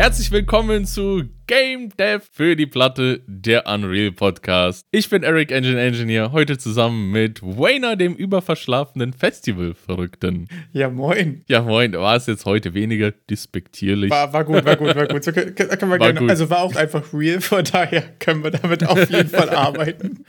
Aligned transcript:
Herzlich 0.00 0.30
willkommen 0.30 0.86
zu 0.86 1.24
Game 1.50 1.88
Dev 1.98 2.22
für 2.30 2.54
die 2.54 2.66
Platte, 2.66 3.22
der 3.26 3.66
Unreal 3.66 4.12
Podcast. 4.12 4.86
Ich 4.92 5.10
bin 5.10 5.24
Eric 5.24 5.50
Engine 5.50 5.80
Engineer, 5.80 6.30
heute 6.30 6.58
zusammen 6.58 7.10
mit 7.10 7.42
Wayner, 7.42 7.96
dem 7.96 8.14
überverschlafenen 8.14 9.12
Festival-Verrückten. 9.12 10.46
Ja, 10.72 10.88
moin. 10.90 11.42
Ja, 11.48 11.62
moin. 11.62 11.92
War 11.94 12.14
es 12.14 12.26
jetzt 12.26 12.44
heute 12.44 12.72
weniger 12.74 13.10
despektierlich? 13.10 14.10
War, 14.12 14.32
war 14.32 14.44
gut, 14.44 14.64
war 14.64 14.76
gut, 14.76 14.94
war 14.94 15.08
gut. 15.08 15.24
So 15.24 15.32
können, 15.32 15.52
können 15.56 15.68
wir 15.80 15.88
War 15.88 15.98
gerne, 15.98 16.20
gut. 16.20 16.30
also 16.30 16.48
war 16.50 16.60
auch 16.60 16.76
einfach 16.76 17.12
real, 17.12 17.40
von 17.40 17.64
daher 17.64 18.02
können 18.20 18.44
wir 18.44 18.52
damit 18.52 18.86
auf 18.86 19.10
jeden 19.10 19.28
Fall 19.28 19.50
arbeiten. 19.50 20.24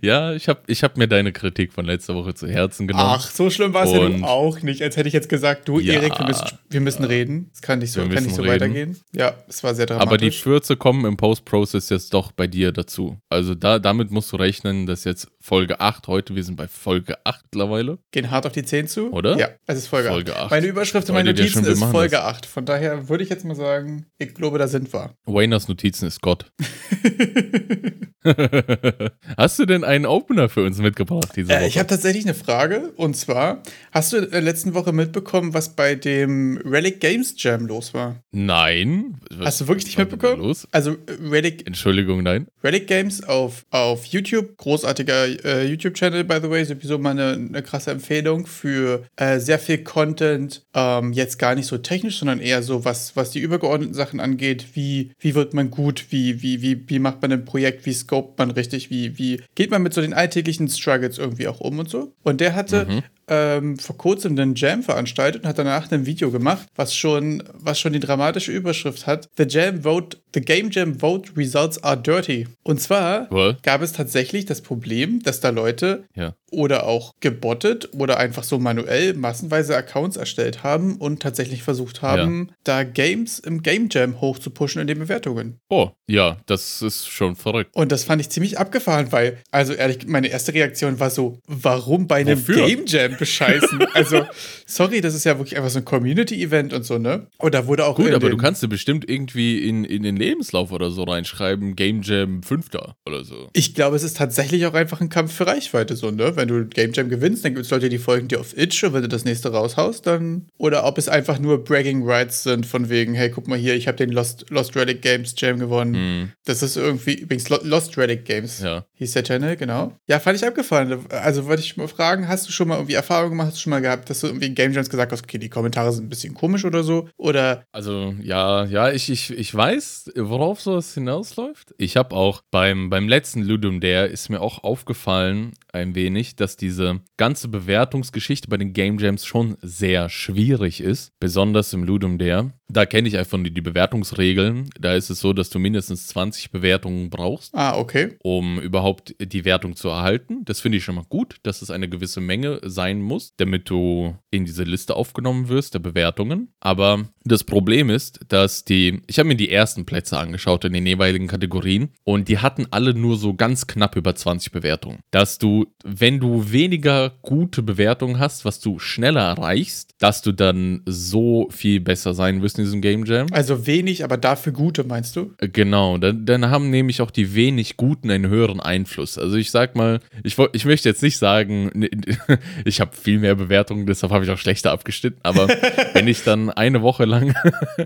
ja, 0.00 0.32
ich 0.32 0.48
habe 0.48 0.60
ich 0.68 0.82
hab 0.82 0.96
mir 0.96 1.06
deine 1.06 1.32
Kritik 1.32 1.72
von 1.72 1.84
letzter 1.84 2.14
Woche 2.14 2.32
zu 2.34 2.48
Herzen 2.48 2.86
genommen. 2.86 3.12
Ach, 3.18 3.30
so 3.30 3.50
schlimm 3.50 3.74
war 3.74 3.84
es 3.84 3.92
ja 3.92 4.08
nun 4.08 4.24
auch 4.24 4.62
nicht. 4.62 4.80
Als 4.82 4.96
hätte 4.96 5.08
ich 5.08 5.14
jetzt 5.14 5.28
gesagt, 5.28 5.68
du, 5.68 5.80
Ja. 5.80 5.94
Erik, 5.94 6.18
wir 6.18 6.26
müssen, 6.26 6.46
wir 6.70 6.80
müssen 6.80 7.04
reden. 7.04 7.50
Das 7.52 7.60
kann 7.62 7.78
nicht 7.80 7.92
so, 7.92 8.05
Wir 8.10 8.16
kann 8.16 8.24
nicht 8.24 8.36
so 8.36 8.42
reden. 8.42 8.54
weitergehen. 8.54 8.96
Ja, 9.12 9.34
es 9.48 9.62
war 9.62 9.74
sehr 9.74 9.90
Aber 9.90 10.16
die 10.16 10.26
dramatisch. 10.26 10.42
Fürze 10.42 10.76
kommen 10.76 11.04
im 11.04 11.16
Post-Process 11.16 11.88
jetzt 11.90 12.14
doch 12.14 12.32
bei 12.32 12.46
dir 12.46 12.72
dazu. 12.72 13.18
Also 13.28 13.54
da, 13.54 13.78
damit 13.78 14.10
musst 14.10 14.32
du 14.32 14.36
rechnen, 14.36 14.86
dass 14.86 15.04
jetzt 15.04 15.28
Folge 15.46 15.78
8, 15.78 16.08
heute, 16.08 16.34
wir 16.34 16.42
sind 16.42 16.56
bei 16.56 16.66
Folge 16.66 17.24
8 17.24 17.44
mittlerweile. 17.52 18.00
Gehen 18.10 18.32
hart 18.32 18.46
auf 18.46 18.52
die 18.52 18.64
10 18.64 18.88
zu. 18.88 19.12
Oder? 19.12 19.38
Ja, 19.38 19.50
es 19.66 19.78
ist 19.78 19.86
Folge, 19.86 20.08
Folge 20.08 20.34
8. 20.34 20.42
acht. 20.42 20.50
Meine 20.50 20.66
Überschrift 20.66 21.08
und 21.08 21.14
meine 21.14 21.32
Notizen 21.32 21.64
ist 21.64 21.84
Folge 21.84 22.24
8. 22.24 22.46
Von 22.46 22.64
daher 22.64 23.08
würde 23.08 23.22
ich 23.22 23.30
jetzt 23.30 23.44
mal 23.44 23.54
sagen, 23.54 24.06
ich 24.18 24.34
glaube, 24.34 24.58
da 24.58 24.66
sind 24.66 24.92
wir. 24.92 25.14
Wayners 25.24 25.68
Notizen 25.68 26.08
ist 26.08 26.20
Gott. 26.20 26.50
Hast 29.36 29.58
du 29.58 29.66
denn 29.66 29.84
einen 29.84 30.06
Opener 30.06 30.48
für 30.48 30.64
uns 30.64 30.78
mitgebracht 30.78 31.30
diese 31.36 31.48
Woche? 31.48 31.58
Äh, 31.58 31.68
ich 31.68 31.78
habe 31.78 31.88
tatsächlich 31.88 32.24
eine 32.24 32.34
Frage. 32.34 32.92
Und 32.96 33.16
zwar, 33.16 33.62
hast 33.92 34.12
du 34.12 34.18
in 34.18 34.30
der 34.30 34.40
letzten 34.40 34.74
Woche 34.74 34.92
mitbekommen, 34.92 35.54
was 35.54 35.74
bei 35.74 35.94
dem 35.94 36.58
Relic 36.64 37.00
Games 37.00 37.34
Jam 37.36 37.66
los 37.66 37.94
war? 37.94 38.22
Nein. 38.32 39.20
Hast 39.38 39.60
du 39.60 39.68
wirklich 39.68 39.86
nicht 39.86 39.98
mitbekommen? 39.98 40.42
Los? 40.42 40.66
Also 40.72 40.92
äh, 40.92 41.28
Relic, 41.28 41.66
Entschuldigung, 41.66 42.22
nein. 42.22 42.46
Relic 42.64 42.86
Games 42.86 43.22
auf, 43.22 43.64
auf 43.70 44.06
YouTube, 44.06 44.56
großartiger 44.56 45.35
äh, 45.44 45.64
YouTube-Channel, 45.64 46.24
by 46.24 46.38
the 46.42 46.50
way, 46.50 46.64
sowieso 46.64 46.98
mal 46.98 47.10
eine, 47.10 47.32
eine 47.32 47.62
krasse 47.62 47.90
Empfehlung 47.90 48.46
für 48.46 49.04
äh, 49.16 49.38
sehr 49.38 49.58
viel 49.58 49.78
Content, 49.78 50.62
ähm, 50.74 51.12
jetzt 51.12 51.38
gar 51.38 51.54
nicht 51.54 51.66
so 51.66 51.78
technisch, 51.78 52.18
sondern 52.18 52.40
eher 52.40 52.62
so, 52.62 52.84
was, 52.84 53.16
was 53.16 53.30
die 53.30 53.40
übergeordneten 53.40 53.94
Sachen 53.94 54.20
angeht, 54.20 54.66
wie, 54.74 55.12
wie 55.18 55.34
wird 55.34 55.54
man 55.54 55.70
gut, 55.70 56.06
wie, 56.10 56.42
wie, 56.42 56.62
wie, 56.62 56.88
wie 56.88 56.98
macht 56.98 57.22
man 57.22 57.32
ein 57.32 57.44
Projekt, 57.44 57.86
wie 57.86 57.92
scopet 57.92 58.38
man 58.38 58.50
richtig, 58.50 58.90
wie, 58.90 59.18
wie 59.18 59.40
geht 59.54 59.70
man 59.70 59.82
mit 59.82 59.94
so 59.94 60.00
den 60.00 60.14
alltäglichen 60.14 60.68
Struggles 60.68 61.18
irgendwie 61.18 61.48
auch 61.48 61.60
um 61.60 61.78
und 61.78 61.88
so. 61.88 62.12
Und 62.22 62.40
der 62.40 62.54
hatte 62.54 63.02
ähm, 63.28 63.78
vor 63.78 63.96
kurzem 63.96 64.32
einen 64.32 64.54
Jam 64.54 64.82
veranstaltet 64.82 65.42
und 65.42 65.48
hat 65.48 65.58
danach 65.58 65.90
ein 65.90 66.06
Video 66.06 66.30
gemacht, 66.30 66.68
was 66.76 66.94
schon, 66.94 67.42
was 67.52 67.80
schon 67.80 67.92
die 67.92 68.00
dramatische 68.00 68.52
Überschrift 68.52 69.06
hat. 69.06 69.28
The 69.36 69.44
Jam 69.48 69.82
Vote, 69.82 70.18
The 70.34 70.40
Game 70.40 70.70
Jam 70.70 70.98
Vote 70.98 71.32
Results 71.36 71.82
are 71.82 71.96
dirty. 71.96 72.46
Und 72.62 72.80
zwar 72.80 73.30
What? 73.30 73.62
gab 73.62 73.82
es 73.82 73.92
tatsächlich 73.92 74.44
das 74.44 74.60
Problem, 74.60 75.22
dass 75.26 75.40
da 75.40 75.50
Leute 75.50 76.04
Ja. 76.14 76.34
oder 76.50 76.86
auch 76.86 77.14
gebottet 77.20 77.90
oder 77.96 78.18
einfach 78.18 78.44
so 78.44 78.58
manuell 78.58 79.14
massenweise 79.14 79.76
Accounts 79.76 80.16
erstellt 80.16 80.62
haben 80.62 80.96
und 80.96 81.20
tatsächlich 81.20 81.62
versucht 81.62 82.02
haben, 82.02 82.52
da 82.64 82.84
Games 82.84 83.38
im 83.38 83.62
Game 83.62 83.88
Jam 83.90 84.20
hochzupushen 84.20 84.80
in 84.80 84.86
den 84.86 84.98
Bewertungen. 84.98 85.58
Oh, 85.68 85.90
ja, 86.08 86.38
das 86.46 86.82
ist 86.82 87.08
schon 87.08 87.34
verrückt. 87.36 87.70
Und 87.74 87.90
das 87.92 88.04
fand 88.04 88.20
ich 88.20 88.30
ziemlich 88.30 88.58
abgefahren, 88.58 89.10
weil, 89.10 89.38
also 89.50 89.72
ehrlich, 89.72 90.06
meine 90.06 90.28
erste 90.28 90.54
Reaktion 90.54 91.00
war 91.00 91.10
so, 91.10 91.40
warum 91.46 92.06
bei 92.06 92.16
einem 92.16 92.38
Wofür? 92.38 92.66
Game 92.66 92.84
Jam 92.86 93.16
bescheißen? 93.18 93.84
also, 93.94 94.24
sorry, 94.66 95.00
das 95.00 95.14
ist 95.14 95.24
ja 95.24 95.36
wirklich 95.38 95.56
einfach 95.56 95.70
so 95.70 95.78
ein 95.80 95.84
Community-Event 95.84 96.72
und 96.72 96.84
so, 96.84 96.98
ne? 96.98 97.26
Und 97.38 97.54
da 97.54 97.66
wurde 97.66 97.84
auch 97.86 97.96
Gut, 97.96 98.12
aber 98.12 98.30
du 98.30 98.36
kannst 98.36 98.62
dir 98.62 98.68
bestimmt 98.68 99.08
irgendwie 99.08 99.68
in, 99.68 99.84
in 99.84 100.02
den 100.04 100.16
Lebenslauf 100.16 100.70
oder 100.70 100.90
so 100.90 101.02
reinschreiben, 101.02 101.74
Game 101.74 102.02
Jam 102.02 102.42
5. 102.42 102.66
oder 103.06 103.24
so. 103.24 103.48
Ich 103.52 103.74
glaube, 103.74 103.96
es 103.96 104.02
ist 104.02 104.16
tatsächlich 104.16 104.64
auch 104.66 104.74
einfach 104.74 105.00
ein 105.00 105.08
Kampf 105.16 105.32
für 105.32 105.46
Reichweite, 105.46 105.96
so, 105.96 106.10
ne? 106.10 106.36
Wenn 106.36 106.46
du 106.48 106.66
Game 106.66 106.92
Jam 106.92 107.08
gewinnst, 107.08 107.42
dann 107.42 107.54
gibt 107.54 107.64
es 107.64 107.70
Leute, 107.70 107.88
die 107.88 107.96
folgen 107.96 108.28
dir 108.28 108.38
auf 108.38 108.54
Itch 108.54 108.84
und 108.84 108.92
wenn 108.92 109.00
du 109.00 109.08
das 109.08 109.24
nächste 109.24 109.50
raushaust, 109.50 110.06
dann. 110.06 110.46
Oder 110.58 110.84
ob 110.84 110.98
es 110.98 111.08
einfach 111.08 111.38
nur 111.38 111.64
Bragging 111.64 112.02
Rights 112.06 112.42
sind, 112.42 112.66
von 112.66 112.90
wegen, 112.90 113.14
hey, 113.14 113.30
guck 113.30 113.48
mal 113.48 113.56
hier, 113.56 113.74
ich 113.74 113.88
habe 113.88 113.96
den 113.96 114.10
Lost, 114.10 114.44
Lost 114.50 114.76
Relic 114.76 115.00
Games 115.00 115.34
Jam 115.38 115.58
gewonnen. 115.58 116.32
Das 116.44 116.62
ist 116.62 116.76
irgendwie, 116.76 117.14
übrigens, 117.14 117.48
Lo- 117.48 117.60
Lost 117.62 117.96
Relic 117.96 118.26
Games 118.26 118.60
Ja. 118.60 118.84
hieß 118.96 119.12
der 119.14 119.24
Channel, 119.24 119.56
genau. 119.56 119.92
Ja, 120.06 120.20
fand 120.20 120.36
ich 120.36 120.46
abgefahren. 120.46 121.06
Also 121.08 121.46
wollte 121.46 121.62
ich 121.62 121.76
mal 121.78 121.88
fragen, 121.88 122.28
hast 122.28 122.46
du 122.48 122.52
schon 122.52 122.68
mal 122.68 122.74
irgendwie 122.76 122.94
Erfahrung 122.94 123.30
gemacht, 123.30 123.46
hast 123.48 123.56
du 123.56 123.60
schon 123.62 123.70
mal 123.70 123.80
gehabt, 123.80 124.10
dass 124.10 124.20
du 124.20 124.26
irgendwie 124.26 124.46
in 124.46 124.54
Game 124.54 124.72
Jams 124.72 124.90
gesagt 124.90 125.12
hast, 125.12 125.22
okay, 125.24 125.38
die 125.38 125.48
Kommentare 125.48 125.92
sind 125.92 126.04
ein 126.04 126.08
bisschen 126.10 126.34
komisch 126.34 126.64
oder 126.66 126.82
so? 126.82 127.08
Oder 127.16 127.64
Also, 127.72 128.14
ja, 128.20 128.64
ja, 128.66 128.90
ich, 128.92 129.08
ich, 129.10 129.30
ich 129.30 129.54
weiß, 129.54 130.12
worauf 130.16 130.60
sowas 130.60 130.92
hinausläuft. 130.94 131.74
Ich 131.78 131.96
habe 131.96 132.14
auch 132.14 132.42
beim, 132.50 132.90
beim 132.90 133.08
letzten 133.08 133.42
Ludum 133.42 133.80
Dare 133.80 134.06
ist 134.06 134.28
mir 134.28 134.40
auch 134.40 134.62
aufgefallen, 134.64 135.05
gefallen 135.06 135.52
ein 135.76 135.94
wenig, 135.94 136.36
dass 136.36 136.56
diese 136.56 137.00
ganze 137.16 137.48
Bewertungsgeschichte 137.48 138.48
bei 138.48 138.56
den 138.56 138.72
Game 138.72 138.98
Jams 138.98 139.24
schon 139.24 139.56
sehr 139.62 140.08
schwierig 140.08 140.80
ist. 140.80 141.12
Besonders 141.20 141.72
im 141.72 141.84
Ludum 141.84 142.18
Dare. 142.18 142.52
Da 142.68 142.84
kenne 142.84 143.06
ich 143.06 143.16
einfach 143.16 143.40
die, 143.42 143.52
die 143.52 143.60
Bewertungsregeln. 143.60 144.70
Da 144.80 144.94
ist 144.94 145.08
es 145.10 145.20
so, 145.20 145.32
dass 145.32 145.50
du 145.50 145.58
mindestens 145.58 146.08
20 146.08 146.50
Bewertungen 146.50 147.10
brauchst 147.10 147.54
Ah, 147.54 147.76
okay. 147.78 148.16
um 148.22 148.58
überhaupt 148.60 149.14
die 149.20 149.44
Wertung 149.44 149.76
zu 149.76 149.88
erhalten. 149.88 150.44
Das 150.44 150.60
finde 150.60 150.78
ich 150.78 150.84
schon 150.84 150.96
mal 150.96 151.04
gut, 151.08 151.36
dass 151.44 151.62
es 151.62 151.70
eine 151.70 151.88
gewisse 151.88 152.20
Menge 152.20 152.60
sein 152.64 153.00
muss, 153.00 153.34
damit 153.36 153.70
du 153.70 154.16
in 154.30 154.44
diese 154.44 154.64
Liste 154.64 154.96
aufgenommen 154.96 155.48
wirst 155.48 155.74
der 155.74 155.78
Bewertungen. 155.78 156.48
Aber 156.58 157.08
das 157.24 157.44
Problem 157.44 157.88
ist, 157.88 158.20
dass 158.28 158.64
die, 158.64 159.00
ich 159.06 159.18
habe 159.18 159.28
mir 159.28 159.36
die 159.36 159.50
ersten 159.50 159.86
Plätze 159.86 160.18
angeschaut 160.18 160.64
in 160.64 160.72
den 160.72 160.86
jeweiligen 160.86 161.28
Kategorien 161.28 161.90
und 162.04 162.28
die 162.28 162.38
hatten 162.38 162.66
alle 162.70 162.94
nur 162.94 163.16
so 163.16 163.34
ganz 163.34 163.66
knapp 163.66 163.94
über 163.96 164.14
20 164.14 164.50
Bewertungen. 164.52 165.00
Dass 165.12 165.38
du, 165.38 165.65
wenn 165.88 166.18
du 166.18 166.50
weniger 166.50 167.12
gute 167.22 167.62
Bewertungen 167.62 168.18
hast, 168.18 168.44
was 168.44 168.58
du 168.58 168.78
schneller 168.78 169.20
erreichst, 169.20 169.94
dass 169.98 170.20
du 170.20 170.32
dann 170.32 170.82
so 170.84 171.48
viel 171.50 171.80
besser 171.80 172.12
sein 172.12 172.42
wirst 172.42 172.58
in 172.58 172.64
diesem 172.64 172.80
Game 172.80 173.04
Jam. 173.04 173.28
Also 173.30 173.66
wenig, 173.66 174.02
aber 174.02 174.16
dafür 174.16 174.52
gute, 174.52 174.84
meinst 174.84 175.14
du? 175.14 175.32
Genau, 175.38 175.96
dann, 175.98 176.26
dann 176.26 176.50
haben 176.50 176.70
nämlich 176.70 177.00
auch 177.00 177.10
die 177.10 177.34
wenig 177.34 177.76
Guten 177.76 178.10
einen 178.10 178.28
höheren 178.28 178.60
Einfluss. 178.60 179.16
Also 179.16 179.36
ich 179.36 179.50
sag 179.50 179.76
mal, 179.76 180.00
ich, 180.24 180.36
ich 180.52 180.64
möchte 180.64 180.88
jetzt 180.88 181.02
nicht 181.02 181.18
sagen, 181.18 181.70
ich 182.64 182.80
habe 182.80 182.96
viel 182.96 183.20
mehr 183.20 183.36
Bewertungen, 183.36 183.86
deshalb 183.86 184.12
habe 184.12 184.24
ich 184.24 184.30
auch 184.30 184.38
schlechter 184.38 184.72
abgeschnitten, 184.72 185.20
aber 185.22 185.48
wenn 185.92 186.08
ich 186.08 186.24
dann 186.24 186.50
eine 186.50 186.82
Woche 186.82 187.04
lang, 187.04 187.34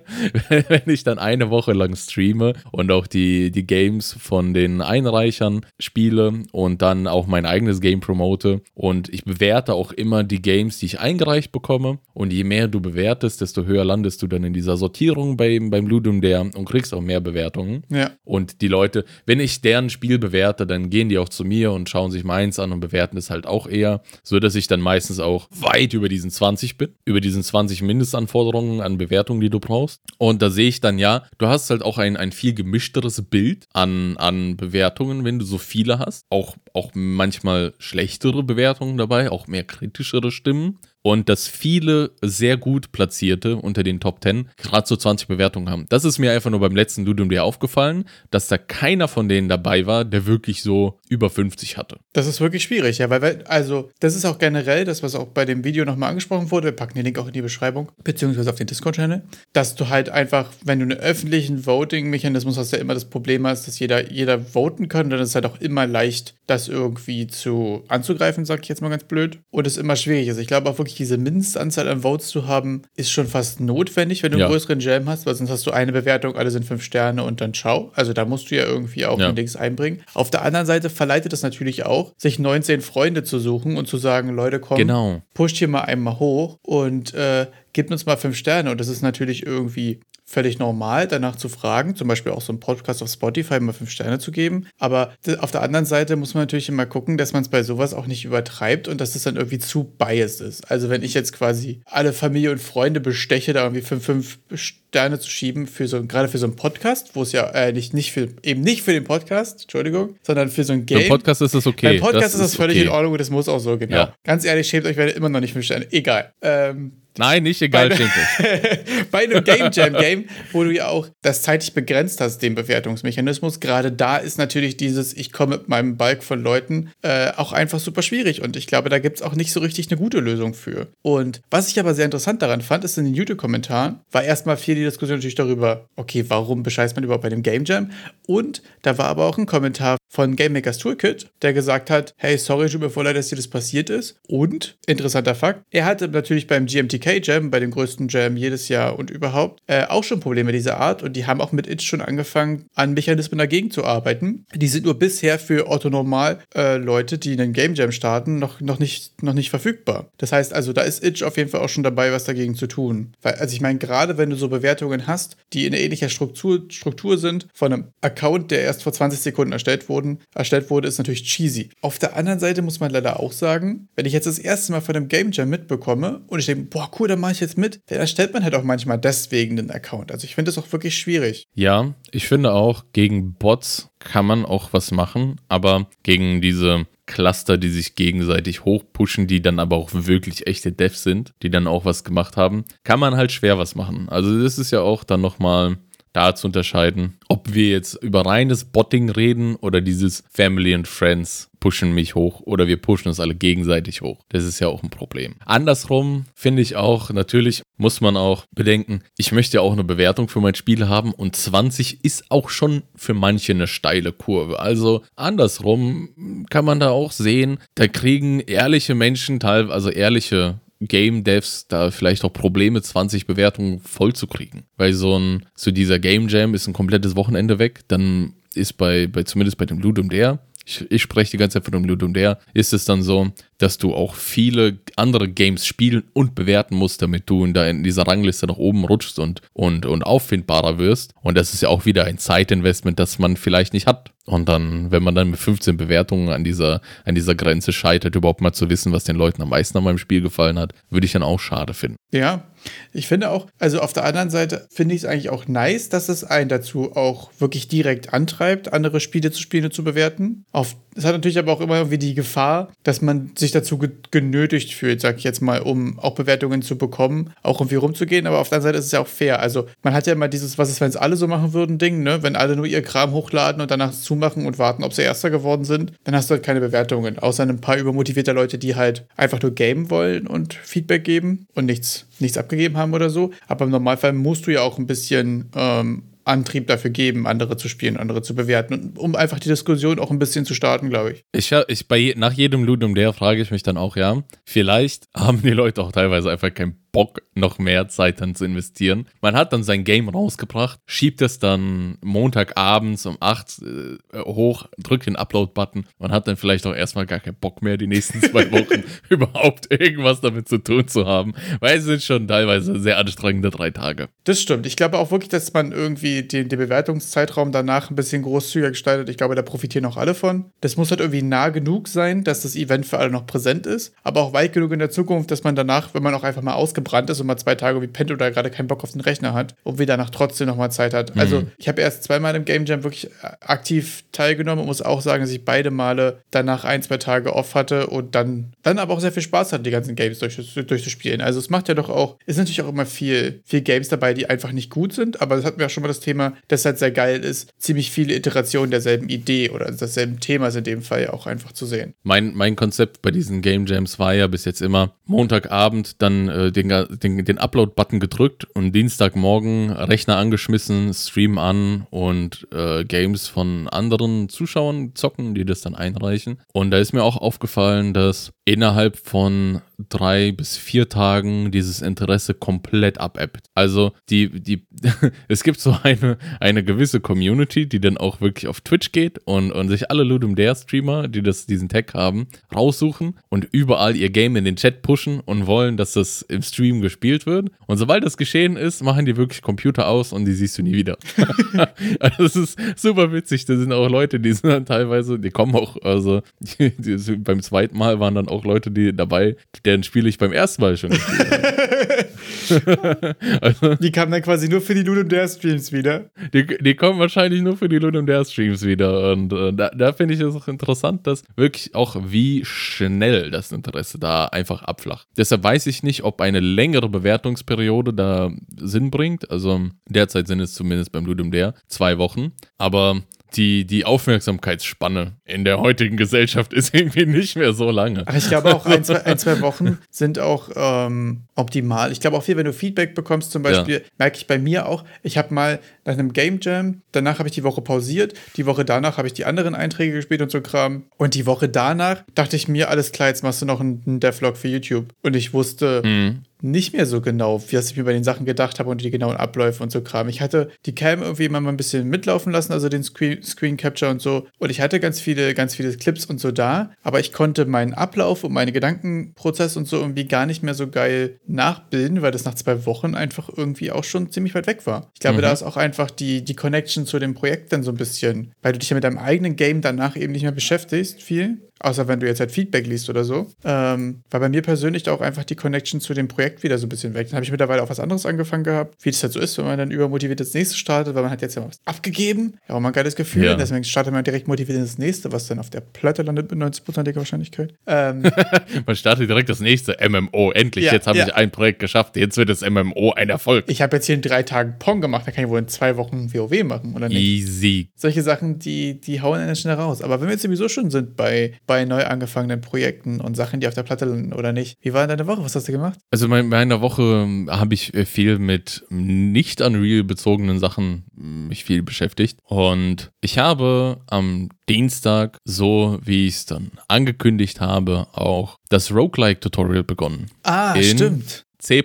wenn 0.49 0.83
ich 0.87 1.05
dann 1.05 1.19
eine 1.19 1.51
Woche 1.51 1.73
lang 1.75 1.95
streame 1.97 2.55
und 2.73 2.91
auch 2.91 3.07
die, 3.07 3.51
die 3.51 3.67
Games 3.67 4.17
von 4.19 4.55
den 4.55 4.81
Einreichern 4.81 5.67
spiele 5.79 6.45
und 6.53 6.81
dann 6.81 7.07
auch 7.07 7.27
mein 7.27 7.45
eigenes 7.45 7.70
Game 7.79 8.01
promote 8.01 8.63
und 8.75 9.09
ich 9.11 9.25
bewerte 9.25 9.75
auch 9.75 9.93
immer 9.93 10.25
die 10.25 10.43
Games, 10.43 10.79
die 10.79 10.87
ich 10.87 11.01
eingereicht 11.01 11.53
bekomme 11.53 11.99
und 12.15 12.33
je 12.33 12.45
mehr 12.45 12.69
du 12.69 12.81
bewertest, 12.81 13.41
desto 13.41 13.65
höher 13.65 13.85
landest 13.85 14.23
du 14.23 14.27
dann 14.27 14.45
in 14.45 14.53
dieser 14.53 14.77
Sortierung 14.77 15.37
beim, 15.37 15.71
beim 15.71 15.87
Ludum 15.87 16.21
Dare 16.21 16.51
und 16.55 16.65
kriegst 16.65 16.95
auch 16.95 17.01
mehr 17.01 17.21
Bewertungen. 17.21 17.85
Ja. 17.91 18.13
Und 18.25 18.61
die 18.61 18.69
Leute, 18.69 19.05
wenn 19.27 19.41
ich 19.41 19.61
deren 19.61 19.91
Spiel 19.91 20.19
bewerte, 20.19 20.67
dann 20.67 20.91
gehen 20.91 21.09
die 21.09 21.19
auch 21.19 21.29
zu 21.29 21.45
mir 21.45 21.73
und 21.73 21.89
schauen 21.89 22.11
sich 22.11 22.25
meins 22.25 22.59
an 22.59 22.73
und 22.73 22.81
bewerten 22.81 23.17
es 23.17 23.31
halt 23.31 23.47
auch 23.47 23.67
eher, 23.67 24.03
so 24.23 24.41
dass 24.41 24.55
ich 24.55 24.67
dann 24.67 24.81
meistens 24.81 25.21
auch 25.21 25.49
weit 25.51 25.95
über 25.95 26.09
diesen 26.09 26.31
20 26.31 26.79
bin, 26.79 26.95
über 27.05 27.21
diesen 27.21 27.43
20 27.43 27.83
Mindestanforderungen 27.83 28.81
an 28.81 28.99
Bewertungen, 28.99 29.41
die 29.41 29.51
du 29.51 29.61
brauchst. 29.61 30.01
Und 30.19 30.43
da 30.43 30.51
sehe 30.51 30.69
ich 30.69 30.81
dann 30.81 30.99
ja, 30.99 31.25
du 31.39 31.47
hast 31.47 31.71
halt 31.71 31.83
auch 31.83 31.99
ein, 31.99 32.17
ein 32.17 32.33
viel 32.33 32.55
gemischteres 32.55 33.23
Bild 33.23 33.67
an, 33.73 34.17
an 34.17 34.57
Bewertungen, 34.57 35.25
wenn 35.25 35.39
du 35.39 35.45
so 35.45 35.59
viele 35.59 35.99
hast. 35.99 36.27
Auch, 36.31 36.57
auch 36.75 36.91
manchmal 36.95 37.75
schlechtere 37.79 38.43
Bewertungen 38.43 38.97
dabei, 38.97 39.31
auch 39.31 39.47
mehr 39.47 39.65
kritischere 39.65 40.31
Stimmen. 40.31 40.79
Und 41.03 41.29
dass 41.29 41.49
viele 41.49 42.11
sehr 42.21 42.57
gut 42.57 42.93
platzierte 42.93 43.57
unter 43.57 43.83
den 43.83 44.01
Top 44.01 44.23
10 44.23 44.51
gerade 44.57 44.87
so 44.87 44.97
20 44.97 45.29
Bewertungen 45.29 45.71
haben. 45.71 45.87
Das 45.89 46.05
ist 46.05 46.19
mir 46.19 46.33
einfach 46.33 46.51
nur 46.51 46.61
beim 46.61 46.77
letzten 46.77 47.05
Ludum 47.05 47.31
Dare 47.31 47.45
aufgefallen, 47.45 48.05
dass 48.31 48.49
da 48.49 48.59
keiner 48.59 49.09
von 49.09 49.29
denen 49.29 49.49
dabei 49.49 49.87
war, 49.87 50.05
der 50.05 50.27
wirklich 50.27 50.63
so 50.63 50.99
über 51.09 51.31
50 51.31 51.77
hatte. 51.77 51.99
Das 52.13 52.27
ist 52.27 52.41
wirklich 52.41 52.63
schwierig, 52.63 52.99
ja, 52.99 53.09
weil, 53.11 53.45
also, 53.45 53.91
das 54.01 54.15
ist 54.15 54.25
auch 54.25 54.39
generell 54.39 54.85
das, 54.85 55.03
was 55.03 55.15
auch 55.15 55.29
bei 55.29 55.45
dem 55.45 55.65
Video 55.65 55.85
nochmal 55.85 56.11
angesprochen 56.11 56.51
wurde. 56.51 56.69
Wir 56.69 56.73
packen 56.73 56.95
den 56.95 57.05
Link 57.05 57.19
auch 57.19 57.27
in 57.27 57.33
die 57.33 57.43
Beschreibung, 57.43 57.91
beziehungsweise 58.05 58.51
auf 58.51 58.57
den 58.57 58.67
Discord-Channel, 58.67 59.23
dass 59.53 59.75
du 59.75 59.89
halt 59.89 60.11
einfach, 60.11 60.51
wenn 60.65 60.81
du 60.81 60.85
einen 60.85 60.99
öffentlichen 60.99 61.67
Voting-Mechanismus 61.67 62.59
hast, 62.59 62.73
der 62.73 62.81
immer 62.81 62.95
das 62.95 63.07
Problem 63.07 63.47
hast, 63.47 63.67
dass 63.67 63.79
jeder, 63.79 64.13
jeder 64.13 64.41
voten 64.41 64.89
kann, 64.89 65.11
dann 65.11 65.21
ist 65.21 65.31
es 65.31 65.35
halt 65.35 65.47
auch 65.47 65.61
immer 65.61 65.87
leicht, 65.87 66.35
das 66.47 66.69
irgendwie 66.69 67.27
zu 67.27 67.85
anzugreifen, 67.89 68.45
sag 68.45 68.63
ich 68.63 68.69
jetzt 68.69 68.83
mal 68.83 68.89
ganz 68.89 69.05
blöd. 69.05 69.39
Und 69.51 69.67
es 69.67 69.77
immer 69.77 69.97
schwierig 69.97 70.29
ist. 70.29 70.39
Ich 70.39 70.47
glaube 70.47 70.69
auch 70.69 70.79
wirklich, 70.79 70.90
diese 70.95 71.19
Mindestanzahl 71.19 71.89
an 71.89 72.03
Votes 72.03 72.29
zu 72.29 72.47
haben, 72.47 72.83
ist 72.97 73.11
schon 73.11 73.27
fast 73.27 73.61
notwendig, 73.61 74.23
wenn 74.23 74.33
du 74.33 74.39
Ja. 74.39 74.47
einen 74.47 74.53
größeren 74.53 74.81
Jam 74.81 75.09
hast, 75.09 75.27
weil 75.27 75.35
sonst 75.35 75.51
hast 75.51 75.67
du 75.67 75.71
eine 75.71 75.93
Bewertung, 75.93 76.37
alle 76.37 76.51
sind 76.51 76.65
fünf 76.65 76.83
Sterne 76.83 77.23
und 77.25 77.41
dann 77.41 77.55
ciao. 77.55 77.91
Also 77.95 78.13
da 78.13 78.25
musst 78.25 78.51
du 78.51 78.57
ja 78.57 78.65
irgendwie 78.65 79.07
auch 79.07 79.19
Ja. 79.19 79.29
ein 79.29 79.35
Dings 79.35 79.57
einbringen. 79.57 80.03
Auf 80.15 80.31
der 80.31 80.43
anderen 80.43 80.67
Seite 80.67 80.91
verleitet 80.91 81.33
es 81.33 81.43
natürlich 81.43 81.85
auch, 81.87 82.13
sich 82.17 82.39
19 82.39 82.81
Freunde 82.81 83.23
zu 83.25 83.39
suchen 83.39 83.77
und 83.77 83.87
zu 83.89 83.97
sagen, 83.97 84.31
Leute, 84.31 84.61
komm, 84.61 84.79
Genau. 84.79 85.23
pusht 85.35 85.57
hier 85.57 85.69
mal 85.69 85.83
einmal 85.83 86.19
hoch 86.19 86.59
und 86.63 87.15
äh, 87.15 87.47
gebt 87.73 87.91
uns 87.91 88.07
mal 88.07 88.17
fünf 88.17 88.37
Sterne. 88.37 88.71
Und 88.71 88.81
das 88.81 88.89
ist 88.89 89.03
natürlich 89.03 89.47
irgendwie 89.47 90.01
völlig 90.31 90.61
normal, 90.61 91.09
danach 91.09 91.35
zu 91.35 91.49
fragen, 91.49 91.97
zum 91.97 92.07
Beispiel 92.07 92.31
auch 92.31 92.41
so 92.41 92.53
einen 92.53 92.61
Podcast 92.61 93.03
auf 93.03 93.11
Spotify 93.11 93.59
mal 93.59 93.73
fünf 93.73 93.91
Sterne 93.91 94.21
zu 94.21 94.31
geben. 94.31 94.69
Aber 94.79 95.13
auf 95.41 95.51
der 95.51 95.63
anderen 95.63 95.87
Seite 95.87 96.15
muss 96.15 96.35
man 96.35 96.43
natürlich 96.43 96.69
immer 96.69 96.87
gucken, 96.87 97.19
dass 97.19 97.33
man 97.33 97.43
es 97.43 97.49
bei 97.49 97.65
sowas 97.65 97.95
auch 97.95 98.07
nicht 98.07 98.25
übertreibt 98.25 98.87
und 98.87 99.01
dass 99.01 99.17
es 99.17 99.25
dann 99.25 99.35
irgendwie 99.35 99.59
zu 99.59 99.83
biased 99.83 100.41
ist. 100.41 100.71
Also 100.71 100.89
wenn 100.89 101.03
ich 101.03 101.15
jetzt 101.15 101.33
quasi 101.33 101.81
alle 101.85 102.13
Familie 102.13 102.53
und 102.53 102.61
Freunde 102.61 103.01
besteche, 103.01 103.53
da 103.53 103.65
irgendwie 103.65 103.83
fünf, 103.83 104.05
fünf 104.05 104.39
Sterne 104.55 105.19
zu 105.19 105.29
schieben 105.29 105.67
für 105.67 105.89
so 105.89 106.05
gerade 106.07 106.29
für 106.29 106.39
so 106.39 106.47
einen 106.47 106.55
Podcast, 106.55 107.11
wo 107.15 107.23
es 107.23 107.33
ja 107.33 107.49
äh, 107.51 107.73
nicht, 107.73 107.93
nicht 107.93 108.13
für 108.13 108.29
eben 108.45 108.61
nicht 108.61 108.83
für 108.83 108.93
den 108.93 109.03
Podcast, 109.03 109.63
Entschuldigung, 109.63 110.15
sondern 110.23 110.49
für 110.49 110.63
so 110.63 110.75
ein 110.75 110.87
Game. 110.87 111.01
Beim 111.01 111.09
Podcast 111.09 111.43
ist 111.43 111.55
das 111.55 111.67
okay. 111.67 111.95
Beim 111.95 112.01
Podcast 112.01 112.25
das 112.27 112.35
ist 112.35 112.41
das 112.41 112.55
völlig 112.55 112.77
okay. 112.77 112.87
in 112.87 112.93
Ordnung 112.93 113.13
und 113.13 113.21
das 113.21 113.31
muss 113.31 113.49
auch 113.49 113.59
so, 113.59 113.77
genau. 113.77 113.97
Ja. 113.97 114.15
Ganz 114.23 114.45
ehrlich, 114.45 114.69
schämt 114.69 114.87
euch, 114.87 114.97
werde 114.97 115.11
immer 115.11 115.29
noch 115.29 115.41
nicht 115.41 115.55
fünf 115.55 115.65
Sterne. 115.65 115.91
Egal. 115.91 116.33
Ähm, 116.41 116.93
Nein, 117.21 117.43
nicht 117.43 117.61
egal, 117.61 117.91
bei, 117.91 117.99
bei 119.11 119.25
einem 119.25 119.45
Game 119.45 119.71
Jam 119.73 119.93
Game, 119.93 120.25
wo 120.53 120.65
du 120.65 120.71
ja 120.71 120.89
auch 120.89 121.07
das 121.21 121.43
zeitlich 121.43 121.75
begrenzt 121.75 122.19
hast, 122.23 122.39
den 122.39 122.55
Bewertungsmechanismus, 122.55 123.61
gerade 123.61 123.93
da 123.93 124.17
ist 124.17 124.39
natürlich 124.39 124.79
dieses, 124.79 125.15
ich 125.15 125.31
komme 125.31 125.59
mit 125.59 125.69
meinem 125.69 125.99
Balk 125.99 126.25
von 126.25 126.43
Leuten 126.43 126.91
äh, 127.03 127.31
auch 127.37 127.53
einfach 127.53 127.79
super 127.79 128.01
schwierig. 128.01 128.41
Und 128.41 128.57
ich 128.57 128.67
glaube, 128.67 128.89
da 128.89 128.99
gibt 128.99 129.19
es 129.19 129.23
auch 129.23 129.35
nicht 129.35 129.53
so 129.53 129.61
richtig 129.61 129.91
eine 129.91 130.01
gute 130.01 130.19
Lösung 130.19 130.55
für. 130.55 130.89
Und 131.03 131.43
was 131.51 131.69
ich 131.69 131.79
aber 131.79 131.95
sehr 131.95 132.07
interessant 132.07 132.41
daran 132.41 132.63
fand, 132.63 132.85
ist 132.85 132.97
in 132.97 133.05
den 133.05 133.15
YouTube-Kommentaren, 133.15 134.01
war 134.11 134.23
erstmal 134.23 134.57
viel 134.57 134.77
die 134.77 134.85
Diskussion 134.85 135.19
natürlich 135.19 135.35
darüber, 135.35 135.89
okay, 135.97 136.25
warum 136.29 136.63
bescheißt 136.63 136.97
man 136.97 137.05
überhaupt 137.05 137.23
bei 137.23 137.29
dem 137.29 137.43
Game 137.43 137.67
Jam? 137.67 137.91
Und 138.27 138.63
da 138.81 138.97
war 138.97 139.09
aber 139.09 139.27
auch 139.27 139.37
ein 139.37 139.45
Kommentar 139.45 140.00
von 140.11 140.37
Game 140.37 140.53
Makers 140.53 140.79
Toolkit, 140.79 141.31
der 141.41 141.55
gesagt 141.55 141.89
hat, 141.89 142.15
hey, 142.19 142.37
sorry, 142.37 142.69
tut 142.69 142.83
mir 142.83 142.91
voll 142.91 143.05
leid, 143.05 143.17
dass 143.17 143.29
dir 143.29 143.37
das 143.37 143.49
passiert 143.49 143.89
ist. 143.89 144.21
Und, 144.29 144.77
interessanter 144.87 145.35
Fakt, 145.35 145.63
er 145.71 145.87
hatte 145.87 146.09
natürlich 146.09 146.47
beim 146.47 146.67
GMT 146.67 146.91
GMTK 146.91 147.27
Jam, 147.27 147.51
bei 147.51 147.61
dem 147.61 147.71
größten 147.71 148.09
Jam 148.09 148.37
jedes 148.37 148.69
Jahr 148.69 148.99
und 148.99 149.11
überhaupt, 149.11 149.61
äh, 149.67 149.85
auch 149.87 150.05
schon 150.05 150.21
Probleme 150.21 150.53
dieser 150.53 150.79
Art 150.79 151.03
und 151.03 151.15
die 151.15 151.27
haben 151.27 151.41
auch 151.41 151.53
mit 151.53 151.67
Itch 151.67 151.87
schon 151.87 152.01
angefangen, 152.01 152.67
an 152.75 152.95
Mechanismen 152.95 153.39
dagegen 153.39 153.71
zu 153.71 153.85
arbeiten. 153.85 154.47
Die 154.55 154.69
sind 154.69 154.85
nur 154.85 154.99
bisher 154.99 155.39
für 155.39 155.69
Otto-Normal-Leute, 155.69 157.15
äh, 157.15 157.19
die 157.19 157.33
einen 157.33 157.53
Game 157.53 157.75
Jam 157.75 157.93
starten, 157.93 158.39
noch, 158.39 158.61
noch, 158.61 158.79
nicht, 158.79 159.23
noch 159.23 159.35
nicht 159.35 159.51
verfügbar. 159.51 160.11
Das 160.19 160.33
heißt 160.33 160.53
also, 160.53 160.73
da 160.73 160.83
ist 160.83 161.05
Itch 161.05 161.23
auf 161.23 161.37
jeden 161.37 161.51
Fall 161.51 161.61
auch 161.61 161.69
schon 161.69 161.85
dabei, 161.85 162.13
was 162.13 162.25
dagegen 162.25 162.55
zu 162.55 162.67
tun. 162.67 163.15
Weil, 163.23 163.35
also 163.35 163.55
ich 163.55 163.61
meine, 163.61 163.79
gerade 163.79 164.19
wenn 164.19 164.31
du 164.31 164.37
so 164.37 164.49
Bewertungen 164.49 165.07
hast, 165.07 165.37
die 165.53 165.67
in 165.67 165.73
ähnlicher 165.73 166.09
Struktur, 166.09 166.63
Struktur 166.69 167.19
sind, 167.19 167.47
von 167.55 167.73
einem 167.73 167.85
Account, 168.01 168.51
der 168.51 168.63
erst 168.63 168.83
vor 168.83 168.93
20 168.93 169.21
Sekunden 169.21 169.53
erstellt, 169.53 169.89
wurden, 170.01 170.19
erstellt 170.35 170.71
wurde, 170.71 170.89
ist 170.89 170.99
natürlich 170.99 171.25
cheesy. 171.25 171.71
Auf 171.83 171.99
der 171.99 172.17
anderen 172.17 172.41
Seite 172.41 172.63
muss 172.63 172.81
man 172.81 172.91
leider 172.91 173.21
auch 173.21 173.33
sagen, 173.33 173.89
wenn 173.97 174.07
ich 174.07 174.13
jetzt 174.13 174.27
das 174.27 174.39
erste 174.39 174.73
Mal 174.73 174.81
von 174.81 174.97
einem 174.97 175.09
Game 175.09 175.31
Jam 175.33 175.49
mitbekomme 175.49 176.23
und 176.27 176.39
ich 176.39 176.47
denke, 176.47 176.65
boah, 176.65 176.91
cool, 176.99 177.09
dann 177.09 177.21
mache 177.21 177.33
ich 177.33 177.41
jetzt 177.41 177.59
mit. 177.59 177.81
Dann 177.87 177.99
erstellt 177.99 178.33
man 178.33 178.43
halt 178.43 178.55
auch 178.55 178.63
manchmal 178.63 178.99
deswegen 178.99 179.57
den 179.57 179.71
Account. 179.71 180.11
Also 180.13 180.25
ich 180.25 180.35
finde 180.35 180.51
das 180.51 180.59
auch 180.59 180.73
wirklich 180.73 180.97
schwierig. 180.97 181.47
Ja, 181.55 181.95
ich 182.11 182.27
finde 182.27 182.53
auch, 182.53 182.85
gegen 182.93 183.35
Bots 183.35 183.91
kann 183.99 184.25
man 184.25 184.47
auch 184.47 184.73
was 184.73 184.91
machen, 184.91 185.41
aber 185.49 185.89
gegen 186.03 186.41
diese 186.41 186.87
Cluster, 187.07 187.59
die 187.59 187.69
sich 187.69 187.97
gegenseitig 187.97 188.65
hochpushen, 188.65 189.27
die 189.27 189.43
dann 189.43 189.59
aber 189.59 189.77
auch 189.77 189.91
wirklich 189.93 190.47
echte 190.47 190.73
Devs 190.73 191.03
sind, 191.03 191.33
die 191.43 191.51
dann 191.51 191.67
auch 191.67 191.85
was 191.85 192.05
gemacht 192.05 192.37
haben, 192.37 192.65
kann 192.85 193.01
man 193.01 193.17
halt 193.17 193.33
schwer 193.33 193.59
was 193.59 193.75
machen. 193.75 194.09
Also 194.09 194.43
das 194.43 194.59
ist 194.59 194.71
ja 194.71 194.81
auch 194.81 195.05
dann 195.05 195.21
nochmal 195.21 195.77
da 196.13 196.35
zu 196.35 196.49
unterscheiden, 196.49 197.19
ob 197.29 197.55
wir 197.55 197.71
jetzt 197.71 197.95
über 198.03 198.27
reines 198.27 198.65
Botting 198.65 199.11
reden 199.11 199.57
oder 199.57 199.81
dieses 199.81 200.25
Family 200.31 200.75
and 200.75 200.89
Friends 200.89 201.51
pushen 201.61 201.93
mich 201.93 202.15
hoch 202.15 202.41
oder 202.41 202.67
wir 202.67 202.79
pushen 202.79 203.09
uns 203.09 203.21
alle 203.21 203.35
gegenseitig 203.35 204.01
hoch. 204.01 204.25
Das 204.31 204.45
ist 204.45 204.61
ja 204.61 204.69
auch 204.69 204.83
ein 204.83 204.91
Problem. 204.91 205.37
Andersrum 205.45 206.25
finde 206.35 206.63
ich 206.63 206.75
auch, 206.77 207.11
natürlich 207.11 207.63
muss 207.77 208.01
man 208.01 208.17
auch 208.17 208.47
bedenken, 208.55 209.03
ich 209.17 209.31
möchte 209.31 209.59
ja 209.59 209.61
auch 209.61 209.73
eine 209.73 209.85
Bewertung 209.85 210.29
für 210.29 210.41
mein 210.41 210.55
Spiel 210.55 210.89
haben 210.89 211.13
und 211.13 211.37
20 211.37 212.05
ist 212.05 212.31
auch 212.31 212.49
schon 212.49 212.83
für 212.97 213.15
manche 213.15 213.53
eine 213.53 213.67
steile 213.67 214.13
Kurve. 214.13 214.59
Also 214.59 215.03
andersrum 215.17 216.47
kann 216.49 216.65
man 216.65 216.81
da 216.81 216.91
auch 216.91 217.13
sehen, 217.13 217.59
da 217.75 217.87
kriegen 217.87 218.41
ehrliche 218.41 218.95
Menschen 218.95 219.39
teilweise, 219.39 219.73
also 219.73 219.91
ehrliche 219.91 220.61
Game 220.81 221.25
Devs 221.25 221.67
da 221.69 221.91
vielleicht 221.91 222.25
auch 222.25 222.33
Probleme, 222.33 222.81
20 222.81 223.27
Bewertungen 223.27 223.81
voll 223.81 224.15
zu 224.15 224.27
kriegen. 224.27 224.65
Weil 224.77 224.95
so 224.95 225.19
ein, 225.19 225.47
so 225.55 225.71
dieser 225.71 225.99
Game 225.99 226.29
Jam 226.29 226.55
ist 226.55 226.67
ein 226.67 226.73
komplettes 226.73 227.17
Wochenende 227.17 227.59
weg, 227.59 227.81
dann 227.89 228.35
ist 228.55 228.75
bei, 228.79 229.07
bei 229.07 229.23
zumindest 229.23 229.59
bei 229.59 229.67
dem 229.67 229.79
Ludum 229.79 230.09
Dare, 230.09 230.41
ich, 230.65 230.91
ich 230.91 231.03
spreche 231.03 231.33
die 231.33 231.37
ganze 231.37 231.55
Zeit 231.55 231.65
von 231.65 231.73
dem 231.73 231.85
Ludum 231.85 232.15
Dare, 232.15 232.39
ist 232.55 232.73
es 232.73 232.85
dann 232.85 233.03
so, 233.03 233.33
dass 233.61 233.79
du 233.79 233.95
auch 233.95 234.15
viele 234.15 234.79
andere 234.97 235.29
Games 235.29 235.67
spielen 235.67 236.05
und 236.13 236.35
bewerten 236.35 236.75
musst, 236.75 237.03
damit 237.03 237.29
du 237.29 237.45
in, 237.45 237.55
in 237.55 237.83
dieser 237.83 238.07
Rangliste 238.07 238.47
nach 238.47 238.57
oben 238.57 238.85
rutschst 238.85 239.19
und, 239.19 239.43
und, 239.53 239.87
und 239.87 240.03
auffindbarer 240.03 240.79
wirst. 240.79 241.13
Und 241.23 241.37
das 241.37 241.55
ist 241.55 241.63
ja 241.63 241.69
auch 241.69 241.85
wieder 241.85 242.05
ein 242.05 242.19
Zeitinvestment, 242.19 242.99
das 242.99 243.19
man 243.19 243.37
vielleicht 243.37 243.73
nicht 243.73 243.87
hat. 243.87 244.13
Und 244.27 244.49
dann, 244.49 244.91
wenn 244.91 245.03
man 245.03 245.15
dann 245.15 245.31
mit 245.31 245.41
15 245.41 245.77
Bewertungen 245.77 246.29
an 246.29 246.45
dieser, 246.45 246.81
an 247.05 247.15
dieser 247.15 247.35
Grenze 247.35 247.73
scheitert, 247.73 248.15
überhaupt 248.15 248.41
mal 248.41 248.53
zu 248.53 248.71
wissen, 248.71 248.93
was 248.93 249.05
den 249.05 249.17
Leuten 249.17 249.43
am 249.43 249.49
meisten 249.49 249.77
an 249.77 249.85
meinem 249.85 249.99
Spiel 249.99 250.21
gefallen 250.21 250.59
hat, 250.59 250.73
würde 250.89 251.07
ich 251.07 251.13
dann 251.13 251.23
auch 251.23 251.41
schade 251.41 251.75
finden. 251.75 251.97
Ja, 252.13 252.45
ich 252.93 253.07
finde 253.07 253.31
auch, 253.31 253.47
also 253.59 253.81
auf 253.81 253.93
der 253.93 254.05
anderen 254.05 254.31
Seite 254.31 254.67
finde 254.71 254.95
ich 254.95 255.03
es 255.03 255.09
eigentlich 255.09 255.31
auch 255.31 255.49
nice, 255.49 255.89
dass 255.89 256.09
es 256.09 256.25
einen 256.25 256.49
dazu 256.49 256.95
auch 256.97 257.31
wirklich 257.39 257.69
direkt 257.69 258.13
antreibt, 258.13 258.73
andere 258.73 259.01
Spiele 259.01 259.31
zu 259.31 259.41
spielen 259.41 259.65
und 259.65 259.75
zu 259.75 259.85
bewerten. 259.85 260.45
Auf, 260.53 260.77
es 260.95 261.05
hat 261.05 261.13
natürlich 261.13 261.39
aber 261.39 261.53
auch 261.53 261.61
immer 261.61 261.77
irgendwie 261.77 261.99
die 261.99 262.15
Gefahr, 262.15 262.73
dass 262.83 263.01
man 263.01 263.33
sich 263.37 263.50
dazu 263.51 263.79
genötigt 264.11 264.75
fühlt, 264.75 265.01
sag 265.01 265.19
ich 265.19 265.25
jetzt 265.25 265.41
mal, 265.41 265.61
um 265.61 265.99
auch 265.99 266.15
Bewertungen 266.15 266.63
zu 266.63 266.77
bekommen, 266.77 267.33
auch 267.43 267.61
irgendwie 267.61 267.77
rumzugehen. 267.77 268.27
Aber 268.27 268.39
auf 268.39 268.49
der 268.49 268.59
anderen 268.59 268.75
Seite 268.75 268.79
ist 268.79 268.87
es 268.87 268.93
ja 268.93 269.01
auch 269.01 269.07
fair. 269.07 269.41
Also 269.41 269.67
man 269.83 269.95
hat 269.95 270.07
ja 270.07 270.13
immer 270.13 270.29
dieses, 270.29 270.59
was 270.59 270.71
ist, 270.71 270.81
wenn 270.81 270.89
es 270.89 270.97
alle 270.97 271.17
so 271.17 271.27
machen 271.27 271.53
würden, 271.53 271.79
Ding, 271.79 272.03
ne? 272.03 272.23
Wenn 272.23 272.37
alle 272.37 272.57
nur 272.57 272.67
ihr 272.67 272.83
Kram 272.83 273.13
hochladen 273.13 273.61
und 273.61 273.71
danach 273.71 273.93
zumachen 273.93 274.47
und 274.47 274.59
warten, 274.59 274.85
ob 274.85 274.93
sie 274.93 275.03
Erster 275.03 275.31
geworden 275.31 275.65
sind, 275.65 275.93
dann 276.05 276.15
hast 276.15 276.31
du 276.31 276.35
halt 276.35 276.45
keine 276.45 276.61
Bewertungen. 276.61 277.19
Außer 277.19 277.43
ein 277.43 277.61
paar 277.61 277.77
übermotivierte 277.77 278.33
Leute, 278.33 278.59
die 278.59 278.77
halt 278.77 279.07
einfach 279.17 279.41
nur 279.41 279.55
gamen 279.55 279.91
wollen 279.91 280.27
und 280.27 280.55
Feedback 280.55 281.05
geben 281.05 281.47
und 281.55 281.67
nichts, 281.67 282.07
nichts 282.19 282.39
abgegeben 282.39 282.77
haben 282.77 282.95
oder 282.95 283.11
so. 283.11 283.31
Aber 283.49 283.65
im 283.65 283.71
Normalfall 283.71 284.13
musst 284.13 284.47
du 284.47 284.53
ja 284.53 284.63
auch 284.63 284.79
ein 284.79 284.87
bisschen 284.87 285.51
ähm, 285.55 286.03
Antrieb 286.25 286.67
dafür 286.67 286.91
geben, 286.91 287.27
andere 287.27 287.57
zu 287.57 287.69
spielen, 287.69 287.97
andere 287.97 288.23
zu 288.23 288.35
bewerten, 288.35 288.95
um 288.97 289.17
einfach 289.17 289.39
die 289.39 289.49
Diskussion 289.49 289.99
auch 289.99 290.11
ein 290.11 290.19
bisschen 290.19 290.45
zu 290.45 290.55
starten, 290.55 290.91
glaube 290.91 291.13
ich. 291.13 291.25
Ich, 291.33 291.53
ich 291.69 291.89
bei, 291.89 292.15
nach 292.17 292.33
jedem 292.33 292.65
Ludum 292.65 292.95
der 292.95 293.13
frage 293.13 293.41
ich 293.43 293.51
mich 293.51 293.63
dann 293.63 293.77
auch, 293.77 293.97
ja, 293.97 294.23
vielleicht 294.45 295.07
haben 295.17 295.43
die 295.43 295.51
Leute 295.51 295.83
auch 295.83 295.93
teilweise 295.93 296.31
einfach 296.31 296.53
keinen 296.53 296.77
Bock, 296.93 297.23
noch 297.35 297.59
mehr 297.59 297.89
Zeit 297.89 298.21
dann 298.21 298.35
zu 298.35 298.45
investieren. 298.45 299.07
Man 299.21 299.35
hat 299.35 299.53
dann 299.53 299.63
sein 299.63 299.85
Game 299.85 300.09
rausgebracht, 300.09 300.81
schiebt 300.87 301.23
es 301.23 301.39
dann 301.39 301.99
Montagabends 302.03 303.07
um 303.07 303.17
8 303.21 303.63
äh, 303.63 304.19
hoch, 304.21 304.67
drückt 304.79 305.07
den 305.07 305.17
Upload-Button. 305.17 305.87
Man 305.99 306.13
hat 306.13 306.27
dann 306.27 306.37
vielleicht 306.37 306.67
auch 306.67 306.75
erstmal 306.75 307.07
gar 307.07 307.21
keinen 307.21 307.37
Bock 307.37 307.63
mehr, 307.63 307.77
die 307.77 307.87
nächsten 307.87 308.21
zwei 308.31 308.51
Wochen 308.51 308.85
überhaupt 309.09 309.71
irgendwas 309.71 310.21
damit 310.21 310.49
zu 310.49 310.59
tun 310.59 310.89
zu 310.89 311.07
haben, 311.07 311.35
weil 311.61 311.79
es 311.79 311.85
sind 311.85 312.03
schon 312.03 312.29
teilweise 312.29 312.79
sehr 312.79 312.99
anstrengende 312.99 313.51
drei 313.51 313.71
Tage. 313.71 314.09
Das 314.25 314.41
stimmt. 314.41 314.67
Ich 314.67 314.77
glaube 314.77 314.99
auch 314.99 315.11
wirklich, 315.11 315.31
dass 315.31 315.53
man 315.53 315.73
irgendwie 315.73 316.23
den, 316.23 316.49
den 316.49 316.59
Bewertungszeitraum 316.59 317.53
danach 317.53 317.91
ein 317.91 317.97
bisschen 317.97 318.23
großzügiger 318.23 318.71
gestaltet. 318.71 319.09
Ich 319.09 319.17
glaube, 319.17 319.35
da 319.35 319.43
profitieren 319.43 319.87
auch 319.87 319.97
alle 319.97 320.15
von. 320.15 320.47
Das 320.61 320.77
muss 320.77 320.91
halt 320.91 321.01
irgendwie 321.01 321.23
nah 321.23 321.49
genug 321.49 321.89
sein, 321.89 322.25
dass 322.25 322.43
das 322.43 322.57
Event 322.57 322.87
für 322.87 322.99
alle 322.99 323.11
noch 323.11 323.27
präsent 323.27 323.67
ist, 323.67 323.95
aber 324.03 324.21
auch 324.23 324.33
weit 324.33 324.53
genug 324.53 324.73
in 324.73 324.79
der 324.79 324.91
Zukunft, 324.91 325.31
dass 325.31 325.45
man 325.45 325.55
danach, 325.55 325.95
wenn 325.95 326.03
man 326.03 326.15
auch 326.15 326.25
einfach 326.25 326.43
mal 326.43 326.55
ausgeht, 326.55 326.80
gebrannt 326.81 327.11
ist 327.11 327.21
und 327.21 327.27
mal 327.27 327.37
zwei 327.37 327.55
Tage 327.55 327.81
wie 327.83 327.87
pennt 327.87 328.11
oder 328.11 328.31
gerade 328.31 328.51
keinen 328.51 328.67
Bock 328.67 328.83
auf 328.83 328.93
den 328.93 329.01
Rechner 329.01 329.35
hat 329.35 329.55
und 329.63 329.79
wie 329.79 329.87
danach 329.87 330.11
trotzdem 330.11 330.47
nochmal 330.47 330.71
Zeit 330.71 330.95
hat. 330.95 331.17
Also, 331.17 331.37
mhm. 331.37 331.41
Also 331.41 331.47
ich 331.59 331.69
habe 331.69 331.81
erst 331.81 332.05
zweimal 332.05 332.35
im 332.35 332.45
Game 332.45 332.65
Jam 332.65 332.83
wirklich 332.83 333.09
aktiv 333.41 334.05
teilgenommen 334.13 334.61
und 334.61 334.67
muss 334.67 334.83
auch 334.83 335.01
sagen, 335.01 335.23
dass 335.23 335.31
ich 335.31 335.45
beide 335.45 335.71
Male 335.71 336.23
danach 336.31 336.65
ein, 336.65 336.83
zwei 336.83 336.97
Tage 336.97 337.35
off 337.35 337.55
hatte 337.55 337.87
und 337.87 338.15
dann, 338.15 338.53
dann 338.63 338.79
aber 338.79 338.95
auch 338.95 339.01
sehr 339.01 339.13
viel 339.13 339.23
Spaß 339.23 339.53
hatte, 339.53 339.63
die 339.63 339.71
ganzen 339.71 339.95
Games 339.95 340.19
durch, 340.19 340.37
durchzuspielen. 340.55 341.21
Also 341.21 341.39
es 341.39 341.51
macht 341.51 341.69
ja 341.69 341.75
doch 341.75 341.89
auch, 341.89 342.17
ist 342.27 342.39
natürlich 342.39 342.63
auch 342.63 342.69
immer 342.69 342.87
viel, 342.87 343.43
viel 343.45 343.61
Games 343.61 343.89
dabei, 343.89 344.15
die 344.15 344.29
einfach 344.29 344.53
nicht 344.53 344.71
gut 344.71 344.93
sind, 344.93 345.21
aber 345.21 345.37
das 345.37 345.45
hatten 345.45 345.59
wir 345.59 345.67
ja 345.67 345.69
schon 345.69 345.83
mal 345.83 345.89
das 345.89 346.01
Thema, 346.01 346.35
dass 346.49 346.65
halt 346.65 346.79
sehr 346.79 346.91
geil 346.91 347.25
ist, 347.25 347.51
ziemlich 347.59 347.91
viele 347.91 348.15
Iterationen 348.15 348.71
derselben 348.71 349.09
Idee 349.09 349.51
oder 349.51 349.71
desselben 349.71 350.21
Themas 350.21 350.57
in 350.57 350.65
dem 350.65 350.83
Fall 350.83 351.03
ja 351.03 351.13
auch 351.13 351.27
einfach 351.27 351.53
zu 351.53 351.67
sehen. 351.67 351.95
Mein, 352.03 352.35
mein 352.35 352.57
Konzept 352.57 353.03
bei 353.03 353.11
diesen 353.11 353.43
Game 353.43 353.67
Jams 353.67 353.99
war 353.99 354.15
ja 354.15 354.27
bis 354.27 354.45
jetzt 354.45 354.63
immer 354.63 354.95
Montagabend 355.07 356.01
dann 356.03 356.29
äh, 356.29 356.53
den 356.53 356.69
den, 356.71 357.25
den 357.25 357.39
Upload-Button 357.39 358.01
gedrückt 358.01 358.47
und 358.55 358.73
Dienstagmorgen 358.73 359.71
Rechner 359.71 360.17
angeschmissen, 360.17 360.95
Stream 360.95 361.39
an 361.39 361.87
und 361.91 362.49
äh, 362.53 362.85
Games 362.85 363.29
von 363.29 363.69
anderen 363.69 364.29
Zuschauern 364.29 364.95
zocken, 364.95 365.35
die 365.35 365.45
das 365.45 365.61
dann 365.61 365.75
einreichen. 365.75 366.41
Und 366.53 366.71
da 366.71 366.79
ist 366.79 366.93
mir 366.93 367.03
auch 367.03 367.17
aufgefallen, 367.17 367.93
dass 367.93 368.33
innerhalb 368.45 368.97
von 368.97 369.61
drei 369.89 370.33
bis 370.33 370.57
vier 370.57 370.89
Tagen 370.89 371.51
dieses 371.51 371.83
Interesse 371.83 372.35
komplett 372.35 372.99
abebbt. 372.99 373.47
Also 373.55 373.93
die, 374.09 374.29
die, 374.41 374.67
es 375.29 375.43
gibt 375.43 375.61
so 375.61 375.77
eine, 375.83 376.19
eine 376.41 376.65
gewisse 376.65 377.01
Community, 377.01 377.69
die 377.69 377.81
dann 377.81 377.97
auch 377.97 378.21
wirklich 378.21 378.49
auf 378.49 378.61
Twitch 378.61 378.93
geht 378.93 379.19
und, 379.25 379.53
und 379.53 379.69
sich 379.69 379.91
alle 379.91 380.05
Ludum 380.05 380.37
Dare 380.37 380.57
Streamer, 380.57 381.09
die 381.09 381.23
das, 381.23 381.47
diesen 381.47 381.69
Tag 381.69 381.95
haben, 381.95 382.29
raussuchen 382.55 383.19
und 383.29 383.49
überall 383.53 383.97
ihr 383.97 384.11
Game 384.11 384.37
in 384.37 384.45
den 384.45 384.57
Chat 384.57 384.83
pushen 384.83 385.21
und 385.21 385.47
wollen, 385.47 385.77
dass 385.77 385.93
das 385.93 386.23
im 386.23 386.43
Stream 386.43 386.81
gespielt 386.81 387.27
wird. 387.27 387.51
Und 387.67 387.79
sobald 387.79 388.05
das 388.05 388.17
geschehen 388.17 388.57
ist, 388.57 388.83
machen 388.83 389.07
die 389.07 389.17
wirklich 389.17 389.43
Computer 389.43 389.89
aus 389.89 390.13
und 390.13 390.25
die 390.25 390.33
siehst 390.33 390.59
du 390.59 390.63
nie 390.63 390.73
wieder. 390.73 390.99
also 392.01 392.23
das 392.23 392.37
ist 392.37 392.59
super 392.77 393.13
witzig. 393.13 393.45
Da 393.45 393.57
sind 393.57 393.73
auch 393.73 393.89
Leute, 393.89 394.21
die 394.21 394.33
sind 394.33 394.51
dann 394.51 394.67
teilweise, 394.67 395.19
die 395.19 395.31
kommen 395.31 395.55
auch, 395.55 395.77
also 395.83 396.23
die, 396.41 396.71
die, 396.71 397.17
beim 397.17 397.43
zweiten 397.43 397.77
Mal 397.77 398.01
waren 398.01 398.15
dann 398.15 398.29
auch 398.29 398.45
Leute, 398.45 398.71
die 398.71 398.95
dabei, 398.95 399.37
deren 399.71 399.85
Spiele 399.85 400.09
ich 400.09 400.19
beim 400.19 400.33
ersten 400.33 400.63
Mal 400.63 400.77
schon 400.77 400.91
gespielt 400.91 401.31
habe. 401.31 403.17
also, 403.41 403.75
die 403.81 403.93
kamen 403.93 404.11
dann 404.11 404.23
quasi 404.23 404.49
nur 404.49 404.61
für 404.61 404.75
die 404.75 404.83
Ludum 404.83 405.09
Dare 405.09 405.29
Streams 405.29 405.71
wieder. 405.71 406.11
Die, 406.35 406.45
die 406.45 406.75
kommen 406.75 406.99
wahrscheinlich 406.99 407.41
nur 407.41 407.57
für 407.57 407.69
die 407.69 407.79
Ludum 407.79 408.05
Dare 408.05 408.25
Streams 408.25 408.65
wieder. 408.65 409.13
Und 409.13 409.33
äh, 409.33 409.53
da, 409.53 409.71
da 409.71 409.93
finde 409.93 410.15
ich 410.15 410.21
es 410.21 410.35
auch 410.35 410.49
interessant, 410.49 411.07
dass 411.07 411.23
wirklich 411.37 411.75
auch 411.77 411.97
wie 412.09 412.45
schnell 412.45 413.31
das 413.31 413.53
Interesse 413.53 414.01
da 414.01 414.25
einfach 414.27 414.63
abflacht. 414.63 415.07
Deshalb 415.17 415.45
weiß 415.45 415.67
ich 415.67 415.85
nicht, 415.85 416.03
ob 416.03 416.21
eine 416.21 416.41
längere 416.41 416.89
Bewertungsperiode 416.89 417.95
da 417.95 418.33
Sinn 418.57 418.91
bringt. 418.91 419.31
Also 419.31 419.69
derzeit 419.89 420.27
sind 420.27 420.41
es 420.41 420.55
zumindest 420.55 420.91
beim 420.91 421.07
Ludum 421.07 421.31
Dare 421.31 421.55
zwei 421.69 421.99
Wochen. 421.99 422.33
Aber 422.59 423.03
die, 423.37 423.65
die 423.65 423.85
Aufmerksamkeitsspanne 423.85 425.13
in 425.25 425.45
der 425.45 425.61
heutigen 425.61 425.97
Gesellschaft 425.97 426.53
ist 426.53 426.75
irgendwie 426.75 427.07
nicht 427.07 427.37
mehr 427.37 427.53
so 427.53 427.71
lange. 427.71 428.07
Aber 428.07 428.17
ich 428.17 428.29
glaube 428.29 428.55
auch 428.55 428.67
ein, 428.67 428.85
zwei, 428.85 429.05
ein, 429.05 429.19
zwei 429.19 429.41
Wochen 429.43 429.79
sind 429.91 430.19
auch 430.19 430.51
ähm, 430.55 431.23
optimal. 431.37 431.93
Ich 431.93 432.01
glaube 432.01 432.17
auch 432.17 432.23
viel, 432.23 432.37
wenn 432.37 432.45
du 432.45 432.53
Feedback 432.53 432.95
bekommst, 432.95 433.33
zum 433.33 433.43
Beispiel, 433.43 433.75
ja. 433.75 433.81
merke 433.99 434.19
ich 434.19 434.27
bei 434.27 434.39
mir 434.39 434.67
auch, 434.67 434.85
ich 435.03 435.19
habe 435.19 435.33
mal 435.35 435.61
nach 435.85 435.95
einem 435.95 436.13
Game 436.13 436.39
Jam, 436.41 436.83
danach 436.93 437.19
habe 437.19 437.29
ich 437.29 437.35
die 437.35 437.45
Woche 437.45 437.63
pausiert, 437.63 438.15
die 438.37 438.47
Woche 438.47 438.65
danach 438.65 438.99
habe 438.99 439.09
ich 439.09 439.15
die 439.15 439.25
anderen 439.25 439.55
Einträge 439.55 439.95
gespielt 439.95 440.23
und 440.23 440.31
so 440.31 440.41
Kram. 440.41 440.85
Und 440.97 441.15
die 441.15 441.27
Woche 441.27 441.49
danach 441.49 442.03
dachte 442.15 442.37
ich 442.37 442.49
mir, 442.49 442.69
alles 442.69 442.93
klar, 442.93 443.09
jetzt 443.09 443.23
machst 443.23 443.43
du 443.43 443.47
noch 443.47 443.61
einen, 443.61 443.83
einen 443.87 444.01
Devlog 444.01 444.37
für 444.37 444.49
YouTube. 444.49 444.87
Und 445.03 445.17
ich 445.17 445.33
wusste, 445.33 445.83
mhm 445.85 446.23
nicht 446.43 446.73
mehr 446.73 446.87
so 446.87 447.01
genau, 447.01 447.43
wie 447.49 447.57
ich 447.57 447.77
mir 447.77 447.85
bei 447.85 447.93
den 447.93 448.05
Sachen 448.05 448.27
gedacht 448.27 448.59
habe 448.59 448.71
und 448.71 448.83
die 448.83 448.91
genauen 448.91 449.17
Abläufe 449.17 449.63
und 449.63 449.71
so 449.71 449.81
Kram. 449.81 450.09
Ich 450.09 450.21
hatte 450.21 450.51
die 450.67 450.75
Cam 450.75 451.03
irgendwie 451.03 451.25
immer 451.25 451.41
mal 451.41 451.51
ein 451.51 451.57
bisschen 451.57 451.89
mitlaufen 451.89 452.33
lassen, 452.33 452.53
also 452.53 452.69
den 452.69 452.83
Screen, 452.83 453.23
Screen 453.23 453.57
Capture 453.57 453.91
und 453.91 454.01
so. 454.01 454.27
Und 454.39 454.51
ich 454.51 454.61
hatte 454.61 454.81
ganz 454.81 455.01
viele, 455.01 455.35
ganz 455.35 455.55
viele 455.55 455.77
Clips 455.77 456.07
und 456.07 456.21
so 456.21 456.31
da, 456.31 456.71
aber 456.83 457.01
ich 457.01 457.13
konnte 457.13 457.45
meinen 457.47 457.75
Ablauf 457.75 458.25
und 458.25 458.33
meine 458.33 458.53
Gedankenprozess 458.53 459.57
und 459.57 459.69
so 459.69 459.79
irgendwie 459.79 460.07
gar 460.07 460.27
nicht 460.27 460.43
mehr 460.43 460.55
so 460.55 460.69
geil 460.69 461.19
nachbilden, 461.27 462.03
weil 462.03 462.13
das 462.13 462.25
nach 462.25 462.35
zwei 462.35 462.67
Wochen 462.67 462.95
einfach 462.95 463.31
irgendwie 463.35 463.71
auch 463.71 463.85
schon 463.85 464.11
ziemlich 464.11 464.35
weit 464.35 464.47
weg 464.47 464.67
war. 464.67 464.91
Ich 464.95 465.01
glaube, 465.01 465.19
mhm. 465.19 465.23
da 465.23 465.33
ist 465.33 465.43
auch 465.43 465.57
einfach 465.57 465.91
die, 465.91 466.25
die 466.25 466.37
Connection 466.37 466.87
zu 466.87 466.99
dem 466.99 467.15
Projekt 467.15 467.53
dann 467.53 467.63
so 467.63 467.71
ein 467.71 467.77
bisschen, 467.77 468.33
weil 468.43 468.53
du 468.53 468.59
dich 468.59 468.71
ja 468.71 468.75
mit 468.75 468.85
deinem 468.85 468.99
eigenen 468.99 469.37
Game 469.37 469.61
danach 469.61 469.97
eben 469.97 470.13
nicht 470.13 470.23
mehr 470.23 470.33
beschäftigst, 470.33 471.03
viel. 471.03 471.39
Außer 471.63 471.89
wenn 471.89 472.01
du 472.01 472.07
jetzt 472.07 472.21
halt 472.21 472.33
Feedback 472.33 472.67
liest 472.67 472.89
oder 472.89 473.05
so. 473.05 473.31
Ähm, 473.45 474.03
war 474.11 474.21
bei 474.21 474.29
mir 474.29 474.41
persönlich 474.43 474.89
auch 474.89 475.01
einfach 475.01 475.25
die 475.25 475.37
Connection 475.37 475.81
zu 475.81 475.93
dem 475.93 476.09
Projekt 476.09 476.43
wieder 476.43 476.57
so 476.59 476.67
ein 476.67 476.71
bisschen 476.71 476.95
weg. 476.95 477.09
Dann 477.09 477.17
habe 477.17 477.25
ich 477.25 477.31
mittlerweile 477.31 477.63
auch 477.63 477.69
was 477.69 477.81
anderes 477.81 478.07
angefangen 478.07 478.45
gehabt, 478.45 478.77
wie 478.83 478.91
das 478.91 479.03
halt 479.03 479.13
so 479.13 479.21
ist, 479.21 479.37
wenn 479.37 479.45
man 479.45 479.59
dann 479.59 479.71
übermotiviert 479.71 480.21
das 480.21 480.33
nächste 480.33 480.57
startet, 480.57 480.95
weil 480.95 481.03
man 481.03 481.11
hat 481.11 481.21
jetzt 481.21 481.35
ja 481.35 481.43
mal 481.43 481.49
was 481.49 481.61
abgegeben. 481.67 482.35
Ja, 482.49 482.55
auch 482.55 482.61
mal 482.61 482.69
ein 482.71 482.73
geiles 482.73 482.97
Gefühl. 482.97 483.25
Ja. 483.25 483.35
Deswegen 483.35 483.65
startet 483.65 483.93
man 483.93 484.05
direkt 484.05 484.27
motiviert 484.27 484.59
ins 484.59 484.79
nächste, 484.79 485.13
was 485.13 485.27
dann 485.27 485.39
auf 485.39 485.51
der 485.51 485.61
Platte 485.61 486.03
landet 486.03 486.31
mit 486.31 486.41
90%iger 486.41 486.97
Wahrscheinlichkeit. 486.97 487.53
Ähm, 487.67 488.03
man 488.67 488.77
startet 488.77 489.11
direkt 489.11 489.29
das 489.29 489.41
nächste 489.41 489.77
MMO. 489.87 490.33
Endlich, 490.33 490.65
ja, 490.65 490.73
jetzt 490.73 490.87
habe 490.87 490.99
ja. 490.99 491.07
ich 491.07 491.15
ein 491.15 491.31
Projekt 491.31 491.59
geschafft. 491.59 491.97
Jetzt 491.97 492.17
wird 492.17 492.31
das 492.31 492.41
MMO 492.41 492.93
ein 492.93 493.11
Erfolg. 493.11 493.45
Ich 493.49 493.61
habe 493.61 493.77
jetzt 493.77 493.87
hier 493.87 493.95
in 493.95 494.03
drei 494.03 494.23
Tagen 494.23 494.55
Pong 494.59 494.81
gemacht, 494.81 495.07
da 495.07 495.11
kann 495.11 495.25
ich 495.25 495.31
wohl 495.31 495.39
in 495.39 495.49
zwei 495.49 495.77
Wochen 495.77 496.13
WoW 496.15 496.43
machen, 496.45 496.75
oder 496.75 496.89
nicht? 496.89 496.99
Easy. 496.99 497.69
Solche 497.77 498.03
Sachen, 498.03 498.39
die, 498.39 498.81
die 498.81 499.03
hauen 499.03 499.21
einen 499.21 499.37
schnell 499.37 499.57
raus. 499.57 499.83
Aber 499.83 500.01
wenn 500.01 500.09
wir 500.09 500.13
jetzt 500.13 500.23
sowieso 500.23 500.49
schon 500.49 500.71
sind 500.71 500.97
bei, 500.97 501.33
bei 501.51 501.65
neu 501.65 501.85
angefangenen 501.85 502.41
Projekten 502.41 503.01
und 503.01 503.17
Sachen, 503.17 503.41
die 503.41 503.49
auf 503.49 503.55
der 503.55 503.65
Platte 503.65 503.85
landen 503.85 504.13
oder 504.13 504.33
nicht. 504.33 504.57
Wie 504.63 504.73
war 504.73 504.87
deine 504.87 505.09
Woche? 505.09 505.25
Was 505.25 505.35
hast 505.35 505.49
du 505.49 505.53
gemacht? 505.53 505.81
Also 505.91 506.07
in 506.07 506.29
meiner 506.29 506.61
Woche 506.61 507.03
ähm, 507.03 507.29
habe 507.29 507.55
ich 507.55 507.75
äh, 507.75 507.87
viel 507.87 508.21
mit 508.21 508.65
nicht 508.69 509.41
Unreal 509.41 509.83
bezogenen 509.83 510.39
Sachen 510.39 510.85
mm, 510.95 511.27
mich 511.27 511.43
viel 511.43 511.65
beschäftigt 511.65 512.21
und 512.23 512.93
ich 513.01 513.19
habe 513.19 513.81
am 513.89 514.29
Dienstag, 514.49 515.19
so 515.25 515.81
wie 515.83 516.07
ich 516.07 516.19
es 516.19 516.27
dann 516.27 516.53
angekündigt 516.69 517.41
habe, 517.41 517.89
auch 517.95 518.39
das 518.49 518.71
Roguelike-Tutorial 518.71 519.65
begonnen. 519.65 520.07
Ah, 520.23 520.55
stimmt. 520.63 521.27
C, 521.41 521.65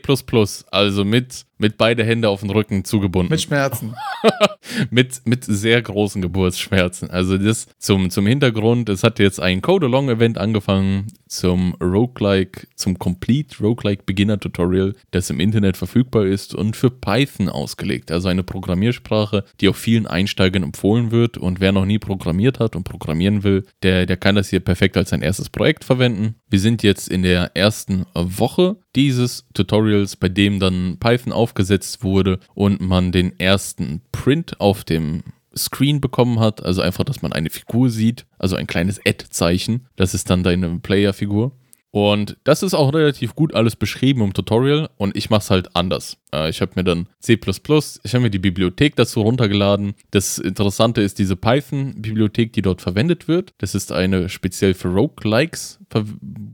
also 0.72 1.06
mit 1.06 1.46
mit 1.58 1.78
beide 1.78 2.04
Hände 2.04 2.30
auf 2.30 2.42
den 2.42 2.50
Rücken 2.50 2.84
zugebunden. 2.84 3.32
Mit 3.32 3.42
Schmerzen. 3.42 3.96
mit, 4.90 5.22
mit 5.26 5.44
sehr 5.44 5.82
großen 5.82 6.22
Geburtsschmerzen. 6.22 7.10
Also 7.10 7.38
das 7.38 7.68
zum, 7.78 8.10
zum 8.10 8.26
Hintergrund, 8.28 8.90
es 8.90 9.04
hat 9.04 9.20
jetzt 9.20 9.40
ein 9.40 9.62
Code-Along-Event 9.62 10.38
angefangen 10.38 11.08
zum 11.28 11.76
Roguelike, 11.82 12.68
zum 12.76 13.00
Complete 13.00 13.58
Roguelike 13.62 14.04
Beginner 14.06 14.40
Tutorial, 14.40 14.96
das 15.12 15.30
im 15.30 15.40
Internet 15.40 15.78
verfügbar 15.78 16.26
ist 16.26 16.54
und 16.54 16.76
für 16.76 16.90
Python 16.90 17.50
ausgelegt. 17.50 18.12
Also 18.12 18.28
eine 18.28 18.44
Programmiersprache, 18.44 19.44
die 19.60 19.70
auch 19.70 19.76
vielen 19.76 20.08
Einsteigern 20.08 20.64
empfohlen 20.64 21.12
wird. 21.12 21.38
Und 21.38 21.60
wer 21.60 21.72
noch 21.72 21.86
nie 21.86 22.00
programmiert 22.00 22.60
hat 22.60 22.76
und 22.76 22.84
programmieren 22.84 23.44
will, 23.44 23.66
der, 23.84 24.06
der 24.06 24.18
kann 24.18 24.36
das 24.36 24.50
hier 24.50 24.60
perfekt 24.60 24.98
als 24.98 25.10
sein 25.10 25.22
erstes 25.22 25.50
Projekt 25.50 25.84
verwenden. 25.84 26.36
Wir 26.50 26.60
sind 26.60 26.84
jetzt 26.84 27.10
in 27.10 27.24
der 27.24 27.56
ersten 27.56 28.06
Woche 28.14 28.78
dieses 28.96 29.46
Tutorials, 29.54 30.16
bei 30.16 30.30
dem 30.30 30.60
dann 30.60 30.98
Python 31.00 31.34
auch 31.34 31.45
aufgesetzt 31.46 32.04
wurde 32.04 32.40
und 32.56 32.82
man 32.82 33.12
den 33.12 33.40
ersten 33.40 34.02
Print 34.12 34.60
auf 34.60 34.84
dem 34.84 35.22
Screen 35.56 36.02
bekommen 36.02 36.40
hat. 36.40 36.66
Also 36.66 36.82
einfach, 36.82 37.04
dass 37.04 37.22
man 37.22 37.34
eine 37.34 37.52
Figur 37.52 37.92
sieht, 37.92 38.26
also 38.40 38.56
ein 38.56 38.66
kleines 38.66 39.00
Add-Zeichen. 39.06 39.86
Das 39.96 40.16
ist 40.16 40.30
dann 40.32 40.42
deine 40.42 40.80
Player-Figur. 40.80 41.52
Und 41.92 42.36
das 42.44 42.62
ist 42.62 42.74
auch 42.74 42.94
relativ 42.94 43.36
gut 43.36 43.56
alles 43.56 43.78
beschrieben 43.78 44.22
im 44.22 44.34
Tutorial 44.34 44.90
und 44.98 45.16
ich 45.16 45.30
mache 45.30 45.44
es 45.44 45.50
halt 45.50 45.78
anders. 45.78 46.18
Äh, 46.34 46.50
ich 46.50 46.60
habe 46.60 46.74
mir 46.76 46.84
dann 46.84 47.08
C++, 47.22 47.40
ich 47.40 48.14
habe 48.14 48.20
mir 48.20 48.30
die 48.30 48.40
Bibliothek 48.40 48.98
dazu 48.98 49.22
runtergeladen. 49.22 49.94
Das 50.12 50.38
Interessante 50.38 51.02
ist 51.02 51.20
diese 51.20 51.38
Python-Bibliothek, 51.38 52.52
die 52.52 52.62
dort 52.62 52.82
verwendet 52.82 53.30
wird. 53.30 53.54
Das 53.60 53.76
ist 53.76 53.94
eine 53.94 54.28
speziell 54.28 54.74
für 54.74 54.90
Roguelikes 54.90 55.80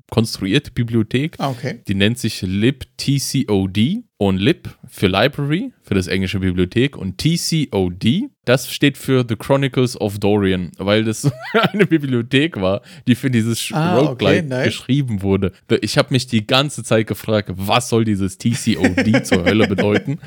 konstruierte 0.09 0.71
Bibliothek. 0.71 1.35
Ah, 1.39 1.49
okay. 1.49 1.81
Die 1.87 1.95
nennt 1.95 2.19
sich 2.19 2.41
libtcod 2.41 3.77
und 4.17 4.37
lib 4.37 4.69
für 4.87 5.07
Library, 5.07 5.73
für 5.81 5.95
das 5.95 6.05
englische 6.05 6.39
Bibliothek 6.39 6.95
und 6.95 7.17
tcod, 7.17 8.05
das 8.45 8.71
steht 8.71 8.97
für 8.97 9.25
The 9.27 9.35
Chronicles 9.35 9.99
of 9.99 10.19
Dorian, 10.19 10.71
weil 10.77 11.03
das 11.03 11.31
eine 11.53 11.87
Bibliothek 11.87 12.61
war, 12.61 12.81
die 13.07 13.15
für 13.15 13.31
dieses 13.31 13.71
ah, 13.71 13.97
Roguelike 13.97 14.39
okay, 14.39 14.47
nice. 14.47 14.65
geschrieben 14.65 15.23
wurde. 15.23 15.53
Ich 15.81 15.97
habe 15.97 16.09
mich 16.11 16.27
die 16.27 16.45
ganze 16.45 16.83
Zeit 16.83 17.07
gefragt, 17.07 17.49
was 17.55 17.89
soll 17.89 18.05
dieses 18.05 18.37
tcod 18.37 19.23
zur 19.25 19.43
Hölle 19.43 19.67
bedeuten? 19.67 20.19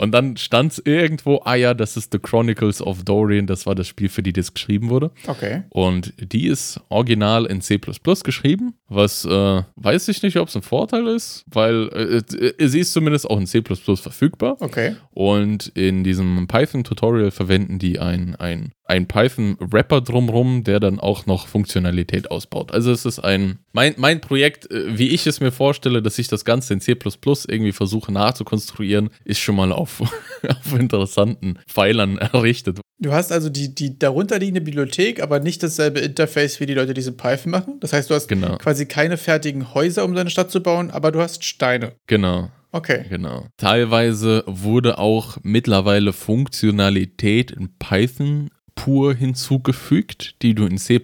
Und 0.00 0.12
dann 0.12 0.36
stand 0.36 0.72
es 0.72 0.82
irgendwo, 0.84 1.42
ah 1.44 1.56
ja, 1.56 1.74
das 1.74 1.96
ist 1.96 2.12
The 2.12 2.20
Chronicles 2.20 2.80
of 2.80 3.02
Dorian, 3.02 3.48
das 3.48 3.66
war 3.66 3.74
das 3.74 3.88
Spiel, 3.88 4.08
für 4.08 4.22
die 4.22 4.32
das 4.32 4.54
geschrieben 4.54 4.90
wurde. 4.90 5.10
Okay. 5.26 5.64
Und 5.70 6.14
die 6.18 6.46
ist 6.46 6.80
original 6.88 7.46
in 7.46 7.60
C 7.60 7.78
geschrieben, 7.78 8.74
was 8.88 9.24
äh, 9.24 9.62
weiß 9.74 10.08
ich 10.08 10.22
nicht, 10.22 10.36
ob 10.36 10.48
es 10.48 10.56
ein 10.56 10.62
Vorteil 10.62 11.08
ist, 11.08 11.44
weil 11.50 11.88
äh, 11.88 12.36
äh, 12.36 12.68
sie 12.68 12.78
ist 12.78 12.92
zumindest 12.92 13.28
auch 13.28 13.38
in 13.40 13.46
C 13.46 13.60
verfügbar. 13.60 14.56
Okay. 14.60 14.94
Und 15.10 15.66
in 15.74 16.04
diesem 16.04 16.46
Python-Tutorial 16.46 17.32
verwenden 17.32 17.80
die 17.80 17.98
ein, 17.98 18.36
ein 18.36 18.72
ein 18.88 19.06
Python-Wrapper 19.06 20.00
drumrum, 20.00 20.64
der 20.64 20.80
dann 20.80 20.98
auch 20.98 21.26
noch 21.26 21.46
Funktionalität 21.46 22.30
ausbaut. 22.30 22.72
Also 22.72 22.90
es 22.90 23.04
ist 23.04 23.18
ein, 23.18 23.58
mein, 23.72 23.94
mein 23.98 24.20
Projekt, 24.20 24.70
äh, 24.70 24.98
wie 24.98 25.10
ich 25.10 25.26
es 25.26 25.40
mir 25.40 25.52
vorstelle, 25.52 26.02
dass 26.02 26.18
ich 26.18 26.28
das 26.28 26.44
Ganze 26.44 26.72
in 26.72 26.80
C++ 26.80 26.96
irgendwie 26.96 27.72
versuche 27.72 28.10
nachzukonstruieren, 28.10 29.10
ist 29.24 29.40
schon 29.40 29.56
mal 29.56 29.72
auf, 29.72 30.00
auf 30.48 30.78
interessanten 30.78 31.58
Pfeilern 31.68 32.16
errichtet. 32.16 32.80
Du 32.98 33.12
hast 33.12 33.30
also 33.30 33.50
die, 33.50 33.74
die 33.74 33.98
darunterliegende 33.98 34.62
Bibliothek, 34.62 35.22
aber 35.22 35.38
nicht 35.38 35.62
dasselbe 35.62 36.00
Interface 36.00 36.58
wie 36.58 36.66
die 36.66 36.74
Leute, 36.74 36.94
die 36.94 37.02
es 37.02 37.06
in 37.06 37.16
Python 37.16 37.52
machen. 37.52 37.78
Das 37.80 37.92
heißt, 37.92 38.08
du 38.08 38.14
hast 38.14 38.26
genau. 38.26 38.56
quasi 38.56 38.86
keine 38.86 39.18
fertigen 39.18 39.74
Häuser, 39.74 40.04
um 40.04 40.14
deine 40.14 40.30
Stadt 40.30 40.50
zu 40.50 40.62
bauen, 40.62 40.90
aber 40.90 41.12
du 41.12 41.20
hast 41.20 41.44
Steine. 41.44 41.92
Genau. 42.06 42.50
Okay. 42.72 43.04
Genau. 43.08 43.46
Teilweise 43.56 44.44
wurde 44.46 44.98
auch 44.98 45.38
mittlerweile 45.42 46.12
Funktionalität 46.12 47.50
in 47.50 47.70
Python 47.78 48.50
pur 48.78 49.12
hinzugefügt, 49.12 50.40
die 50.42 50.54
du 50.54 50.64
in 50.64 50.78
C 50.78 51.00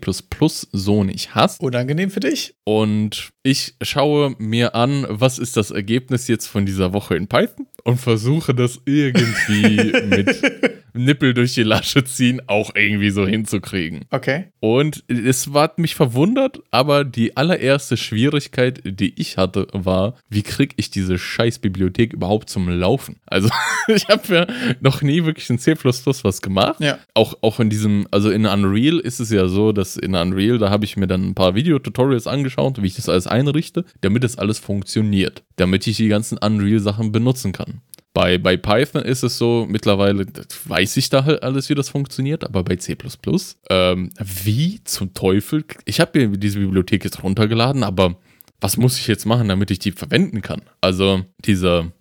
so 0.71 1.03
nicht 1.03 1.35
hast. 1.35 1.61
Unangenehm 1.61 2.09
für 2.09 2.21
dich. 2.21 2.55
Und 2.63 3.31
ich 3.47 3.75
schaue 3.83 4.35
mir 4.39 4.75
an, 4.75 5.07
was 5.09 5.39
ist 5.39 5.59
das 5.59 5.71
Ergebnis 5.71 6.29
jetzt 6.29 6.47
von 6.47 6.65
dieser 6.65 6.95
Woche 6.95 7.15
in 7.15 7.29
Python 7.29 7.67
und 7.85 7.99
versuche 7.99 8.55
das 8.55 8.81
irgendwie 8.87 9.93
mit 10.09 10.41
Nippel 10.95 11.35
durch 11.35 11.55
die 11.55 11.65
Lasche 11.65 12.05
ziehen 12.05 12.41
auch 12.47 12.71
irgendwie 12.75 13.11
so 13.11 13.27
hinzukriegen. 13.27 14.07
Okay. 14.11 14.47
Und 14.61 15.05
es 15.09 15.51
hat 15.53 15.79
mich 15.79 15.95
verwundert, 15.95 16.61
aber 16.71 17.05
die 17.05 17.37
allererste 17.37 17.97
Schwierigkeit, 17.97 18.81
die 18.85 19.21
ich 19.21 19.37
hatte, 19.37 19.67
war, 19.73 20.15
wie 20.31 20.43
kriege 20.43 20.75
ich 20.79 20.91
diese 20.91 21.19
scheiß 21.19 21.59
Bibliothek 21.59 22.13
überhaupt 22.13 22.49
zum 22.49 22.69
Laufen? 22.69 23.17
Also 23.27 23.51
ich 23.89 24.09
habe 24.09 24.35
ja 24.35 24.47
noch 24.81 25.03
nie 25.03 25.25
wirklich 25.25 25.51
in 25.51 25.59
C++ 25.59 25.75
was 25.75 26.43
gemacht. 26.43 26.81
Ja. 26.81 26.99
Auch, 27.13 27.35
auch 27.43 27.59
in 27.59 27.71
diesem, 27.71 28.07
also 28.13 28.31
in 28.31 28.47
Unreal 28.47 29.01
ist 29.01 29.19
es 29.19 29.31
ja 29.31 29.49
so, 29.49 29.73
dass 29.73 29.97
in 29.97 30.15
Unreal, 30.15 30.59
da 30.59 30.71
habe 30.71 30.85
ich 30.85 30.97
mir 30.97 31.09
dann 31.09 31.29
ein 31.29 31.35
paar 31.35 31.57
Videotutorials 31.57 32.29
angeschaut, 32.29 32.81
wie 32.81 32.87
ich 32.87 32.95
das 32.95 33.09
alles 33.09 33.27
einrichte, 33.35 33.85
damit 34.01 34.25
das 34.25 34.39
alles 34.39 34.59
funktioniert. 34.59 35.43
Damit 35.57 35.87
ich 35.87 35.97
die 35.97 36.09
ganzen 36.09 36.39
Unreal-Sachen 36.39 37.13
benutzen 37.13 37.53
kann. 37.53 37.81
Bei, 38.15 38.39
bei 38.39 38.57
Python 38.57 39.03
ist 39.03 39.25
es 39.25 39.39
so, 39.39 39.67
mittlerweile 39.69 40.25
weiß 40.67 40.97
ich 40.99 41.11
da 41.11 41.25
halt 41.25 41.43
alles, 41.43 41.69
wie 41.69 41.75
das 41.75 41.89
funktioniert, 41.89 42.45
aber 42.45 42.63
bei 42.63 42.77
C, 42.77 42.97
ähm, 43.71 44.11
wie 44.23 44.85
zum 44.85 45.15
Teufel? 45.15 45.65
Ich 45.85 45.99
habe 45.99 46.29
mir 46.29 46.39
diese 46.39 46.61
Bibliothek 46.61 47.03
jetzt 47.03 47.25
runtergeladen, 47.25 47.83
aber 47.83 48.17
was 48.61 48.77
muss 48.77 48.99
ich 48.99 49.09
jetzt 49.09 49.27
machen, 49.27 49.49
damit 49.49 49.73
ich 49.73 49.81
die 49.81 49.91
verwenden 49.91 50.43
kann? 50.43 50.63
Also, 50.81 51.25
dieser 51.45 51.93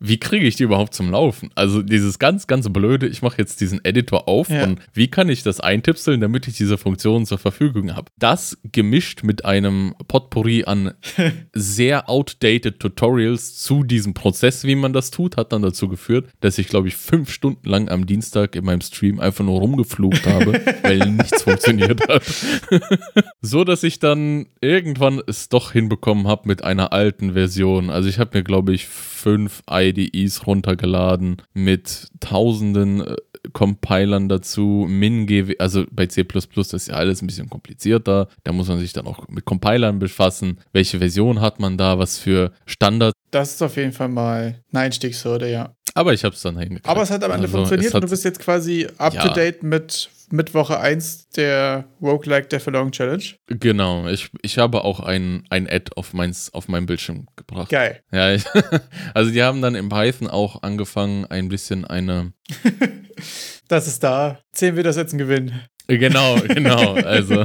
wie 0.00 0.18
kriege 0.18 0.46
ich 0.46 0.56
die 0.56 0.62
überhaupt 0.62 0.94
zum 0.94 1.10
Laufen? 1.10 1.50
Also 1.54 1.82
dieses 1.82 2.18
ganz, 2.18 2.46
ganz 2.46 2.70
blöde, 2.72 3.06
ich 3.06 3.20
mache 3.20 3.36
jetzt 3.36 3.60
diesen 3.60 3.84
Editor 3.84 4.28
auf 4.28 4.48
ja. 4.48 4.64
und 4.64 4.80
wie 4.94 5.08
kann 5.08 5.28
ich 5.28 5.42
das 5.42 5.60
eintipseln, 5.60 6.22
damit 6.22 6.48
ich 6.48 6.56
diese 6.56 6.78
Funktion 6.78 7.26
zur 7.26 7.36
Verfügung 7.36 7.94
habe? 7.94 8.10
Das 8.18 8.58
gemischt 8.64 9.22
mit 9.22 9.44
einem 9.44 9.94
Potpourri 10.08 10.64
an 10.64 10.94
sehr 11.52 12.08
outdated 12.08 12.80
Tutorials 12.80 13.56
zu 13.56 13.82
diesem 13.82 14.14
Prozess, 14.14 14.64
wie 14.64 14.74
man 14.74 14.94
das 14.94 15.10
tut, 15.10 15.36
hat 15.36 15.52
dann 15.52 15.60
dazu 15.60 15.86
geführt, 15.88 16.30
dass 16.40 16.56
ich, 16.56 16.68
glaube 16.68 16.88
ich, 16.88 16.96
fünf 16.96 17.30
Stunden 17.30 17.68
lang 17.68 17.90
am 17.90 18.06
Dienstag 18.06 18.56
in 18.56 18.64
meinem 18.64 18.80
Stream 18.80 19.20
einfach 19.20 19.44
nur 19.44 19.60
rumgeflucht 19.60 20.26
habe, 20.26 20.52
weil 20.82 21.10
nichts 21.10 21.42
funktioniert 21.42 22.08
hat. 22.08 22.22
so, 23.42 23.64
dass 23.64 23.82
ich 23.82 23.98
dann 23.98 24.46
irgendwann 24.62 25.20
es 25.26 25.50
doch 25.50 25.72
hinbekommen 25.72 26.26
habe 26.26 26.48
mit 26.48 26.64
einer 26.64 26.94
alten 26.94 27.34
Version. 27.34 27.90
Also 27.90 28.08
ich 28.08 28.18
habe 28.18 28.38
mir, 28.38 28.44
glaube 28.44 28.72
ich, 28.72 28.88
fünf 29.20 29.62
IDEs 29.70 30.46
runtergeladen 30.46 31.42
mit 31.52 32.08
tausenden 32.20 33.00
äh, 33.02 33.16
Compilern 33.52 34.28
dazu, 34.28 34.86
MinGW, 34.88 35.56
also 35.58 35.84
bei 35.90 36.06
C++ 36.06 36.22
ist 36.22 36.88
ja 36.88 36.94
alles 36.94 37.22
ein 37.22 37.26
bisschen 37.26 37.48
komplizierter, 37.48 38.28
da 38.44 38.52
muss 38.52 38.68
man 38.68 38.78
sich 38.78 38.92
dann 38.92 39.06
auch 39.06 39.28
mit 39.28 39.44
Compilern 39.44 39.98
befassen, 39.98 40.58
welche 40.72 40.98
Version 40.98 41.40
hat 41.40 41.58
man 41.58 41.78
da, 41.78 41.98
was 41.98 42.18
für 42.18 42.52
Standard. 42.66 43.14
Das 43.30 43.52
ist 43.52 43.62
auf 43.62 43.76
jeden 43.76 43.92
Fall 43.92 44.08
mal 44.08 44.62
eine 44.72 44.80
Einstiegshürde, 44.80 45.50
ja. 45.50 45.74
Aber 46.00 46.14
ich 46.14 46.24
habe 46.24 46.34
es 46.34 46.40
dann 46.40 46.56
hingekriegt. 46.56 46.88
Aber 46.88 47.02
es 47.02 47.10
hat 47.10 47.22
am 47.22 47.30
Ende 47.30 47.44
also, 47.44 47.58
funktioniert 47.58 47.94
und 47.94 48.04
du 48.04 48.08
bist 48.08 48.24
jetzt 48.24 48.40
quasi 48.40 48.88
up 48.96 49.12
to 49.12 49.28
date 49.28 49.62
mit 49.62 50.08
mit 50.32 50.54
Woche 50.54 50.78
1 50.78 51.28
der 51.30 51.88
Roguelike 52.00 52.46
Death 52.46 52.64
Challenge. 52.92 53.24
Genau, 53.48 54.06
ich, 54.06 54.30
ich 54.42 54.58
habe 54.58 54.84
auch 54.84 55.00
ein, 55.00 55.44
ein 55.50 55.68
Ad 55.68 55.90
auf, 55.96 56.12
meins, 56.12 56.54
auf 56.54 56.68
meinem 56.68 56.86
Bildschirm 56.86 57.26
gebracht. 57.36 57.68
Geil. 57.68 58.00
Ja, 58.12 58.32
ich, 58.32 58.44
also 59.14 59.30
die 59.30 59.42
haben 59.42 59.60
dann 59.60 59.74
im 59.74 59.88
Python 59.88 60.28
auch 60.28 60.62
angefangen, 60.62 61.26
ein 61.26 61.48
bisschen 61.48 61.84
eine. 61.84 62.32
das 63.68 63.88
ist 63.88 64.02
da. 64.04 64.38
10 64.52 64.76
Widersetzen 64.76 65.18
gewinnen. 65.18 65.62
Genau, 65.98 66.36
genau. 66.46 66.94
Also 66.94 67.44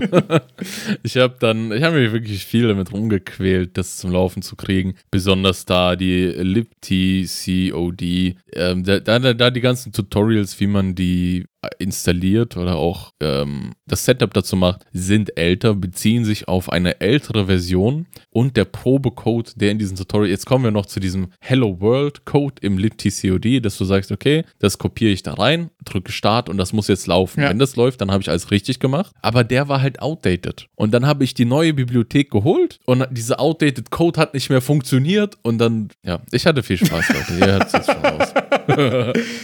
ich 1.03 1.17
habe 1.17 1.35
dann, 1.39 1.71
ich 1.71 1.81
habe 1.81 1.99
mich 1.99 2.11
wirklich 2.11 2.45
viel 2.45 2.67
damit 2.67 2.91
rumgequält, 2.93 3.75
das 3.75 3.97
zum 3.97 4.11
Laufen 4.11 4.43
zu 4.43 4.55
kriegen. 4.55 4.95
Besonders 5.09 5.65
da 5.65 5.95
die 5.95 6.25
libtcod, 6.27 8.01
ähm, 8.01 8.83
da, 8.83 8.99
da, 8.99 9.33
da 9.33 9.49
die 9.49 9.61
ganzen 9.61 9.91
Tutorials, 9.91 10.59
wie 10.59 10.67
man 10.67 10.93
die 10.93 11.45
installiert 11.79 12.57
oder 12.57 12.75
auch 12.75 13.13
ähm, 13.21 13.73
das 13.85 14.05
Setup 14.05 14.33
dazu 14.33 14.55
macht, 14.55 14.85
sind 14.91 15.37
älter, 15.37 15.75
beziehen 15.75 16.25
sich 16.25 16.47
auf 16.47 16.71
eine 16.71 17.01
ältere 17.01 17.45
Version 17.45 18.07
und 18.29 18.57
der 18.57 18.65
Probecode, 18.65 19.53
der 19.55 19.71
in 19.71 19.79
diesem 19.79 19.97
Tutorial, 19.97 20.29
jetzt 20.29 20.45
kommen 20.45 20.63
wir 20.63 20.71
noch 20.71 20.85
zu 20.85 20.99
diesem 20.99 21.27
Hello 21.39 21.79
World 21.79 22.25
Code 22.25 22.55
im 22.61 22.77
libtcod, 22.77 23.63
dass 23.63 23.77
du 23.77 23.85
sagst, 23.85 24.11
okay, 24.11 24.43
das 24.59 24.77
kopiere 24.77 25.11
ich 25.11 25.23
da 25.23 25.33
rein, 25.33 25.69
drücke 25.83 26.11
Start 26.11 26.49
und 26.49 26.57
das 26.57 26.73
muss 26.73 26.87
jetzt 26.87 27.07
laufen. 27.07 27.41
Ja. 27.41 27.49
Wenn 27.49 27.59
das 27.59 27.75
läuft, 27.75 28.01
dann 28.01 28.11
habe 28.11 28.21
ich 28.21 28.29
alles 28.29 28.51
richtig 28.51 28.79
gemacht, 28.79 29.13
aber 29.21 29.43
der 29.43 29.67
war 29.67 29.81
halt 29.81 29.99
outdated. 29.99 30.67
Und 30.75 30.93
dann 30.93 31.05
habe 31.05 31.23
ich 31.23 31.33
die 31.33 31.45
neue 31.45 31.73
Bibliothek 31.73 32.31
geholt 32.31 32.79
und 32.85 33.05
dieser 33.11 33.39
outdated 33.39 33.91
Code 33.91 34.19
hat 34.19 34.33
nicht 34.33 34.49
mehr 34.49 34.61
funktioniert 34.61 35.37
und 35.41 35.57
dann, 35.57 35.89
ja, 36.03 36.21
ich 36.31 36.45
hatte 36.45 36.63
viel 36.63 36.77
Spaß 36.77 37.09
heute. 37.09 37.39
Ihr 37.39 37.45
hört 37.45 37.73
es 37.73 37.85
schon 37.85 37.95
raus. 37.97 38.33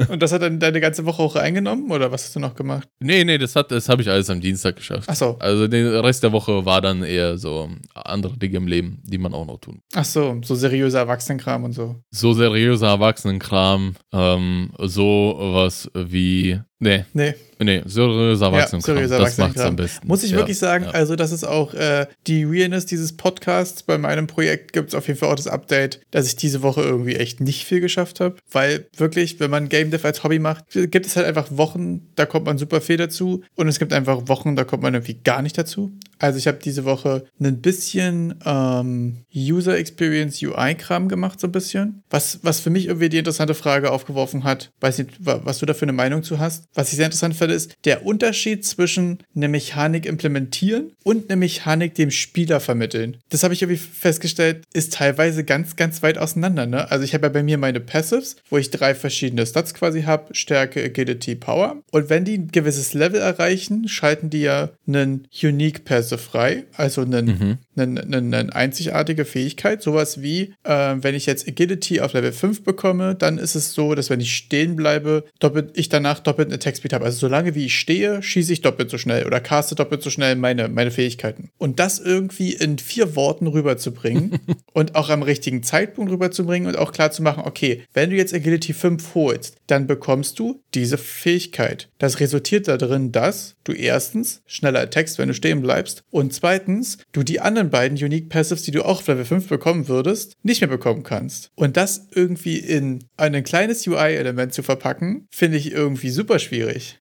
und 0.08 0.22
das 0.22 0.32
hat 0.32 0.42
dann 0.42 0.58
deine 0.58 0.80
ganze 0.80 1.06
Woche 1.06 1.22
auch 1.22 1.36
eingenommen 1.50 1.90
oder 1.90 2.10
was 2.10 2.24
hast 2.24 2.36
du 2.36 2.40
noch 2.40 2.54
gemacht? 2.54 2.88
Nee, 3.00 3.24
nee, 3.24 3.38
das, 3.38 3.52
das 3.52 3.88
habe 3.88 4.02
ich 4.02 4.08
alles 4.08 4.30
am 4.30 4.40
Dienstag 4.40 4.76
geschafft. 4.76 5.08
Ach 5.08 5.14
so. 5.14 5.36
Also 5.38 5.68
den 5.68 5.86
Rest 5.86 6.22
der 6.22 6.32
Woche 6.32 6.64
war 6.64 6.80
dann 6.80 7.02
eher 7.02 7.36
so 7.38 7.68
andere 7.94 8.36
Dinge 8.38 8.56
im 8.56 8.66
Leben, 8.66 9.02
die 9.04 9.18
man 9.18 9.34
auch 9.34 9.46
noch 9.46 9.58
tun. 9.58 9.82
Ach 9.94 10.04
so, 10.04 10.40
so 10.42 10.54
seriöser 10.54 11.00
Erwachsenenkram 11.00 11.64
und 11.64 11.72
so. 11.72 11.96
So 12.10 12.32
seriöser 12.32 12.88
Erwachsenenkram, 12.88 13.94
ähm, 14.12 14.70
so 14.78 15.36
was 15.38 15.90
wie 15.94 16.60
Nee. 16.80 17.04
Nee. 17.12 17.34
Nee, 17.62 17.82
seriöser 17.84 18.46
Erwachsenenkram. 18.46 18.96
Ja, 18.96 19.18
das 19.18 19.36
macht's 19.36 19.60
am 19.60 19.76
besten. 19.76 20.08
Muss 20.08 20.22
ich 20.22 20.30
ja, 20.30 20.38
wirklich 20.38 20.58
sagen, 20.58 20.84
ja. 20.84 20.90
also 20.92 21.14
das 21.14 21.30
ist 21.30 21.44
auch 21.44 21.74
äh, 21.74 22.06
die 22.26 22.44
Realness 22.44 22.86
dieses 22.86 23.14
Podcasts. 23.14 23.82
Bei 23.82 23.98
meinem 23.98 24.26
Projekt 24.26 24.72
gibt 24.72 24.88
es 24.88 24.94
auf 24.94 25.06
jeden 25.08 25.18
Fall 25.18 25.28
auch 25.28 25.34
das 25.34 25.46
Update, 25.46 26.00
dass 26.10 26.26
ich 26.26 26.36
diese 26.36 26.62
Woche 26.62 26.80
irgendwie 26.80 27.16
echt 27.16 27.40
nicht 27.40 27.66
viel 27.66 27.80
geschafft 27.80 28.20
habe. 28.20 28.36
Weil 28.50 28.86
wirklich, 28.96 29.40
wenn 29.40 29.50
man 29.50 29.68
Game 29.68 29.90
Dev 29.90 30.06
als 30.06 30.24
Hobby 30.24 30.38
macht, 30.38 30.64
gibt 30.70 31.04
es 31.04 31.16
halt 31.16 31.26
einfach 31.26 31.48
Wochen, 31.50 32.08
da 32.16 32.24
kommt 32.24 32.46
man 32.46 32.56
super 32.56 32.80
viel 32.80 32.96
dazu. 32.96 33.42
Und 33.56 33.68
es 33.68 33.78
gibt 33.78 33.92
einfach 33.92 34.22
Wochen, 34.28 34.56
da 34.56 34.64
kommt 34.64 34.82
man 34.82 34.94
irgendwie 34.94 35.20
gar 35.22 35.42
nicht 35.42 35.58
dazu. 35.58 35.92
Also 36.18 36.38
ich 36.38 36.46
habe 36.46 36.58
diese 36.62 36.86
Woche 36.86 37.24
ein 37.40 37.60
bisschen 37.60 38.34
ähm, 38.46 39.24
User 39.34 39.76
Experience 39.76 40.42
UI-Kram 40.42 41.08
gemacht, 41.08 41.40
so 41.40 41.46
ein 41.46 41.52
bisschen. 41.52 42.02
Was, 42.08 42.40
was 42.42 42.60
für 42.60 42.70
mich 42.70 42.86
irgendwie 42.86 43.10
die 43.10 43.18
interessante 43.18 43.54
Frage 43.54 43.90
aufgeworfen 43.90 44.44
hat. 44.44 44.70
Weiß 44.80 44.98
nicht, 44.98 45.10
was 45.18 45.58
du 45.58 45.66
da 45.66 45.74
für 45.74 45.82
eine 45.82 45.92
Meinung 45.92 46.22
zu 46.22 46.38
hast. 46.38 46.69
Was 46.74 46.90
ich 46.90 46.96
sehr 46.96 47.06
interessant 47.06 47.34
finde, 47.34 47.54
ist 47.54 47.76
der 47.84 48.06
Unterschied 48.06 48.64
zwischen 48.64 49.18
einer 49.34 49.48
Mechanik 49.48 50.06
implementieren 50.06 50.92
und 51.02 51.28
einer 51.28 51.36
Mechanik 51.36 51.94
dem 51.94 52.10
Spieler 52.10 52.60
vermitteln. 52.60 53.16
Das 53.28 53.42
habe 53.42 53.54
ich 53.54 53.62
irgendwie 53.62 53.80
festgestellt, 53.80 54.62
ist 54.72 54.94
teilweise 54.94 55.44
ganz, 55.44 55.74
ganz 55.74 56.02
weit 56.02 56.18
auseinander. 56.18 56.66
Ne? 56.66 56.90
Also 56.90 57.04
ich 57.04 57.14
habe 57.14 57.26
ja 57.26 57.32
bei 57.32 57.42
mir 57.42 57.58
meine 57.58 57.80
Passives, 57.80 58.36
wo 58.50 58.58
ich 58.58 58.70
drei 58.70 58.94
verschiedene 58.94 59.46
Stats 59.46 59.74
quasi 59.74 60.02
habe. 60.02 60.32
Stärke, 60.32 60.84
Agility, 60.84 61.34
Power. 61.34 61.82
Und 61.90 62.08
wenn 62.08 62.24
die 62.24 62.38
ein 62.38 62.48
gewisses 62.48 62.94
Level 62.94 63.20
erreichen, 63.20 63.88
schalten 63.88 64.30
die 64.30 64.42
ja 64.42 64.70
einen 64.86 65.26
Unique 65.42 65.84
Passive 65.84 66.18
frei, 66.18 66.64
also 66.76 67.02
einen, 67.02 67.26
mhm. 67.26 67.58
eine, 67.76 68.00
eine, 68.02 68.16
eine, 68.16 68.54
einzigartige 68.54 69.24
Fähigkeit. 69.24 69.82
Sowas 69.82 70.22
wie, 70.22 70.54
äh, 70.62 70.96
wenn 71.00 71.16
ich 71.16 71.26
jetzt 71.26 71.48
Agility 71.48 72.00
auf 72.00 72.12
Level 72.12 72.32
5 72.32 72.62
bekomme, 72.62 73.16
dann 73.16 73.38
ist 73.38 73.56
es 73.56 73.72
so, 73.72 73.94
dass 73.96 74.08
wenn 74.08 74.20
ich 74.20 74.34
stehen 74.36 74.76
bleibe, 74.76 75.24
doppelt, 75.40 75.70
ich 75.74 75.88
danach 75.88 76.20
doppelt 76.20 76.48
eine 76.48 76.59
Attack 76.60 76.76
Speed 76.76 76.92
habe. 76.92 77.04
Also 77.04 77.18
solange 77.18 77.54
wie 77.54 77.66
ich 77.66 77.78
stehe, 77.78 78.22
schieße 78.22 78.52
ich 78.52 78.60
doppelt 78.60 78.90
so 78.90 78.98
schnell 78.98 79.26
oder 79.26 79.40
caste 79.40 79.74
doppelt 79.74 80.02
so 80.02 80.10
schnell 80.10 80.36
meine, 80.36 80.68
meine 80.68 80.90
Fähigkeiten. 80.90 81.50
Und 81.58 81.80
das 81.80 81.98
irgendwie 81.98 82.52
in 82.52 82.78
vier 82.78 83.16
Worten 83.16 83.46
rüberzubringen 83.46 84.38
und 84.72 84.94
auch 84.94 85.10
am 85.10 85.22
richtigen 85.22 85.62
Zeitpunkt 85.62 86.12
rüberzubringen 86.12 86.68
und 86.68 86.78
auch 86.78 86.92
klar 86.92 87.10
zu 87.10 87.22
machen, 87.22 87.42
okay, 87.44 87.84
wenn 87.92 88.10
du 88.10 88.16
jetzt 88.16 88.34
Agility 88.34 88.72
5 88.72 89.14
holst, 89.14 89.56
dann 89.66 89.86
bekommst 89.86 90.38
du 90.38 90.62
diese 90.74 90.98
Fähigkeit. 90.98 91.88
Das 91.98 92.20
resultiert 92.20 92.68
darin, 92.68 93.12
dass 93.12 93.56
du 93.64 93.72
erstens 93.72 94.42
schneller 94.46 94.80
attackst, 94.80 95.18
wenn 95.18 95.28
du 95.28 95.34
stehen 95.34 95.62
bleibst 95.62 96.04
und 96.10 96.32
zweitens 96.32 96.98
du 97.12 97.22
die 97.22 97.40
anderen 97.40 97.70
beiden 97.70 97.96
Unique 97.96 98.28
Passives, 98.28 98.62
die 98.62 98.70
du 98.70 98.84
auch 98.84 99.00
auf 99.00 99.06
Level 99.06 99.24
5 99.24 99.48
bekommen 99.48 99.88
würdest, 99.88 100.36
nicht 100.42 100.60
mehr 100.60 100.68
bekommen 100.68 101.02
kannst. 101.02 101.50
Und 101.54 101.76
das 101.76 102.08
irgendwie 102.14 102.58
in 102.58 103.04
ein 103.16 103.42
kleines 103.44 103.86
UI-Element 103.86 104.52
zu 104.52 104.62
verpacken, 104.62 105.26
finde 105.30 105.56
ich 105.56 105.72
irgendwie 105.72 106.10
super 106.10 106.38
schwierig, 106.38 106.49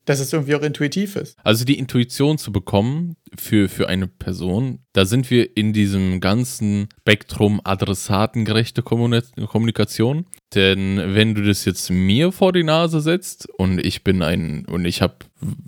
dass 0.06 0.20
es 0.20 0.34
irgendwie 0.34 0.56
auch 0.56 0.62
intuitiv 0.62 1.16
ist. 1.16 1.38
Also 1.44 1.66
die 1.66 1.78
Intuition 1.78 2.38
zu 2.38 2.52
bekommen 2.52 3.16
für, 3.38 3.70
für 3.70 3.88
eine 3.88 4.08
Person, 4.08 4.86
da 5.00 5.06
sind 5.06 5.32
wir 5.32 5.56
in 5.56 5.72
diesem 5.72 6.20
ganzen 6.20 6.90
Spektrum 7.00 7.62
adressatengerechte 7.64 8.82
Kommunikation. 8.84 10.26
Denn 10.56 11.00
wenn 11.16 11.36
du 11.36 11.44
das 11.44 11.64
jetzt 11.64 11.90
mir 11.90 12.34
vor 12.34 12.52
die 12.52 12.64
Nase 12.66 13.00
setzt 13.00 13.48
und 13.48 13.80
ich 13.80 14.04
bin 14.04 14.22
ein 14.22 14.66
und 14.66 14.84
ich 14.84 15.02
habe 15.02 15.16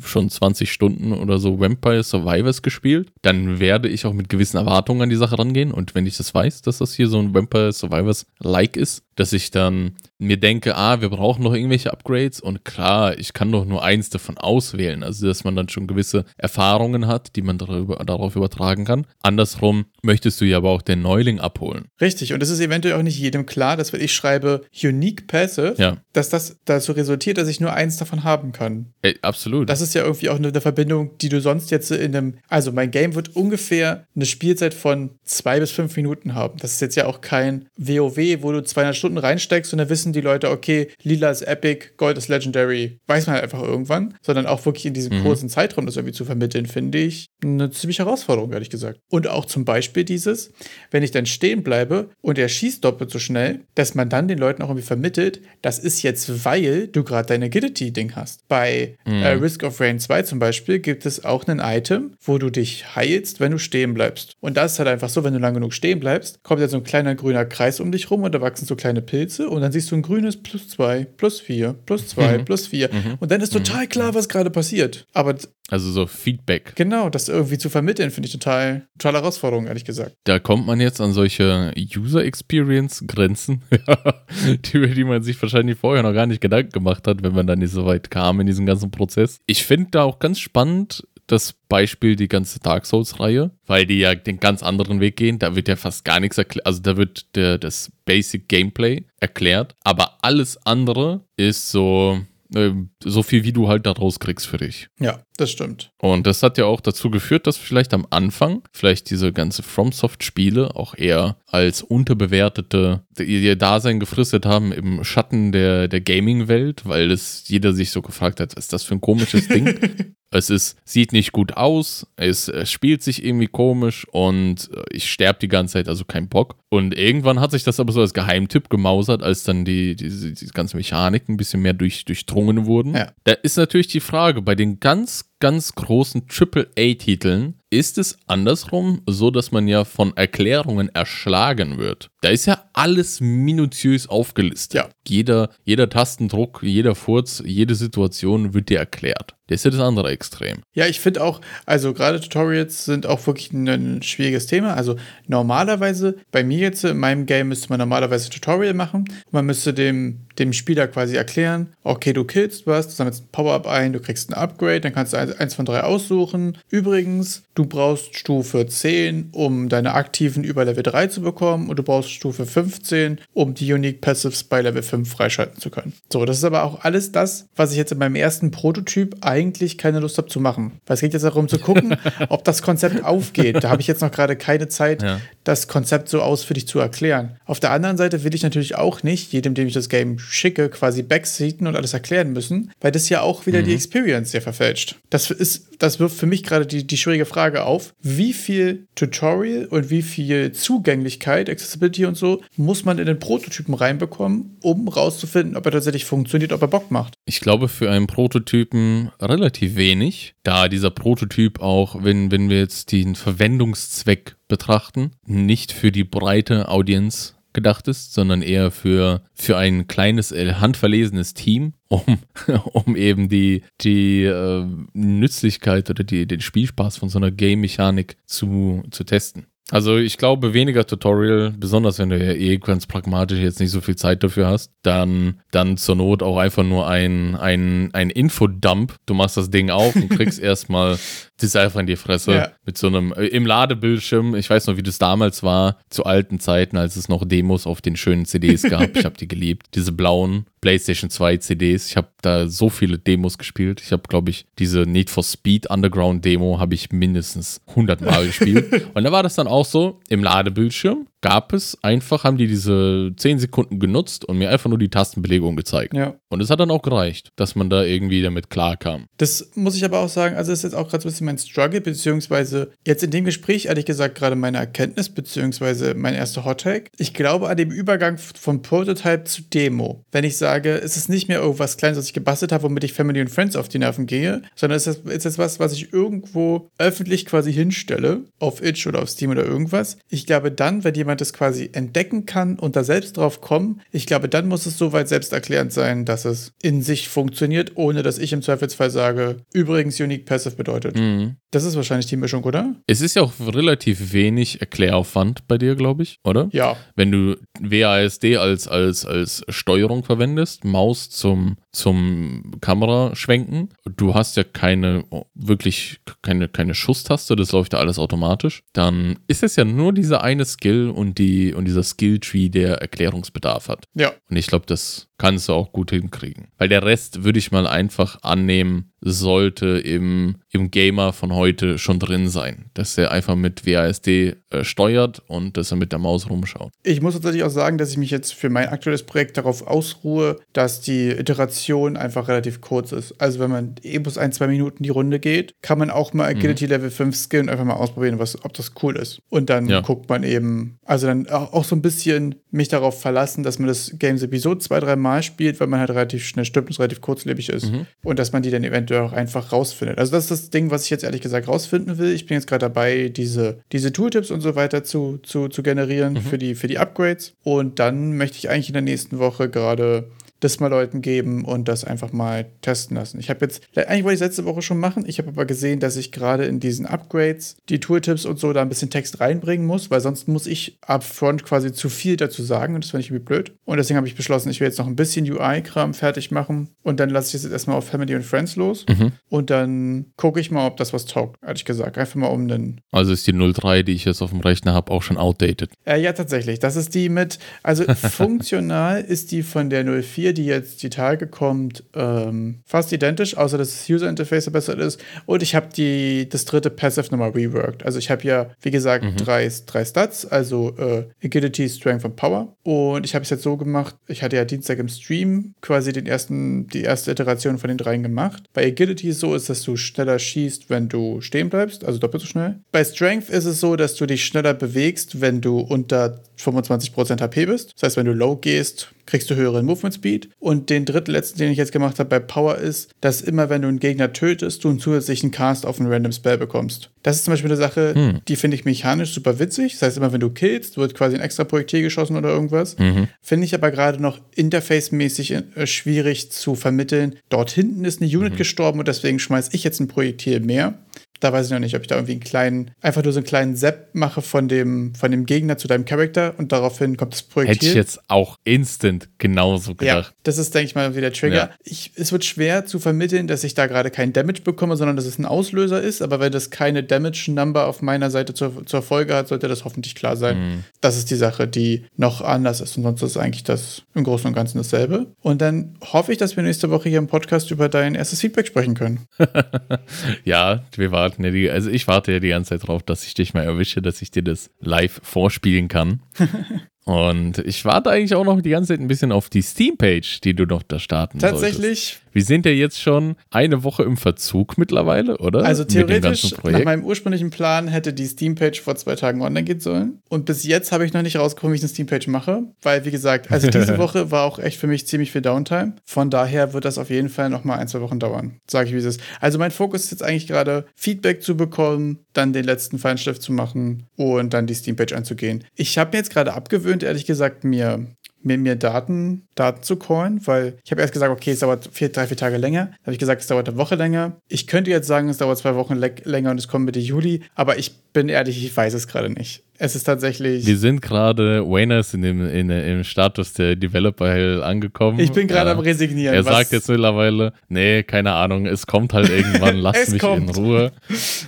schon 0.03 0.29
20 0.29 0.71
Stunden 0.71 1.13
oder 1.13 1.37
so 1.37 1.59
Vampire 1.59 2.03
Survivors 2.03 2.61
gespielt, 2.61 3.11
dann 3.21 3.59
werde 3.59 3.87
ich 3.87 4.05
auch 4.05 4.13
mit 4.13 4.27
gewissen 4.27 4.57
Erwartungen 4.57 5.03
an 5.03 5.09
die 5.09 5.15
Sache 5.15 5.39
rangehen. 5.39 5.71
Und 5.71 5.95
wenn 5.95 6.05
ich 6.05 6.17
das 6.17 6.33
weiß, 6.33 6.63
dass 6.63 6.79
das 6.79 6.93
hier 6.93 7.07
so 7.07 7.19
ein 7.19 7.33
Vampire 7.33 7.71
Survivors-like 7.71 8.75
ist, 8.75 9.03
dass 9.15 9.33
ich 9.33 9.51
dann 9.51 9.95
mir 10.17 10.37
denke, 10.37 10.75
ah, 10.75 11.01
wir 11.01 11.09
brauchen 11.09 11.43
noch 11.43 11.53
irgendwelche 11.53 11.91
Upgrades 11.91 12.39
und 12.39 12.65
klar, 12.65 13.17
ich 13.17 13.33
kann 13.33 13.51
doch 13.51 13.65
nur 13.65 13.83
eins 13.83 14.09
davon 14.09 14.37
auswählen. 14.37 15.03
Also, 15.03 15.27
dass 15.27 15.43
man 15.43 15.55
dann 15.55 15.69
schon 15.69 15.87
gewisse 15.87 16.25
Erfahrungen 16.37 17.07
hat, 17.07 17.35
die 17.35 17.41
man 17.41 17.57
darüber, 17.57 17.97
darauf 18.03 18.35
übertragen 18.35 18.83
kann. 18.85 19.05
Andersrum 19.23 19.85
möchtest 20.01 20.39
du 20.41 20.45
ja 20.45 20.57
aber 20.57 20.69
auch 20.69 20.81
den 20.81 21.01
Neuling 21.01 21.39
abholen. 21.39 21.85
Richtig, 21.99 22.33
und 22.33 22.41
es 22.41 22.49
ist 22.49 22.59
eventuell 22.59 22.95
auch 22.95 23.03
nicht 23.03 23.19
jedem 23.19 23.45
klar, 23.45 23.77
dass 23.77 23.93
wenn 23.93 24.01
ich 24.01 24.13
schreibe 24.13 24.61
Unique 24.83 25.27
Passive, 25.27 25.75
Ja. 25.77 25.97
dass 26.13 26.29
das 26.29 26.57
dazu 26.65 26.91
resultiert, 26.93 27.37
dass 27.37 27.47
ich 27.47 27.59
nur 27.59 27.73
eins 27.73 27.97
davon 27.97 28.23
haben 28.23 28.51
kann. 28.51 28.93
Ey, 29.01 29.17
absolut. 29.21 29.69
Das 29.69 29.81
ist 29.81 29.93
ja 29.93 30.03
irgendwie 30.03 30.29
auch 30.29 30.37
eine, 30.37 30.51
Verbindung, 30.61 31.17
die 31.19 31.29
du 31.29 31.41
sonst 31.41 31.71
jetzt 31.71 31.91
in 31.91 32.15
einem. 32.15 32.37
Also, 32.47 32.71
mein 32.71 32.91
Game 32.91 33.15
wird 33.15 33.35
ungefähr 33.35 34.05
eine 34.15 34.25
Spielzeit 34.25 34.73
von 34.73 35.11
zwei 35.23 35.59
bis 35.59 35.71
fünf 35.71 35.95
Minuten 35.95 36.35
haben. 36.35 36.57
Das 36.59 36.73
ist 36.73 36.81
jetzt 36.81 36.95
ja 36.95 37.05
auch 37.07 37.21
kein 37.21 37.67
WoW, 37.77 38.41
wo 38.43 38.51
du 38.51 38.63
200 38.63 38.95
Stunden 38.95 39.17
reinsteckst 39.17 39.73
und 39.73 39.79
dann 39.79 39.89
wissen 39.89 40.13
die 40.13 40.21
Leute, 40.21 40.49
okay, 40.51 40.89
lila 41.03 41.29
ist 41.31 41.41
Epic, 41.41 41.89
Gold 41.97 42.17
ist 42.17 42.27
Legendary. 42.27 42.99
Weiß 43.07 43.25
man 43.25 43.35
halt 43.35 43.43
einfach 43.43 43.61
irgendwann. 43.61 44.13
Sondern 44.21 44.45
auch 44.45 44.65
wirklich 44.65 44.85
in 44.85 44.93
diesem 44.93 45.23
kurzen 45.23 45.49
Zeitraum 45.49 45.85
das 45.85 45.95
irgendwie 45.95 46.13
zu 46.13 46.25
vermitteln, 46.25 46.65
finde 46.65 46.99
ich 46.99 47.27
eine 47.43 47.71
ziemliche 47.71 48.05
Herausforderung, 48.05 48.51
ehrlich 48.53 48.69
gesagt. 48.69 48.99
Und 49.11 49.27
auch 49.27 49.45
zum 49.45 49.65
Beispiel 49.65 50.05
dieses, 50.05 50.53
wenn 50.89 51.03
ich 51.03 51.11
dann 51.11 51.25
stehen 51.25 51.63
bleibe 51.63 52.09
und 52.21 52.37
er 52.37 52.47
schießt 52.47 52.83
doppelt 52.83 53.11
so 53.11 53.19
schnell, 53.19 53.59
dass 53.75 53.93
man 53.93 54.07
dann 54.07 54.29
den 54.29 54.37
Leuten 54.37 54.63
auch 54.63 54.69
irgendwie 54.69 54.87
vermittelt, 54.87 55.41
das 55.61 55.79
ist 55.79 56.01
jetzt, 56.01 56.45
weil 56.45 56.87
du 56.87 57.03
gerade 57.03 57.27
deine 57.27 57.45
Agility-Ding 57.45 58.15
hast. 58.15 58.47
Bei 58.47 58.97
äh, 59.05 59.27
Risk 59.27 59.63
of 59.63 59.81
Rain 59.81 59.99
2 59.99 60.23
zum 60.23 60.39
Beispiel 60.39 60.79
gibt 60.79 61.05
es 61.05 61.25
auch 61.25 61.45
ein 61.47 61.59
Item, 61.59 62.13
wo 62.21 62.37
du 62.37 62.49
dich 62.49 62.95
heilst, 62.95 63.41
wenn 63.41 63.51
du 63.51 63.57
stehen 63.57 63.93
bleibst. 63.93 64.37
Und 64.39 64.55
das 64.55 64.73
ist 64.73 64.79
halt 64.79 64.87
einfach 64.87 65.09
so, 65.09 65.25
wenn 65.25 65.33
du 65.33 65.39
lang 65.39 65.55
genug 65.55 65.73
stehen 65.73 65.99
bleibst, 65.99 66.41
kommt 66.43 66.61
jetzt 66.61 66.71
so 66.71 66.77
ein 66.77 66.83
kleiner 66.83 67.13
grüner 67.13 67.43
Kreis 67.43 67.81
um 67.81 67.91
dich 67.91 68.09
rum 68.09 68.23
und 68.23 68.33
da 68.33 68.39
wachsen 68.39 68.65
so 68.65 68.77
kleine 68.77 69.01
Pilze 69.01 69.49
und 69.49 69.59
dann 69.59 69.73
siehst 69.73 69.91
du 69.91 69.95
ein 69.97 70.03
grünes 70.03 70.41
plus 70.41 70.69
2, 70.69 71.05
plus 71.17 71.41
4, 71.41 71.73
plus 71.85 72.07
2, 72.07 72.37
plus 72.45 72.67
4. 72.67 72.89
Und 73.19 73.29
dann 73.29 73.41
ist 73.41 73.51
total 73.51 73.87
klar, 73.87 74.15
was 74.15 74.29
gerade 74.29 74.49
passiert. 74.49 75.05
Aber 75.11 75.35
also 75.71 75.91
so 75.91 76.05
Feedback. 76.05 76.73
genau, 76.75 77.09
das 77.09 77.29
irgendwie 77.29 77.57
zu 77.57 77.69
vermitteln, 77.69 78.11
finde 78.11 78.27
ich 78.27 78.33
total, 78.33 78.87
total 78.97 79.21
Herausforderung, 79.21 79.67
ehrlich 79.67 79.85
gesagt. 79.85 80.15
Da 80.25 80.39
kommt 80.39 80.65
man 80.65 80.79
jetzt 80.79 81.01
an 81.01 81.13
solche 81.13 81.73
User 81.95 82.23
Experience 82.23 83.03
Grenzen, 83.07 83.63
die, 84.65 84.77
über 84.77 84.87
die 84.87 85.03
man 85.03 85.23
sich 85.23 85.41
wahrscheinlich 85.41 85.77
vorher 85.77 86.03
noch 86.03 86.13
gar 86.13 86.27
nicht 86.27 86.41
Gedanken 86.41 86.71
gemacht 86.71 87.07
hat, 87.07 87.23
wenn 87.23 87.33
man 87.33 87.47
dann 87.47 87.59
nicht 87.59 87.71
so 87.71 87.85
weit 87.85 88.11
kam 88.11 88.39
in 88.39 88.47
diesem 88.47 88.65
ganzen 88.65 88.91
Prozess. 88.91 89.39
Ich 89.47 89.65
finde 89.65 89.91
da 89.91 90.03
auch 90.03 90.19
ganz 90.19 90.39
spannend 90.39 91.03
das 91.31 91.53
Beispiel 91.69 92.15
die 92.15 92.27
ganze 92.27 92.59
Dark 92.59 92.85
Souls-Reihe, 92.85 93.51
weil 93.65 93.85
die 93.85 93.99
ja 93.99 94.15
den 94.15 94.39
ganz 94.39 94.63
anderen 94.63 94.99
Weg 94.99 95.15
gehen. 95.15 95.39
Da 95.39 95.55
wird 95.55 95.67
ja 95.67 95.77
fast 95.77 96.03
gar 96.03 96.19
nichts 96.19 96.37
erklärt. 96.37 96.65
Also 96.65 96.81
da 96.81 96.97
wird 96.97 97.35
der, 97.35 97.57
das 97.57 97.91
Basic 98.05 98.49
Gameplay 98.49 99.05
erklärt, 99.19 99.75
aber 99.83 100.17
alles 100.21 100.57
andere 100.65 101.23
ist 101.37 101.71
so, 101.71 102.19
äh, 102.53 102.71
so 103.03 103.23
viel, 103.23 103.43
wie 103.43 103.53
du 103.53 103.69
halt 103.69 103.85
da 103.85 103.91
rauskriegst 103.91 104.45
für 104.45 104.57
dich. 104.57 104.89
Ja, 104.99 105.23
das 105.37 105.51
stimmt. 105.51 105.91
Und 105.97 106.27
das 106.27 106.43
hat 106.43 106.57
ja 106.57 106.65
auch 106.65 106.81
dazu 106.81 107.09
geführt, 107.09 107.47
dass 107.47 107.57
vielleicht 107.57 107.93
am 107.93 108.05
Anfang 108.09 108.63
vielleicht 108.71 109.09
diese 109.09 109.31
ganze 109.31 109.63
FromSoft-Spiele 109.63 110.75
auch 110.75 110.95
eher 110.95 111.37
als 111.47 111.81
unterbewertete 111.81 113.03
ihr 113.19 113.55
Dasein 113.55 113.99
gefristet 113.99 114.45
haben 114.45 114.71
im 114.71 115.03
Schatten 115.03 115.51
der, 115.51 115.87
der 115.87 116.01
Gaming-Welt, 116.01 116.83
weil 116.85 117.11
es 117.11 117.47
jeder 117.47 117.73
sich 117.73 117.91
so 117.91 118.01
gefragt 118.01 118.39
hat, 118.39 118.55
was 118.55 118.65
ist 118.65 118.73
das 118.73 118.83
für 118.83 118.95
ein 118.95 119.01
komisches 119.01 119.47
Ding? 119.47 120.15
Es 120.33 120.49
ist, 120.49 120.77
sieht 120.85 121.11
nicht 121.11 121.33
gut 121.33 121.57
aus, 121.57 122.07
es, 122.15 122.47
es 122.47 122.71
spielt 122.71 123.03
sich 123.03 123.23
irgendwie 123.23 123.47
komisch 123.47 124.07
und 124.11 124.69
äh, 124.73 124.83
ich 124.89 125.11
sterbe 125.11 125.39
die 125.39 125.49
ganze 125.49 125.73
Zeit, 125.73 125.89
also 125.89 126.05
kein 126.05 126.29
Bock. 126.29 126.55
Und 126.69 126.97
irgendwann 126.97 127.41
hat 127.41 127.51
sich 127.51 127.65
das 127.65 127.81
aber 127.81 127.91
so 127.91 127.99
als 127.99 128.13
Geheimtipp 128.13 128.69
gemausert, 128.69 129.23
als 129.23 129.43
dann 129.43 129.65
die, 129.65 129.93
diese, 129.93 130.31
diese 130.31 130.53
ganze 130.53 130.77
Mechanik 130.77 131.27
ein 131.27 131.35
bisschen 131.35 131.61
mehr 131.61 131.73
durch, 131.73 132.05
durchdrungen 132.05 132.65
wurden. 132.65 132.95
Ja. 132.95 133.11
Da 133.25 133.33
ist 133.33 133.57
natürlich 133.57 133.87
die 133.87 133.99
Frage, 133.99 134.41
bei 134.41 134.55
den 134.55 134.79
ganz, 134.79 135.30
ganz 135.41 135.73
großen 135.73 136.27
AAA-Titeln 136.29 137.59
ist 137.69 137.97
es 137.97 138.17
andersrum 138.27 139.01
so, 139.07 139.31
dass 139.31 139.51
man 139.51 139.67
ja 139.67 139.83
von 139.83 140.15
Erklärungen 140.15 140.87
erschlagen 140.89 141.77
wird. 141.77 142.10
Da 142.21 142.29
ist 142.29 142.45
ja 142.45 142.65
alles 142.73 143.19
minutiös 143.19 144.07
aufgelistet. 144.07 144.73
Ja. 144.75 144.89
Jeder, 145.07 145.49
jeder 145.63 145.89
Tastendruck, 145.89 146.61
jeder 146.61 146.93
Furz, 146.93 147.41
jede 147.43 147.73
Situation 147.73 148.53
wird 148.53 148.69
dir 148.69 148.77
erklärt. 148.77 149.35
Das 149.51 149.59
ist 149.59 149.65
ja 149.65 149.71
das 149.71 149.79
andere 149.81 150.11
Extrem. 150.11 150.59
Ja, 150.73 150.85
ich 150.85 151.01
finde 151.01 151.21
auch, 151.23 151.41
also 151.65 151.93
gerade 151.93 152.21
Tutorials 152.21 152.85
sind 152.85 153.05
auch 153.05 153.27
wirklich 153.27 153.51
ein, 153.51 153.67
ein 153.67 154.01
schwieriges 154.01 154.45
Thema. 154.45 154.75
Also 154.75 154.95
normalerweise, 155.27 156.15
bei 156.31 156.41
mir 156.41 156.59
jetzt 156.59 156.85
in 156.85 156.97
meinem 156.97 157.25
Game 157.25 157.49
müsste 157.49 157.67
man 157.67 157.79
normalerweise 157.79 158.29
ein 158.29 158.31
Tutorial 158.31 158.73
machen. 158.73 159.05
Man 159.31 159.45
müsste 159.45 159.73
dem, 159.73 160.21
dem 160.39 160.53
Spieler 160.53 160.87
quasi 160.87 161.17
erklären, 161.17 161.73
okay, 161.83 162.13
du 162.13 162.23
killst 162.23 162.65
was, 162.65 162.87
du 162.87 162.93
sammelst 162.93 163.25
ein 163.25 163.27
Power-Up 163.33 163.67
ein, 163.67 163.91
du 163.91 163.99
kriegst 163.99 164.29
ein 164.29 164.35
Upgrade, 164.35 164.81
dann 164.81 164.93
kannst 164.93 165.11
du 165.11 165.17
eins, 165.17 165.33
eins 165.33 165.55
von 165.55 165.65
drei 165.65 165.83
aussuchen. 165.83 166.57
Übrigens, 166.69 167.43
du 167.53 167.65
brauchst 167.65 168.17
Stufe 168.17 168.65
10, 168.65 169.31
um 169.33 169.67
deine 169.67 169.95
aktiven 169.95 170.45
über 170.45 170.63
Level 170.63 170.83
3 170.83 171.07
zu 171.07 171.21
bekommen 171.21 171.69
und 171.69 171.77
du 171.77 171.83
brauchst 171.83 172.10
Stufe 172.11 172.45
15, 172.45 173.19
um 173.33 173.53
die 173.53 173.71
Unique 173.73 174.01
Passives 174.01 174.43
bei 174.43 174.61
Level 174.61 174.83
5 174.83 175.09
freischalten 175.09 175.59
zu 175.59 175.69
können. 175.69 175.93
So, 176.11 176.25
das 176.25 176.37
ist 176.37 176.43
aber 176.43 176.63
auch 176.63 176.83
alles 176.83 177.11
das, 177.11 177.47
was 177.55 177.71
ich 177.71 177.77
jetzt 177.77 177.91
in 177.91 177.97
meinem 177.97 178.15
ersten 178.15 178.51
Prototyp 178.51 179.17
eigentlich 179.21 179.77
keine 179.77 179.99
Lust 179.99 180.17
habe 180.17 180.27
zu 180.27 180.39
machen. 180.39 180.73
Weil 180.85 180.95
es 180.95 181.01
geht 181.01 181.13
jetzt 181.13 181.23
darum 181.23 181.47
zu 181.47 181.59
gucken, 181.59 181.95
ob 182.29 182.43
das 182.43 182.61
Konzept 182.61 183.03
aufgeht. 183.03 183.63
Da 183.63 183.69
habe 183.69 183.81
ich 183.81 183.87
jetzt 183.87 184.01
noch 184.01 184.11
gerade 184.11 184.35
keine 184.35 184.67
Zeit, 184.67 185.01
Ja. 185.03 185.19
das 185.43 185.67
Konzept 185.67 186.09
so 186.09 186.21
ausführlich 186.21 186.67
zu 186.67 186.79
erklären. 186.79 187.37
Auf 187.45 187.59
der 187.59 187.71
anderen 187.71 187.97
Seite 187.97 188.23
will 188.23 188.35
ich 188.35 188.43
natürlich 188.43 188.75
auch 188.75 189.03
nicht 189.03 189.31
jedem, 189.33 189.53
dem 189.53 189.67
ich 189.67 189.73
das 189.73 189.89
Game 189.89 190.19
schicke, 190.19 190.69
quasi 190.69 191.01
backseaten 191.03 191.67
und 191.67 191.75
alles 191.75 191.93
erklären 191.93 192.33
müssen, 192.33 192.71
weil 192.81 192.91
das 192.91 193.09
ja 193.09 193.21
auch 193.21 193.45
wieder 193.45 193.61
die 193.61 193.73
Experience 193.73 194.31
sehr 194.31 194.41
verfälscht. 194.41 194.95
Das 195.09 195.31
ist, 195.31 195.67
das 195.81 195.99
wirft 195.99 196.17
für 196.17 196.25
mich 196.25 196.43
gerade 196.43 196.65
die, 196.65 196.85
die 196.85 196.97
schwierige 196.97 197.25
Frage 197.25 197.63
auf, 197.63 197.93
wie 198.01 198.33
viel 198.33 198.87
Tutorial 198.95 199.65
und 199.65 199.89
wie 199.89 200.01
viel 200.01 200.51
Zugänglichkeit, 200.51 201.49
Accessibility 201.49 202.05
und 202.05 202.15
so, 202.15 202.41
muss 202.55 202.85
man 202.85 202.99
in 202.99 203.05
den 203.05 203.19
Prototypen 203.19 203.73
reinbekommen, 203.73 204.57
um 204.61 204.87
rauszufinden, 204.87 205.57
ob 205.57 205.65
er 205.65 205.71
tatsächlich 205.71 206.05
funktioniert, 206.05 206.53
ob 206.53 206.61
er 206.61 206.67
Bock 206.67 206.91
macht. 206.91 207.15
Ich 207.25 207.39
glaube, 207.39 207.67
für 207.67 207.89
einen 207.89 208.07
Prototypen 208.07 209.11
relativ 209.19 209.75
wenig, 209.75 210.35
da 210.43 210.67
dieser 210.67 210.91
Prototyp 210.91 211.61
auch, 211.61 212.03
wenn, 212.03 212.31
wenn 212.31 212.49
wir 212.49 212.59
jetzt 212.59 212.91
den 212.91 213.15
Verwendungszweck 213.15 214.35
betrachten, 214.47 215.11
nicht 215.25 215.71
für 215.71 215.91
die 215.91 216.03
breite 216.03 216.67
Audienz 216.69 217.35
gedacht 217.53 217.87
ist, 217.87 218.13
sondern 218.13 218.41
eher 218.41 218.71
für, 218.71 219.21
für 219.33 219.57
ein 219.57 219.87
kleines, 219.87 220.31
äh, 220.31 220.53
handverlesenes 220.55 221.33
Team, 221.33 221.73
um, 221.87 222.19
um 222.73 222.95
eben 222.95 223.29
die, 223.29 223.63
die 223.81 224.23
äh, 224.23 224.65
Nützlichkeit 224.93 225.89
oder 225.89 226.03
die, 226.03 226.25
den 226.25 226.41
Spielspaß 226.41 226.97
von 226.97 227.09
so 227.09 227.19
einer 227.19 227.31
Game-Mechanik 227.31 228.17
zu, 228.25 228.83
zu 228.91 229.03
testen. 229.03 229.47
Also 229.69 229.97
ich 229.97 230.17
glaube, 230.17 230.53
weniger 230.53 230.85
Tutorial, 230.85 231.53
besonders 231.57 231.97
wenn 231.99 232.09
du 232.09 232.17
ja 232.17 232.33
eh 232.33 232.57
ganz 232.57 232.87
pragmatisch 232.87 233.39
jetzt 233.39 233.59
nicht 233.59 233.69
so 233.71 233.79
viel 233.79 233.95
Zeit 233.95 234.21
dafür 234.23 234.47
hast, 234.47 234.71
dann, 234.81 235.39
dann 235.51 235.77
zur 235.77 235.95
Not 235.95 236.23
auch 236.23 236.37
einfach 236.37 236.63
nur 236.63 236.87
ein, 236.89 237.35
ein, 237.37 237.89
ein 237.93 238.09
Infodump. 238.09 238.95
Du 239.05 239.13
machst 239.13 239.37
das 239.37 239.49
Ding 239.49 239.69
auf 239.69 239.95
und 239.95 240.09
kriegst 240.09 240.39
erstmal 240.41 240.97
das 241.39 241.55
einfach 241.55 241.79
in 241.79 241.87
die 241.87 241.95
Fresse 241.95 242.33
Ja. 242.33 242.51
mit 242.65 242.77
so 242.77 242.87
einem 242.87 243.13
äh, 243.13 243.27
im 243.27 243.45
Ladebildschirm. 243.45 244.35
Ich 244.35 244.49
weiß 244.49 244.67
noch, 244.67 244.77
wie 244.77 244.83
das 244.83 244.97
damals 244.99 245.41
war, 245.41 245.77
zu 245.89 246.03
alten 246.05 246.39
Zeiten, 246.39 246.77
als 246.77 246.95
es 246.97 247.07
noch 247.09 247.25
Demos 247.25 247.65
auf 247.65 247.81
den 247.81 247.95
schönen 247.95 248.25
CDs 248.25 248.63
gab. 248.63 248.95
ich 248.95 249.05
habe 249.05 249.17
die 249.17 249.27
geliebt. 249.27 249.67
Diese 249.75 249.91
blauen 249.91 250.45
PlayStation 250.61 251.09
2 251.09 251.37
CDs. 251.37 251.87
Ich 251.87 251.97
habe 251.97 252.09
da 252.21 252.47
so 252.47 252.69
viele 252.69 252.99
Demos 252.99 253.37
gespielt. 253.39 253.81
Ich 253.83 253.91
habe, 253.91 254.03
glaube 254.07 254.29
ich, 254.29 254.45
diese 254.59 254.81
Need 254.81 255.09
for 255.09 255.23
Speed 255.23 255.67
Underground 255.71 256.23
Demo 256.23 256.59
habe 256.59 256.75
ich 256.75 256.91
mindestens 256.91 257.61
100 257.69 258.01
Mal 258.01 258.27
gespielt. 258.27 258.87
Und 258.93 259.03
da 259.03 259.11
war 259.11 259.23
das 259.23 259.33
dann 259.33 259.47
auch 259.51 259.65
so, 259.65 259.99
im 260.09 260.23
Ladebildschirm 260.23 261.07
gab 261.21 261.53
es 261.53 261.77
einfach, 261.81 262.23
haben 262.23 262.37
die 262.37 262.47
diese 262.47 263.11
10 263.15 263.39
Sekunden 263.39 263.79
genutzt 263.79 264.25
und 264.25 264.37
mir 264.37 264.49
einfach 264.49 264.69
nur 264.69 264.79
die 264.79 264.89
Tastenbelegung 264.89 265.55
gezeigt. 265.55 265.93
Ja. 265.93 266.15
Und 266.29 266.41
es 266.41 266.49
hat 266.49 266.59
dann 266.59 266.71
auch 266.71 266.81
gereicht, 266.81 267.29
dass 267.35 267.55
man 267.55 267.69
da 267.69 267.83
irgendwie 267.83 268.21
damit 268.21 268.49
klarkam. 268.49 269.05
Das 269.17 269.51
muss 269.55 269.75
ich 269.75 269.85
aber 269.85 269.99
auch 269.99 270.09
sagen, 270.09 270.35
also 270.35 270.51
ist 270.51 270.63
jetzt 270.63 270.73
auch 270.73 270.89
gerade 270.89 271.03
so 271.03 271.07
ein 271.07 271.11
bisschen 271.11 271.25
mein 271.25 271.37
Struggle, 271.37 271.81
beziehungsweise 271.81 272.71
jetzt 272.85 273.03
in 273.03 273.11
dem 273.11 273.25
Gespräch, 273.25 273.67
ehrlich 273.67 273.85
gesagt, 273.85 274.15
gerade 274.15 274.35
meine 274.35 274.57
Erkenntnis, 274.57 275.09
beziehungsweise 275.09 275.93
mein 275.93 276.15
erster 276.15 276.43
Hot 276.45 276.61
Take. 276.61 276.89
Ich 276.97 277.13
glaube 277.13 277.49
an 277.49 277.57
dem 277.57 277.71
Übergang 277.71 278.17
von 278.17 278.61
Prototype 278.61 279.25
zu 279.25 279.43
Demo. 279.43 280.03
Wenn 280.11 280.23
ich 280.23 280.37
sage, 280.37 280.81
es 280.81 280.97
ist 280.97 281.09
nicht 281.09 281.27
mehr 281.27 281.39
irgendwas 281.39 281.77
Kleines, 281.77 281.97
was 281.97 282.07
ich 282.07 282.13
gebastelt 282.13 282.51
habe, 282.51 282.63
womit 282.63 282.83
ich 282.83 282.93
Family 282.93 283.21
und 283.21 283.29
Friends 283.29 283.55
auf 283.55 283.69
die 283.69 283.79
Nerven 283.79 284.07
gehe, 284.07 284.41
sondern 284.55 284.77
es 284.77 284.87
ist, 284.87 285.05
ist 285.05 285.37
was, 285.37 285.59
was 285.59 285.73
ich 285.73 285.93
irgendwo 285.93 286.69
öffentlich 286.77 287.25
quasi 287.25 287.53
hinstelle, 287.53 288.25
auf 288.39 288.63
Itch 288.63 288.87
oder 288.87 289.01
auf 289.01 289.09
Steam 289.09 289.31
oder 289.31 289.45
irgendwas. 289.45 289.97
Ich 290.09 290.25
glaube 290.25 290.51
dann, 290.51 290.83
wenn 290.83 290.95
jemand 290.95 291.10
das 291.19 291.33
quasi 291.33 291.69
entdecken 291.73 292.25
kann 292.25 292.57
und 292.57 292.75
da 292.75 292.83
selbst 292.83 293.17
drauf 293.17 293.41
kommen, 293.41 293.81
ich 293.91 294.05
glaube, 294.05 294.29
dann 294.29 294.47
muss 294.47 294.65
es 294.65 294.77
soweit 294.77 295.09
selbsterklärend 295.09 295.73
sein, 295.73 296.05
dass 296.05 296.25
es 296.25 296.53
in 296.61 296.81
sich 296.81 297.09
funktioniert, 297.09 297.73
ohne 297.75 298.03
dass 298.03 298.17
ich 298.17 298.31
im 298.31 298.41
Zweifelsfall 298.41 298.89
sage, 298.89 299.37
übrigens 299.53 299.99
Unique 299.99 300.25
Passive 300.25 300.55
bedeutet. 300.55 300.95
Mhm. 300.97 301.35
Das 301.51 301.63
ist 301.63 301.75
wahrscheinlich 301.75 302.05
die 302.05 302.15
Mischung, 302.15 302.43
oder? 302.43 302.75
Es 302.87 303.01
ist 303.01 303.15
ja 303.15 303.23
auch 303.23 303.33
relativ 303.39 304.13
wenig 304.13 304.61
Erkläraufwand 304.61 305.47
bei 305.47 305.57
dir, 305.57 305.75
glaube 305.75 306.03
ich, 306.03 306.19
oder? 306.23 306.47
Ja. 306.51 306.77
Wenn 306.95 307.11
du 307.11 307.35
WASD 307.59 308.37
als, 308.37 308.67
als, 308.67 309.05
als 309.05 309.43
Steuerung 309.49 310.03
verwendest, 310.03 310.63
Maus 310.63 311.09
zum, 311.09 311.57
zum 311.71 312.51
Kameraschwenken. 312.61 313.69
Du 313.95 314.13
hast 314.13 314.35
ja 314.37 314.43
keine, 314.43 315.05
wirklich 315.33 315.99
keine, 316.21 316.49
keine 316.49 316.75
Schusstaste, 316.75 317.35
das 317.35 317.51
läuft 317.51 317.73
ja 317.73 317.79
alles 317.79 317.97
automatisch. 317.97 318.63
Dann 318.73 319.19
ist 319.27 319.43
es 319.43 319.55
ja 319.55 319.63
nur 319.63 319.93
dieser 319.93 320.23
eine 320.23 320.45
Skill 320.45 320.89
und, 320.89 321.17
die, 321.17 321.53
und 321.53 321.65
dieser 321.65 321.83
Skill-Tree, 321.83 322.49
der 322.49 322.81
Erklärungsbedarf 322.81 323.69
hat. 323.69 323.85
Ja. 323.93 324.11
Und 324.29 324.35
ich 324.35 324.47
glaube, 324.47 324.65
das 324.65 325.07
kannst 325.17 325.49
du 325.49 325.53
auch 325.53 325.71
gut 325.71 325.91
hinkriegen. 325.91 326.47
Weil 326.57 326.69
der 326.69 326.83
Rest 326.83 327.23
würde 327.23 327.39
ich 327.39 327.51
mal 327.51 327.67
einfach 327.67 328.21
annehmen, 328.23 328.90
sollte 329.01 329.79
im, 329.79 330.35
im 330.51 330.69
Gamer 330.71 331.11
von 331.11 331.33
heute 331.33 331.77
schon 331.77 331.99
drin 331.99 332.29
sein. 332.29 332.65
Dass 332.73 332.97
er 332.97 333.11
einfach 333.11 333.35
mit 333.35 333.65
WASD 333.65 334.35
äh, 334.51 334.63
steuert 334.63 335.23
und 335.27 335.57
dass 335.57 335.71
er 335.71 335.77
mit 335.77 335.91
der 335.91 335.99
Maus 335.99 336.29
rumschaut. 336.29 336.71
Ich 336.83 337.01
muss 337.01 337.15
tatsächlich 337.15 337.43
auch 337.43 337.49
sagen, 337.49 337.77
dass 337.77 337.91
ich 337.91 337.97
mich 337.97 338.11
jetzt 338.11 338.33
für 338.33 338.49
mein 338.49 338.69
aktuelles 338.69 339.03
Projekt 339.03 339.37
darauf 339.37 339.65
ausruhe, 339.65 340.39
dass 340.53 340.81
die 340.81 341.09
Iteration 341.09 341.97
einfach 341.97 342.27
relativ 342.27 342.61
kurz 342.61 342.91
ist. 342.91 343.19
Also 343.19 343.39
wenn 343.39 343.49
man 343.49 343.75
eben 343.81 344.03
bloß 344.03 344.17
ein, 344.17 344.31
zwei 344.31 344.47
Minuten 344.47 344.83
die 344.83 344.89
Runde 344.89 345.19
geht, 345.19 345.55
kann 345.61 345.79
man 345.79 345.89
auch 345.89 346.13
mal 346.13 346.29
Agility 346.29 346.65
mhm. 346.65 346.69
Level 346.71 346.91
5 346.91 347.15
skillen 347.15 347.45
und 347.45 347.49
einfach 347.49 347.65
mal 347.65 347.73
ausprobieren, 347.73 348.19
was, 348.19 348.43
ob 348.45 348.53
das 348.53 348.73
cool 348.83 348.95
ist. 348.97 349.21
Und 349.29 349.49
dann 349.49 349.67
ja. 349.67 349.81
guckt 349.81 350.09
man 350.09 350.23
eben, 350.23 350.77
also 350.85 351.07
dann 351.07 351.27
auch 351.29 351.63
so 351.63 351.75
ein 351.75 351.81
bisschen 351.81 352.35
mich 352.51 352.67
darauf 352.67 353.01
verlassen, 353.01 353.43
dass 353.43 353.57
man 353.57 353.67
das 353.67 353.95
Games 353.97 354.21
Episode 354.21 354.59
zwei, 354.59 354.79
drei 354.79 354.95
Mal 354.95 355.23
spielt, 355.23 355.59
weil 355.59 355.67
man 355.67 355.79
halt 355.79 355.89
relativ 355.89 356.25
schnell 356.25 356.45
stirbt 356.45 356.67
und 356.67 356.73
es 356.73 356.79
relativ 356.79 357.01
kurzlebig 357.01 357.49
ist. 357.49 357.71
Mhm. 357.71 357.87
Und 358.03 358.19
dass 358.19 358.31
man 358.31 358.43
die 358.43 358.51
dann 358.51 358.63
eventuell 358.63 358.90
auch 358.99 359.13
einfach 359.13 359.51
rausfindet. 359.51 359.97
Also 359.97 360.11
das 360.11 360.25
ist 360.25 360.31
das 360.31 360.49
Ding, 360.49 360.71
was 360.71 360.85
ich 360.85 360.89
jetzt 360.89 361.03
ehrlich 361.03 361.21
gesagt 361.21 361.47
rausfinden 361.47 361.97
will. 361.97 362.11
Ich 362.11 362.25
bin 362.25 362.35
jetzt 362.35 362.47
gerade 362.47 362.65
dabei, 362.65 363.09
diese, 363.09 363.59
diese 363.71 363.91
Tooltips 363.91 364.31
und 364.31 364.41
so 364.41 364.55
weiter 364.55 364.83
zu, 364.83 365.19
zu, 365.23 365.47
zu 365.47 365.63
generieren 365.63 366.13
mhm. 366.13 366.21
für, 366.21 366.37
die, 366.37 366.55
für 366.55 366.67
die 366.67 366.79
Upgrades. 366.79 367.33
Und 367.43 367.79
dann 367.79 368.17
möchte 368.17 368.37
ich 368.37 368.49
eigentlich 368.49 368.69
in 368.69 368.73
der 368.73 368.81
nächsten 368.81 369.19
Woche 369.19 369.49
gerade 369.49 370.09
das 370.41 370.59
mal 370.59 370.67
Leuten 370.67 371.01
geben 371.01 371.45
und 371.45 371.67
das 371.67 371.85
einfach 371.85 372.11
mal 372.11 372.47
testen 372.61 372.97
lassen. 372.97 373.19
Ich 373.19 373.29
habe 373.29 373.45
jetzt, 373.45 373.61
eigentlich 373.75 374.03
wollte 374.03 374.15
ich 374.15 374.19
letzte 374.19 374.45
Woche 374.45 374.61
schon 374.61 374.79
machen, 374.79 375.05
ich 375.07 375.19
habe 375.19 375.29
aber 375.29 375.45
gesehen, 375.45 375.79
dass 375.79 375.95
ich 375.95 376.11
gerade 376.11 376.45
in 376.45 376.59
diesen 376.59 376.85
Upgrades 376.85 377.57
die 377.69 377.79
Tooltips 377.79 378.25
und 378.25 378.39
so 378.39 378.51
da 378.51 378.61
ein 378.61 378.69
bisschen 378.69 378.89
Text 378.89 379.19
reinbringen 379.21 379.65
muss, 379.65 379.89
weil 379.89 380.01
sonst 380.01 380.27
muss 380.27 380.47
ich 380.47 380.77
upfront 380.81 381.45
quasi 381.45 381.71
zu 381.71 381.89
viel 381.89 382.17
dazu 382.17 382.43
sagen 382.43 382.75
und 382.75 382.83
das 382.83 382.91
fand 382.91 383.03
ich 383.03 383.09
irgendwie 383.09 383.25
blöd. 383.25 383.53
Und 383.65 383.77
deswegen 383.77 383.97
habe 383.97 384.07
ich 384.07 384.15
beschlossen, 384.15 384.49
ich 384.49 384.59
will 384.59 384.67
jetzt 384.67 384.79
noch 384.79 384.87
ein 384.87 384.95
bisschen 384.95 385.29
UI-Kram 385.31 385.93
fertig 385.93 386.31
machen 386.31 386.69
und 386.83 386.99
dann 386.99 387.09
lasse 387.09 387.29
ich 387.29 387.35
es 387.35 387.43
jetzt 387.43 387.53
erstmal 387.53 387.77
auf 387.77 387.87
Family 387.87 388.15
und 388.15 388.25
Friends 388.25 388.55
los 388.55 388.85
mhm. 388.89 389.13
und 389.29 389.49
dann 389.49 390.07
gucke 390.17 390.39
ich 390.39 390.51
mal, 390.51 390.65
ob 390.65 390.77
das 390.77 390.91
was 390.91 391.05
taugt, 391.05 391.41
ehrlich 391.45 391.65
gesagt. 391.65 391.97
Einfach 391.97 392.15
mal 392.15 392.27
um 392.27 392.47
den. 392.47 392.81
Also 392.91 393.13
ist 393.13 393.27
die 393.27 393.33
03, 393.33 393.83
die 393.83 393.93
ich 393.93 394.05
jetzt 394.05 394.21
auf 394.21 394.31
dem 394.31 394.39
Rechner 394.39 394.73
habe, 394.73 394.91
auch 394.91 395.03
schon 395.03 395.17
outdated? 395.17 395.71
Äh, 395.85 396.01
ja, 396.01 396.13
tatsächlich. 396.13 396.59
Das 396.59 396.75
ist 396.75 396.95
die 396.95 397.09
mit, 397.09 397.37
also 397.61 397.83
funktional 397.93 399.01
ist 399.01 399.31
die 399.31 399.43
von 399.43 399.69
der 399.69 399.83
04 399.83 400.30
die 400.33 400.45
jetzt 400.45 400.83
die 400.83 400.89
Tage 400.89 401.27
kommt, 401.27 401.83
ähm, 401.93 402.61
fast 402.65 402.91
identisch, 402.91 403.37
außer 403.37 403.57
dass 403.57 403.71
das 403.71 403.89
User 403.89 404.09
Interface 404.09 404.45
verbessert 404.45 404.79
ist. 404.79 405.01
Und 405.25 405.43
ich 405.43 405.55
habe 405.55 405.67
die 405.75 406.27
das 406.29 406.45
dritte 406.45 406.69
Passive 406.69 407.07
nochmal 407.11 407.31
reworked. 407.31 407.83
Also 407.85 407.99
ich 407.99 408.09
habe 408.09 408.23
ja, 408.23 408.51
wie 408.61 408.71
gesagt, 408.71 409.03
mhm. 409.03 409.17
drei, 409.17 409.51
drei 409.65 409.85
Stats, 409.85 410.25
also 410.25 410.75
äh, 410.77 411.05
Agility, 411.23 411.69
Strength 411.69 412.05
und 412.05 412.15
Power. 412.15 412.55
Und 412.63 413.05
ich 413.05 413.15
habe 413.15 413.23
es 413.23 413.29
jetzt 413.29 413.43
so 413.43 413.57
gemacht, 413.57 413.95
ich 414.07 414.23
hatte 414.23 414.35
ja 414.35 414.45
Dienstag 414.45 414.79
im 414.79 414.89
Stream 414.89 415.53
quasi 415.61 415.93
den 415.93 416.05
ersten, 416.05 416.67
die 416.67 416.81
erste 416.81 417.11
Iteration 417.11 417.57
von 417.57 417.67
den 417.67 417.77
dreien 417.77 418.03
gemacht. 418.03 418.43
Bei 418.53 418.65
Agility 418.65 419.09
ist 419.09 419.15
es 419.15 419.21
so, 419.21 419.35
ist, 419.35 419.49
dass 419.49 419.63
du 419.63 419.77
schneller 419.77 420.19
schießt, 420.19 420.69
wenn 420.69 420.89
du 420.89 421.21
stehen 421.21 421.49
bleibst, 421.49 421.83
also 421.83 421.99
doppelt 421.99 422.21
so 422.21 422.27
schnell. 422.27 422.59
Bei 422.71 422.83
Strength 422.83 423.29
ist 423.29 423.45
es 423.45 423.59
so, 423.59 423.75
dass 423.75 423.95
du 423.95 424.05
dich 424.05 424.25
schneller 424.25 424.53
bewegst, 424.53 425.21
wenn 425.21 425.41
du 425.41 425.59
unter 425.59 426.21
25% 426.41 427.21
HP 427.21 427.45
bist. 427.45 427.73
Das 427.75 427.83
heißt, 427.83 427.97
wenn 427.97 428.05
du 428.05 428.13
low 428.13 428.35
gehst, 428.35 428.91
kriegst 429.05 429.29
du 429.29 429.35
höheren 429.35 429.65
Movement 429.65 429.95
Speed. 429.95 430.29
Und 430.39 430.69
den 430.69 430.85
drittletzten, 430.85 431.39
den 431.39 431.51
ich 431.51 431.57
jetzt 431.57 431.71
gemacht 431.71 431.99
habe 431.99 432.09
bei 432.09 432.19
Power 432.19 432.55
ist, 432.55 432.91
dass 433.01 433.21
immer 433.21 433.49
wenn 433.49 433.61
du 433.61 433.67
einen 433.67 433.79
Gegner 433.79 434.13
tötest, 434.13 434.63
du 434.63 434.69
einen 434.69 434.79
zusätzlichen 434.79 435.31
Cast 435.31 435.65
auf 435.65 435.79
einen 435.79 435.91
Random 435.91 436.11
Spell 436.11 436.37
bekommst. 436.37 436.89
Das 437.03 437.17
ist 437.17 437.25
zum 437.25 437.33
Beispiel 437.33 437.49
eine 437.49 437.57
Sache, 437.57 437.93
hm. 437.93 438.21
die 438.27 438.35
finde 438.35 438.55
ich 438.55 438.65
mechanisch 438.65 439.13
super 439.13 439.39
witzig. 439.39 439.73
Das 439.73 439.81
heißt, 439.81 439.97
immer 439.97 440.13
wenn 440.13 440.19
du 440.19 440.29
killst, 440.29 440.77
wird 440.77 440.95
quasi 440.95 441.15
ein 441.15 441.21
extra 441.21 441.43
Projektil 441.43 441.81
geschossen 441.81 442.15
oder 442.15 442.29
irgendwas. 442.29 442.77
Mhm. 442.77 443.07
Finde 443.21 443.45
ich 443.45 443.55
aber 443.55 443.71
gerade 443.71 444.01
noch 444.01 444.19
interface-mäßig 444.35 445.43
äh, 445.55 445.67
schwierig 445.67 446.31
zu 446.31 446.55
vermitteln. 446.55 447.15
Dort 447.29 447.51
hinten 447.51 447.85
ist 447.85 448.01
eine 448.01 448.09
Unit 448.09 448.33
mhm. 448.33 448.37
gestorben 448.37 448.79
und 448.79 448.87
deswegen 448.87 449.19
schmeiße 449.19 449.51
ich 449.53 449.63
jetzt 449.63 449.79
ein 449.79 449.87
Projektil 449.87 450.39
mehr. 450.39 450.75
Da 451.19 451.31
weiß 451.31 451.45
ich 451.45 451.51
noch 451.51 451.59
nicht, 451.59 451.75
ob 451.75 451.81
ich 451.81 451.87
da 451.87 451.95
irgendwie 451.95 452.13
einen 452.13 452.21
kleinen, 452.21 452.71
einfach 452.81 453.03
nur 453.03 453.13
so 453.13 453.19
einen 453.19 453.27
kleinen 453.27 453.55
Zap 453.55 453.89
mache 453.93 454.23
von 454.23 454.47
dem, 454.47 454.95
von 454.95 455.11
dem 455.11 455.27
Gegner 455.27 455.57
zu 455.57 455.67
deinem 455.67 455.85
Charakter 455.85 456.33
und 456.37 456.51
daraufhin 456.51 456.97
kommt 456.97 457.13
das 457.13 457.21
Projektil. 457.21 457.55
Hätte 457.55 457.65
ich 457.67 457.73
jetzt 457.75 457.99
auch 458.07 458.37
instant 458.43 459.07
genauso 459.19 459.75
gedacht. 459.75 460.07
Ja, 460.07 460.15
das 460.23 460.39
ist, 460.39 460.55
denke 460.55 460.65
ich 460.65 460.75
mal, 460.75 460.95
wieder 460.95 461.11
der 461.11 461.13
Trigger. 461.13 461.35
Ja. 461.35 461.49
Ich, 461.63 461.91
es 461.95 462.11
wird 462.11 462.25
schwer 462.25 462.65
zu 462.65 462.79
vermitteln, 462.79 463.27
dass 463.27 463.43
ich 463.43 463.53
da 463.53 463.67
gerade 463.67 463.91
keinen 463.91 464.13
Damage 464.13 464.41
bekomme, 464.41 464.75
sondern 464.75 464.95
dass 464.95 465.05
es 465.05 465.19
ein 465.19 465.25
Auslöser 465.25 465.81
ist. 465.81 466.01
Aber 466.01 466.19
wenn 466.19 466.31
das 466.31 466.49
keine 466.49 466.83
Damage-Number 466.83 467.67
auf 467.67 467.81
meiner 467.81 468.09
Seite 468.09 468.33
zur, 468.33 468.65
zur 468.65 468.81
Folge 468.81 469.15
hat, 469.15 469.27
sollte 469.27 469.47
das 469.47 469.65
hoffentlich 469.65 469.95
klar 469.95 470.15
sein. 470.15 470.39
Mhm. 470.39 470.63
Das 470.79 470.97
ist 470.97 471.11
die 471.11 471.15
Sache, 471.15 471.47
die 471.47 471.85
noch 471.97 472.21
anders 472.21 472.61
ist. 472.61 472.77
Und 472.77 472.83
sonst 472.83 473.01
ist 473.01 473.17
eigentlich 473.17 473.43
das 473.43 473.83
im 473.93 474.03
Großen 474.03 474.27
und 474.27 474.33
Ganzen 474.33 474.57
dasselbe. 474.57 475.07
Und 475.21 475.41
dann 475.41 475.75
hoffe 475.81 476.11
ich, 476.11 476.17
dass 476.17 476.35
wir 476.35 476.43
nächste 476.43 476.69
Woche 476.69 476.89
hier 476.89 476.99
im 476.99 477.07
Podcast 477.07 477.51
über 477.51 477.69
dein 477.69 477.95
erstes 477.95 478.21
Feedback 478.21 478.47
sprechen 478.47 478.73
können. 478.73 479.01
ja, 480.23 480.63
wir 480.75 480.91
waren 480.91 481.00
warten 481.01 481.23
ja 481.23 481.31
die, 481.31 481.49
also 481.49 481.69
ich 481.69 481.87
warte 481.87 482.11
ja 482.11 482.19
die 482.19 482.29
ganze 482.29 482.49
Zeit 482.49 482.67
drauf, 482.67 482.83
dass 482.83 483.05
ich 483.05 483.13
dich 483.13 483.33
mal 483.33 483.43
erwische, 483.43 483.81
dass 483.81 484.01
ich 484.01 484.11
dir 484.11 484.23
das 484.23 484.51
live 484.59 485.01
vorspielen 485.03 485.67
kann. 485.67 486.01
Und 486.91 487.37
ich 487.39 487.63
warte 487.63 487.89
eigentlich 487.89 488.15
auch 488.15 488.25
noch 488.25 488.41
die 488.41 488.49
ganze 488.49 488.73
Zeit 488.73 488.81
ein 488.81 488.87
bisschen 488.87 489.13
auf 489.13 489.29
die 489.29 489.41
Steam-Page, 489.41 490.19
die 490.21 490.33
du 490.33 490.45
noch 490.45 490.61
da 490.61 490.77
starten 490.77 491.19
Tatsächlich 491.19 491.61
solltest. 491.61 492.01
Wir 492.13 492.23
sind 492.23 492.45
ja 492.45 492.51
jetzt 492.51 492.81
schon 492.81 493.15
eine 493.29 493.63
Woche 493.63 493.83
im 493.83 493.95
Verzug 493.95 494.57
mittlerweile, 494.57 495.17
oder? 495.19 495.45
Also 495.45 495.63
theoretisch, 495.63 496.33
nach 496.43 496.63
meinem 496.65 496.83
ursprünglichen 496.83 497.29
Plan 497.29 497.69
hätte 497.69 497.93
die 497.93 498.05
Steam-Page 498.05 498.59
vor 498.59 498.75
zwei 498.75 498.95
Tagen 498.95 499.21
online 499.21 499.45
gehen 499.45 499.61
sollen. 499.61 500.01
Und 500.09 500.25
bis 500.25 500.43
jetzt 500.43 500.73
habe 500.73 500.85
ich 500.85 500.91
noch 500.91 501.01
nicht 501.01 501.15
rausgekommen, 501.15 501.53
wie 501.53 501.57
ich 501.57 501.63
eine 501.63 501.69
Steam-Page 501.69 502.07
mache. 502.07 502.43
Weil, 502.61 502.83
wie 502.83 502.91
gesagt, 502.91 503.31
also 503.31 503.47
diese 503.49 503.77
Woche 503.77 504.11
war 504.11 504.25
auch 504.25 504.39
echt 504.39 504.57
für 504.57 504.67
mich 504.67 504.87
ziemlich 504.87 505.11
viel 505.11 505.21
Downtime. 505.21 505.75
Von 505.85 506.09
daher 506.09 506.51
wird 506.51 506.65
das 506.65 506.77
auf 506.77 506.89
jeden 506.89 507.07
Fall 507.07 507.29
noch 507.29 507.45
mal 507.45 507.57
ein, 507.57 507.69
zwei 507.69 507.79
Wochen 507.79 507.99
dauern. 507.99 508.41
Sage 508.49 508.67
ich, 508.67 508.75
wie 508.75 508.79
es 508.79 508.85
ist. 508.85 509.01
Also 509.21 509.39
mein 509.39 509.51
Fokus 509.51 509.85
ist 509.85 509.91
jetzt 509.91 510.03
eigentlich 510.03 510.27
gerade, 510.27 510.65
Feedback 510.75 511.23
zu 511.23 511.37
bekommen, 511.37 511.99
dann 512.13 512.33
den 512.33 512.45
letzten 512.45 512.77
Feinschliff 512.77 513.19
zu 513.19 513.31
machen 513.31 513.87
und 513.95 514.33
dann 514.33 514.47
die 514.47 514.55
Steam-Page 514.55 514.93
anzugehen. 514.93 515.43
Ich 515.55 515.77
habe 515.77 515.91
mir 515.91 515.97
jetzt 515.97 516.11
gerade 516.11 516.33
abgewöhnt, 516.33 516.83
ehrlich 516.83 517.05
gesagt, 517.05 517.43
mir 517.43 517.85
mir, 518.23 518.37
mir 518.37 518.55
Daten, 518.55 519.27
Daten 519.35 519.63
zu 519.63 519.75
callen, 519.75 520.25
weil 520.25 520.57
ich 520.63 520.71
habe 520.71 520.81
erst 520.81 520.93
gesagt, 520.93 521.11
okay, 521.11 521.31
es 521.31 521.39
dauert 521.39 521.69
vier, 521.71 521.89
drei, 521.89 522.07
vier 522.07 522.17
Tage 522.17 522.37
länger. 522.37 522.65
Dann 522.65 522.81
habe 522.83 522.93
ich 522.93 522.99
gesagt, 522.99 523.21
es 523.21 523.27
dauert 523.27 523.47
eine 523.47 523.57
Woche 523.57 523.75
länger. 523.75 524.17
Ich 524.27 524.47
könnte 524.47 524.71
jetzt 524.71 524.87
sagen, 524.87 525.09
es 525.09 525.17
dauert 525.17 525.37
zwei 525.37 525.55
Wochen 525.55 525.75
länger 525.75 526.31
und 526.31 526.37
es 526.37 526.47
kommt 526.47 526.65
Mitte 526.65 526.79
Juli, 526.79 527.21
aber 527.35 527.57
ich 527.57 527.75
bin 527.93 528.09
ehrlich, 528.09 528.43
ich 528.43 528.55
weiß 528.55 528.73
es 528.73 528.87
gerade 528.87 529.09
nicht. 529.09 529.43
Es 529.63 529.75
ist 529.75 529.83
tatsächlich. 529.83 530.47
Wir 530.47 530.57
sind 530.57 530.81
gerade, 530.81 531.47
Wayne 531.47 531.77
ist 531.77 531.93
in 531.93 532.01
dem, 532.01 532.27
in, 532.27 532.49
im 532.49 532.83
Status 532.83 533.33
der 533.33 533.55
Developer 533.55 534.11
Hell 534.11 534.41
angekommen. 534.41 534.99
Ich 534.99 535.11
bin 535.11 535.27
gerade 535.27 535.51
ja. 535.51 535.55
am 535.55 535.59
Resignieren. 535.59 536.15
Er 536.15 536.23
sagt 536.23 536.51
jetzt 536.51 536.67
mittlerweile, 536.67 537.31
nee, 537.47 537.83
keine 537.83 538.13
Ahnung, 538.13 538.47
es 538.47 538.65
kommt 538.65 538.91
halt 538.93 539.09
irgendwann, 539.09 539.57
lasst 539.59 539.91
mich 539.91 540.01
kommt. 540.01 540.35
in 540.35 540.43
Ruhe. 540.43 540.71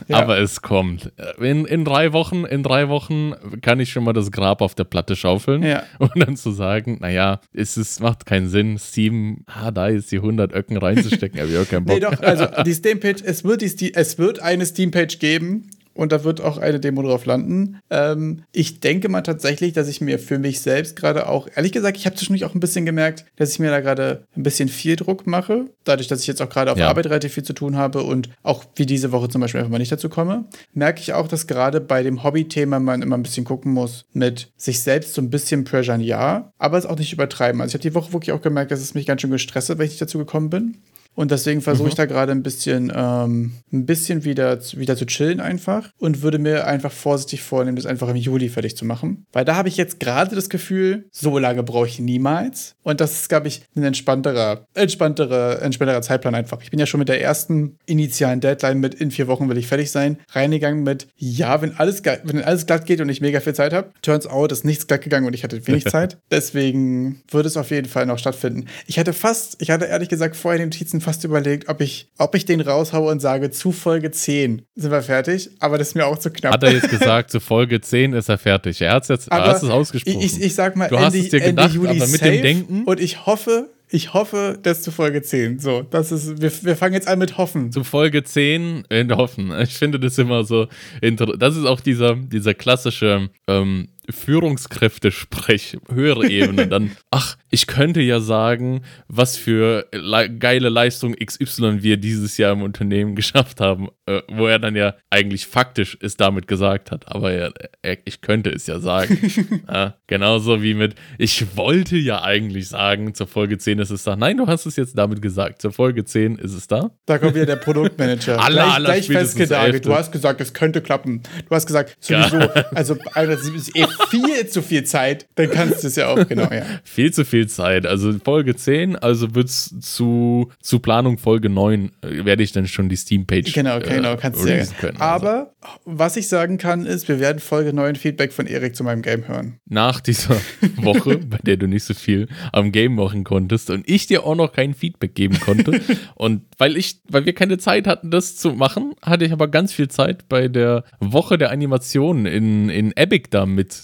ja. 0.08 0.18
Aber 0.18 0.40
es 0.40 0.64
kommt. 0.64 1.12
In, 1.40 1.66
in 1.66 1.86
drei 1.86 2.12
Wochen, 2.12 2.44
in 2.46 2.64
drei 2.64 2.90
Wochen 2.90 3.34
kann 3.62 3.80
ich 3.80 3.92
schon 3.92 4.04
mal 4.04 4.14
das 4.14 4.32
Grab 4.32 4.64
auf 4.64 4.74
der 4.74 4.86
Platte 4.86 5.16
schaufeln. 5.16 5.62
Ja. 5.62 5.84
Und 6.00 6.14
dann 6.16 6.36
zu 6.36 6.50
sagen, 6.50 6.98
naja, 7.02 7.40
es 7.54 7.78
ist, 7.78 8.02
macht 8.02 8.26
keinen 8.26 8.50
Sinn, 8.50 8.80
Steam, 8.80 9.44
ah, 9.46 9.70
da 9.70 9.90
ist 9.90 10.12
die 10.12 10.18
100 10.18 10.56
Öcken 10.56 10.78
reinzustecken, 10.78 11.40
habe 11.40 11.52
ich 11.52 11.58
auch 11.60 11.70
keinen 11.70 11.86
Bock. 11.86 11.94
Nee, 11.94 12.02
doch, 12.02 12.20
also 12.20 12.48
die 12.66 12.74
Steam-Page, 12.74 13.22
es 13.24 13.44
wird, 13.44 13.62
die, 13.62 13.94
es 13.94 14.18
wird 14.18 14.42
eine 14.42 14.66
Steam-Page 14.66 15.20
geben 15.20 15.70
und 15.94 16.12
da 16.12 16.24
wird 16.24 16.42
auch 16.42 16.58
eine 16.58 16.80
Demo 16.80 17.02
drauf 17.02 17.26
landen. 17.26 17.80
Ähm, 17.90 18.44
ich 18.52 18.80
denke 18.80 19.10
mal 19.10 19.22
tatsächlich, 19.22 19.74
dass 19.74 19.88
ich 19.88 20.02
mir 20.02 20.20
für 20.20 20.40
mich 20.40 20.62
selbst 20.62 20.96
gerade 20.96 21.28
auch, 21.30 21.48
ehrlich 21.56 21.72
gesagt, 21.72 21.98
ich 21.98 22.06
habe 22.06 22.16
zwischendurch 22.16 22.46
auch 22.46 22.56
ein 22.56 22.60
bisschen 22.60 22.86
gemerkt, 22.86 23.26
dass 23.36 23.52
ich 23.52 23.60
mir 23.60 23.70
da 23.70 23.80
gerade 23.80 24.26
ein 24.36 24.44
bisschen 24.44 24.70
viel 24.70 24.96
Druck 24.96 25.28
mache. 25.28 25.66
Dadurch, 25.84 26.08
dass 26.08 26.22
ich 26.22 26.28
jetzt 26.28 26.42
auch 26.42 26.50
gerade 26.50 26.72
auf 26.72 26.78
ja. 26.78 26.90
Arbeit 26.90 27.06
relativ 27.06 27.34
viel 27.34 27.44
zu 27.44 27.54
tun 27.54 27.78
habe 27.78 28.04
und 28.04 28.30
auch 28.42 28.64
wie 28.76 28.86
diese 28.86 29.12
Woche 29.12 29.30
zum 29.30 29.42
Beispiel 29.42 29.60
einfach 29.60 29.72
mal 29.72 29.80
nicht 29.80 29.92
dazu 29.92 30.10
komme, 30.10 30.46
merke 30.74 31.02
ich 31.02 31.14
auch, 31.14 31.28
dass 31.28 31.48
gerade 31.48 31.82
bei 31.82 32.04
dem 32.04 32.24
Hobby-Thema 32.24 32.80
man 32.80 33.02
immer 33.02 33.18
ein 33.18 33.24
bisschen 33.24 33.46
gucken 33.46 33.74
muss 33.74 34.06
mit 34.14 34.52
sich 34.58 34.82
selbst 34.82 35.14
so 35.14 35.22
ein 35.22 35.30
bisschen 35.30 35.64
Pressure, 35.64 35.98
ja, 35.98 36.52
aber 36.58 36.78
es 36.78 36.86
auch 36.86 36.98
nicht 36.98 37.14
übertreiben. 37.14 37.62
Also 37.62 37.72
ich 37.72 37.74
habe 37.76 37.90
die 37.90 37.96
Woche 37.96 38.14
wirklich 38.14 38.32
auch 38.32 38.42
gemerkt, 38.42 38.72
dass 38.72 38.82
es 38.82 38.94
mich 38.94 39.06
ganz 39.06 39.22
schön 39.22 39.32
gestresst 39.32 39.70
hat, 39.70 39.78
wenn 39.78 39.86
ich 39.86 39.92
nicht 39.92 40.02
dazu 40.02 40.18
gekommen 40.18 40.50
bin. 40.50 40.78
Und 41.16 41.32
deswegen 41.32 41.62
versuche 41.62 41.90
ich 41.90 41.96
da 41.96 42.06
gerade 42.06 42.32
ein 42.32 42.44
bisschen, 42.44 42.92
ähm, 42.96 43.54
ein 43.72 43.86
bisschen 43.86 44.24
wieder, 44.24 44.60
wieder 44.74 44.96
zu 44.96 45.06
chillen 45.06 45.40
einfach 45.40 45.90
und 46.00 46.22
würde 46.22 46.40
mir 46.40 46.66
einfach 46.66 46.92
vorsichtig 46.92 47.44
vornehmen, 47.44 47.76
das 47.76 47.86
einfach 47.86 48.10
im 48.10 48.16
Juli 48.16 48.50
fertig 48.50 48.76
zu 48.76 48.86
machen. 48.86 49.26
Weil 49.32 49.46
da 49.46 49.56
habe 49.56 49.70
ich 49.70 49.78
jetzt 49.78 50.00
gerade 50.00 50.36
das 50.36 50.50
Gefühl, 50.50 51.06
so 51.12 51.38
lange 51.38 51.64
brauche 51.64 51.88
ich 51.88 52.00
niemals. 52.00 52.76
Und 52.84 53.00
das 53.00 53.14
ist, 53.14 53.30
glaube 53.30 53.48
ich, 53.48 53.64
ein 53.76 53.84
entspannterer, 53.84 54.66
entspannterer, 54.74 55.62
entspannterer 55.62 56.02
Zeitplan 56.02 56.36
einfach. 56.36 56.62
Ich 56.62 56.72
bin 56.72 56.80
ja 56.80 56.86
schon 56.86 57.00
mit 57.00 57.10
der 57.10 57.22
ersten 57.22 57.78
initialen 57.86 58.42
Deadline 58.42 58.80
mit 58.80 58.96
in 58.96 59.12
vier 59.12 59.28
Wochen 59.28 59.50
will 59.50 59.58
ich 59.58 59.68
fertig 59.68 59.92
sein, 59.92 60.18
reingegangen 60.30 60.84
mit, 60.84 61.08
ja, 61.16 61.62
wenn 61.62 61.78
alles, 61.78 62.04
wenn 62.04 62.44
alles 62.44 62.66
glatt 62.66 62.86
geht 62.86 63.02
und 63.02 63.10
ich 63.10 63.22
mega 63.22 63.40
viel 63.40 63.54
Zeit 63.54 63.74
habe. 63.74 63.92
Turns 64.02 64.26
out 64.26 64.52
ist 64.52 64.66
nichts 64.66 64.88
glatt 64.88 65.02
gegangen 65.02 65.28
und 65.28 65.34
ich 65.34 65.44
hatte 65.44 65.66
wenig 65.68 65.86
Zeit. 65.94 66.18
Deswegen 66.32 67.22
würde 67.30 67.48
es 67.48 67.58
auf 67.58 67.70
jeden 67.70 67.88
Fall 67.88 68.06
noch 68.06 68.18
stattfinden. 68.18 68.66
Ich 68.88 68.98
hatte 68.98 69.14
fast, 69.14 69.62
ich 69.62 69.70
hatte 69.70 69.86
ehrlich 69.86 70.10
gesagt 70.10 70.36
vorher 70.36 70.60
den 70.60 70.70
Notizen 70.70 71.02
fast 71.04 71.24
überlegt, 71.24 71.70
ob 71.70 71.82
ich, 71.82 72.08
ob 72.18 72.36
ich 72.36 72.46
den 72.46 72.62
raushaue 72.62 73.12
und 73.12 73.20
sage, 73.20 73.52
zu 73.52 73.72
Folge 73.72 74.12
10 74.12 74.64
sind 74.76 74.92
wir 74.92 75.02
fertig, 75.02 75.52
aber 75.60 75.78
das 75.78 75.90
ist 75.90 75.96
mir 75.96 76.06
auch 76.06 76.18
zu 76.18 76.32
knapp. 76.32 76.54
Hat 76.54 76.64
er 76.64 76.74
jetzt 76.74 76.90
gesagt, 76.90 77.32
zu 77.32 77.40
Folge 77.40 77.82
10 77.82 78.14
ist 78.14 78.30
er 78.30 78.38
fertig. 78.38 78.82
Er 78.82 78.94
hat 78.94 79.04
es 79.04 79.10
jetzt, 79.10 79.32
aber 79.32 79.46
hast 79.46 79.64
es 79.64 79.70
ausgesprochen. 79.70 80.20
Ich, 80.22 80.42
ich 80.42 80.56
sag 80.56 80.76
mal, 80.76 80.88
du 80.88 80.96
Ende, 80.96 81.08
hast 81.08 81.16
es 81.16 81.30
dir 81.30 81.40
gedacht, 81.40 81.68
Ende 81.68 81.76
Juli 81.76 82.02
aber 82.02 82.08
mit 82.08 82.22
dem 82.22 82.42
Denken. 82.42 82.84
Und 82.86 83.00
ich 83.00 83.26
hoffe, 83.26 83.70
ich 83.94 84.14
hoffe, 84.14 84.58
das 84.62 84.82
zu 84.82 84.92
Folge 84.92 85.22
10. 85.22 85.60
So, 85.60 85.84
das 85.84 86.12
ist, 86.12 86.42
wir, 86.42 86.52
wir 86.64 86.76
fangen 86.76 86.96
jetzt 86.96 87.08
an 87.08 87.20
mit 87.20 87.38
Hoffen. 87.38 87.72
Zu 87.72 87.84
Folge 87.84 88.24
10 88.24 88.86
in 88.90 89.16
Hoffen. 89.16 89.54
Ich 89.62 89.76
finde 89.76 90.00
das 90.00 90.18
immer 90.18 90.44
so 90.46 90.68
interessant. 91.00 91.40
Das 91.42 91.56
ist 91.56 91.66
auch 91.66 91.80
dieser, 91.80 92.16
dieser 92.16 92.56
klassische 92.56 93.30
ähm, 93.48 93.90
Führungskräfte-Sprech, 94.10 95.78
höhere 95.92 96.28
Ebene, 96.28 96.68
dann, 96.68 96.92
ach, 97.12 97.38
ich 97.50 97.68
könnte 97.68 98.02
ja 98.02 98.20
sagen, 98.20 98.82
was 99.08 99.38
für 99.38 99.88
le 99.92 100.30
geile 100.30 100.70
Leistung 100.70 101.16
XY 101.16 101.84
wir 101.84 101.98
dieses 101.98 102.38
Jahr 102.38 102.54
im 102.54 102.62
Unternehmen 102.62 103.16
geschafft 103.24 103.60
haben, 103.60 103.90
äh, 104.06 104.22
wo 104.30 104.48
er 104.48 104.60
dann 104.60 104.76
ja 104.76 104.96
eigentlich 105.10 105.48
faktisch 105.48 105.98
es 106.02 106.18
damit 106.18 106.48
gesagt 106.48 106.92
hat, 106.92 107.08
aber 107.08 107.32
er, 107.32 107.54
er, 107.82 107.98
ich 108.06 108.22
könnte 108.22 108.50
es 108.50 108.68
ja 108.68 108.80
sagen. 108.80 109.64
ja, 109.72 109.96
genauso 110.08 110.62
wie 110.62 110.74
mit, 110.74 110.96
ich 111.18 111.56
wollte 111.56 111.98
ja 111.98 112.22
eigentlich 112.24 112.70
sagen, 112.70 113.14
zur 113.14 113.28
Folge 113.28 113.58
10 113.58 113.80
ist 113.80 113.92
es 113.92 114.04
da. 114.04 114.16
Nein, 114.16 114.38
du 114.38 114.48
hast 114.48 114.66
es 114.66 114.76
jetzt 114.76 114.98
damit 114.98 115.22
gesagt, 115.22 115.62
zur 115.62 115.72
Folge 115.72 116.04
10 116.04 116.38
ist 116.38 116.54
es 116.54 116.68
da. 116.68 116.92
Da 117.06 117.18
kommt 117.18 117.36
wieder 117.36 117.46
der 117.46 117.56
Produktmanager. 117.58 118.40
alle, 118.44 118.56
gleich, 118.56 118.74
alle 118.74 118.86
gleich 118.86 119.08
festgenagelt. 119.08 119.86
Du 119.86 119.94
hast 119.94 120.12
gesagt, 120.12 120.42
es 120.42 120.54
könnte 120.54 120.82
klappen. 120.82 121.22
Du 121.48 121.56
hast 121.56 121.66
gesagt, 121.66 121.96
sowieso, 122.00 122.40
also, 122.74 122.98
also 123.14 123.54
ist 123.54 123.76
eh 123.76 123.86
viel 124.10 124.48
zu 124.48 124.62
viel 124.62 124.84
Zeit, 124.84 125.28
dann 125.36 125.50
kannst 125.50 125.84
du 125.84 125.88
es 125.88 125.96
ja 125.96 126.08
auch, 126.08 126.28
genau, 126.28 126.52
ja. 126.52 126.64
Viel 126.84 127.12
zu 127.12 127.26
viel 127.26 127.48
Zeit. 127.48 127.86
Also 127.86 128.14
Folge 128.24 128.56
10, 128.56 128.96
also 128.96 129.36
wird 129.36 129.50
es 129.50 129.74
zu, 129.80 130.52
zu 130.62 130.80
Planung 130.80 131.18
Folge 131.18 131.50
9, 131.50 131.92
äh, 132.02 132.26
werde 132.26 132.44
ich 132.44 132.52
dann 132.52 132.68
schon 132.68 132.90
die 132.90 132.96
Steam-Page 132.96 133.54
Genau, 133.54 133.80
genau, 133.80 134.16
kannst 134.18 134.44
du 134.44 134.50
ja. 134.50 134.64
Können, 134.80 134.98
Aber 134.98 135.54
also. 135.62 135.80
was 135.86 136.18
ich 136.18 136.28
sagen 136.28 136.58
kann, 136.58 136.86
ist, 136.86 137.08
wir 137.08 137.20
werden 137.20 137.40
Folge 137.40 137.74
9 137.74 137.96
Feedback 137.96 138.34
von 138.34 138.48
Erik 138.48 138.76
zu 138.76 138.84
meinem 138.84 139.02
Game 139.02 139.28
hören. 139.28 139.60
Nach 139.66 140.00
dieser 140.00 140.36
Woche, 140.78 141.18
bei 141.18 141.38
der 141.44 141.58
du 141.58 141.68
nicht 141.68 141.84
so 141.84 141.94
viel 141.94 142.28
am 142.52 142.72
Game 142.72 142.96
machen 142.96 143.24
konntest 143.24 143.70
und 143.70 143.88
ich 143.90 144.08
dir 144.08 144.26
auch 144.26 144.36
noch 144.36 144.54
kein 144.54 144.74
Feedback 144.74 145.16
geben 145.16 145.40
konnte. 145.40 145.82
und 146.16 146.44
weil 146.58 146.78
ich, 146.78 147.02
weil 147.10 147.26
wir 147.26 147.34
keine 147.34 147.58
Zeit 147.58 147.88
hatten, 147.88 148.12
das 148.12 148.36
zu 148.36 148.52
machen, 148.54 148.94
hatte 149.02 149.26
ich 149.26 149.32
aber 149.32 149.48
ganz 149.48 149.74
viel 149.74 149.88
Zeit 149.88 150.28
bei 150.30 150.48
der 150.48 150.84
Woche 151.00 151.38
der 151.38 151.52
Animationen 151.52 152.26
in, 152.26 152.70
in 152.70 152.92
Epic 152.96 153.28
da 153.30 153.46
mitzuschauen, 153.46 153.83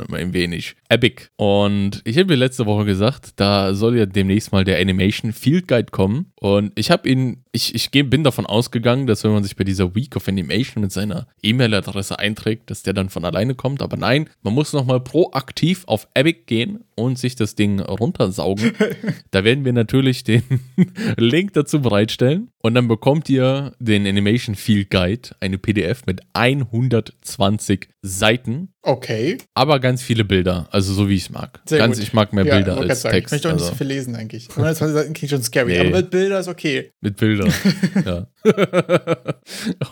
immer 0.00 0.18
ein 0.18 0.32
wenig. 0.32 0.76
Epic. 0.88 1.28
Und 1.36 2.02
ich 2.04 2.18
habe 2.18 2.26
mir 2.26 2.36
letzte 2.36 2.66
Woche 2.66 2.84
gesagt, 2.84 3.32
da 3.36 3.74
soll 3.74 3.96
ja 3.96 4.06
demnächst 4.06 4.52
mal 4.52 4.64
der 4.64 4.78
Animation 4.78 5.32
Field 5.32 5.66
Guide 5.66 5.90
kommen. 5.90 6.26
Und 6.38 6.72
ich 6.74 6.90
habe 6.90 7.08
ihn, 7.08 7.44
ich, 7.52 7.74
ich 7.74 7.90
bin 7.90 8.24
davon 8.24 8.46
ausgegangen, 8.46 9.06
dass 9.06 9.24
wenn 9.24 9.32
man 9.32 9.42
sich 9.42 9.56
bei 9.56 9.64
dieser 9.64 9.94
Week 9.94 10.14
of 10.16 10.28
Animation 10.28 10.82
mit 10.82 10.92
seiner 10.92 11.28
E-Mail-Adresse 11.42 12.18
einträgt, 12.18 12.70
dass 12.70 12.82
der 12.82 12.92
dann 12.92 13.08
von 13.08 13.24
alleine 13.24 13.54
kommt. 13.54 13.80
Aber 13.80 13.96
nein, 13.96 14.28
man 14.42 14.52
muss 14.54 14.72
nochmal 14.72 15.00
proaktiv 15.00 15.84
auf 15.86 16.08
Epic 16.14 16.42
gehen 16.46 16.84
und 16.94 17.18
sich 17.18 17.36
das 17.36 17.54
Ding 17.54 17.80
runtersaugen. 17.80 18.72
da 19.30 19.44
werden 19.44 19.64
wir 19.64 19.72
natürlich 19.72 20.24
den 20.24 20.42
Link 21.16 21.54
dazu 21.54 21.80
bereitstellen. 21.80 22.50
Und 22.62 22.74
dann 22.74 22.86
bekommt 22.86 23.28
ihr 23.28 23.74
den 23.80 24.06
Animation 24.06 24.54
Field 24.54 24.90
Guide, 24.90 25.30
eine 25.40 25.58
PDF 25.58 26.06
mit 26.06 26.20
120 26.34 27.88
Seiten. 28.02 28.68
Okay. 28.84 29.38
Aber 29.54 29.78
ganz 29.78 30.02
viele 30.02 30.24
Bilder, 30.24 30.66
also 30.72 30.92
so 30.92 31.08
wie 31.08 31.14
ich 31.14 31.22
es 31.22 31.30
mag. 31.30 31.60
Sehr 31.66 31.78
ganz, 31.78 31.98
gut. 31.98 32.04
ich 32.04 32.12
mag 32.12 32.32
mehr 32.32 32.44
ja, 32.44 32.56
Bilder 32.56 32.76
als 32.78 33.02
sagen, 33.02 33.14
Text. 33.14 33.28
Ich 33.28 33.32
möchte 33.32 33.48
auch 33.48 33.52
nicht 33.52 33.62
also. 33.62 33.72
so 33.72 33.78
viel 33.78 33.86
lesen 33.86 34.16
eigentlich. 34.16 34.48
120 34.50 34.94
Seiten 34.94 35.12
klingt 35.12 35.30
schon 35.30 35.42
scary, 35.42 35.72
nee. 35.72 35.80
aber 35.80 35.90
mit 35.90 36.10
Bildern 36.10 36.40
ist 36.40 36.48
okay. 36.48 36.90
Mit 37.00 37.16
Bildern, 37.16 37.52
ja. 38.04 38.26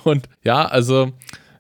Und 0.05 0.29
ja, 0.43 0.65
also 0.67 1.13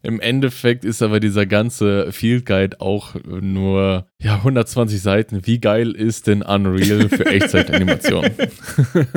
im 0.02 0.18
Endeffekt 0.18 0.84
ist 0.84 1.02
aber 1.02 1.20
dieser 1.20 1.46
ganze 1.46 2.10
Field 2.10 2.46
Guide 2.46 2.80
auch 2.80 3.14
nur 3.24 4.06
ja, 4.22 4.36
120 4.36 5.00
Seiten. 5.00 5.46
Wie 5.46 5.60
geil 5.60 5.92
ist 5.92 6.26
denn 6.26 6.42
Unreal 6.42 7.08
für 7.08 7.24
Echtzeitanimation? 7.24 8.26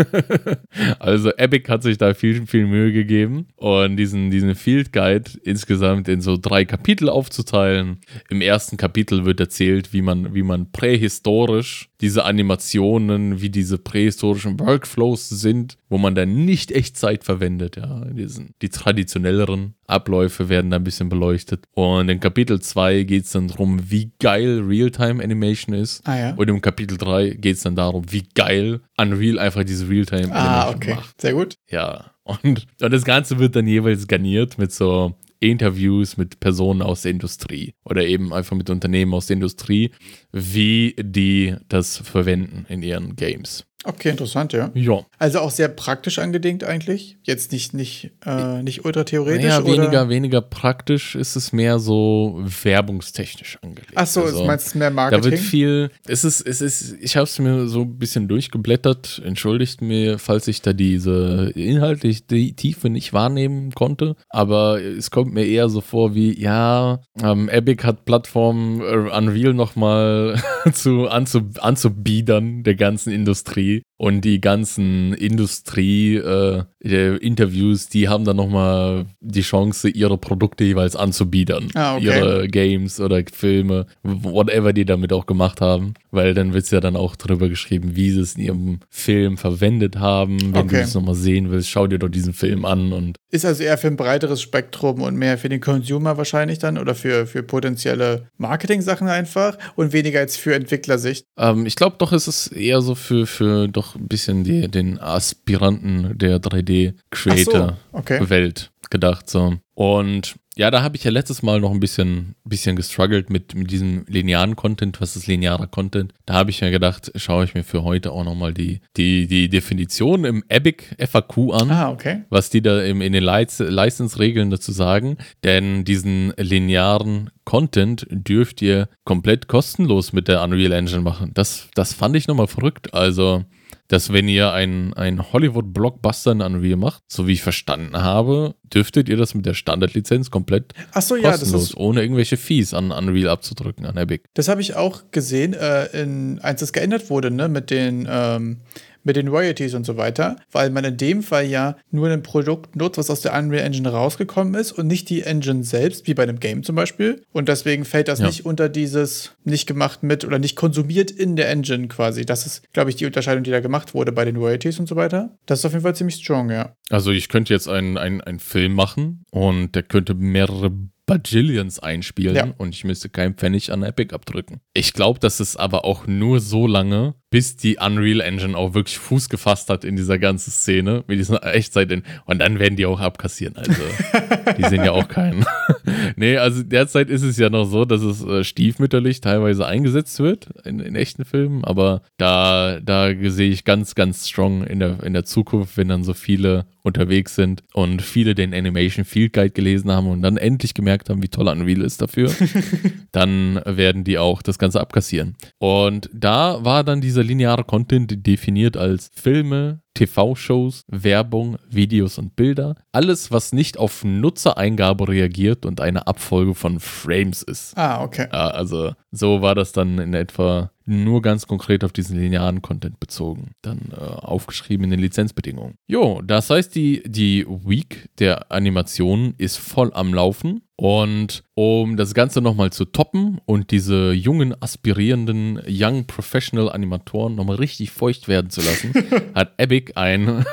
also 0.99 1.29
Epic 1.31 1.69
hat 1.69 1.83
sich 1.83 1.97
da 1.97 2.13
viel, 2.13 2.47
viel 2.47 2.65
Mühe 2.67 2.93
gegeben 2.93 3.47
und 3.57 3.97
diesen, 3.97 4.31
diesen 4.31 4.55
Field 4.55 4.93
Guide 4.93 5.29
insgesamt 5.43 6.07
in 6.07 6.21
so 6.21 6.37
drei 6.37 6.63
Kapitel 6.63 7.09
aufzuteilen. 7.09 7.97
Im 8.29 8.39
ersten 8.39 8.77
Kapitel 8.77 9.25
wird 9.25 9.41
erzählt, 9.41 9.91
wie 9.91 10.01
man, 10.01 10.33
wie 10.33 10.43
man 10.43 10.71
prähistorisch 10.71 11.89
diese 11.99 12.25
Animationen, 12.25 13.41
wie 13.41 13.49
diese 13.49 13.77
prähistorischen 13.77 14.59
Workflows 14.59 15.29
sind, 15.29 15.77
wo 15.87 15.97
man 15.97 16.15
dann 16.15 16.43
nicht 16.45 16.71
Echtzeit 16.71 17.23
verwendet. 17.23 17.77
Ja, 17.77 18.03
diesen, 18.05 18.55
die 18.61 18.69
traditionelleren 18.69 19.75
Abläufe 19.87 20.49
werden 20.49 20.71
da 20.71 20.77
ein 20.77 20.83
bisschen 20.83 21.07
beleuchtet. 21.07 21.65
Und 21.73 22.09
in 22.09 22.19
Kapitel 22.19 22.59
2 22.59 23.03
geht 23.03 23.23
es 23.23 23.31
dann 23.31 23.47
darum, 23.47 23.89
wie 23.89 24.11
geil 24.19 24.67
Realtime-Animation 24.99 25.75
ist. 25.75 26.05
Ah, 26.07 26.17
ja. 26.17 26.33
Und 26.35 26.49
im 26.49 26.61
Kapitel 26.61 26.97
3 26.97 27.31
geht 27.31 27.57
es 27.57 27.63
dann 27.63 27.75
darum, 27.75 28.11
wie 28.11 28.23
geil 28.33 28.81
Unreal 28.97 29.39
einfach 29.39 29.63
diese 29.63 29.89
Realtime-Animation 29.89 30.33
ah, 30.35 30.69
okay. 30.69 30.95
macht. 30.95 31.21
Sehr 31.21 31.33
gut. 31.33 31.57
Ja. 31.69 32.11
Und, 32.23 32.65
und 32.81 32.93
das 32.93 33.03
Ganze 33.03 33.39
wird 33.39 33.55
dann 33.55 33.67
jeweils 33.67 34.07
garniert 34.07 34.57
mit 34.57 34.71
so 34.71 35.15
Interviews 35.39 36.15
mit 36.15 36.39
Personen 36.39 36.81
aus 36.81 37.01
der 37.01 37.11
Industrie 37.11 37.73
oder 37.83 38.05
eben 38.05 38.33
einfach 38.33 38.55
mit 38.55 38.69
Unternehmen 38.69 39.13
aus 39.13 39.27
der 39.27 39.35
Industrie, 39.35 39.91
wie 40.31 40.95
die 40.97 41.55
das 41.67 41.97
verwenden 41.97 42.65
in 42.69 42.81
ihren 42.81 43.17
Games. 43.17 43.65
Okay, 43.85 44.09
interessant, 44.09 44.53
ja. 44.53 44.71
Ja. 44.73 45.05
Also 45.19 45.39
auch 45.39 45.51
sehr 45.51 45.67
praktisch 45.67 46.19
angedingt 46.19 46.63
eigentlich. 46.63 47.17
Jetzt 47.23 47.51
nicht, 47.51 47.73
nicht, 47.73 48.11
äh, 48.25 48.63
nicht 48.63 48.85
ultra 48.85 49.03
theoretisch. 49.03 49.43
Ja, 49.43 49.59
naja, 49.59 49.73
weniger, 49.73 50.09
weniger 50.09 50.41
praktisch 50.41 51.15
ist 51.15 51.35
es 51.35 51.51
mehr 51.51 51.79
so 51.79 52.41
werbungstechnisch 52.63 53.59
angelegt. 53.61 53.91
Ach 53.95 54.07
so, 54.07 54.23
also, 54.23 54.45
meinst 54.45 54.73
du 54.73 54.79
mehr 54.79 54.89
Marketing? 54.89 55.23
Da 55.23 55.31
wird 55.31 55.39
viel, 55.39 55.91
es 56.07 56.23
ist, 56.23 56.41
es 56.41 56.61
ist, 56.61 56.95
ich 57.01 57.17
habe 57.17 57.25
es 57.25 57.37
mir 57.39 57.67
so 57.67 57.81
ein 57.81 57.97
bisschen 57.97 58.27
durchgeblättert. 58.27 59.21
Entschuldigt 59.25 59.81
mir, 59.81 60.17
falls 60.17 60.47
ich 60.47 60.61
da 60.61 60.71
diese 60.71 61.51
inhaltlich 61.55 62.25
die 62.27 62.55
Tiefe 62.55 62.89
nicht 62.89 63.11
wahrnehmen 63.11 63.71
konnte. 63.71 64.15
Aber 64.29 64.81
es 64.81 65.11
kommt 65.11 65.33
mir 65.33 65.45
eher 65.45 65.67
so 65.67 65.81
vor 65.81 66.15
wie, 66.15 66.39
ja, 66.39 67.01
ähm, 67.21 67.49
Epic 67.49 67.83
hat 67.83 68.05
Plattform 68.05 68.81
äh, 68.81 69.17
Unreal 69.17 69.53
nochmal 69.53 70.41
zu, 70.73 71.09
anzub, 71.09 71.61
anzubiedern 71.61 72.63
der 72.63 72.75
ganzen 72.75 73.11
Industrie 73.11 73.72
und 73.97 74.21
die 74.21 74.39
ganzen 74.41 75.13
Industrie-Interviews, 75.13 77.85
äh, 77.85 77.89
die 77.93 78.09
haben 78.09 78.25
dann 78.25 78.35
nochmal 78.35 79.05
die 79.21 79.41
Chance, 79.41 79.87
ihre 79.87 80.17
Produkte 80.17 80.65
jeweils 80.65 80.97
anzubiedern. 80.97 81.69
Ah, 81.73 81.95
okay. 81.95 82.05
Ihre 82.05 82.49
Games 82.49 82.99
oder 82.99 83.23
Filme, 83.31 83.85
whatever 84.03 84.73
die 84.73 84.83
damit 84.83 85.13
auch 85.13 85.25
gemacht 85.25 85.61
haben. 85.61 85.93
Weil 86.11 86.33
dann 86.33 86.53
wird 86.53 86.65
es 86.65 86.71
ja 86.71 86.81
dann 86.81 86.97
auch 86.97 87.15
drüber 87.15 87.47
geschrieben, 87.47 87.95
wie 87.95 88.11
sie 88.11 88.19
es 88.19 88.35
in 88.35 88.43
ihrem 88.43 88.79
Film 88.89 89.37
verwendet 89.37 89.97
haben. 89.97 90.53
Wenn 90.53 90.65
okay. 90.65 90.77
du 90.77 90.81
es 90.81 90.95
nochmal 90.95 91.15
sehen 91.15 91.49
willst, 91.49 91.69
schau 91.69 91.87
dir 91.87 91.99
doch 91.99 92.09
diesen 92.09 92.33
Film 92.33 92.65
an. 92.65 92.91
Und 92.91 93.15
Ist 93.31 93.45
also 93.45 93.63
eher 93.63 93.77
für 93.77 93.87
ein 93.87 93.95
breiteres 93.95 94.41
Spektrum 94.41 95.01
und 95.01 95.15
mehr 95.15 95.37
für 95.37 95.49
den 95.49 95.61
Consumer 95.61 96.17
wahrscheinlich 96.17 96.59
dann 96.59 96.77
oder 96.77 96.93
für, 96.93 97.25
für 97.25 97.41
potenzielle 97.41 98.27
Marketing-Sachen 98.37 99.07
einfach 99.07 99.57
und 99.75 99.93
weniger 99.93 100.19
als 100.19 100.35
für 100.35 100.55
Entwicklersicht? 100.55 101.25
Ähm, 101.37 101.65
ich 101.65 101.75
glaube 101.75 101.95
doch, 101.99 102.11
es 102.11 102.27
ist 102.27 102.47
eher 102.47 102.81
so 102.81 102.95
für, 102.95 103.25
für 103.25 103.62
doch 103.69 103.95
ein 103.95 104.07
bisschen 104.07 104.43
die, 104.43 104.67
den 104.67 104.99
Aspiranten 104.99 106.17
der 106.17 106.37
3D-Creator-Welt 106.37 107.79
so, 107.91 107.97
okay. 107.97 108.89
gedacht. 108.89 109.29
So. 109.29 109.57
Und 109.75 110.35
ja, 110.55 110.69
da 110.69 110.83
habe 110.83 110.95
ich 110.95 111.03
ja 111.03 111.09
letztes 111.09 111.41
Mal 111.41 111.59
noch 111.59 111.71
ein 111.71 111.79
bisschen, 111.79 112.35
bisschen 112.43 112.75
gestruggelt 112.75 113.31
mit, 113.31 113.55
mit 113.55 113.71
diesem 113.71 114.05
linearen 114.07 114.55
Content. 114.55 115.01
Was 115.01 115.15
ist 115.15 115.25
linearer 115.25 115.65
Content? 115.65 116.13
Da 116.27 116.35
habe 116.35 116.51
ich 116.51 116.61
mir 116.61 116.69
gedacht, 116.69 117.11
schaue 117.15 117.45
ich 117.45 117.55
mir 117.55 117.63
für 117.63 117.83
heute 117.83 118.11
auch 118.11 118.23
nochmal 118.23 118.53
die, 118.53 118.81
die, 118.95 119.25
die 119.25 119.49
Definition 119.49 120.25
im 120.25 120.43
EBIC 120.49 120.95
FAQ 121.09 121.37
an. 121.53 121.71
Ah, 121.71 121.89
okay. 121.89 122.23
Was 122.29 122.51
die 122.51 122.61
da 122.61 122.83
im, 122.83 123.01
in 123.01 123.13
den 123.13 123.23
License-Regeln 123.23 124.51
dazu 124.51 124.71
sagen. 124.71 125.17
Denn 125.43 125.85
diesen 125.85 126.33
linearen 126.37 127.31
Content 127.53 128.07
dürft 128.09 128.63
ihr 128.63 128.89
komplett 129.03 129.47
kostenlos 129.47 130.11
mit 130.11 130.27
der 130.27 130.41
Unreal 130.41 130.71
Engine 130.71 131.01
machen. 131.01 131.29
Das, 131.35 131.67
das 131.75 131.93
fand 131.93 132.15
ich 132.15 132.27
nochmal 132.27 132.47
verrückt. 132.47 132.95
Also, 132.95 133.43
dass 133.87 134.11
wenn 134.11 134.27
ihr 134.27 134.53
ein, 134.53 134.95
ein 134.95 135.31
Hollywood-Blockbuster 135.31 136.31
in 136.31 136.41
Unreal 136.41 136.77
macht, 136.77 137.03
so 137.07 137.27
wie 137.27 137.33
ich 137.33 137.43
verstanden 137.43 137.95
habe, 137.95 138.55
dürftet 138.63 139.07
ihr 139.07 139.17
das 139.17 139.35
mit 139.35 139.45
der 139.45 139.53
Standardlizenz 139.53 140.31
komplett 140.31 140.73
so, 140.99 141.15
ja, 141.15 141.29
das 141.29 141.41
kostenlos, 141.41 141.63
ist, 141.65 141.77
ohne 141.77 142.01
irgendwelche 142.01 142.37
Fees 142.37 142.73
an 142.73 142.91
Unreal 142.91 143.29
abzudrücken, 143.29 143.85
an 143.85 143.97
Epic. 143.97 144.23
das 144.33 144.47
habe 144.47 144.61
ich 144.61 144.75
auch 144.75 145.11
gesehen, 145.11 145.53
äh, 145.53 145.85
in, 146.01 146.39
als 146.39 146.63
es 146.63 146.73
geändert 146.73 147.11
wurde, 147.11 147.29
ne, 147.29 147.49
mit 147.49 147.69
den, 147.69 148.07
ähm, 148.09 148.61
mit 149.03 149.15
den 149.15 149.27
Royalties 149.27 149.73
und 149.73 149.85
so 149.85 149.97
weiter, 149.97 150.37
weil 150.51 150.69
man 150.69 150.83
in 150.85 150.97
dem 150.97 151.23
Fall 151.23 151.45
ja 151.45 151.75
nur 151.91 152.09
ein 152.09 152.23
Produkt 152.23 152.75
nutzt, 152.75 152.97
was 152.97 153.09
aus 153.09 153.21
der 153.21 153.33
Unreal 153.37 153.65
Engine 153.65 153.89
rausgekommen 153.89 154.53
ist 154.55 154.71
und 154.71 154.87
nicht 154.87 155.09
die 155.09 155.21
Engine 155.23 155.63
selbst, 155.63 156.07
wie 156.07 156.13
bei 156.13 156.23
einem 156.23 156.39
Game 156.39 156.63
zum 156.63 156.75
Beispiel. 156.75 157.21
Und 157.31 157.49
deswegen 157.49 157.85
fällt 157.85 158.07
das 158.07 158.19
Ja. 158.19 158.27
nicht 158.27 158.45
unter 158.45 158.69
dieses 158.69 159.35
nicht 159.43 159.67
gemacht 159.67 160.03
mit 160.03 160.23
oder 160.25 160.39
nicht 160.39 160.55
konsumiert 160.55 161.11
in 161.11 161.35
der 161.35 161.49
Engine 161.49 161.87
quasi. 161.87 162.25
Das 162.25 162.45
ist, 162.45 162.71
glaube 162.73 162.89
ich, 162.89 162.95
die 162.95 163.05
Unterscheidung, 163.05 163.43
die 163.43 163.51
da 163.51 163.59
gemacht 163.59 163.93
wurde 163.93 164.11
bei 164.11 164.25
den 164.25 164.35
Royalties 164.37 164.79
und 164.79 164.87
so 164.87 164.95
weiter. 164.95 165.37
Das 165.45 165.59
ist 165.59 165.65
auf 165.65 165.71
jeden 165.73 165.83
Fall 165.83 165.95
ziemlich 165.95 166.15
strong, 166.15 166.49
ja. 166.49 166.75
Also 166.89 167.11
ich 167.11 167.29
könnte 167.29 167.53
jetzt 167.53 167.67
einen, 167.67 167.97
einen, 167.97 168.21
einen 168.21 168.39
Film 168.39 168.73
machen 168.73 169.23
und 169.31 169.75
der 169.75 169.83
könnte 169.83 170.13
mehrere 170.13 170.71
Bajillions 171.17 171.79
einspielen 171.79 172.35
Ja. 172.35 172.53
und 172.57 172.73
ich 172.75 172.83
müsste 172.83 173.09
keinen 173.09 173.35
Pfennig 173.35 173.71
an 173.71 173.83
Epic 173.83 174.13
abdrücken. 174.13 174.59
Ich 174.73 174.93
glaube, 174.93 175.19
das 175.19 175.39
ist 175.39 175.55
aber 175.57 175.85
auch 175.85 176.07
nur 176.07 176.39
so 176.39 176.67
lange, 176.67 177.15
bis 177.29 177.55
die 177.55 177.77
Unreal 177.77 178.19
Engine 178.21 178.55
auch 178.55 178.73
wirklich 178.75 178.97
Fuß 178.99 179.27
gefasst 179.29 179.69
hat 179.69 179.83
in 179.83 179.95
dieser 179.95 180.19
ganzen 180.19 180.51
Szene, 180.51 181.03
mit 181.07 181.17
dieser 181.17 181.43
Echtzeit. 181.55 181.91
In, 181.91 182.03
und 182.25 182.39
dann 182.39 182.59
werden 182.59 182.75
die 182.75 182.85
auch 182.85 182.99
abkassieren. 182.99 183.55
Also, 183.57 183.73
die 184.57 184.63
sind 184.65 184.83
ja 184.85 184.91
auch 184.91 185.07
kein. 185.07 185.43
nee, 186.15 186.37
also 186.37 186.61
derzeit 186.61 187.09
ist 187.09 187.23
es 187.23 187.37
ja 187.37 187.49
noch 187.49 187.65
so, 187.65 187.85
dass 187.85 188.01
es 188.03 188.23
äh, 188.23 188.43
stiefmütterlich 188.43 189.19
teilweise 189.21 189.65
eingesetzt 189.65 190.19
wird 190.19 190.49
in, 190.63 190.79
in 190.79 190.95
echten 190.95 191.25
Filmen, 191.25 191.63
aber 191.63 192.03
da, 192.17 192.79
da 192.79 193.09
sehe 193.29 193.49
ich 193.49 193.65
ganz, 193.65 193.95
ganz 193.95 194.29
strong 194.29 194.63
in 194.63 194.79
der, 194.79 195.01
in 195.03 195.13
der 195.13 195.25
Zukunft, 195.25 195.75
wenn 195.77 195.87
dann 195.87 196.03
so 196.03 196.13
viele 196.13 196.65
unterwegs 196.83 197.33
sind 197.35 197.63
und 197.73 198.01
viele 198.01 198.35
den 198.35 198.53
Animation 198.53 199.05
Field 199.05 199.33
Guide 199.33 199.51
gelesen 199.51 199.89
haben 199.91 200.07
und 200.07 200.21
dann 200.21 200.37
endlich 200.37 200.73
gemerkt 200.73 201.02
haben, 201.09 201.21
wie 201.21 201.29
toll 201.29 201.47
Unreal 201.47 201.81
ist 201.81 202.01
dafür, 202.01 202.31
dann 203.11 203.61
werden 203.65 204.03
die 204.03 204.17
auch 204.17 204.41
das 204.41 204.57
Ganze 204.57 204.81
abkassieren. 204.81 205.35
Und 205.59 206.09
da 206.13 206.63
war 206.65 206.83
dann 206.83 207.01
dieser 207.01 207.23
lineare 207.23 207.63
Content 207.63 208.25
definiert 208.25 208.77
als 208.77 209.11
Filme, 209.13 209.82
TV-Shows, 209.93 210.83
Werbung, 210.87 211.57
Videos 211.69 212.17
und 212.17 212.35
Bilder. 212.35 212.75
Alles, 212.91 213.31
was 213.31 213.53
nicht 213.53 213.77
auf 213.77 214.03
Nutzereingabe 214.03 215.07
reagiert 215.07 215.65
und 215.65 215.81
eine 215.81 216.07
Abfolge 216.07 216.55
von 216.55 216.79
Frames 216.79 217.43
ist. 217.43 217.77
Ah, 217.77 218.03
okay. 218.03 218.27
Also 218.29 218.93
so 219.11 219.41
war 219.41 219.55
das 219.55 219.71
dann 219.71 219.99
in 219.99 220.13
etwa 220.13 220.71
nur 220.85 221.21
ganz 221.21 221.47
konkret 221.47 221.83
auf 221.83 221.93
diesen 221.93 222.19
linearen 222.19 222.61
Content 222.61 222.99
bezogen. 222.99 223.51
Dann 223.61 223.91
äh, 223.91 224.03
aufgeschrieben 224.03 224.85
in 224.85 224.91
den 224.91 224.99
Lizenzbedingungen. 224.99 225.75
Jo, 225.87 226.21
das 226.21 226.49
heißt, 226.49 226.75
die, 226.75 227.03
die 227.05 227.45
Week 227.47 228.09
der 228.19 228.51
Animation 228.51 229.33
ist 229.37 229.57
voll 229.57 229.91
am 229.93 230.13
Laufen. 230.13 230.61
Und 230.75 231.43
um 231.55 231.97
das 231.97 232.13
Ganze 232.13 232.41
nochmal 232.41 232.71
zu 232.71 232.85
toppen 232.85 233.39
und 233.45 233.71
diese 233.71 234.11
jungen, 234.11 234.55
aspirierenden 234.59 235.61
Young 235.67 236.05
Professional 236.05 236.71
Animatoren 236.71 237.35
nochmal 237.35 237.57
richtig 237.57 237.91
feucht 237.91 238.27
werden 238.27 238.49
zu 238.49 238.61
lassen, 238.61 238.93
hat 239.35 239.53
Epic 239.57 239.93
ein 239.95 240.45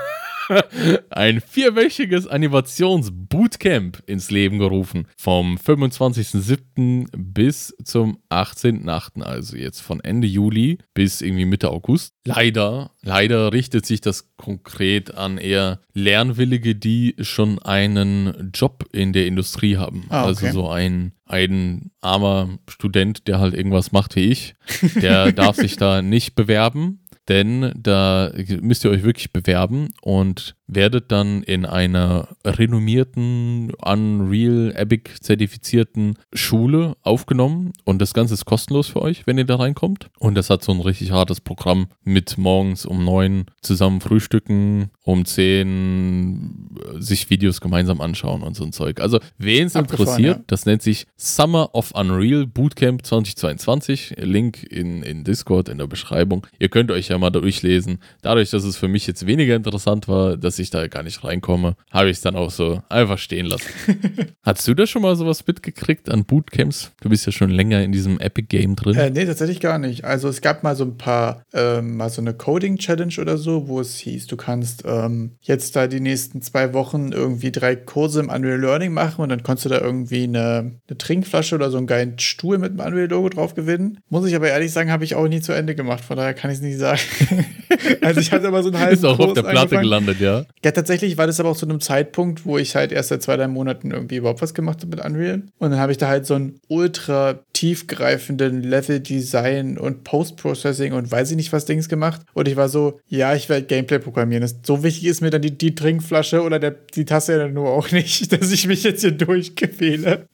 ein 1.10 1.40
vierwöchiges 1.40 2.26
Animationsbootcamp 2.26 4.02
ins 4.06 4.30
Leben 4.30 4.58
gerufen. 4.58 5.06
Vom 5.16 5.56
25.07. 5.56 7.06
bis 7.16 7.74
zum 7.84 8.18
18.08., 8.30 9.22
also 9.22 9.56
jetzt 9.56 9.80
von 9.80 10.00
Ende 10.00 10.26
Juli 10.26 10.78
bis 10.94 11.20
irgendwie 11.20 11.44
Mitte 11.44 11.70
August. 11.70 12.14
Leider, 12.24 12.92
leider 13.02 13.52
richtet 13.52 13.86
sich 13.86 14.00
das 14.00 14.36
konkret 14.36 15.14
an 15.14 15.38
eher 15.38 15.80
Lernwillige, 15.94 16.74
die 16.74 17.14
schon 17.20 17.58
einen 17.58 18.50
Job 18.54 18.84
in 18.92 19.12
der 19.12 19.26
Industrie 19.26 19.76
haben. 19.76 20.06
Ah, 20.08 20.22
okay. 20.22 20.28
Also 20.28 20.50
so 20.50 20.68
ein, 20.68 21.12
ein 21.26 21.90
armer 22.00 22.58
Student, 22.68 23.26
der 23.28 23.38
halt 23.38 23.54
irgendwas 23.54 23.92
macht 23.92 24.16
wie 24.16 24.30
ich, 24.30 24.54
der 24.96 25.32
darf 25.32 25.56
sich 25.56 25.76
da 25.76 26.02
nicht 26.02 26.34
bewerben 26.34 26.99
denn 27.30 27.72
da 27.76 28.32
müsst 28.60 28.84
ihr 28.84 28.90
euch 28.90 29.04
wirklich 29.04 29.32
bewerben 29.32 29.88
und 30.02 30.56
werdet 30.74 31.10
dann 31.10 31.42
in 31.42 31.66
einer 31.66 32.28
renommierten, 32.44 33.72
Unreal 33.82 34.72
Epic 34.76 35.10
zertifizierten 35.20 36.14
Schule 36.32 36.96
aufgenommen 37.02 37.72
und 37.84 38.00
das 38.00 38.14
Ganze 38.14 38.34
ist 38.34 38.44
kostenlos 38.44 38.88
für 38.88 39.02
euch, 39.02 39.26
wenn 39.26 39.38
ihr 39.38 39.44
da 39.44 39.56
reinkommt. 39.56 40.10
Und 40.18 40.34
das 40.34 40.50
hat 40.50 40.62
so 40.62 40.72
ein 40.72 40.80
richtig 40.80 41.10
hartes 41.10 41.40
Programm 41.40 41.88
mit 42.04 42.38
morgens 42.38 42.86
um 42.86 43.04
neun 43.04 43.46
zusammen 43.62 44.00
frühstücken, 44.00 44.90
um 45.02 45.24
zehn 45.24 46.70
sich 46.98 47.30
Videos 47.30 47.60
gemeinsam 47.60 48.00
anschauen 48.00 48.42
und 48.42 48.56
so 48.56 48.64
ein 48.64 48.72
Zeug. 48.72 49.00
Also, 49.00 49.18
wen 49.38 49.66
es 49.66 49.74
interessiert, 49.74 50.38
ja. 50.38 50.44
das 50.46 50.66
nennt 50.66 50.82
sich 50.82 51.06
Summer 51.16 51.74
of 51.74 51.92
Unreal 51.92 52.46
Bootcamp 52.46 53.04
2022. 53.04 54.16
Link 54.18 54.62
in, 54.62 55.02
in 55.02 55.24
Discord 55.24 55.68
in 55.68 55.78
der 55.78 55.86
Beschreibung. 55.86 56.46
Ihr 56.58 56.68
könnt 56.68 56.90
euch 56.90 57.08
ja 57.08 57.18
mal 57.18 57.30
durchlesen. 57.30 57.98
Dadurch, 58.22 58.50
dass 58.50 58.64
es 58.64 58.76
für 58.76 58.88
mich 58.88 59.06
jetzt 59.06 59.26
weniger 59.26 59.56
interessant 59.56 60.06
war, 60.08 60.36
dass 60.36 60.59
ich 60.60 60.70
da 60.70 60.86
gar 60.88 61.02
nicht 61.02 61.24
reinkomme, 61.24 61.76
habe 61.90 62.10
ich 62.10 62.18
es 62.18 62.22
dann 62.22 62.36
auch 62.36 62.50
so 62.50 62.82
einfach 62.88 63.18
stehen 63.18 63.46
lassen. 63.46 63.66
Hast 64.42 64.66
du 64.66 64.74
da 64.74 64.86
schon 64.86 65.02
mal 65.02 65.16
sowas 65.16 65.46
mitgekriegt 65.46 66.08
an 66.08 66.24
Bootcamps? 66.24 66.92
Du 67.00 67.08
bist 67.08 67.26
ja 67.26 67.32
schon 67.32 67.50
länger 67.50 67.82
in 67.82 67.92
diesem 67.92 68.18
Epic 68.20 68.46
Game 68.48 68.76
drin. 68.76 68.96
Äh, 68.96 69.10
nee, 69.10 69.24
tatsächlich 69.24 69.60
gar 69.60 69.78
nicht. 69.78 70.04
Also 70.04 70.28
es 70.28 70.40
gab 70.40 70.62
mal 70.62 70.76
so 70.76 70.84
ein 70.84 70.96
paar, 70.96 71.44
ähm, 71.52 71.96
mal 71.96 72.10
so 72.10 72.20
eine 72.20 72.34
Coding-Challenge 72.34 73.14
oder 73.20 73.38
so, 73.38 73.68
wo 73.68 73.80
es 73.80 73.96
hieß, 73.98 74.26
du 74.26 74.36
kannst 74.36 74.84
ähm, 74.86 75.36
jetzt 75.40 75.76
da 75.76 75.86
die 75.86 76.00
nächsten 76.00 76.42
zwei 76.42 76.72
Wochen 76.72 77.12
irgendwie 77.12 77.52
drei 77.52 77.76
Kurse 77.76 78.20
im 78.20 78.28
Unreal 78.28 78.60
Learning 78.60 78.92
machen 78.92 79.22
und 79.22 79.28
dann 79.28 79.42
konntest 79.42 79.66
du 79.66 79.68
da 79.70 79.80
irgendwie 79.80 80.24
eine, 80.24 80.80
eine 80.88 80.98
Trinkflasche 80.98 81.54
oder 81.54 81.70
so 81.70 81.78
einen 81.78 81.86
geilen 81.86 82.18
Stuhl 82.18 82.58
mit 82.58 82.72
dem 82.72 82.80
Unreal-Logo 82.80 83.28
drauf 83.28 83.54
gewinnen. 83.54 83.98
Muss 84.08 84.26
ich 84.26 84.34
aber 84.34 84.48
ehrlich 84.48 84.72
sagen, 84.72 84.90
habe 84.90 85.04
ich 85.04 85.14
auch 85.14 85.28
nie 85.28 85.40
zu 85.40 85.52
Ende 85.52 85.74
gemacht, 85.74 86.04
von 86.04 86.16
daher 86.16 86.34
kann 86.34 86.50
ich 86.50 86.58
es 86.58 86.62
nicht 86.62 86.78
sagen. 86.78 87.00
also 88.02 88.20
ich 88.20 88.32
hatte 88.32 88.48
aber 88.48 88.62
so 88.62 88.70
einen 88.70 88.78
halben 88.78 88.94
ist 88.94 89.04
auch 89.04 89.18
auf 89.18 89.26
Kurs 89.26 89.34
der 89.34 89.42
Platte 89.42 89.58
angefangen. 89.60 89.82
gelandet, 89.82 90.20
ja. 90.20 90.44
Ja, 90.64 90.72
tatsächlich 90.72 91.16
war 91.16 91.26
das 91.26 91.40
aber 91.40 91.50
auch 91.50 91.56
zu 91.56 91.66
einem 91.66 91.80
Zeitpunkt, 91.80 92.44
wo 92.44 92.58
ich 92.58 92.76
halt 92.76 92.92
erst 92.92 93.08
seit 93.08 93.22
zwei, 93.22 93.36
drei 93.36 93.48
Monaten 93.48 93.90
irgendwie 93.90 94.16
überhaupt 94.16 94.42
was 94.42 94.54
gemacht 94.54 94.82
habe 94.82 94.96
mit 94.96 95.04
Unreal. 95.04 95.42
Und 95.58 95.70
dann 95.70 95.80
habe 95.80 95.92
ich 95.92 95.98
da 95.98 96.08
halt 96.08 96.26
so 96.26 96.34
einen 96.34 96.60
ultra 96.68 97.40
tiefgreifenden 97.60 98.62
Level-Design 98.62 99.76
und 99.76 100.02
Post-Processing 100.02 100.94
und 100.94 101.12
weiß 101.12 101.30
ich 101.30 101.36
nicht 101.36 101.52
was 101.52 101.66
Dings 101.66 101.90
gemacht. 101.90 102.22
Und 102.32 102.48
ich 102.48 102.56
war 102.56 102.70
so, 102.70 103.00
ja, 103.06 103.34
ich 103.34 103.50
werde 103.50 103.66
Gameplay 103.66 103.98
programmieren. 103.98 104.40
Das, 104.40 104.56
so 104.62 104.82
wichtig 104.82 105.04
ist 105.04 105.20
mir 105.20 105.28
dann 105.28 105.42
die, 105.42 105.58
die 105.58 105.74
Trinkflasche 105.74 106.40
oder 106.40 106.58
der, 106.58 106.70
die 106.70 107.04
Tasse 107.04 107.36
dann 107.36 107.52
nur 107.52 107.68
auch 107.68 107.90
nicht, 107.92 108.32
dass 108.32 108.50
ich 108.50 108.66
mich 108.66 108.82
jetzt 108.82 109.02
hier 109.02 109.10
durchquäle. 109.10 110.26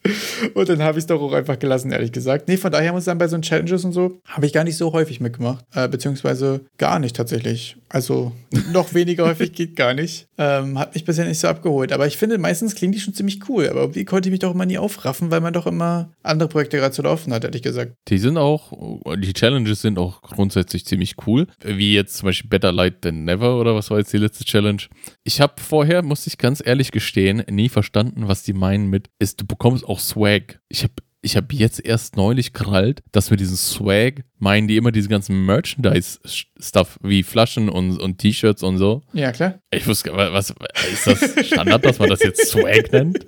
Und 0.53 0.69
dann 0.69 0.81
habe 0.81 0.99
ich 0.99 1.03
es 1.03 1.07
doch 1.07 1.21
auch 1.21 1.33
einfach 1.33 1.59
gelassen, 1.59 1.91
ehrlich 1.91 2.13
gesagt. 2.13 2.47
Nee, 2.47 2.55
von 2.55 2.71
daher 2.71 2.93
muss 2.93 3.01
ich 3.01 3.05
sagen, 3.05 3.19
bei 3.19 3.27
so 3.27 3.37
Challenges 3.39 3.83
und 3.83 3.91
so 3.91 4.21
habe 4.23 4.45
ich 4.45 4.53
gar 4.53 4.63
nicht 4.63 4.77
so 4.77 4.93
häufig 4.93 5.19
mitgemacht. 5.19 5.65
Äh, 5.75 5.89
beziehungsweise 5.89 6.61
gar 6.77 6.97
nicht 6.99 7.17
tatsächlich. 7.17 7.75
Also 7.89 8.31
noch 8.71 8.93
weniger 8.93 9.25
häufig 9.25 9.51
geht 9.51 9.75
gar 9.75 9.93
nicht. 9.93 10.27
Ähm, 10.37 10.79
hat 10.79 10.93
mich 10.93 11.03
bisher 11.03 11.25
nicht 11.25 11.39
so 11.39 11.49
abgeholt. 11.49 11.91
Aber 11.91 12.07
ich 12.07 12.15
finde, 12.15 12.37
meistens 12.37 12.73
klingen 12.73 12.93
die 12.93 13.01
schon 13.01 13.13
ziemlich 13.13 13.49
cool. 13.49 13.67
Aber 13.67 13.95
wie 13.95 14.05
konnte 14.05 14.29
ich 14.29 14.31
mich 14.31 14.39
doch 14.39 14.53
immer 14.53 14.65
nie 14.65 14.77
aufraffen, 14.77 15.29
weil 15.29 15.41
man 15.41 15.51
doch 15.51 15.67
immer 15.67 16.09
andere 16.23 16.47
Projekte 16.47 16.77
gerade 16.77 16.93
zu 16.93 17.01
laufen 17.01 17.16
hat, 17.27 17.43
ehrlich 17.43 17.61
gesagt. 17.61 17.95
Die 18.07 18.17
sind 18.17 18.37
auch, 18.37 18.71
die 19.17 19.33
Challenges 19.33 19.81
sind 19.81 19.97
auch 19.97 20.21
grundsätzlich 20.21 20.85
ziemlich 20.85 21.15
cool. 21.25 21.47
Wie 21.63 21.93
jetzt 21.93 22.17
zum 22.17 22.27
Beispiel 22.27 22.49
Better 22.49 22.71
Light 22.71 23.01
Than 23.01 23.25
Never 23.25 23.59
oder 23.59 23.75
was 23.75 23.89
war 23.89 23.97
jetzt 23.97 24.13
die 24.13 24.17
letzte 24.17 24.45
Challenge. 24.45 24.83
Ich 25.23 25.41
habe 25.41 25.61
vorher, 25.61 26.03
muss 26.03 26.27
ich 26.27 26.37
ganz 26.37 26.61
ehrlich 26.65 26.91
gestehen, 26.91 27.43
nie 27.49 27.69
verstanden, 27.69 28.27
was 28.27 28.43
die 28.43 28.53
meinen 28.53 28.87
mit, 28.87 29.09
ist, 29.19 29.41
du 29.41 29.45
bekommst 29.45 29.85
auch 29.85 29.99
Swag. 29.99 30.59
Ich 30.69 30.83
habe 30.83 30.93
ich 31.21 31.35
habe 31.35 31.53
jetzt 31.55 31.83
erst 31.83 32.15
neulich 32.15 32.53
gerallt, 32.53 33.01
dass 33.11 33.31
mit 33.31 33.39
diesem 33.39 33.57
Swag 33.57 34.23
meinen 34.39 34.67
die 34.67 34.77
immer 34.77 34.91
diese 34.91 35.09
ganzen 35.09 35.45
Merchandise-Stuff 35.45 36.99
wie 37.01 37.23
Flaschen 37.23 37.69
und, 37.69 37.97
und 37.99 38.17
T-Shirts 38.19 38.63
und 38.63 38.77
so. 38.77 39.03
Ja, 39.13 39.31
klar. 39.31 39.59
Ich 39.71 39.87
wusste, 39.87 40.11
was, 40.13 40.53
ist 40.91 41.07
das 41.07 41.47
Standard, 41.47 41.85
dass 41.85 41.99
man 41.99 42.09
das 42.09 42.21
jetzt 42.21 42.47
Swag 42.47 42.91
nennt? 42.91 43.25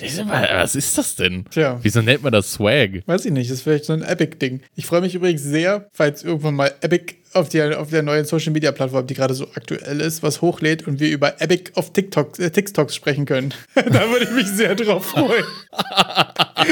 Ich 0.00 0.14
sag 0.14 0.26
mal, 0.26 0.48
was 0.52 0.74
ist 0.74 0.96
das 0.96 1.16
denn? 1.16 1.44
Tja. 1.50 1.78
Wieso 1.82 2.02
nennt 2.02 2.22
man 2.22 2.32
das 2.32 2.52
Swag? 2.52 3.02
Weiß 3.06 3.24
ich 3.24 3.32
nicht, 3.32 3.50
das 3.50 3.58
ist 3.58 3.62
vielleicht 3.62 3.84
so 3.84 3.92
ein 3.92 4.02
Epic-Ding. 4.02 4.60
Ich 4.74 4.86
freue 4.86 5.00
mich 5.00 5.14
übrigens 5.14 5.42
sehr, 5.42 5.88
falls 5.92 6.22
irgendwann 6.22 6.54
mal 6.54 6.72
Epic 6.80 7.14
auf 7.32 7.48
der, 7.48 7.80
auf 7.80 7.90
der 7.90 8.02
neuen 8.02 8.24
Social-Media-Plattform, 8.24 9.06
die 9.06 9.14
gerade 9.14 9.34
so 9.34 9.46
aktuell 9.54 10.00
ist, 10.00 10.22
was 10.22 10.40
hochlädt 10.42 10.86
und 10.86 10.98
wir 10.98 11.10
über 11.10 11.40
Epic 11.40 11.72
auf 11.74 11.92
TikTok, 11.92 12.38
äh, 12.38 12.50
TikToks 12.50 12.94
sprechen 12.94 13.24
können. 13.24 13.54
da 13.74 14.10
würde 14.10 14.24
ich 14.24 14.30
mich 14.32 14.48
sehr 14.48 14.74
drauf 14.74 15.06
freuen. 15.06 15.44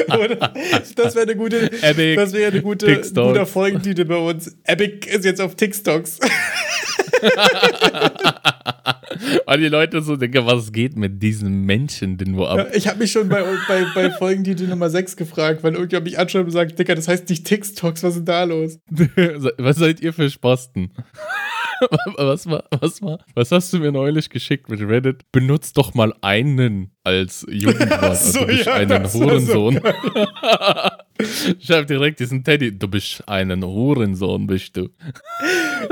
Oder? 0.18 0.52
Das 0.96 1.14
wäre 1.14 1.26
eine 1.26 1.36
gute, 1.36 1.70
Epic 1.82 2.16
das 2.16 2.32
wäre 2.32 2.50
eine 2.50 2.62
gute, 2.62 2.86
TikTok. 2.86 3.28
guter 3.28 3.46
Folgentitel 3.58 4.04
bei 4.04 4.16
uns. 4.16 4.56
Epic 4.62 5.08
ist 5.10 5.24
jetzt 5.24 5.40
auf 5.40 5.56
TikToks. 5.56 6.20
Weil 9.46 9.58
die 9.58 9.66
Leute 9.66 10.00
so 10.00 10.14
denken, 10.14 10.46
was 10.46 10.70
geht 10.70 10.96
mit 10.96 11.20
diesen 11.20 11.62
Menschen 11.64 12.16
denn 12.18 12.36
wo 12.36 12.44
ab? 12.44 12.68
Ich 12.72 12.86
habe 12.86 13.00
mich 13.00 13.10
schon 13.10 13.28
bei, 13.28 13.42
bei, 13.66 13.84
bei 13.96 14.10
Folgentitel 14.12 14.68
Nummer 14.68 14.90
6 14.90 15.16
gefragt, 15.16 15.64
weil 15.64 15.72
irgendjemand 15.72 16.04
mich 16.04 16.20
anschreibt 16.20 16.44
und 16.44 16.52
sagt, 16.52 16.78
Dicker, 16.78 16.94
das 16.94 17.08
heißt 17.08 17.28
nicht 17.28 17.44
TikToks, 17.46 18.04
was 18.04 18.10
ist 18.10 18.18
denn 18.18 18.26
da 18.26 18.44
los? 18.44 18.78
was 19.58 19.76
seid 19.76 20.00
ihr 20.02 20.12
für 20.12 20.30
Spasten? 20.30 20.92
Was 22.16 22.46
war, 22.46 22.64
was 22.80 23.02
war, 23.02 23.18
was 23.34 23.52
hast 23.52 23.72
du 23.72 23.78
mir 23.78 23.92
neulich 23.92 24.30
geschickt 24.30 24.68
mit 24.68 24.80
Reddit? 24.80 25.30
Benutzt 25.32 25.76
doch 25.76 25.94
mal 25.94 26.12
einen 26.20 26.90
als 27.08 27.46
Jugendwort. 27.50 28.02
Also 28.02 28.32
so, 28.32 28.40
du 28.40 28.46
bist 28.46 28.66
ja, 28.66 28.74
einen 28.74 28.90
war 28.90 29.08
so 29.08 29.20
Hurensohn. 29.20 29.80
ich 31.58 31.70
hab 31.70 31.86
direkt 31.86 32.20
diesen 32.20 32.44
Teddy. 32.44 32.78
Du 32.78 32.86
bist 32.86 33.26
einen 33.26 33.64
Hurensohn, 33.64 34.46
bist 34.46 34.76
du. 34.76 34.90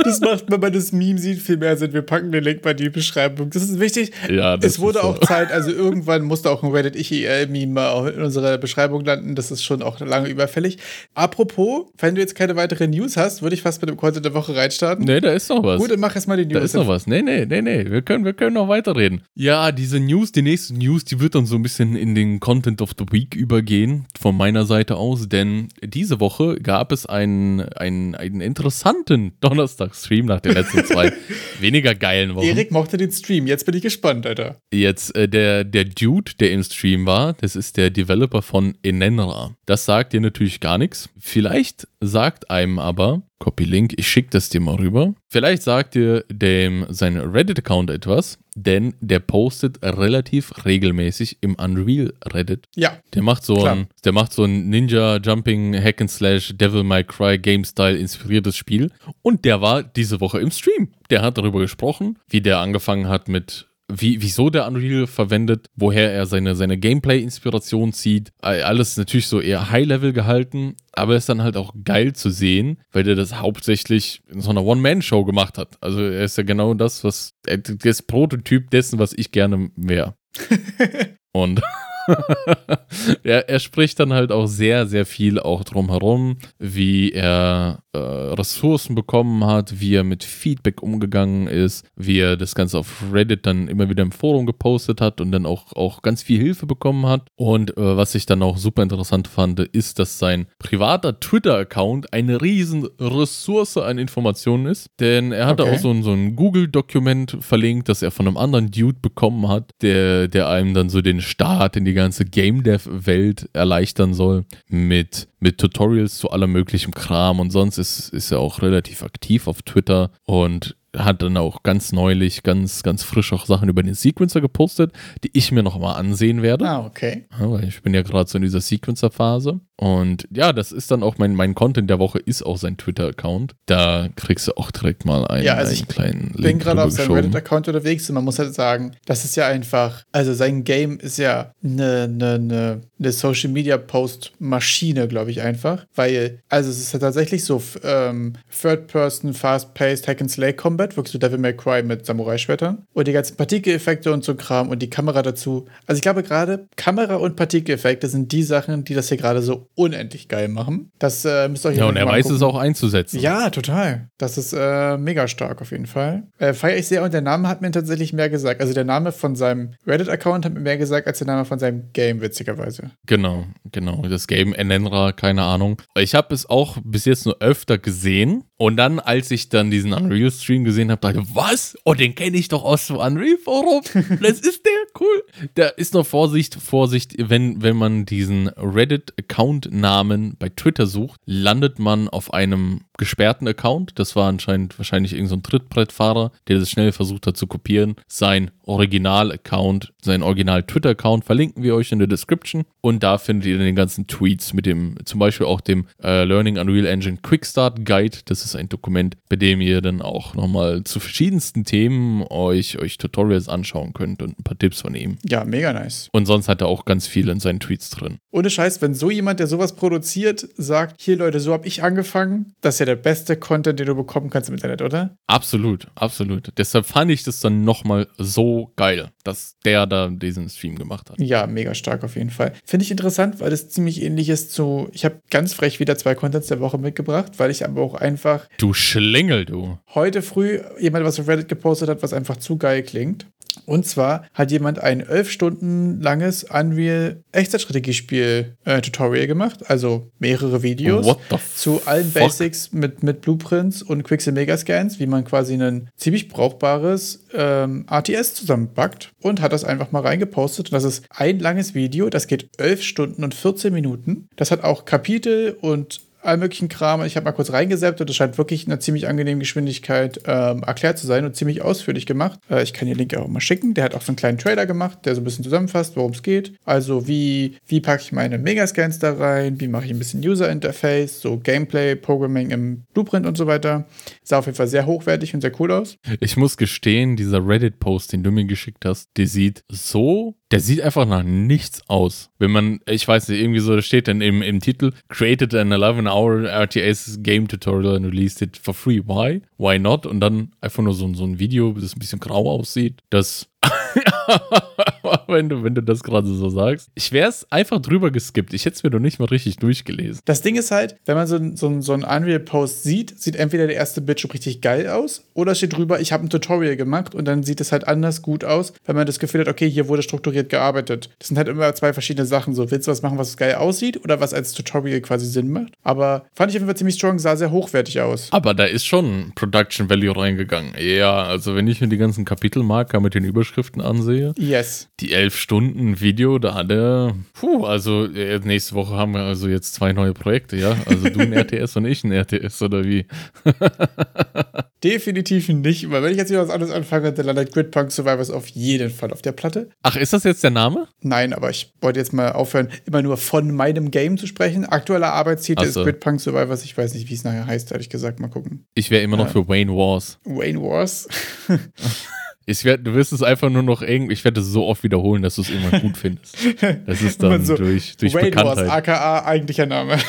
Das 0.05 0.20
macht, 0.20 0.51
wenn 0.51 0.61
man 0.61 0.72
das 0.72 0.93
Meme 0.93 1.18
sieht, 1.18 1.39
viel 1.39 1.57
mehr 1.57 1.76
Sinn. 1.76 1.95
Wir 1.95 2.03
packen 2.03 2.32
den 2.32 2.45
Link 2.45 2.61
bei 2.61 2.74
die 2.74 2.91
Beschreibung. 2.91 3.49
Das 3.51 3.62
ist 3.62 3.80
wichtig. 3.80 4.12
Ja, 4.28 4.57
das 4.57 4.72
es 4.72 4.78
wurde 4.78 4.99
ist 4.99 5.05
so. 5.05 5.11
auch 5.11 5.18
Zeit, 5.20 5.51
also 5.51 5.70
irgendwann 5.70 6.22
musste 6.22 6.51
auch 6.51 6.62
ein 6.62 6.70
Reddit-IEL-Meme 6.70 7.72
mal 7.72 7.89
auch 7.91 8.07
in 8.07 8.20
unserer 8.20 8.59
Beschreibung 8.59 9.05
landen. 9.05 9.34
Das 9.34 9.51
ist 9.51 9.64
schon 9.64 9.82
auch 9.82 9.99
lange 10.01 10.28
überfällig. 10.28 10.78
Apropos, 11.14 11.87
wenn 11.99 12.14
du 12.14 12.20
jetzt 12.20 12.34
keine 12.34 12.57
weiteren 12.57 12.91
News 12.91 13.16
hast, 13.16 13.41
würde 13.43 13.55
ich 13.55 13.62
fast 13.62 13.80
mit 13.80 13.89
dem 13.89 13.97
Content 13.97 14.24
der 14.24 14.34
Woche 14.34 14.55
reinstarten. 14.55 15.05
Nee, 15.07 15.20
da 15.20 15.32
ist 15.32 15.49
noch 15.49 15.62
was. 15.62 15.76
Gut, 15.79 15.91
dann 15.91 16.01
mach 16.01 16.14
erst 16.14 16.29
mal 16.29 16.37
die 16.37 16.45
News. 16.45 16.55
Da 16.55 16.61
ist 16.61 16.74
noch 16.74 16.89
was. 16.89 17.07
Nee, 17.07 17.22
nee, 17.22 17.47
nee, 17.47 17.62
nee. 17.62 17.91
Wir 17.91 18.03
können, 18.03 18.24
wir 18.24 18.33
können 18.33 18.55
noch 18.55 18.68
weiterreden. 18.68 19.22
Ja, 19.35 19.72
diese 19.72 20.01
News, 20.01 20.33
die 20.33 20.43
nächste 20.43 20.74
News, 20.74 21.05
die 21.05 21.20
wird 21.20 21.35
dann 21.35 21.47
so 21.47 21.57
ein 21.57 21.62
bisschen 21.62 21.97
in 21.97 22.14
den 22.14 22.41
Content 22.41 22.83
of 22.83 22.91
the 22.99 23.05
Week 23.11 23.35
übergehen, 23.35 24.07
von 24.18 24.37
meiner 24.37 24.66
Seite 24.66 24.97
aus, 24.97 25.29
denn 25.29 25.68
diese 25.83 26.20
Woche 26.20 26.57
gab 26.57 26.93
es 26.93 27.07
einen, 27.07 27.61
einen, 27.61 28.14
einen 28.14 28.41
interessanten 28.41 29.33
Donnerstag-Stream 29.41 30.27
nach 30.27 30.41
den 30.41 30.53
letzten 30.53 30.85
zwei 30.85 31.12
weniger 31.61 31.95
geilen 31.95 32.35
Wochen. 32.35 32.47
Erik 32.47 32.70
mochte 32.70 32.97
den 32.97 33.12
Stream. 33.12 33.47
Jetzt 33.47 33.66
bin 33.66 33.74
ich 33.74 33.83
gespannt, 33.83 34.27
Alter. 34.27 34.57
Jetzt 34.72 35.14
äh, 35.16 35.29
der, 35.29 35.64
der 35.64 35.85
Dude, 35.85 36.33
der 36.41 36.53
im 36.53 36.62
Stream 36.62 37.07
war, 37.07 37.35
das 37.35 37.57
ist 37.57 37.77
der 37.77 37.91
Developer 37.91 38.43
von 38.43 38.74
Enenra. 38.83 39.57
Das 39.66 39.85
sagt 39.85 40.12
dir 40.12 40.20
natürlich 40.20 40.61
gar 40.61 40.79
nichts. 40.79 41.09
Vielleicht 41.18 41.89
sagt 42.01 42.51
einem 42.51 42.79
aber, 42.79 43.22
Copy 43.39 43.64
Link, 43.64 43.93
ich 43.97 44.09
schicke 44.09 44.30
das 44.30 44.49
dir 44.49 44.61
mal 44.61 44.76
rüber. 44.76 45.14
Vielleicht 45.28 45.62
sagt 45.62 45.95
dir 45.95 46.24
dem 46.30 46.87
sein 46.89 47.16
Reddit-Account 47.18 47.91
etwas, 47.91 48.39
denn 48.55 48.95
der 49.01 49.18
postet 49.20 49.82
relativ 49.82 50.64
regelmäßig 50.64 51.39
im 51.43 51.55
Unreal 51.55 52.14
Reddit. 52.24 52.64
Ja. 52.74 52.99
Der 53.14 53.22
macht 53.22 53.45
so 53.45 53.57
Klar. 53.57 53.74
ein, 53.74 53.87
der 54.05 54.12
macht 54.12 54.32
so 54.32 54.45
ein 54.45 54.68
Ninja 54.70 55.18
Jumping 55.18 55.74
Hack 55.74 56.01
and 56.01 56.11
Slash 56.11 56.57
Devil 56.57 56.82
May 56.82 57.05
Cry 57.05 57.39
Game 57.39 57.64
Style 57.64 57.97
inspiriertes 57.99 58.57
Spiel 58.57 58.91
und 59.22 59.45
der 59.45 59.61
war 59.61 59.82
diese 59.82 60.20
Woche 60.20 60.41
im 60.41 60.51
Stream. 60.51 60.89
Der 61.11 61.22
hat 61.22 61.37
darüber 61.37 61.61
gesprochen, 61.61 62.18
wie 62.28 62.41
der 62.41 62.59
angefangen 62.59 63.09
hat 63.09 63.28
mit 63.28 63.68
wie, 63.93 64.20
wieso 64.20 64.51
der 64.51 64.66
Unreal 64.66 65.07
verwendet, 65.07 65.68
woher 65.76 66.12
er 66.12 66.26
seine, 66.26 66.57
seine 66.57 66.76
Gameplay-Inspiration 66.76 67.93
zieht. 67.93 68.32
Alles 68.41 68.97
natürlich 68.97 69.28
so 69.28 69.41
eher 69.41 69.70
High-Level 69.70 70.12
gehalten, 70.12 70.74
aber 70.93 71.16
ist 71.16 71.28
dann 71.28 71.43
halt 71.43 71.57
auch 71.57 71.72
geil 71.84 72.12
zu 72.14 72.30
sehen, 72.30 72.78
weil 72.93 73.05
der 73.05 73.14
das 73.14 73.37
hauptsächlich 73.41 74.22
in 74.28 74.41
so 74.41 74.51
einer 74.51 74.64
One-Man-Show 74.64 75.24
gemacht 75.24 75.57
hat. 75.59 75.76
Also 75.80 76.01
er 76.01 76.24
ist 76.24 76.37
ja 76.37 76.43
genau 76.45 76.74
das, 76.74 77.05
was, 77.05 77.34
er- 77.47 77.59
das 77.59 78.03
Prototyp 78.03 78.70
dessen, 78.70 78.99
was 78.99 79.12
ich 79.12 79.30
gerne 79.30 79.70
wäre. 79.76 80.14
Und 81.32 81.62
er, 83.24 83.49
er 83.49 83.59
spricht 83.59 84.01
dann 84.01 84.12
halt 84.12 84.32
auch 84.32 84.47
sehr, 84.47 84.87
sehr 84.87 85.07
viel 85.07 85.39
auch 85.39 85.64
drumherum, 85.64 86.39
wie 86.59 87.12
er 87.12 87.82
äh, 87.97 88.34
Ressourcen 88.34 88.94
bekommen 88.94 89.44
hat, 89.44 89.80
wie 89.80 89.94
er 89.94 90.05
mit 90.05 90.24
Feedback 90.24 90.82
umgegangen 90.82 91.47
ist, 91.47 91.86
wie 91.97 92.18
er 92.18 92.36
das 92.36 92.55
Ganze 92.55 92.78
auf 92.78 93.03
Reddit 93.12 93.47
dann 93.47 93.68
immer 93.68 93.88
wieder 93.88 94.03
im 94.03 94.12
Forum 94.12 94.47
gepostet 94.47 95.01
hat 95.01 95.20
und 95.20 95.32
dann 95.32 95.47
auch, 95.47 95.72
auch 95.74 96.03
ganz 96.03 96.22
viel 96.22 96.40
Hilfe 96.40 96.66
bekommen 96.66 97.07
hat. 97.07 97.28
Und 97.36 97.76
äh, 97.76 97.97
was 97.97 98.14
ich 98.14 98.26
dann 98.26 98.42
auch 98.42 98.57
super 98.59 98.82
interessant 98.82 99.28
fand, 99.28 99.61
ist, 99.61 99.99
dass 99.99 100.18
sein 100.18 100.47
privater 100.59 101.18
Twitter-Account 101.20 102.12
eine 102.12 102.40
riesen 102.40 102.86
Ressource 103.01 103.76
an 103.76 103.99
Informationen 103.99 104.66
ist. 104.66 104.88
Denn 105.01 105.32
er 105.32 105.47
hatte 105.47 105.64
Okay. 105.66 105.74
auch 105.74 105.78
so 105.78 105.90
ein, 105.90 106.03
so 106.03 106.12
ein 106.12 106.36
Google-Dokument 106.36 107.38
verlinkt, 107.40 107.88
das 107.88 108.03
er 108.03 108.11
von 108.11 108.26
einem 108.28 108.36
anderen 108.36 108.70
Dude 108.70 108.99
bekommen 109.01 109.49
hat, 109.49 109.70
der, 109.82 110.28
der 110.28 110.49
einem 110.49 110.74
dann 110.74 110.90
so 110.90 111.01
den 111.01 111.20
Start 111.20 111.76
in 111.76 111.84
die 111.84 111.94
ganze 111.94 112.24
Game 112.24 112.62
Dev-Welt 112.62 113.49
erleichtern 113.53 114.14
soll 114.14 114.44
mit, 114.68 115.28
mit 115.40 115.59
Tutorials 115.59 116.18
zu 116.18 116.30
allem 116.30 116.53
möglichen 116.53 116.92
Kram 116.92 117.40
und 117.40 117.51
sonst 117.51 117.78
ist, 117.78 117.86
ist 118.11 118.30
er 118.30 118.39
auch 118.41 118.62
relativ 118.62 119.03
aktiv 119.03 119.47
auf 119.47 119.62
Twitter 119.62 120.11
und 120.24 120.76
hat 120.97 121.22
dann 121.22 121.36
auch 121.36 121.62
ganz 121.62 121.92
neulich, 121.92 122.42
ganz, 122.42 122.82
ganz 122.82 123.03
frisch 123.03 123.32
auch 123.32 123.47
Sachen 123.47 123.68
über 123.68 123.82
den 123.82 123.94
Sequencer 123.94 124.40
gepostet, 124.40 124.92
die 125.24 125.30
ich 125.32 125.53
mir 125.53 125.62
noch 125.62 125.78
mal 125.78 125.94
ansehen 125.94 126.42
werde. 126.42 126.68
Ah, 126.68 126.84
okay. 126.84 127.26
Ja, 127.38 127.51
weil 127.51 127.64
ich 127.64 127.82
bin 127.82 127.94
ja 127.94 128.03
gerade 128.03 128.28
so 128.28 128.38
in 128.38 128.42
dieser 128.42 128.61
Sequencer-Phase. 128.61 129.61
Und 129.78 130.26
ja, 130.30 130.55
das 130.55 130.72
ist 130.72 130.90
dann 130.90 131.03
auch 131.03 131.18
mein, 131.18 131.34
mein 131.34 131.55
Content 131.55 131.90
der 131.90 131.99
Woche, 131.99 132.18
ist 132.18 132.42
auch 132.42 132.57
sein 132.57 132.78
Twitter-Account. 132.78 133.55
Da 133.66 134.09
kriegst 134.16 134.49
du 134.49 134.57
auch 134.57 134.70
direkt 134.70 135.05
mal 135.05 135.26
einen, 135.26 135.44
Ja, 135.44 135.55
also 135.55 135.70
einen 135.70 135.80
ich 135.80 135.88
kleinen 135.88 136.32
Link 136.34 136.42
bin 136.42 136.59
gerade 136.59 136.82
auf 136.82 136.92
seinem. 136.92 137.12
Reddit-Account 137.12 137.68
unterwegs 137.68 138.09
und 138.09 138.14
man 138.14 138.24
muss 138.24 138.38
halt 138.38 138.55
sagen, 138.55 138.92
das 139.05 139.24
ist 139.24 139.36
ja 139.36 139.47
einfach, 139.47 140.03
also 140.12 140.32
sein 140.32 140.64
Game 140.64 140.99
ist 140.99 141.18
ja 141.18 141.53
eine, 141.62 142.05
eine, 142.05 142.34
eine, 142.34 142.80
eine 142.99 143.12
Social-Media-Post-Maschine, 143.12 145.09
glaube 145.09 145.30
ich 145.30 145.42
einfach, 145.42 145.84
weil, 145.94 146.40
also 146.49 146.70
es 146.70 146.78
ist 146.78 146.92
ja 146.92 146.99
tatsächlich 146.99 147.44
so 147.44 147.62
ähm, 147.82 148.34
Third-Person, 148.61 149.34
Fast-Paced 149.34 150.09
Hack-and-Slay-Combat, 150.09 150.86
wirklich 150.95 151.12
so 151.12 151.18
Devil 151.18 151.39
May 151.39 151.55
Cry 151.57 151.82
mit 151.82 152.05
Samurai-Schwertern 152.05 152.87
und 152.93 153.09
die 153.09 153.12
ganzen 153.12 153.37
Partikeleffekte 153.37 154.12
und 154.12 154.22
so 154.24 154.34
Kram 154.34 154.68
und 154.68 154.80
die 154.82 154.91
Kamera 154.91 155.22
dazu. 155.22 155.66
Also 155.87 155.99
ich 155.99 156.03
glaube 156.03 156.22
gerade, 156.22 156.68
Kamera 156.76 157.16
und 157.16 157.37
Partikeleffekte 157.37 158.09
sind 158.09 158.30
die 158.32 158.43
Sachen, 158.43 158.84
die 158.84 158.95
das 158.95 159.09
hier 159.09 159.16
gerade 159.16 159.41
so 159.41 159.68
unendlich 159.74 160.28
geil 160.28 160.49
machen. 160.49 160.91
Das 160.99 161.24
äh, 161.24 161.49
müsst 161.49 161.64
ihr 161.64 161.70
euch 161.70 161.78
Ja, 161.78 161.87
und 161.87 161.97
er 161.97 162.05
weiß 162.07 162.26
angucken. 162.26 162.34
es 162.37 162.43
auch 162.43 162.57
einzusetzen. 162.57 163.20
Ja, 163.20 163.49
total. 163.51 164.11
Das 164.18 164.37
ist 164.37 164.53
äh, 164.53 164.99
mega 164.99 165.26
stark 165.28 165.62
auf 165.62 165.70
jeden 165.70 165.87
Fall. 165.87 166.24
Äh, 166.39 166.53
Feiere 166.53 166.76
ich 166.76 166.87
sehr 166.89 167.03
und 167.03 167.14
der 167.14 167.22
Name 167.22 167.49
hat 167.49 167.62
mir 167.62 167.70
tatsächlich 167.70 168.12
mehr 168.12 168.28
gesagt. 168.28 168.61
Also 168.61 168.74
der 168.74 168.84
Name 168.84 169.12
von 169.12 169.34
seinem 169.37 169.70
Reddit-Account 169.87 170.45
hat 170.45 170.53
mir 170.55 170.61
mehr 170.61 170.76
gesagt 170.76 171.07
als 171.07 171.18
der 171.18 171.26
Name 171.26 171.45
von 171.47 171.59
seinem 171.59 171.93
Game, 171.93 172.20
witzigerweise. 172.20 172.91
Genau, 173.07 173.47
genau. 173.72 174.03
Das 174.09 174.26
Game 174.26 174.53
Enenra, 174.53 175.12
keine 175.12 175.43
Ahnung. 175.43 175.80
Ich 175.97 176.14
habe 176.14 176.34
es 176.34 176.49
auch 176.51 176.76
bis 176.84 177.05
jetzt 177.07 177.24
nur 177.24 177.37
öfter 177.41 177.78
gesehen. 177.78 178.45
Und 178.59 178.76
dann, 178.76 179.01
als 179.01 179.30
ich 179.30 179.49
dann 179.51 179.70
diesen 179.70 179.93
Unreal-Stream 179.93 180.64
gesehen 180.64 180.76
habe, 180.91 181.01
dachte 181.01 181.20
ich, 181.20 181.35
was? 181.35 181.77
Oh, 181.85 181.95
den 181.95 182.14
kenne 182.14 182.37
ich 182.37 182.49
doch 182.49 182.64
aus 182.64 182.87
dem 182.89 182.97
Unreal-Forum. 182.97 183.83
Das 184.20 184.41
ist 184.41 184.64
der, 184.64 185.01
cool. 185.01 185.24
Da 185.55 185.66
ist 185.68 185.95
noch 185.95 186.07
Vorsicht, 186.07 186.55
Vorsicht, 186.55 187.14
wenn, 187.18 187.62
wenn 187.62 187.77
man 187.77 188.07
diesen 188.07 188.49
Reddit-Account-Namen 188.49 190.37
bei 190.39 190.49
Twitter 190.49 190.87
sucht, 190.87 191.20
landet 191.27 191.79
man 191.79 192.09
auf 192.09 192.33
einem 192.33 192.81
gesperrten 192.97 193.47
Account. 193.47 193.99
Das 193.99 194.16
war 194.16 194.29
anscheinend 194.29 194.79
wahrscheinlich 194.79 195.12
irgendein 195.12 195.29
so 195.29 195.37
ein 195.37 195.43
Trittbrettfahrer, 195.43 196.33
der 196.49 196.59
das 196.59 196.70
schnell 196.70 196.93
versucht 196.93 197.27
hat 197.27 197.37
zu 197.37 197.47
kopieren. 197.47 197.97
Sein 198.07 198.51
Original-Account, 198.64 199.93
sein 200.03 200.22
Original-Twitter-Account 200.22 201.24
verlinken 201.24 201.62
wir 201.62 201.74
euch 201.74 201.93
in 201.93 201.99
der 201.99 202.09
Description. 202.09 202.64
Und 202.81 203.03
da 203.03 203.18
findet 203.18 203.47
ihr 203.47 203.57
dann 203.57 203.66
den 203.66 203.77
ganzen 203.77 204.07
Tweets 204.07 204.53
mit 204.53 204.66
dem, 204.66 204.97
zum 205.05 205.20
Beispiel 205.20 205.47
auch 205.47 205.61
dem 205.61 205.87
äh, 206.03 206.24
Learning 206.24 206.59
Unreal 206.59 206.87
Engine 206.87 207.18
Quick 207.22 207.47
Start 207.47 207.85
Guide. 207.85 208.18
Das 208.24 208.45
ist 208.45 208.57
ein 208.57 208.68
Dokument, 208.68 209.16
bei 209.29 209.37
dem 209.37 209.61
ihr 209.61 209.81
dann 209.81 210.03
auch 210.03 210.35
nochmal 210.35 210.55
zu 210.84 211.00
verschiedensten 211.00 211.64
Themen 211.64 212.24
euch, 212.30 212.78
euch 212.78 212.98
Tutorials 212.98 213.48
anschauen 213.48 213.92
könnt 213.92 214.22
und 214.22 214.38
ein 214.38 214.42
paar 214.44 214.59
Tipps 214.59 214.80
von 214.80 214.94
ihm. 214.94 215.18
Ja, 215.28 215.44
mega 215.44 215.72
nice. 215.72 216.09
Und 216.12 216.26
sonst 216.26 216.48
hat 216.48 216.61
er 216.61 216.66
auch 216.68 216.84
ganz 216.84 217.07
viel 217.07 217.28
in 217.28 217.40
seinen 217.40 217.61
Tweets 217.61 217.90
drin. 217.90 218.18
Ohne 218.30 218.50
Scheiß, 218.50 218.82
wenn 218.82 218.94
so 218.94 219.11
jemand, 219.11 219.40
der 219.40 219.46
sowas 219.46 219.74
produziert, 219.76 220.46
sagt, 220.57 221.00
hier 221.00 221.16
Leute, 221.16 221.40
so 221.40 221.52
habe 221.52 221.66
ich 221.66 221.82
angefangen, 221.82 222.52
das 222.61 222.74
ist 222.76 222.78
ja 222.80 222.86
der 222.86 222.96
beste 222.96 223.36
Content, 223.36 223.78
den 223.80 223.86
du 223.86 223.94
bekommen 223.94 224.30
kannst 224.30 224.48
im 224.48 224.54
Internet, 224.54 224.82
oder? 224.82 225.16
Absolut, 225.26 225.86
absolut. 225.94 226.52
Deshalb 226.59 226.86
fand 226.86 227.11
ich 227.11 227.22
das 227.24 227.40
dann 227.40 227.64
nochmal 227.64 228.07
so 228.18 228.72
geil, 228.76 229.11
dass 229.24 229.57
der 229.64 229.86
da 229.86 230.09
diesen 230.09 230.48
Stream 230.48 230.76
gemacht 230.76 231.11
hat. 231.11 231.18
Ja, 231.20 231.46
mega 231.46 231.74
stark 231.74 232.04
auf 232.04 232.16
jeden 232.16 232.30
Fall. 232.30 232.52
Finde 232.64 232.84
ich 232.84 232.90
interessant, 232.90 233.40
weil 233.40 233.50
das 233.50 233.68
ziemlich 233.68 234.02
ähnlich 234.02 234.28
ist 234.28 234.52
zu, 234.52 234.88
ich 234.92 235.04
habe 235.04 235.20
ganz 235.30 235.54
frech 235.54 235.80
wieder 235.80 235.96
zwei 235.96 236.14
Contents 236.14 236.48
der 236.48 236.61
Woche 236.61 236.78
mitgebracht, 236.78 237.32
weil 237.38 237.50
ich 237.50 237.64
aber 237.64 237.80
auch 237.82 237.94
einfach 237.94 238.46
Du 238.59 238.72
Schlingel, 238.74 239.44
du. 239.44 239.78
heute 239.94 240.22
früh 240.22 240.45
jemand 240.78 241.05
was 241.05 241.18
auf 241.20 241.28
Reddit 241.28 241.49
gepostet 241.49 241.88
hat, 241.88 242.03
was 242.03 242.12
einfach 242.12 242.36
zu 242.36 242.57
geil 242.57 242.82
klingt. 242.82 243.26
Und 243.64 243.86
zwar 243.86 244.26
hat 244.34 244.51
jemand 244.51 244.78
ein 244.80 245.01
elf 245.01 245.30
Stunden 245.30 246.01
langes 246.01 246.44
Unreal 246.44 247.22
Echtzeitstrategiespiel-Tutorial 247.32 249.26
gemacht, 249.26 249.68
also 249.70 250.11
mehrere 250.18 250.62
Videos 250.62 251.16
zu 251.55 251.80
allen 251.86 252.11
fuck? 252.11 252.22
Basics 252.22 252.72
mit, 252.72 253.03
mit 253.03 253.22
Blueprints 253.22 253.82
und 253.82 254.03
Quixel 254.03 254.34
Megascans, 254.34 255.01
wie 255.01 255.07
man 255.07 255.24
quasi 255.24 255.55
ein 255.55 255.88
ziemlich 255.97 256.28
brauchbares 256.28 257.24
ähm, 257.32 257.86
RTS 257.90 258.34
zusammenpackt 258.34 259.12
und 259.22 259.40
hat 259.40 259.53
das 259.53 259.64
einfach 259.64 259.90
mal 259.90 260.03
reingepostet. 260.03 260.66
Und 260.68 260.74
das 260.74 260.84
ist 260.84 261.07
ein 261.11 261.38
langes 261.38 261.74
Video, 261.74 262.11
das 262.11 262.26
geht 262.26 262.51
11 262.59 262.82
Stunden 262.82 263.24
und 263.24 263.34
14 263.34 263.72
Minuten. 263.72 264.28
Das 264.36 264.51
hat 264.51 264.62
auch 264.64 264.84
Kapitel 264.84 265.57
und 265.61 266.01
all 266.22 266.36
möglichen 266.36 266.68
Kram. 266.68 267.04
Ich 267.04 267.16
habe 267.16 267.24
mal 267.24 267.32
kurz 267.32 267.52
reingesetzt 267.52 268.00
und 268.00 268.10
es 268.10 268.16
scheint 268.16 268.38
wirklich 268.38 268.66
in 268.66 268.72
einer 268.72 268.80
ziemlich 268.80 269.08
angenehmen 269.08 269.40
Geschwindigkeit 269.40 270.20
ähm, 270.26 270.62
erklärt 270.62 270.98
zu 270.98 271.06
sein 271.06 271.24
und 271.24 271.36
ziemlich 271.36 271.62
ausführlich 271.62 272.06
gemacht. 272.06 272.38
Äh, 272.50 272.62
ich 272.62 272.72
kann 272.72 272.88
den 272.88 272.96
Link 272.96 273.16
auch 273.16 273.28
mal 273.28 273.40
schicken. 273.40 273.74
Der 273.74 273.84
hat 273.84 273.94
auch 273.94 274.02
so 274.02 274.08
einen 274.08 274.16
kleinen 274.16 274.38
Trailer 274.38 274.66
gemacht, 274.66 275.00
der 275.04 275.14
so 275.14 275.20
ein 275.20 275.24
bisschen 275.24 275.44
zusammenfasst, 275.44 275.96
worum 275.96 276.12
es 276.12 276.22
geht. 276.22 276.54
Also 276.64 277.06
wie, 277.06 277.56
wie 277.66 277.80
packe 277.80 278.02
ich 278.02 278.12
meine 278.12 278.38
Megascans 278.38 278.98
da 278.98 279.12
rein, 279.12 279.60
wie 279.60 279.68
mache 279.68 279.84
ich 279.86 279.90
ein 279.90 279.98
bisschen 279.98 280.26
User 280.26 280.50
Interface, 280.50 281.20
so 281.20 281.38
Gameplay, 281.38 281.94
Programming 281.94 282.50
im 282.50 282.82
Blueprint 282.92 283.26
und 283.26 283.36
so 283.36 283.46
weiter. 283.46 283.86
Sah 284.22 284.38
auf 284.38 284.46
jeden 284.46 284.56
Fall 284.56 284.68
sehr 284.68 284.86
hochwertig 284.86 285.34
und 285.34 285.40
sehr 285.40 285.52
cool 285.60 285.70
aus. 285.72 285.96
Ich 286.20 286.36
muss 286.36 286.56
gestehen, 286.56 287.16
dieser 287.16 287.46
Reddit-Post, 287.46 288.12
den 288.12 288.22
du 288.22 288.30
mir 288.30 288.44
geschickt 288.44 288.84
hast, 288.84 289.10
der 289.16 289.26
sieht 289.26 289.62
so 289.70 290.34
der 290.51 290.61
sieht 290.61 290.80
einfach 290.80 291.07
nach 291.07 291.22
nichts 291.22 291.82
aus. 291.88 292.30
Wenn 292.38 292.51
man, 292.53 292.80
ich 292.86 293.07
weiß 293.07 293.28
nicht, 293.28 293.40
irgendwie 293.40 293.61
so, 293.61 293.80
steht 293.80 294.09
dann 294.09 294.20
im, 294.20 294.42
im 294.42 294.61
Titel, 294.61 294.92
created 295.09 295.55
an 295.55 295.72
11-hour 295.72 296.49
RTS 296.49 297.18
game 297.22 297.49
tutorial 297.49 297.97
and 297.97 298.07
released 298.07 298.42
it 298.42 298.57
for 298.57 298.74
free. 298.74 299.01
Why? 299.01 299.42
Why 299.59 299.78
not? 299.78 300.07
Und 300.07 300.20
dann 300.20 300.53
einfach 300.61 300.82
nur 300.82 300.94
so, 300.94 301.12
so 301.14 301.24
ein 301.24 301.38
Video, 301.38 301.72
das 301.72 301.97
ein 301.97 301.99
bisschen 301.99 302.20
grau 302.20 302.49
aussieht, 302.51 303.03
das 303.11 303.49
wenn, 305.35 305.49
du, 305.49 305.62
wenn 305.64 305.74
du 305.74 305.83
das 305.83 306.03
gerade 306.03 306.27
so 306.27 306.49
sagst. 306.49 306.91
Ich 306.95 307.12
wäre 307.12 307.29
es 307.29 307.51
einfach 307.51 307.81
drüber 307.81 308.11
geskippt. 308.11 308.55
Ich 308.55 308.64
hätte 308.64 308.77
es 308.77 308.83
mir 308.83 308.91
noch 308.91 309.01
nicht 309.01 309.18
mal 309.18 309.27
richtig 309.27 309.57
durchgelesen. 309.57 310.20
Das 310.24 310.43
Ding 310.43 310.57
ist 310.57 310.70
halt, 310.70 310.97
wenn 311.07 311.16
man 311.16 311.27
so, 311.27 311.39
so, 311.55 311.81
so 311.81 311.93
einen 311.93 312.05
Unreal-Post 312.05 312.83
sieht, 312.83 313.18
sieht 313.18 313.37
entweder 313.37 313.66
der 313.66 313.77
erste 313.77 314.01
Bildschirm 314.01 314.31
richtig 314.31 314.61
geil 314.61 314.89
aus 314.89 315.24
oder 315.35 315.55
steht 315.55 315.77
drüber, 315.77 316.01
ich 316.01 316.12
habe 316.12 316.24
ein 316.24 316.31
Tutorial 316.31 316.77
gemacht 316.77 317.14
und 317.14 317.27
dann 317.27 317.43
sieht 317.43 317.61
es 317.61 317.72
halt 317.72 317.87
anders 317.87 318.22
gut 318.22 318.45
aus, 318.45 318.72
wenn 318.85 318.97
man 318.97 319.07
das 319.07 319.18
Gefühl 319.18 319.43
hat, 319.43 319.49
okay, 319.49 319.68
hier 319.68 319.89
wurde 319.89 320.03
strukturiert 320.03 320.49
gearbeitet. 320.49 321.11
Das 321.18 321.29
sind 321.29 321.37
halt 321.37 321.49
immer 321.49 321.74
zwei 321.74 321.93
verschiedene 321.93 322.27
Sachen. 322.27 322.55
So, 322.55 322.70
willst 322.70 322.87
du 322.87 322.91
was 322.91 323.03
machen, 323.03 323.18
was 323.18 323.37
geil 323.37 323.55
aussieht 323.55 324.03
oder 324.05 324.20
was 324.20 324.35
als 324.35 324.53
Tutorial 324.53 325.01
quasi 325.01 325.27
Sinn 325.27 325.51
macht? 325.51 325.72
Aber 325.83 326.27
fand 326.35 326.51
ich 326.51 326.57
auf 326.57 326.61
jeden 326.61 326.66
Fall 326.66 326.77
ziemlich 326.77 326.97
strong, 326.97 327.18
sah 327.18 327.37
sehr 327.37 327.51
hochwertig 327.51 328.01
aus. 328.01 328.29
Aber 328.31 328.55
da 328.55 328.64
ist 328.64 328.87
schon 328.87 329.33
Production 329.35 329.89
Value 329.91 330.16
reingegangen. 330.16 330.72
Ja, 330.79 331.24
also 331.24 331.55
wenn 331.55 331.66
ich 331.68 331.81
mir 331.81 331.89
die 331.89 331.97
ganzen 331.97 332.24
Kapitelmarker 332.24 333.01
mit 333.01 333.14
den 333.14 333.24
Überschriften 333.24 333.81
ansehe, 333.81 334.35
yes. 334.39 334.89
die 335.01 335.12
elf 335.16 335.36
Stunden 335.36 335.98
Video, 336.00 336.38
da 336.38 336.52
hat 336.52 336.70
er, 336.70 337.14
puh, 337.32 337.64
also 337.64 338.04
äh, 338.04 338.38
nächste 338.40 338.74
Woche 338.74 338.94
haben 338.94 339.12
wir 339.12 339.22
also 339.22 339.48
jetzt 339.48 339.74
zwei 339.74 339.94
neue 339.94 340.12
Projekte, 340.12 340.56
ja? 340.56 340.76
Also 340.84 341.08
du 341.08 341.20
ein 341.20 341.32
RTS 341.32 341.76
und 341.76 341.86
ich 341.86 342.04
ein 342.04 342.12
RTS 342.12 342.60
oder 342.60 342.84
wie? 342.84 343.06
Definitiv 344.84 345.48
nicht, 345.48 345.90
weil 345.90 346.02
wenn 346.02 346.12
ich 346.12 346.18
jetzt 346.18 346.28
wieder 346.28 346.42
was 346.42 346.50
anderes 346.50 346.72
anfange, 346.72 347.14
dann 347.14 347.24
landet 347.24 347.54
Gridpunk 347.54 347.90
Survivors 347.90 348.30
auf 348.30 348.48
jeden 348.48 348.90
Fall 348.90 349.10
auf 349.10 349.22
der 349.22 349.32
Platte. 349.32 349.70
Ach, 349.82 349.96
ist 349.96 350.12
das 350.12 350.24
jetzt 350.24 350.44
der 350.44 350.50
Name? 350.50 350.86
Nein, 351.00 351.32
aber 351.32 351.48
ich 351.48 351.72
wollte 351.80 351.98
jetzt 351.98 352.12
mal 352.12 352.32
aufhören, 352.32 352.68
immer 352.84 353.00
nur 353.00 353.16
von 353.16 353.54
meinem 353.54 353.90
Game 353.90 354.18
zu 354.18 354.26
sprechen. 354.26 354.66
Aktueller 354.66 355.14
Arbeitstitel 355.14 355.64
so. 355.64 355.80
ist 355.80 355.84
Gridpunk 355.86 356.20
Survivors. 356.20 356.62
Ich 356.62 356.76
weiß 356.76 356.92
nicht, 356.92 357.08
wie 357.08 357.14
es 357.14 357.24
nachher 357.24 357.46
heißt, 357.46 357.72
ehrlich 357.72 357.88
gesagt. 357.88 358.20
Mal 358.20 358.28
gucken. 358.28 358.66
Ich 358.74 358.90
wäre 358.90 359.02
immer 359.02 359.16
noch 359.16 359.28
äh, 359.28 359.32
für 359.32 359.48
Wayne 359.48 359.72
Wars. 359.72 360.18
Wayne 360.24 360.60
Wars? 360.60 361.08
Ich 362.49 362.64
werd, 362.64 362.86
du 362.86 362.94
wirst 362.94 363.12
es 363.12 363.24
einfach 363.24 363.51
nur 363.51 363.64
noch 363.64 363.82
irgendwie, 363.82 364.12
ich 364.12 364.24
werde 364.24 364.40
es 364.40 364.47
so 364.47 364.66
oft 364.66 364.84
wiederholen, 364.84 365.22
dass 365.22 365.34
du 365.34 365.42
es 365.42 365.51
irgendwann 365.51 365.82
gut 365.82 365.97
findest. 365.97 366.36
Das 366.86 367.03
ist 367.03 367.20
dann 367.20 367.44
so, 367.44 367.57
durch, 367.57 367.97
durch 367.97 368.14
Wayne 368.14 368.30
Bekanntheit. 368.30 368.68
Wars, 368.68 368.68
aka 368.68 369.24
eigentlicher 369.24 369.66
Name. 369.66 369.97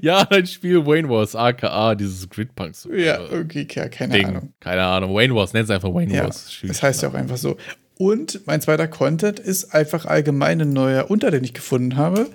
ja, 0.00 0.20
ein 0.30 0.46
Spiel 0.46 0.86
Wayne 0.86 1.08
Wars, 1.08 1.34
aka 1.34 1.96
dieses 1.96 2.28
Gridpunks. 2.28 2.88
Ja, 2.94 3.20
okay, 3.24 3.64
keine 3.64 4.12
Ding. 4.12 4.26
Ahnung. 4.26 4.52
Keine 4.60 4.84
Ahnung. 4.84 5.14
Wayne 5.14 5.34
Wars, 5.34 5.52
nennt 5.52 5.64
es 5.64 5.70
einfach 5.70 5.92
Wayne 5.92 6.14
ja, 6.14 6.24
Wars. 6.24 6.60
Das 6.62 6.82
heißt 6.82 7.02
ja 7.02 7.08
auch 7.08 7.14
einfach 7.14 7.36
so. 7.36 7.56
Und 7.98 8.46
mein 8.46 8.60
zweiter 8.60 8.86
Content 8.86 9.40
ist 9.40 9.74
einfach 9.74 10.06
allgemein 10.06 10.60
ein 10.60 10.72
neuer 10.72 11.10
Unter, 11.10 11.32
den 11.32 11.42
ich 11.42 11.54
gefunden 11.54 11.96
habe. 11.96 12.28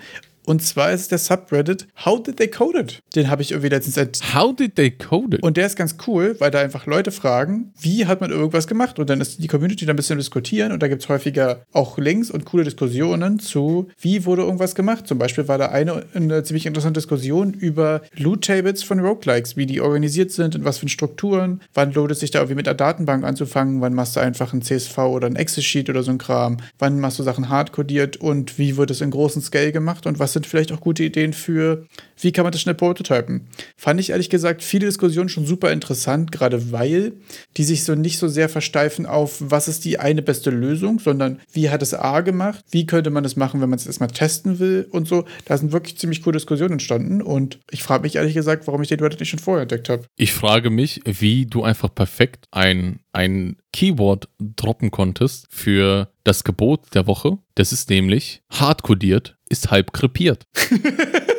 Und 0.46 0.62
zwar 0.62 0.91
ist 0.91 1.12
der 1.12 1.18
Subreddit 1.18 1.88
How 2.06 2.22
Did 2.22 2.38
They 2.38 2.48
Code 2.48 2.80
It? 2.80 3.02
Den 3.16 3.30
habe 3.30 3.41
ich 3.41 3.52
irgendwie 3.52 3.70
letztens 3.70 3.98
entdeckt. 3.98 4.36
How 4.36 4.56
Did 4.56 4.76
They 4.76 4.91
Code 4.91 5.38
It? 5.38 5.43
Und 5.43 5.58
der 5.58 5.66
ist 5.66 5.76
ganz 5.76 5.98
cool, 6.08 6.36
weil 6.39 6.52
da 6.52 6.60
einfach 6.60 6.86
Leute 6.86 7.12
fragen, 7.12 7.74
wie 7.80 8.06
hat 8.06 8.22
man 8.22 8.32
irgendwas 8.32 8.68
gemacht? 8.68 9.00
Und 9.00 9.10
dann 9.10 9.22
ist 9.22 9.41
die 9.41 9.48
Community 9.48 9.86
da 9.86 9.93
ein 9.93 9.96
bisschen 9.96 10.18
diskutieren 10.18 10.72
und 10.72 10.84
da 10.84 10.88
gibt 10.88 11.04
es 11.04 11.10
häufiger 11.10 11.66
auch 11.74 11.98
Links 11.98 12.30
und 12.30 12.46
coole 12.46 12.64
Diskussionen 12.64 13.39
zu, 13.39 13.89
wie 14.00 14.26
wurde 14.26 14.43
irgendwas 14.43 14.76
gemacht. 14.76 15.08
Zum 15.08 15.18
Beispiel 15.18 15.48
war 15.48 15.58
da 15.58 15.68
eine, 15.68 16.06
eine 16.14 16.43
ziemlich 16.43 16.66
interessante 16.66 17.00
Diskussion 17.00 17.54
über 17.54 18.02
Loot-Tables 18.16 18.84
von 18.84 19.00
Roguelikes, 19.00 19.58
wie 19.58 19.66
die 19.66 19.82
organisiert 19.82 20.32
sind, 20.32 20.56
in 20.56 20.66
was 20.66 20.78
für 20.78 20.88
Strukturen, 20.88 21.62
wann 21.74 21.93
lohnt 21.93 22.12
es 22.12 22.20
sich 22.20 22.32
da 22.32 22.39
irgendwie 22.39 22.56
mit 22.56 22.68
einer 22.68 22.76
Datenbank 22.76 23.24
anzufangen, 23.24 23.82
wann 23.82 23.93
machst 23.93 24.16
du 24.16 24.20
einfach 24.20 24.54
ein 24.54 24.62
CSV 24.62 24.98
oder 25.00 25.28
ein 25.28 25.36
Excel-Sheet 25.36 25.89
oder 25.89 26.04
so 26.04 26.12
ein 26.12 26.18
Kram, 26.18 26.58
wann 26.78 27.00
machst 27.00 27.20
du 27.20 27.24
Sachen 27.24 27.50
hardcodiert 27.50 28.18
und 28.18 28.60
wie 28.60 28.78
wird 28.78 28.91
es 28.91 29.02
in 29.02 29.12
großen 29.12 29.41
Scale 29.41 29.72
gemacht 29.72 30.06
und 30.06 30.20
was 30.20 30.34
sind 30.36 30.45
vielleicht 30.45 30.71
auch 30.71 30.81
gute 30.81 31.03
Ideen 31.03 31.33
für, 31.33 31.88
wie 32.19 32.31
kann 32.31 32.43
man 32.43 32.51
das 32.51 32.61
schnell 32.61 32.75
prototypen. 32.75 33.47
Fand 33.75 33.99
ich 33.99 34.11
ehrlich 34.11 34.29
gesagt 34.29 34.61
viele 34.61 34.86
Diskussionen 34.86 35.29
schon 35.29 35.47
super 35.47 35.71
interessant, 35.71 36.31
gerade 36.31 36.71
weil 36.71 37.13
die 37.57 37.63
sich 37.63 37.83
so 37.83 37.95
nicht 37.95 38.19
so 38.19 38.27
sehr 38.27 38.49
versteifen 38.49 39.07
auf, 39.07 39.38
was 39.39 39.67
ist 39.67 39.86
die 39.86 39.97
eine 39.97 40.21
beste 40.21 40.51
Lösung, 40.51 40.99
sondern 40.99 41.39
wie 41.51 41.69
hat 41.69 41.81
es 41.81 41.93
A 41.93 42.21
gemacht, 42.21 42.63
wie 42.69 42.86
könnte 42.86 43.09
man 43.09 43.25
es 43.25 43.36
machen, 43.36 43.61
wenn 43.61 43.69
man 43.69 43.79
es 43.79 43.88
erstmal 43.88 44.09
testen 44.09 44.59
will 44.59 44.88
und 44.91 45.07
so. 45.07 45.25
Da 45.45 45.57
sind 45.57 45.71
wirklich 45.71 45.97
ziemlich 45.97 46.21
coole 46.21 46.38
Diskussionen 46.38 46.73
entstanden 46.73 47.21
und 47.21 47.59
ich 47.71 47.81
frage 47.81 48.03
mich 48.03 48.17
ehrlich 48.17 48.33
gesagt, 48.33 48.67
warum 48.67 48.81
ich 48.81 48.89
den 48.89 48.99
Reddit 48.99 49.19
nicht 49.21 49.29
schon 49.29 49.39
vorher 49.39 49.63
entdeckt 49.63 49.89
habe. 49.89 50.05
Ich 50.17 50.33
frage 50.33 50.69
mich, 50.69 51.01
wie 51.05 51.45
du 51.45 51.63
einfach 51.63 51.93
perfekt 51.93 52.45
ein, 52.51 52.99
ein 53.13 53.55
Keyword 53.71 54.29
droppen 54.39 54.91
konntest 54.91 55.47
für 55.49 56.09
das 56.23 56.43
Gebot 56.43 56.93
der 56.93 57.07
Woche. 57.07 57.38
Das 57.55 57.71
ist 57.71 57.89
nämlich 57.89 58.41
hardcodiert 58.49 59.34
ist 59.50 59.72
halb 59.72 59.93
krepiert. 59.93 60.46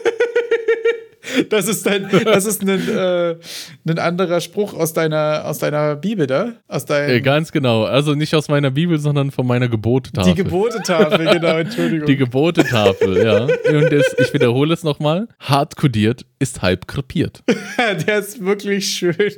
Das 1.50 1.68
ist, 1.68 1.86
dein, 1.86 2.08
das 2.24 2.46
ist 2.46 2.62
ein, 2.62 2.68
äh, 2.68 3.36
ein 3.86 3.98
anderer 3.98 4.40
Spruch 4.40 4.74
aus 4.74 4.92
deiner, 4.92 5.44
aus 5.44 5.58
deiner 5.58 5.96
Bibel, 5.96 6.26
da? 6.26 6.52
Aus 6.68 6.86
deinem 6.86 7.16
äh, 7.16 7.20
Ganz 7.20 7.52
genau. 7.52 7.84
Also 7.84 8.14
nicht 8.14 8.34
aus 8.34 8.48
meiner 8.48 8.70
Bibel, 8.70 8.98
sondern 8.98 9.30
von 9.30 9.46
meiner 9.46 9.68
Gebotetafel. 9.68 10.34
Die 10.34 10.42
Gebotetafel, 10.42 11.26
genau, 11.32 11.58
Entschuldigung. 11.58 12.06
Die 12.06 12.16
Gebotetafel, 12.16 13.24
ja. 13.24 13.42
Und 13.42 13.92
das, 13.92 14.14
ich 14.18 14.32
wiederhole 14.32 14.72
es 14.72 14.84
nochmal. 14.84 15.28
Hart 15.40 15.76
kodiert 15.76 16.24
ist 16.38 16.62
halb 16.62 16.86
krepiert. 16.86 17.42
Der 18.06 18.18
ist 18.18 18.44
wirklich 18.44 18.88
schön. 18.88 19.14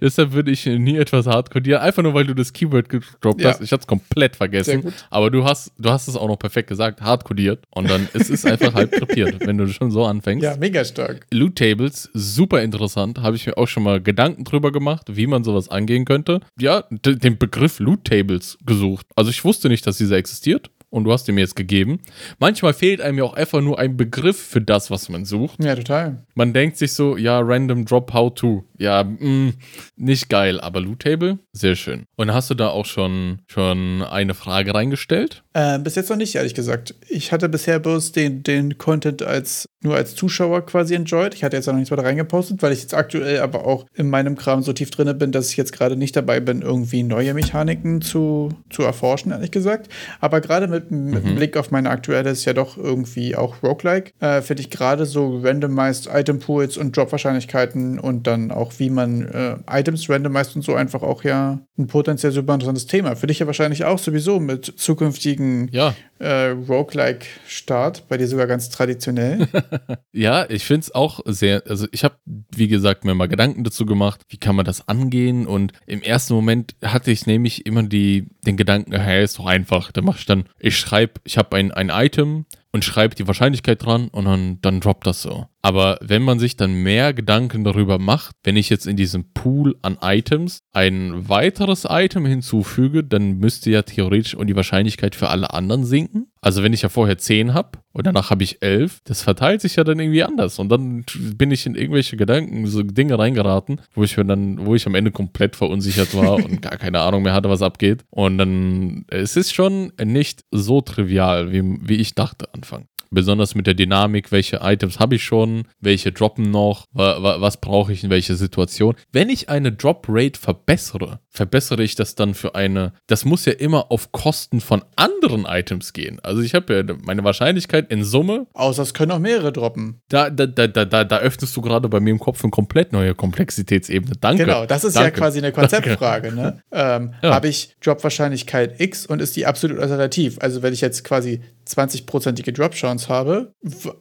Deshalb 0.00 0.32
würde 0.32 0.50
ich 0.50 0.66
nie 0.66 0.96
etwas 0.96 1.26
hart 1.26 1.50
kodieren, 1.50 1.80
einfach 1.80 2.02
nur 2.02 2.12
weil 2.12 2.26
du 2.26 2.34
das 2.34 2.52
Keyword 2.52 2.88
gedroppt 2.88 3.40
ja. 3.40 3.50
hast. 3.50 3.62
Ich 3.62 3.72
hatte 3.72 3.82
es 3.82 3.86
komplett 3.86 4.36
vergessen. 4.36 4.92
Aber 5.08 5.30
du 5.30 5.44
hast, 5.44 5.72
du 5.78 5.90
hast 5.90 6.08
es 6.08 6.16
auch 6.16 6.28
noch 6.28 6.38
perfekt 6.38 6.68
gesagt, 6.68 7.00
hart 7.00 7.24
kodiert. 7.24 7.64
Und 7.70 7.88
dann 7.88 8.08
ist 8.12 8.28
es 8.30 8.44
einfach 8.44 8.74
halb 8.74 8.92
krepiert, 8.92 9.40
wenn 9.46 9.56
du 9.56 9.68
schon 9.68 9.90
so 9.90 10.04
anfängst. 10.04 10.44
Ja, 10.44 10.56
mega 10.56 10.84
stark. 10.84 11.26
Loot 11.32 11.56
Tables, 11.56 12.10
super 12.12 12.62
interessant. 12.62 13.18
Habe 13.20 13.36
ich 13.36 13.46
mir 13.46 13.56
auch 13.56 13.68
schon 13.68 13.82
mal 13.82 14.00
Gedanken 14.00 14.44
drüber 14.44 14.72
gemacht, 14.72 15.06
wie 15.10 15.26
man 15.26 15.44
sowas 15.44 15.68
angehen 15.68 16.04
könnte. 16.04 16.40
Ja, 16.58 16.84
den 16.90 17.38
Begriff 17.38 17.78
Loot 17.78 18.04
Tables 18.04 18.58
gesucht. 18.66 19.06
Also 19.16 19.30
ich 19.30 19.44
wusste 19.44 19.68
nicht, 19.68 19.86
dass 19.86 19.96
dieser 19.96 20.16
existiert 20.16 20.70
und 20.90 21.04
du 21.04 21.12
hast 21.12 21.28
ihn 21.28 21.36
mir 21.36 21.42
jetzt 21.42 21.56
gegeben. 21.56 22.00
Manchmal 22.38 22.74
fehlt 22.74 23.00
einem 23.00 23.18
ja 23.18 23.24
auch 23.24 23.34
einfach 23.34 23.60
nur 23.60 23.78
ein 23.78 23.96
Begriff 23.96 24.38
für 24.38 24.60
das, 24.60 24.90
was 24.90 25.08
man 25.08 25.24
sucht. 25.24 25.62
Ja, 25.62 25.74
total. 25.74 26.26
Man 26.34 26.52
denkt 26.52 26.76
sich 26.76 26.92
so, 26.92 27.16
ja, 27.16 27.40
random 27.40 27.84
drop 27.84 28.12
how 28.12 28.34
to. 28.34 28.64
Ja, 28.78 29.04
mh, 29.04 29.18
mm, 29.20 29.52
nicht 29.96 30.28
geil, 30.28 30.60
aber 30.60 30.80
Loot 30.80 31.00
Table, 31.00 31.38
sehr 31.52 31.76
schön. 31.76 32.04
Und 32.16 32.34
hast 32.34 32.50
du 32.50 32.54
da 32.54 32.68
auch 32.68 32.86
schon, 32.86 33.40
schon 33.46 34.02
eine 34.02 34.34
Frage 34.34 34.74
reingestellt? 34.74 35.42
Äh, 35.52 35.78
bis 35.78 35.94
jetzt 35.94 36.10
noch 36.10 36.16
nicht, 36.16 36.34
ehrlich 36.34 36.54
gesagt. 36.54 36.94
Ich 37.08 37.32
hatte 37.32 37.48
bisher 37.48 37.78
bloß 37.78 38.12
den, 38.12 38.42
den 38.42 38.78
Content 38.78 39.22
als 39.22 39.69
nur 39.82 39.96
als 39.96 40.14
Zuschauer 40.14 40.66
quasi 40.66 40.94
enjoyed. 40.94 41.34
Ich 41.34 41.42
hatte 41.42 41.56
jetzt 41.56 41.66
noch 41.66 41.74
nichts 41.74 41.90
weiter 41.90 42.04
reingepostet, 42.04 42.62
weil 42.62 42.72
ich 42.72 42.82
jetzt 42.82 42.94
aktuell 42.94 43.40
aber 43.40 43.66
auch 43.66 43.86
in 43.94 44.10
meinem 44.10 44.36
Kram 44.36 44.62
so 44.62 44.72
tief 44.72 44.90
drin 44.90 45.16
bin, 45.18 45.32
dass 45.32 45.50
ich 45.50 45.56
jetzt 45.56 45.72
gerade 45.72 45.96
nicht 45.96 46.14
dabei 46.16 46.40
bin, 46.40 46.62
irgendwie 46.62 47.02
neue 47.02 47.32
Mechaniken 47.34 48.02
zu, 48.02 48.50
zu 48.68 48.82
erforschen, 48.82 49.32
ehrlich 49.32 49.50
gesagt. 49.50 49.90
Aber 50.20 50.40
gerade 50.40 50.68
mit, 50.68 50.90
mit 50.90 51.24
mhm. 51.24 51.34
Blick 51.34 51.56
auf 51.56 51.70
meine 51.70 51.90
aktuelle 51.90 52.30
ist 52.30 52.44
ja 52.44 52.52
doch 52.52 52.76
irgendwie 52.76 53.36
auch 53.36 53.62
Roguelike, 53.62 54.12
äh, 54.20 54.42
finde 54.42 54.62
ich 54.62 54.70
gerade 54.70 55.06
so 55.06 55.38
randomized 55.42 56.08
Item 56.12 56.38
Pools 56.38 56.76
und 56.76 56.96
Drop-Wahrscheinlichkeiten 56.96 57.98
und 57.98 58.26
dann 58.26 58.50
auch, 58.50 58.72
wie 58.78 58.90
man 58.90 59.26
äh, 59.26 59.56
Items 59.70 60.10
randomized 60.10 60.56
und 60.56 60.62
so 60.62 60.74
einfach 60.74 61.02
auch 61.02 61.24
ja 61.24 61.60
ein 61.78 61.86
potenziell 61.86 62.32
super 62.32 62.54
interessantes 62.54 62.86
Thema. 62.86 63.16
Für 63.16 63.26
dich 63.26 63.38
ja 63.38 63.46
wahrscheinlich 63.46 63.84
auch 63.84 63.98
sowieso 63.98 64.40
mit 64.40 64.74
zukünftigen 64.76 65.68
ja. 65.72 65.94
Äh, 66.20 66.48
Roguelike-Start, 66.48 68.08
bei 68.08 68.16
dir 68.18 68.28
sogar 68.28 68.46
ganz 68.46 68.68
traditionell. 68.68 69.48
ja, 70.12 70.48
ich 70.48 70.64
finde 70.64 70.80
es 70.80 70.94
auch 70.94 71.20
sehr, 71.24 71.62
also 71.66 71.86
ich 71.92 72.04
habe, 72.04 72.16
wie 72.54 72.68
gesagt, 72.68 73.04
mir 73.04 73.14
mal 73.14 73.28
Gedanken 73.28 73.64
dazu 73.64 73.86
gemacht, 73.86 74.22
wie 74.28 74.36
kann 74.36 74.54
man 74.54 74.66
das 74.66 74.86
angehen 74.86 75.46
und 75.46 75.72
im 75.86 76.02
ersten 76.02 76.34
Moment 76.34 76.76
hatte 76.84 77.10
ich 77.10 77.26
nämlich 77.26 77.66
immer 77.66 77.82
die, 77.82 78.28
den 78.46 78.56
Gedanken, 78.56 78.92
hey, 78.92 79.24
ist 79.24 79.38
doch 79.38 79.46
einfach, 79.46 79.92
da 79.92 80.02
mache 80.02 80.18
ich 80.18 80.26
dann, 80.26 80.44
ich 80.58 80.76
schreibe, 80.76 81.14
ich 81.24 81.38
habe 81.38 81.56
ein, 81.56 81.72
ein 81.72 81.88
Item 81.88 82.44
und 82.70 82.84
schreibe 82.84 83.14
die 83.14 83.26
Wahrscheinlichkeit 83.26 83.84
dran 83.84 84.08
und 84.08 84.26
dann, 84.26 84.58
dann 84.60 84.80
droppt 84.80 85.06
das 85.06 85.22
so. 85.22 85.46
Aber 85.62 85.98
wenn 86.00 86.22
man 86.22 86.38
sich 86.38 86.56
dann 86.56 86.72
mehr 86.72 87.12
Gedanken 87.12 87.64
darüber 87.64 87.98
macht, 87.98 88.34
wenn 88.44 88.56
ich 88.56 88.70
jetzt 88.70 88.86
in 88.86 88.96
diesem 88.96 89.32
Pool 89.32 89.76
an 89.82 89.98
Items 90.00 90.60
ein 90.72 91.28
weiteres 91.28 91.86
Item 91.88 92.24
hinzufüge, 92.24 93.04
dann 93.04 93.38
müsste 93.38 93.70
ja 93.70 93.82
theoretisch 93.82 94.34
und 94.34 94.46
die 94.46 94.56
Wahrscheinlichkeit 94.56 95.14
für 95.14 95.28
alle 95.28 95.52
anderen 95.52 95.84
sinken. 95.84 96.28
Also 96.40 96.62
wenn 96.62 96.72
ich 96.72 96.82
ja 96.82 96.88
vorher 96.88 97.18
10 97.18 97.52
habe 97.52 97.78
und 97.92 98.06
danach 98.06 98.30
habe 98.30 98.42
ich 98.42 98.62
11, 98.62 99.00
das 99.04 99.20
verteilt 99.20 99.60
sich 99.60 99.76
ja 99.76 99.84
dann 99.84 100.00
irgendwie 100.00 100.22
anders. 100.22 100.58
Und 100.58 100.70
dann 100.70 101.04
bin 101.36 101.50
ich 101.50 101.66
in 101.66 101.74
irgendwelche 101.74 102.16
Gedanken, 102.16 102.66
so 102.66 102.82
Dinge 102.82 103.18
reingeraten, 103.18 103.82
wo 103.92 104.02
ich 104.02 104.14
dann, 104.14 104.64
wo 104.64 104.74
ich 104.74 104.86
am 104.86 104.94
Ende 104.94 105.10
komplett 105.10 105.56
verunsichert 105.56 106.14
war 106.16 106.36
und 106.36 106.62
gar 106.62 106.78
keine 106.78 107.00
Ahnung 107.00 107.22
mehr 107.22 107.34
hatte, 107.34 107.50
was 107.50 107.60
abgeht. 107.60 108.04
Und 108.08 108.38
dann, 108.38 109.04
es 109.08 109.36
ist 109.36 109.54
schon 109.54 109.92
nicht 110.02 110.44
so 110.50 110.80
trivial, 110.80 111.52
wie, 111.52 111.62
wie 111.86 111.96
ich 111.96 112.14
dachte 112.14 112.48
Anfang 112.54 112.86
besonders 113.10 113.54
mit 113.54 113.66
der 113.66 113.74
Dynamik, 113.74 114.32
welche 114.32 114.60
Items 114.62 114.98
habe 114.98 115.16
ich 115.16 115.24
schon, 115.24 115.64
welche 115.80 116.12
droppen 116.12 116.50
noch, 116.50 116.86
wa 116.92 117.22
wa 117.22 117.40
was 117.40 117.58
brauche 117.58 117.92
ich 117.92 118.04
in 118.04 118.10
welcher 118.10 118.36
Situation. 118.36 118.94
Wenn 119.12 119.28
ich 119.28 119.48
eine 119.48 119.72
Drop 119.72 120.06
Rate 120.08 120.38
verbessere, 120.38 121.20
verbessere 121.28 121.82
ich 121.82 121.94
das 121.94 122.14
dann 122.14 122.34
für 122.34 122.54
eine, 122.54 122.92
das 123.06 123.24
muss 123.24 123.44
ja 123.44 123.52
immer 123.52 123.90
auf 123.90 124.12
Kosten 124.12 124.60
von 124.60 124.82
anderen 124.96 125.44
Items 125.44 125.92
gehen. 125.92 126.18
Also 126.22 126.42
ich 126.42 126.54
habe 126.54 126.74
ja 126.74 126.96
meine 127.04 127.24
Wahrscheinlichkeit 127.24 127.90
in 127.90 128.04
Summe. 128.04 128.46
Außer 128.54 128.82
es 128.82 128.94
können 128.94 129.12
auch 129.12 129.18
mehrere 129.18 129.52
droppen. 129.52 130.00
Da, 130.08 130.30
da, 130.30 130.46
da, 130.46 130.66
da, 130.66 131.04
da, 131.04 131.18
öffnest 131.18 131.56
du 131.56 131.60
gerade 131.60 131.88
bei 131.88 132.00
mir 132.00 132.10
im 132.10 132.18
Kopf 132.18 132.42
eine 132.42 132.50
komplett 132.50 132.92
neue 132.92 133.14
Komplexitätsebene. 133.14 134.14
Danke. 134.20 134.44
Genau, 134.44 134.66
das 134.66 134.84
ist 134.84 134.96
Danke. 134.96 135.10
ja 135.10 135.16
quasi 135.16 135.38
eine 135.38 135.52
Konzeptfrage. 135.52 136.32
Ne? 136.32 136.62
Ähm, 136.72 137.14
ja. 137.22 137.34
Habe 137.34 137.48
ich 137.48 137.76
Drop-Wahrscheinlichkeit 137.82 138.80
X 138.80 139.04
und 139.04 139.20
ist 139.20 139.34
die 139.36 139.44
absolut 139.46 139.78
alternativ? 139.78 140.38
Also 140.40 140.62
wenn 140.62 140.72
ich 140.72 140.80
jetzt 140.80 141.04
quasi 141.04 141.40
20-prozentige 141.76 142.52
Drop-Chance 142.52 143.08
habe, 143.08 143.54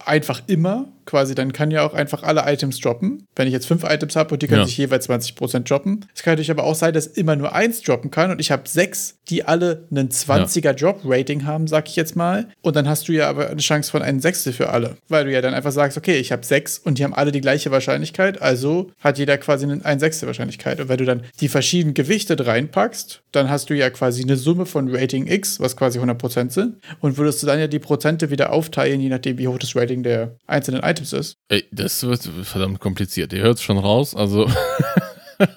einfach 0.06 0.42
immer 0.48 0.92
quasi, 1.10 1.36
dann 1.36 1.54
kann 1.54 1.72
ja 1.72 1.86
auch 1.86 1.94
einfach 1.94 2.24
alle 2.24 2.44
Items 2.46 2.80
droppen. 2.80 3.28
Wenn 3.36 3.48
ich 3.48 3.54
jetzt 3.54 3.68
fünf 3.68 3.84
Items 3.84 4.16
habe 4.16 4.34
und 4.34 4.42
die 4.42 4.48
können 4.48 4.62
ja. 4.62 4.66
sich 4.68 4.78
jeweils 4.78 5.10
20% 5.10 5.68
droppen. 5.68 6.06
Es 6.16 6.24
kann 6.24 6.34
natürlich 6.34 6.52
aber 6.52 6.64
auch 6.64 6.76
sein, 6.76 6.94
dass 6.94 7.08
immer 7.08 7.36
nur 7.36 7.54
eins 7.54 7.82
droppen 7.82 8.12
kann 8.12 8.32
und 8.32 8.40
ich 8.40 8.52
habe 8.52 8.68
sechs, 8.68 9.18
die 9.30 9.46
alle 9.46 9.88
einen 9.92 10.10
20er 10.10 10.66
ja. 10.66 10.74
Drop-Rating 10.74 11.46
haben, 11.46 11.68
sag 11.68 11.88
ich 11.88 11.96
jetzt 11.96 12.16
mal. 12.16 12.48
Und 12.62 12.76
dann 12.76 12.88
hast 12.88 13.08
du 13.08 13.12
ja 13.12 13.30
aber 13.30 13.50
eine 13.50 13.62
Chance 13.62 13.92
von 13.92 14.02
einem 14.02 14.20
Sechstel 14.20 14.54
für 14.54 14.70
alle. 14.70 14.98
Weil 15.08 15.26
du 15.26 15.32
ja 15.32 15.42
dann 15.42 15.54
einfach 15.54 15.72
sagst, 15.72 15.98
okay, 15.98 16.18
ich 16.18 16.32
habe 16.32 16.46
sechs 16.46 16.78
und 16.78 16.98
die 16.98 17.04
haben 17.04 17.14
alle 17.14 17.32
die 17.32 17.42
gleiche 17.42 17.72
Wahrscheinlichkeit, 17.72 18.42
also 18.42 18.92
hat 19.00 19.18
jeder 19.18 19.38
quasi 19.38 19.66
eine 19.66 19.84
ein 19.84 20.00
Sechstel 20.00 20.28
Wahrscheinlichkeit. 20.28 20.80
Und 20.80 20.90
wenn 20.90 20.98
du 20.98 21.06
dann 21.06 21.24
die 21.40 21.50
verschiedenen 21.50 21.94
Gewichte 21.94 22.36
reinpackst, 22.46 23.22
dann 23.32 23.50
hast 23.50 23.70
du 23.70 23.76
ja 23.76 23.90
quasi 23.90 24.24
eine 24.24 24.38
Summe 24.38 24.66
von 24.66 24.94
Rating 24.94 25.28
X, 25.28 25.60
was 25.60 25.76
quasi 25.76 26.00
100% 26.00 26.52
sind. 26.52 26.76
Und 27.00 27.18
würdest 27.18 27.42
du 27.42 27.48
dann 27.48 27.60
ja 27.60 27.68
die 27.68 27.80
Prozente 27.80 28.30
wieder 28.30 28.52
aufteilen, 28.52 29.02
je 29.02 29.10
nachdem, 29.10 29.38
wie 29.38 29.48
hoch 29.48 29.58
das 29.58 29.76
Rating 29.76 30.04
der 30.04 30.36
einzelnen 30.48 30.82
Items 30.84 30.99
ist. 31.14 31.38
Ey, 31.48 31.66
das 31.72 32.04
wird 32.04 32.24
verdammt 32.44 32.80
kompliziert. 32.80 33.34
Ihr 33.34 33.42
hört 33.42 33.58
es 33.58 33.64
schon 33.64 33.78
raus. 33.78 34.16
Also. 34.16 34.50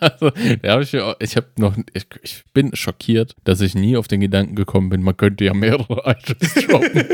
also, 0.00 0.30
ja, 0.62 0.80
ich, 0.80 0.94
ich 0.94 1.36
habe 1.36 1.46
noch, 1.56 1.76
ich, 1.92 2.06
ich, 2.22 2.44
bin 2.52 2.74
schockiert, 2.74 3.34
dass 3.44 3.60
ich 3.60 3.74
nie 3.74 3.96
auf 3.96 4.06
den 4.06 4.20
Gedanken 4.20 4.54
gekommen 4.54 4.90
bin, 4.90 5.02
man 5.02 5.16
könnte 5.16 5.44
ja 5.44 5.54
mehrere 5.54 6.02
Items 6.04 6.54
droppen. 6.66 7.04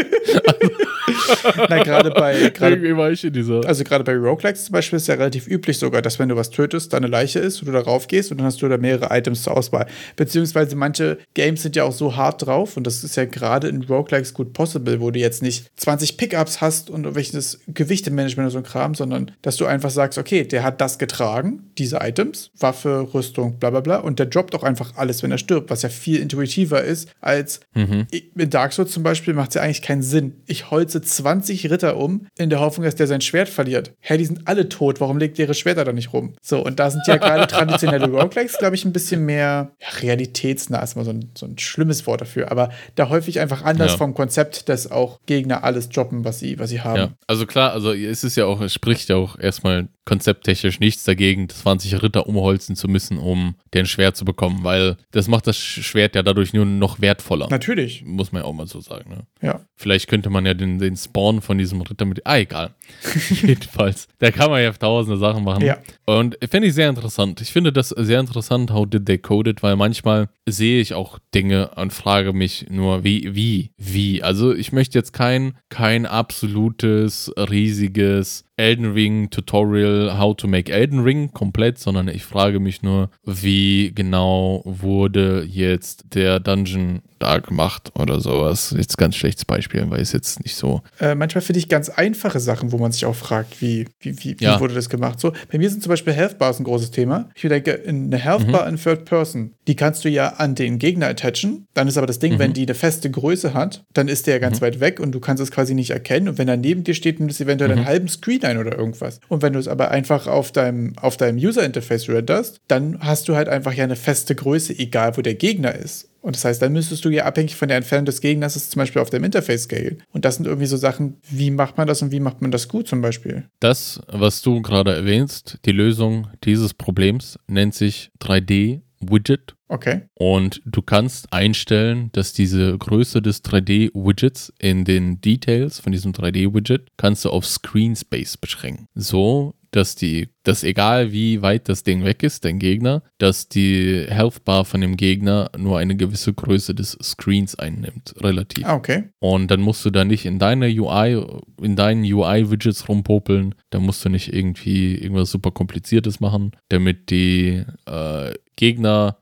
also, 0.46 1.62
Na, 1.68 1.82
gerade 1.82 2.10
bei. 2.10 2.50
Grade, 2.50 2.96
war 2.96 3.10
ich 3.10 3.24
in 3.24 3.32
dieser. 3.32 3.64
Also, 3.66 3.84
gerade 3.84 4.04
bei 4.04 4.16
Roguelikes 4.16 4.66
zum 4.66 4.72
Beispiel 4.72 4.98
ist 4.98 5.08
ja 5.08 5.14
relativ 5.14 5.46
üblich 5.46 5.78
sogar, 5.78 6.02
dass 6.02 6.18
wenn 6.18 6.28
du 6.28 6.36
was 6.36 6.50
tötest, 6.50 6.92
da 6.92 6.98
eine 6.98 7.06
Leiche 7.06 7.38
ist 7.38 7.60
und 7.60 7.66
du 7.66 7.72
darauf 7.72 8.06
gehst 8.06 8.30
und 8.30 8.38
dann 8.38 8.46
hast 8.46 8.60
du 8.60 8.68
da 8.68 8.76
mehrere 8.76 9.16
Items 9.16 9.42
zur 9.42 9.56
Auswahl. 9.56 9.86
Beziehungsweise 10.16 10.76
manche 10.76 11.18
Games 11.34 11.62
sind 11.62 11.76
ja 11.76 11.84
auch 11.84 11.92
so 11.92 12.16
hart 12.16 12.46
drauf 12.46 12.76
und 12.76 12.86
das 12.86 13.04
ist 13.04 13.16
ja 13.16 13.24
gerade 13.24 13.68
in 13.68 13.82
Roguelikes 13.82 14.34
gut 14.34 14.52
possible, 14.52 15.00
wo 15.00 15.10
du 15.10 15.18
jetzt 15.18 15.42
nicht 15.42 15.70
20 15.76 16.16
Pickups 16.16 16.60
hast 16.60 16.90
und 16.90 17.14
welches 17.14 17.60
Gewichtemanagement 17.66 18.46
oder 18.46 18.52
so 18.52 18.58
ein 18.58 18.64
Kram, 18.64 18.94
sondern 18.94 19.30
dass 19.42 19.56
du 19.56 19.66
einfach 19.66 19.90
sagst, 19.90 20.18
okay, 20.18 20.44
der 20.44 20.62
hat 20.62 20.80
das 20.80 20.98
getragen, 20.98 21.70
diese 21.78 21.98
Items, 22.02 22.50
Waffe, 22.61 23.09
Rüstung, 23.14 23.59
bla 23.59 23.70
bla 23.70 23.80
bla, 23.80 23.96
und 23.98 24.18
der 24.18 24.26
droppt 24.26 24.54
auch 24.54 24.62
einfach 24.62 24.92
alles, 24.96 25.22
wenn 25.22 25.30
er 25.30 25.38
stirbt, 25.38 25.70
was 25.70 25.82
ja 25.82 25.88
viel 25.88 26.20
intuitiver 26.20 26.82
ist 26.82 27.09
als 27.20 27.61
mhm. 27.74 28.06
in 28.11 28.50
Dark 28.50 28.72
Souls 28.72 28.90
zum 28.90 29.02
Beispiel 29.02 29.34
macht 29.34 29.50
es 29.50 29.54
ja 29.54 29.62
eigentlich 29.62 29.82
keinen 29.82 30.02
Sinn. 30.02 30.42
Ich 30.46 30.70
holze 30.70 31.00
20 31.00 31.70
Ritter 31.70 31.96
um, 31.96 32.26
in 32.36 32.50
der 32.50 32.61
Hoffnung, 32.61 32.84
dass 32.84 32.94
der 32.94 33.06
sein 33.06 33.20
Schwert 33.20 33.48
verliert. 33.48 33.92
Hä, 34.00 34.16
die 34.16 34.24
sind 34.24 34.46
alle 34.46 34.68
tot, 34.68 35.00
warum 35.00 35.18
legt 35.18 35.38
ihr 35.38 35.46
ihre 35.46 35.54
Schwerter 35.54 35.84
da 35.84 35.92
nicht 35.92 36.12
rum? 36.12 36.34
So, 36.42 36.64
und 36.64 36.78
da 36.78 36.90
sind 36.90 37.06
ja 37.06 37.16
gerade 37.16 37.46
traditionelle 37.48 38.09
Roguelikes, 38.09 38.59
glaube 38.59 38.76
ich, 38.76 38.84
ein 38.84 38.92
bisschen 38.92 39.24
mehr 39.24 39.72
ja, 39.80 39.88
realitätsnah, 40.00 40.82
ist 40.82 40.96
mal 40.96 41.04
so 41.04 41.11
ein, 41.11 41.30
so 41.36 41.46
ein 41.46 41.59
schlimmes 41.59 42.06
Wort 42.06 42.20
dafür, 42.20 42.50
aber 42.50 42.70
da 42.94 43.09
häufig 43.09 43.40
einfach 43.40 43.64
anders 43.64 43.92
ja. 43.92 43.98
vom 43.98 44.14
Konzept, 44.14 44.68
dass 44.68 44.90
auch 44.90 45.20
Gegner 45.26 45.64
alles 45.64 45.88
droppen, 45.88 46.24
was 46.24 46.38
sie, 46.38 46.59
was 46.59 46.70
sie 46.70 46.80
haben. 46.80 46.96
Ja, 46.96 47.11
also 47.26 47.46
klar, 47.46 47.72
also 47.72 47.92
es 47.92 48.24
ist 48.24 48.36
ja 48.36 48.46
auch, 48.46 48.61
es 48.61 48.72
spricht 48.72 49.09
ja 49.09 49.16
auch 49.16 49.38
erstmal 49.38 49.88
konzepttechnisch 50.09 50.80
nichts 50.80 51.04
dagegen, 51.04 51.50
20 51.50 52.02
Ritter 52.02 52.26
umholzen 52.26 52.76
zu 52.76 52.88
müssen, 52.88 53.18
um 53.18 53.56
den 53.74 53.84
Schwert 53.84 54.16
zu 54.16 54.24
bekommen, 54.24 54.64
weil 54.64 54.96
das 55.11 55.28
macht 55.28 55.46
das 55.46 55.59
Schwert 55.59 56.14
ja 56.14 56.22
dadurch 56.22 56.54
nur 56.54 56.64
noch 56.64 57.02
wertvoller. 57.02 57.46
Natürlich. 57.50 58.06
Muss 58.06 58.32
man 58.32 58.40
ja 58.40 58.48
auch 58.48 58.54
mal 58.54 58.66
so 58.66 58.80
sagen. 58.80 59.11
Ne? 59.11 59.26
Ja. 59.42 59.61
Vielleicht 59.76 60.09
könnte 60.09 60.30
man 60.30 60.46
ja 60.46 60.54
den, 60.54 60.78
den 60.78 60.96
Spawn 60.96 61.42
von 61.42 61.59
diesem 61.59 61.82
Ritter 61.82 62.06
mit. 62.06 62.26
Ah, 62.26 62.38
egal. 62.38 62.74
Jedenfalls. 63.42 64.09
Da 64.18 64.30
kann 64.30 64.50
man 64.50 64.62
ja 64.62 64.72
tausende 64.72 65.18
Sachen 65.18 65.44
machen. 65.44 65.62
Ja. 65.62 65.76
Und 66.06 66.38
finde 66.50 66.68
ich 66.68 66.74
sehr 66.74 66.88
interessant. 66.88 67.42
Ich 67.42 67.52
finde 67.52 67.70
das 67.70 67.90
sehr 67.90 68.18
interessant, 68.18 68.70
how 68.70 68.88
did 68.88 69.04
they 69.04 69.18
code 69.18 69.50
it, 69.50 69.62
weil 69.62 69.76
manchmal 69.76 70.30
sehe 70.48 70.80
ich 70.80 70.94
auch 70.94 71.18
Dinge 71.34 71.72
und 71.76 71.92
frage 71.92 72.32
mich 72.32 72.64
nur, 72.70 73.04
wie, 73.04 73.34
wie, 73.34 73.72
wie. 73.76 74.22
Also 74.22 74.54
ich 74.54 74.72
möchte 74.72 74.98
jetzt 74.98 75.12
kein, 75.12 75.59
kein 75.68 76.06
absolutes, 76.06 77.30
riesiges 77.36 78.47
Elden 78.59 78.92
Ring 78.92 79.30
Tutorial 79.30 80.18
How 80.18 80.36
to 80.36 80.48
Make 80.48 80.72
Elden 80.72 81.00
Ring 81.00 81.32
komplett, 81.32 81.78
sondern 81.78 82.09
ich 82.09 82.24
frage 82.24 82.61
mich 82.61 82.82
nur, 82.82 83.11
wie 83.24 83.92
genau 83.94 84.62
wurde 84.64 85.44
jetzt 85.44 86.14
der 86.14 86.40
Dungeon 86.40 87.00
da 87.18 87.38
gemacht 87.38 87.92
oder 87.98 88.20
sowas. 88.20 88.74
Jetzt 88.76 88.98
ganz 88.98 89.16
schlechtes 89.16 89.44
Beispiel, 89.44 89.84
weil 89.90 90.00
es 90.00 90.12
jetzt 90.12 90.42
nicht 90.42 90.56
so. 90.56 90.82
Äh, 91.00 91.14
manchmal 91.14 91.42
finde 91.42 91.58
ich 91.58 91.68
ganz 91.68 91.88
einfache 91.88 92.40
Sachen, 92.40 92.72
wo 92.72 92.78
man 92.78 92.92
sich 92.92 93.04
auch 93.06 93.14
fragt, 93.14 93.60
wie, 93.60 93.86
wie, 94.00 94.16
wie, 94.22 94.36
ja. 94.40 94.56
wie 94.56 94.60
wurde 94.60 94.74
das 94.74 94.88
gemacht. 94.88 95.20
So, 95.20 95.32
bei 95.50 95.58
mir 95.58 95.70
sind 95.70 95.82
zum 95.82 95.90
Beispiel 95.90 96.12
Health 96.12 96.38
Bars 96.38 96.58
ein 96.58 96.64
großes 96.64 96.90
Thema. 96.90 97.28
Ich 97.34 97.42
denke, 97.42 97.82
eine 97.86 98.16
Health 98.16 98.46
mhm. 98.46 98.52
Bar 98.52 98.66
mhm. 98.66 98.74
in 98.74 98.82
Third 98.82 99.04
Person, 99.04 99.54
die 99.66 99.76
kannst 99.76 100.04
du 100.04 100.08
ja 100.08 100.28
an 100.34 100.54
den 100.54 100.78
Gegner 100.78 101.08
attachen. 101.08 101.66
Dann 101.74 101.88
ist 101.88 101.96
aber 101.96 102.06
das 102.06 102.18
Ding, 102.18 102.34
mhm. 102.34 102.38
wenn 102.38 102.52
die 102.52 102.62
eine 102.62 102.74
feste 102.74 103.10
Größe 103.10 103.54
hat, 103.54 103.84
dann 103.92 104.08
ist 104.08 104.26
der 104.26 104.34
ja 104.34 104.40
ganz 104.40 104.60
mhm. 104.60 104.66
weit 104.66 104.80
weg 104.80 105.00
und 105.00 105.12
du 105.12 105.20
kannst 105.20 105.42
es 105.42 105.50
quasi 105.50 105.74
nicht 105.74 105.90
erkennen. 105.90 106.28
Und 106.28 106.38
wenn 106.38 106.48
er 106.48 106.56
neben 106.56 106.84
dir 106.84 106.94
steht, 106.94 107.18
nimmt 107.18 107.32
es 107.32 107.40
eventuell 107.40 107.70
einen 107.72 107.82
mhm. 107.82 107.86
halben 107.86 108.08
Screen 108.08 108.44
ein 108.44 108.58
oder 108.58 108.76
irgendwas. 108.76 109.20
Und 109.28 109.42
wenn 109.42 109.52
du 109.52 109.58
es 109.58 109.68
aber 109.68 109.90
einfach 109.90 110.26
auf 110.26 110.52
deinem, 110.52 110.94
auf 110.98 111.16
deinem 111.16 111.38
User-Interface 111.38 112.08
renderst, 112.08 112.60
dann 112.68 112.98
hast 113.00 113.28
du 113.28 113.36
halt 113.36 113.48
einfach 113.48 113.72
ja 113.72 113.84
eine 113.84 113.96
feste 113.96 114.34
Größe, 114.34 114.78
egal 114.78 115.16
wo 115.16 115.22
der 115.22 115.34
Gegner 115.34 115.74
ist. 115.74 116.08
Und 116.20 116.36
das 116.36 116.44
heißt, 116.44 116.60
dann 116.60 116.72
müsstest 116.72 117.04
du 117.04 117.10
ja 117.10 117.24
abhängig 117.24 117.56
von 117.56 117.68
der 117.68 117.76
Entfernung 117.76 118.06
des 118.06 118.20
Gegners 118.20 118.68
zum 118.68 118.80
Beispiel 118.80 119.00
auf 119.00 119.10
dem 119.10 119.24
Interface 119.24 119.62
scalen. 119.62 120.02
Und 120.12 120.24
das 120.24 120.36
sind 120.36 120.46
irgendwie 120.46 120.66
so 120.66 120.76
Sachen, 120.76 121.16
wie 121.30 121.50
macht 121.50 121.76
man 121.76 121.86
das 121.86 122.02
und 122.02 122.10
wie 122.10 122.20
macht 122.20 122.42
man 122.42 122.50
das 122.50 122.68
gut 122.68 122.88
zum 122.88 123.00
Beispiel? 123.00 123.44
Das, 123.60 124.00
was 124.08 124.42
du 124.42 124.60
gerade 124.60 124.94
erwähnst, 124.94 125.58
die 125.64 125.72
Lösung 125.72 126.28
dieses 126.44 126.74
Problems 126.74 127.38
nennt 127.46 127.74
sich 127.74 128.10
3D 128.20 128.80
Widget. 129.00 129.54
Okay. 129.68 130.02
Und 130.14 130.62
du 130.64 130.82
kannst 130.82 131.32
einstellen, 131.32 132.10
dass 132.12 132.32
diese 132.32 132.76
Größe 132.76 133.20
des 133.20 133.44
3D-Widgets 133.44 134.52
in 134.58 134.84
den 134.84 135.20
Details 135.20 135.78
von 135.78 135.92
diesem 135.92 136.12
3D-Widget 136.12 136.88
kannst 136.96 137.24
du 137.24 137.30
auf 137.30 137.46
Screen 137.46 137.94
Space 137.94 138.36
beschränken. 138.36 138.86
So, 138.94 139.54
dass 139.70 139.94
die, 139.94 140.28
dass 140.42 140.64
egal 140.64 141.12
wie 141.12 141.42
weit 141.42 141.68
das 141.68 141.84
Ding 141.84 142.04
weg 142.04 142.22
ist, 142.22 142.44
dein 142.44 142.58
Gegner, 142.58 143.02
dass 143.18 143.48
die 143.48 144.06
Health 144.08 144.44
Bar 144.44 144.64
von 144.64 144.80
dem 144.80 144.96
Gegner 144.96 145.50
nur 145.56 145.78
eine 145.78 145.96
gewisse 145.96 146.32
Größe 146.32 146.74
des 146.74 146.98
Screens 147.02 147.54
einnimmt, 147.54 148.14
relativ. 148.20 148.66
Ah, 148.66 148.74
okay. 148.74 149.04
Und 149.18 149.50
dann 149.50 149.60
musst 149.60 149.84
du 149.84 149.90
da 149.90 150.04
nicht 150.04 150.24
in 150.24 150.38
deiner 150.38 150.66
UI, 150.66 151.22
in 151.60 151.76
deinen 151.76 152.04
UI-Widgets 152.04 152.88
rumpopeln, 152.88 153.54
da 153.70 153.80
musst 153.80 154.04
du 154.04 154.08
nicht 154.08 154.32
irgendwie 154.32 154.94
irgendwas 154.96 155.30
super 155.30 155.50
kompliziertes 155.50 156.20
machen, 156.20 156.52
damit 156.68 157.10
die 157.10 157.64
äh, 157.86 158.32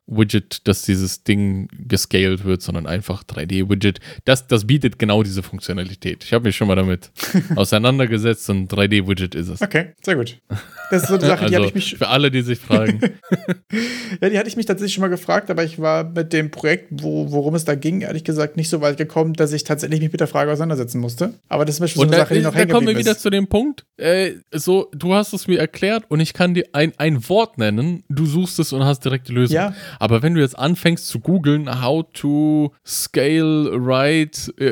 Gegner-Widget, 0.06 0.66
dass 0.66 0.82
dieses 0.82 1.24
Ding 1.24 1.68
gescaled 1.72 2.44
wird, 2.44 2.62
sondern 2.62 2.86
einfach 2.86 3.24
3D-Widget. 3.24 3.98
Das, 4.24 4.46
das 4.46 4.66
bietet 4.66 4.98
genau 4.98 5.22
diese 5.22 5.42
Funktionalität. 5.42 6.24
Ich 6.24 6.32
habe 6.32 6.44
mich 6.44 6.56
schon 6.56 6.68
mal 6.68 6.76
damit 6.76 7.10
auseinandergesetzt 7.56 8.48
und 8.50 8.72
3D-Widget 8.72 9.34
ist 9.34 9.48
es. 9.48 9.62
Okay, 9.62 9.92
sehr 10.02 10.16
gut. 10.16 10.38
Das 10.90 11.02
ist 11.02 11.08
so 11.08 11.14
eine 11.14 11.26
Sache, 11.26 11.44
also, 11.44 11.48
die 11.48 11.56
hatte 11.56 11.66
ich 11.66 11.74
mich. 11.74 11.96
Für 11.96 12.08
alle, 12.08 12.30
die 12.30 12.42
sich 12.42 12.58
fragen. 12.58 13.00
ja, 14.20 14.30
die 14.30 14.38
hatte 14.38 14.48
ich 14.48 14.56
mich 14.56 14.66
tatsächlich 14.66 14.94
schon 14.94 15.02
mal 15.02 15.08
gefragt, 15.08 15.50
aber 15.50 15.64
ich 15.64 15.78
war 15.78 16.04
mit 16.04 16.32
dem 16.32 16.50
Projekt, 16.50 16.88
wo, 16.90 17.30
worum 17.32 17.54
es 17.54 17.64
da 17.64 17.74
ging, 17.74 18.02
ehrlich 18.02 18.24
gesagt 18.24 18.56
nicht 18.56 18.68
so 18.68 18.80
weit 18.80 18.96
gekommen, 18.96 19.34
dass 19.34 19.52
ich 19.52 19.64
tatsächlich 19.64 20.00
mich 20.00 20.12
mit 20.12 20.20
der 20.20 20.28
Frage 20.28 20.52
auseinandersetzen 20.52 21.00
musste. 21.00 21.34
Aber 21.48 21.64
das 21.64 21.76
ist 21.76 21.80
mir 21.80 21.88
schon 21.88 22.02
so 22.02 22.06
eine 22.06 22.12
da, 22.12 22.18
Sache, 22.18 22.34
die 22.34 22.40
noch 22.40 22.54
Da 22.54 22.66
kommen 22.66 22.86
wir 22.86 22.96
wieder 22.96 23.18
zu 23.18 23.30
dem 23.30 23.48
Punkt. 23.48 23.84
Äh, 23.96 24.34
so, 24.52 24.88
du 24.92 25.14
hast 25.14 25.32
es 25.32 25.48
mir 25.48 25.58
erklärt 25.58 26.04
und 26.08 26.20
ich 26.20 26.32
kann 26.32 26.54
dir 26.54 26.66
ein, 26.72 26.92
ein 26.98 27.28
Wort 27.28 27.58
nennen, 27.58 28.04
du 28.08 28.26
suchst 28.26 28.58
es 28.58 28.72
und 28.72 28.84
hast 28.84 29.04
direkt 29.04 29.26
perfekte 29.26 29.32
Lösung. 29.32 29.54
Ja. 29.54 29.74
Aber 29.98 30.22
wenn 30.22 30.34
du 30.34 30.40
jetzt 30.40 30.58
anfängst 30.58 31.08
zu 31.08 31.20
googeln, 31.20 31.82
how 31.82 32.04
to 32.12 32.72
scale 32.86 33.70
right 33.72 34.52
äh, 34.58 34.66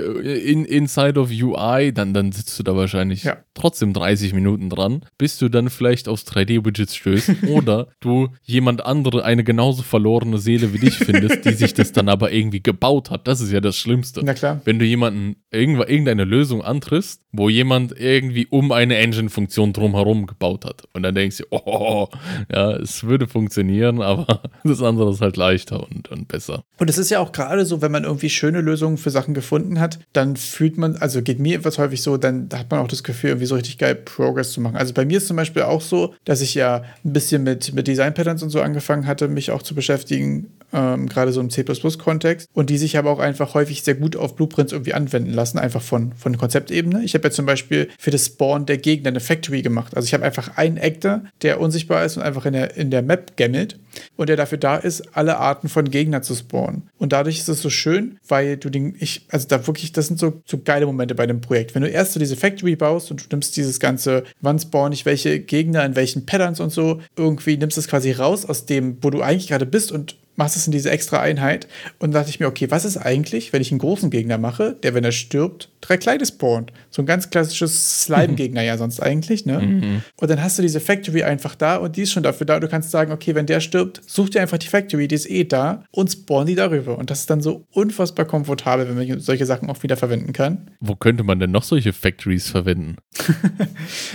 in, 0.50 0.64
inside 0.64 1.18
of 1.18 1.30
UI, 1.30 1.92
dann, 1.92 2.14
dann 2.14 2.32
sitzt 2.32 2.58
du 2.58 2.62
da 2.62 2.76
wahrscheinlich 2.76 3.24
Ja. 3.24 3.38
trotzdem 3.54 3.92
30 3.92 4.32
Minuten 4.34 4.70
dran, 4.70 5.04
bis 5.18 5.38
du 5.38 5.48
dann 5.48 5.70
vielleicht 5.70 6.08
aufs 6.08 6.26
3D-Widget 6.26 6.90
stößt 6.94 7.30
oder 7.48 7.88
du 8.00 8.28
jemand 8.42 8.84
andere, 8.84 9.24
eine 9.24 9.44
genauso 9.44 9.82
verlorene 9.82 10.38
Seele 10.38 10.72
wie 10.72 10.78
dich 10.78 10.94
findest, 10.96 11.44
die 11.44 11.52
sich 11.52 11.74
das 11.74 11.92
dann 11.92 12.08
aber 12.08 12.32
irgendwie 12.32 12.62
gebaut 12.62 13.10
hat. 13.10 13.26
Das 13.28 13.40
ist 13.40 13.52
ja 13.52 13.60
das 13.60 13.76
Schlimmste. 13.76 14.20
Na 14.24 14.34
klar. 14.34 14.60
Wenn 14.64 14.78
du 14.78 14.84
jemanden 14.84 15.36
irgendeine 15.50 16.24
Lösung 16.24 16.62
antriffst, 16.62 17.22
wo 17.32 17.48
jemand 17.48 17.98
irgendwie 17.98 18.46
um 18.48 18.72
eine 18.72 18.96
Engine-Funktion 18.96 19.72
drumherum 19.72 20.26
gebaut 20.26 20.64
hat. 20.64 20.84
Und 20.92 21.02
dann 21.02 21.14
denkst 21.14 21.38
du, 21.38 21.44
oh, 21.50 22.08
ja, 22.52 22.72
es 22.72 23.04
würde 23.04 23.26
funktionieren, 23.26 24.02
aber 24.02 24.42
das 24.64 24.82
andere 24.82 25.13
ist 25.14 25.20
halt 25.20 25.36
leichter 25.36 25.82
und, 25.82 26.10
und 26.10 26.28
besser. 26.28 26.62
Und 26.78 26.90
es 26.90 26.98
ist 26.98 27.10
ja 27.10 27.20
auch 27.20 27.32
gerade 27.32 27.64
so, 27.64 27.82
wenn 27.82 27.92
man 27.92 28.04
irgendwie 28.04 28.30
schöne 28.30 28.60
Lösungen 28.60 28.98
für 28.98 29.10
Sachen 29.10 29.34
gefunden 29.34 29.80
hat, 29.80 29.98
dann 30.12 30.36
fühlt 30.36 30.78
man, 30.78 30.96
also 30.96 31.22
geht 31.22 31.38
mir 31.38 31.56
etwas 31.58 31.78
häufig 31.78 32.02
so, 32.02 32.16
dann 32.16 32.48
hat 32.52 32.70
man 32.70 32.80
auch 32.80 32.88
das 32.88 33.02
Gefühl, 33.02 33.30
irgendwie 33.30 33.46
so 33.46 33.54
richtig 33.54 33.78
geil 33.78 33.94
Progress 33.94 34.52
zu 34.52 34.60
machen. 34.60 34.76
Also 34.76 34.92
bei 34.92 35.04
mir 35.04 35.18
ist 35.18 35.26
zum 35.26 35.36
Beispiel 35.36 35.62
auch 35.62 35.80
so, 35.80 36.14
dass 36.24 36.40
ich 36.40 36.54
ja 36.54 36.84
ein 37.04 37.12
bisschen 37.12 37.42
mit, 37.42 37.74
mit 37.74 37.86
Design 37.86 38.14
Patterns 38.14 38.42
und 38.42 38.50
so 38.50 38.60
angefangen 38.60 39.06
hatte, 39.06 39.28
mich 39.28 39.50
auch 39.50 39.62
zu 39.62 39.74
beschäftigen, 39.74 40.50
ähm, 40.74 41.08
gerade 41.08 41.32
so 41.32 41.40
im 41.40 41.50
C++-Kontext 41.50 42.48
und 42.52 42.68
die 42.68 42.78
sich 42.78 42.98
aber 42.98 43.10
auch 43.10 43.20
einfach 43.20 43.54
häufig 43.54 43.82
sehr 43.82 43.94
gut 43.94 44.16
auf 44.16 44.34
Blueprints 44.34 44.72
irgendwie 44.72 44.92
anwenden 44.92 45.32
lassen, 45.32 45.58
einfach 45.58 45.80
von, 45.80 46.12
von 46.14 46.36
Konzeptebene. 46.36 47.04
Ich 47.04 47.14
habe 47.14 47.28
ja 47.28 47.30
zum 47.30 47.46
Beispiel 47.46 47.88
für 47.98 48.10
das 48.10 48.26
Spawn 48.26 48.66
der 48.66 48.78
Gegner 48.78 49.08
eine 49.08 49.20
Factory 49.20 49.62
gemacht. 49.62 49.96
Also 49.96 50.06
ich 50.06 50.14
habe 50.14 50.24
einfach 50.24 50.56
einen 50.56 50.76
Actor, 50.76 51.22
der 51.42 51.60
unsichtbar 51.60 52.04
ist 52.04 52.16
und 52.16 52.22
einfach 52.24 52.44
in 52.44 52.52
der, 52.52 52.76
in 52.76 52.90
der 52.90 53.02
Map 53.02 53.36
gammelt 53.36 53.78
und 54.16 54.28
der 54.28 54.36
dafür 54.36 54.58
da 54.58 54.76
ist, 54.76 55.16
alle 55.16 55.38
Arten 55.38 55.68
von 55.68 55.88
Gegner 55.90 56.22
zu 56.22 56.34
spawnen. 56.34 56.90
Und 56.98 57.12
dadurch 57.12 57.38
ist 57.38 57.48
es 57.48 57.62
so 57.62 57.70
schön, 57.70 58.18
weil 58.26 58.56
du 58.56 58.68
den, 58.68 58.96
ich, 58.98 59.26
also 59.28 59.46
da 59.46 59.66
wirklich, 59.66 59.92
das 59.92 60.08
sind 60.08 60.18
so, 60.18 60.42
so 60.44 60.58
geile 60.58 60.86
Momente 60.86 61.14
bei 61.14 61.26
dem 61.26 61.40
Projekt. 61.40 61.74
Wenn 61.74 61.82
du 61.82 61.88
erst 61.88 62.14
so 62.14 62.20
diese 62.20 62.36
Factory 62.36 62.74
baust 62.74 63.10
und 63.10 63.20
du 63.20 63.26
nimmst 63.30 63.56
dieses 63.56 63.78
ganze, 63.78 64.24
wann 64.40 64.58
spawn 64.58 64.92
ich 64.92 65.06
welche 65.06 65.38
Gegner 65.38 65.84
in 65.84 65.94
welchen 65.94 66.26
Patterns 66.26 66.58
und 66.58 66.70
so, 66.70 67.00
irgendwie 67.16 67.56
nimmst 67.56 67.78
es 67.78 67.86
quasi 67.86 68.10
raus 68.12 68.44
aus 68.44 68.66
dem, 68.66 68.98
wo 69.02 69.10
du 69.10 69.22
eigentlich 69.22 69.48
gerade 69.48 69.66
bist 69.66 69.92
und 69.92 70.16
machst 70.36 70.56
es 70.56 70.66
in 70.66 70.72
diese 70.72 70.90
extra 70.90 71.20
Einheit. 71.20 71.68
Und 71.98 72.12
da 72.12 72.20
dachte 72.20 72.30
ich 72.30 72.40
mir, 72.40 72.46
okay, 72.46 72.70
was 72.70 72.84
ist 72.84 72.96
eigentlich, 72.96 73.52
wenn 73.52 73.62
ich 73.62 73.70
einen 73.70 73.78
großen 73.78 74.10
Gegner 74.10 74.38
mache, 74.38 74.76
der, 74.82 74.94
wenn 74.94 75.04
er 75.04 75.12
stirbt, 75.12 75.70
drei 75.80 75.96
kleine 75.96 76.26
spawnt? 76.26 76.72
So 76.90 77.02
ein 77.02 77.06
ganz 77.06 77.30
klassisches 77.30 78.02
Slime-Gegner 78.02 78.62
ja 78.62 78.78
sonst 78.78 79.02
eigentlich, 79.02 79.46
ne? 79.46 80.02
Und 80.16 80.30
dann 80.30 80.42
hast 80.42 80.58
du 80.58 80.62
diese 80.62 80.80
Factory 80.80 81.22
einfach 81.22 81.54
da 81.54 81.76
und 81.76 81.96
die 81.96 82.02
ist 82.02 82.12
schon 82.12 82.22
dafür 82.22 82.46
da. 82.46 82.60
Du 82.60 82.68
kannst 82.68 82.90
sagen, 82.90 83.12
okay, 83.12 83.34
wenn 83.34 83.46
der 83.46 83.60
stirbt, 83.60 84.00
such 84.06 84.30
dir 84.30 84.40
einfach 84.40 84.58
die 84.58 84.66
Factory, 84.66 85.08
die 85.08 85.14
ist 85.14 85.28
eh 85.30 85.44
da 85.44 85.84
und 85.90 86.10
spawn 86.10 86.46
die 86.46 86.54
darüber. 86.54 86.98
Und 86.98 87.10
das 87.10 87.20
ist 87.20 87.30
dann 87.30 87.40
so 87.40 87.66
unfassbar 87.72 88.24
komfortabel, 88.24 88.88
wenn 88.88 88.96
man 88.96 89.20
solche 89.20 89.46
Sachen 89.46 89.70
auch 89.70 89.82
wieder 89.82 89.96
verwenden 89.96 90.32
kann. 90.32 90.70
Wo 90.80 90.94
könnte 90.96 91.24
man 91.24 91.38
denn 91.38 91.50
noch 91.50 91.62
solche 91.62 91.92
Factories 91.92 92.50
verwenden? 92.50 92.96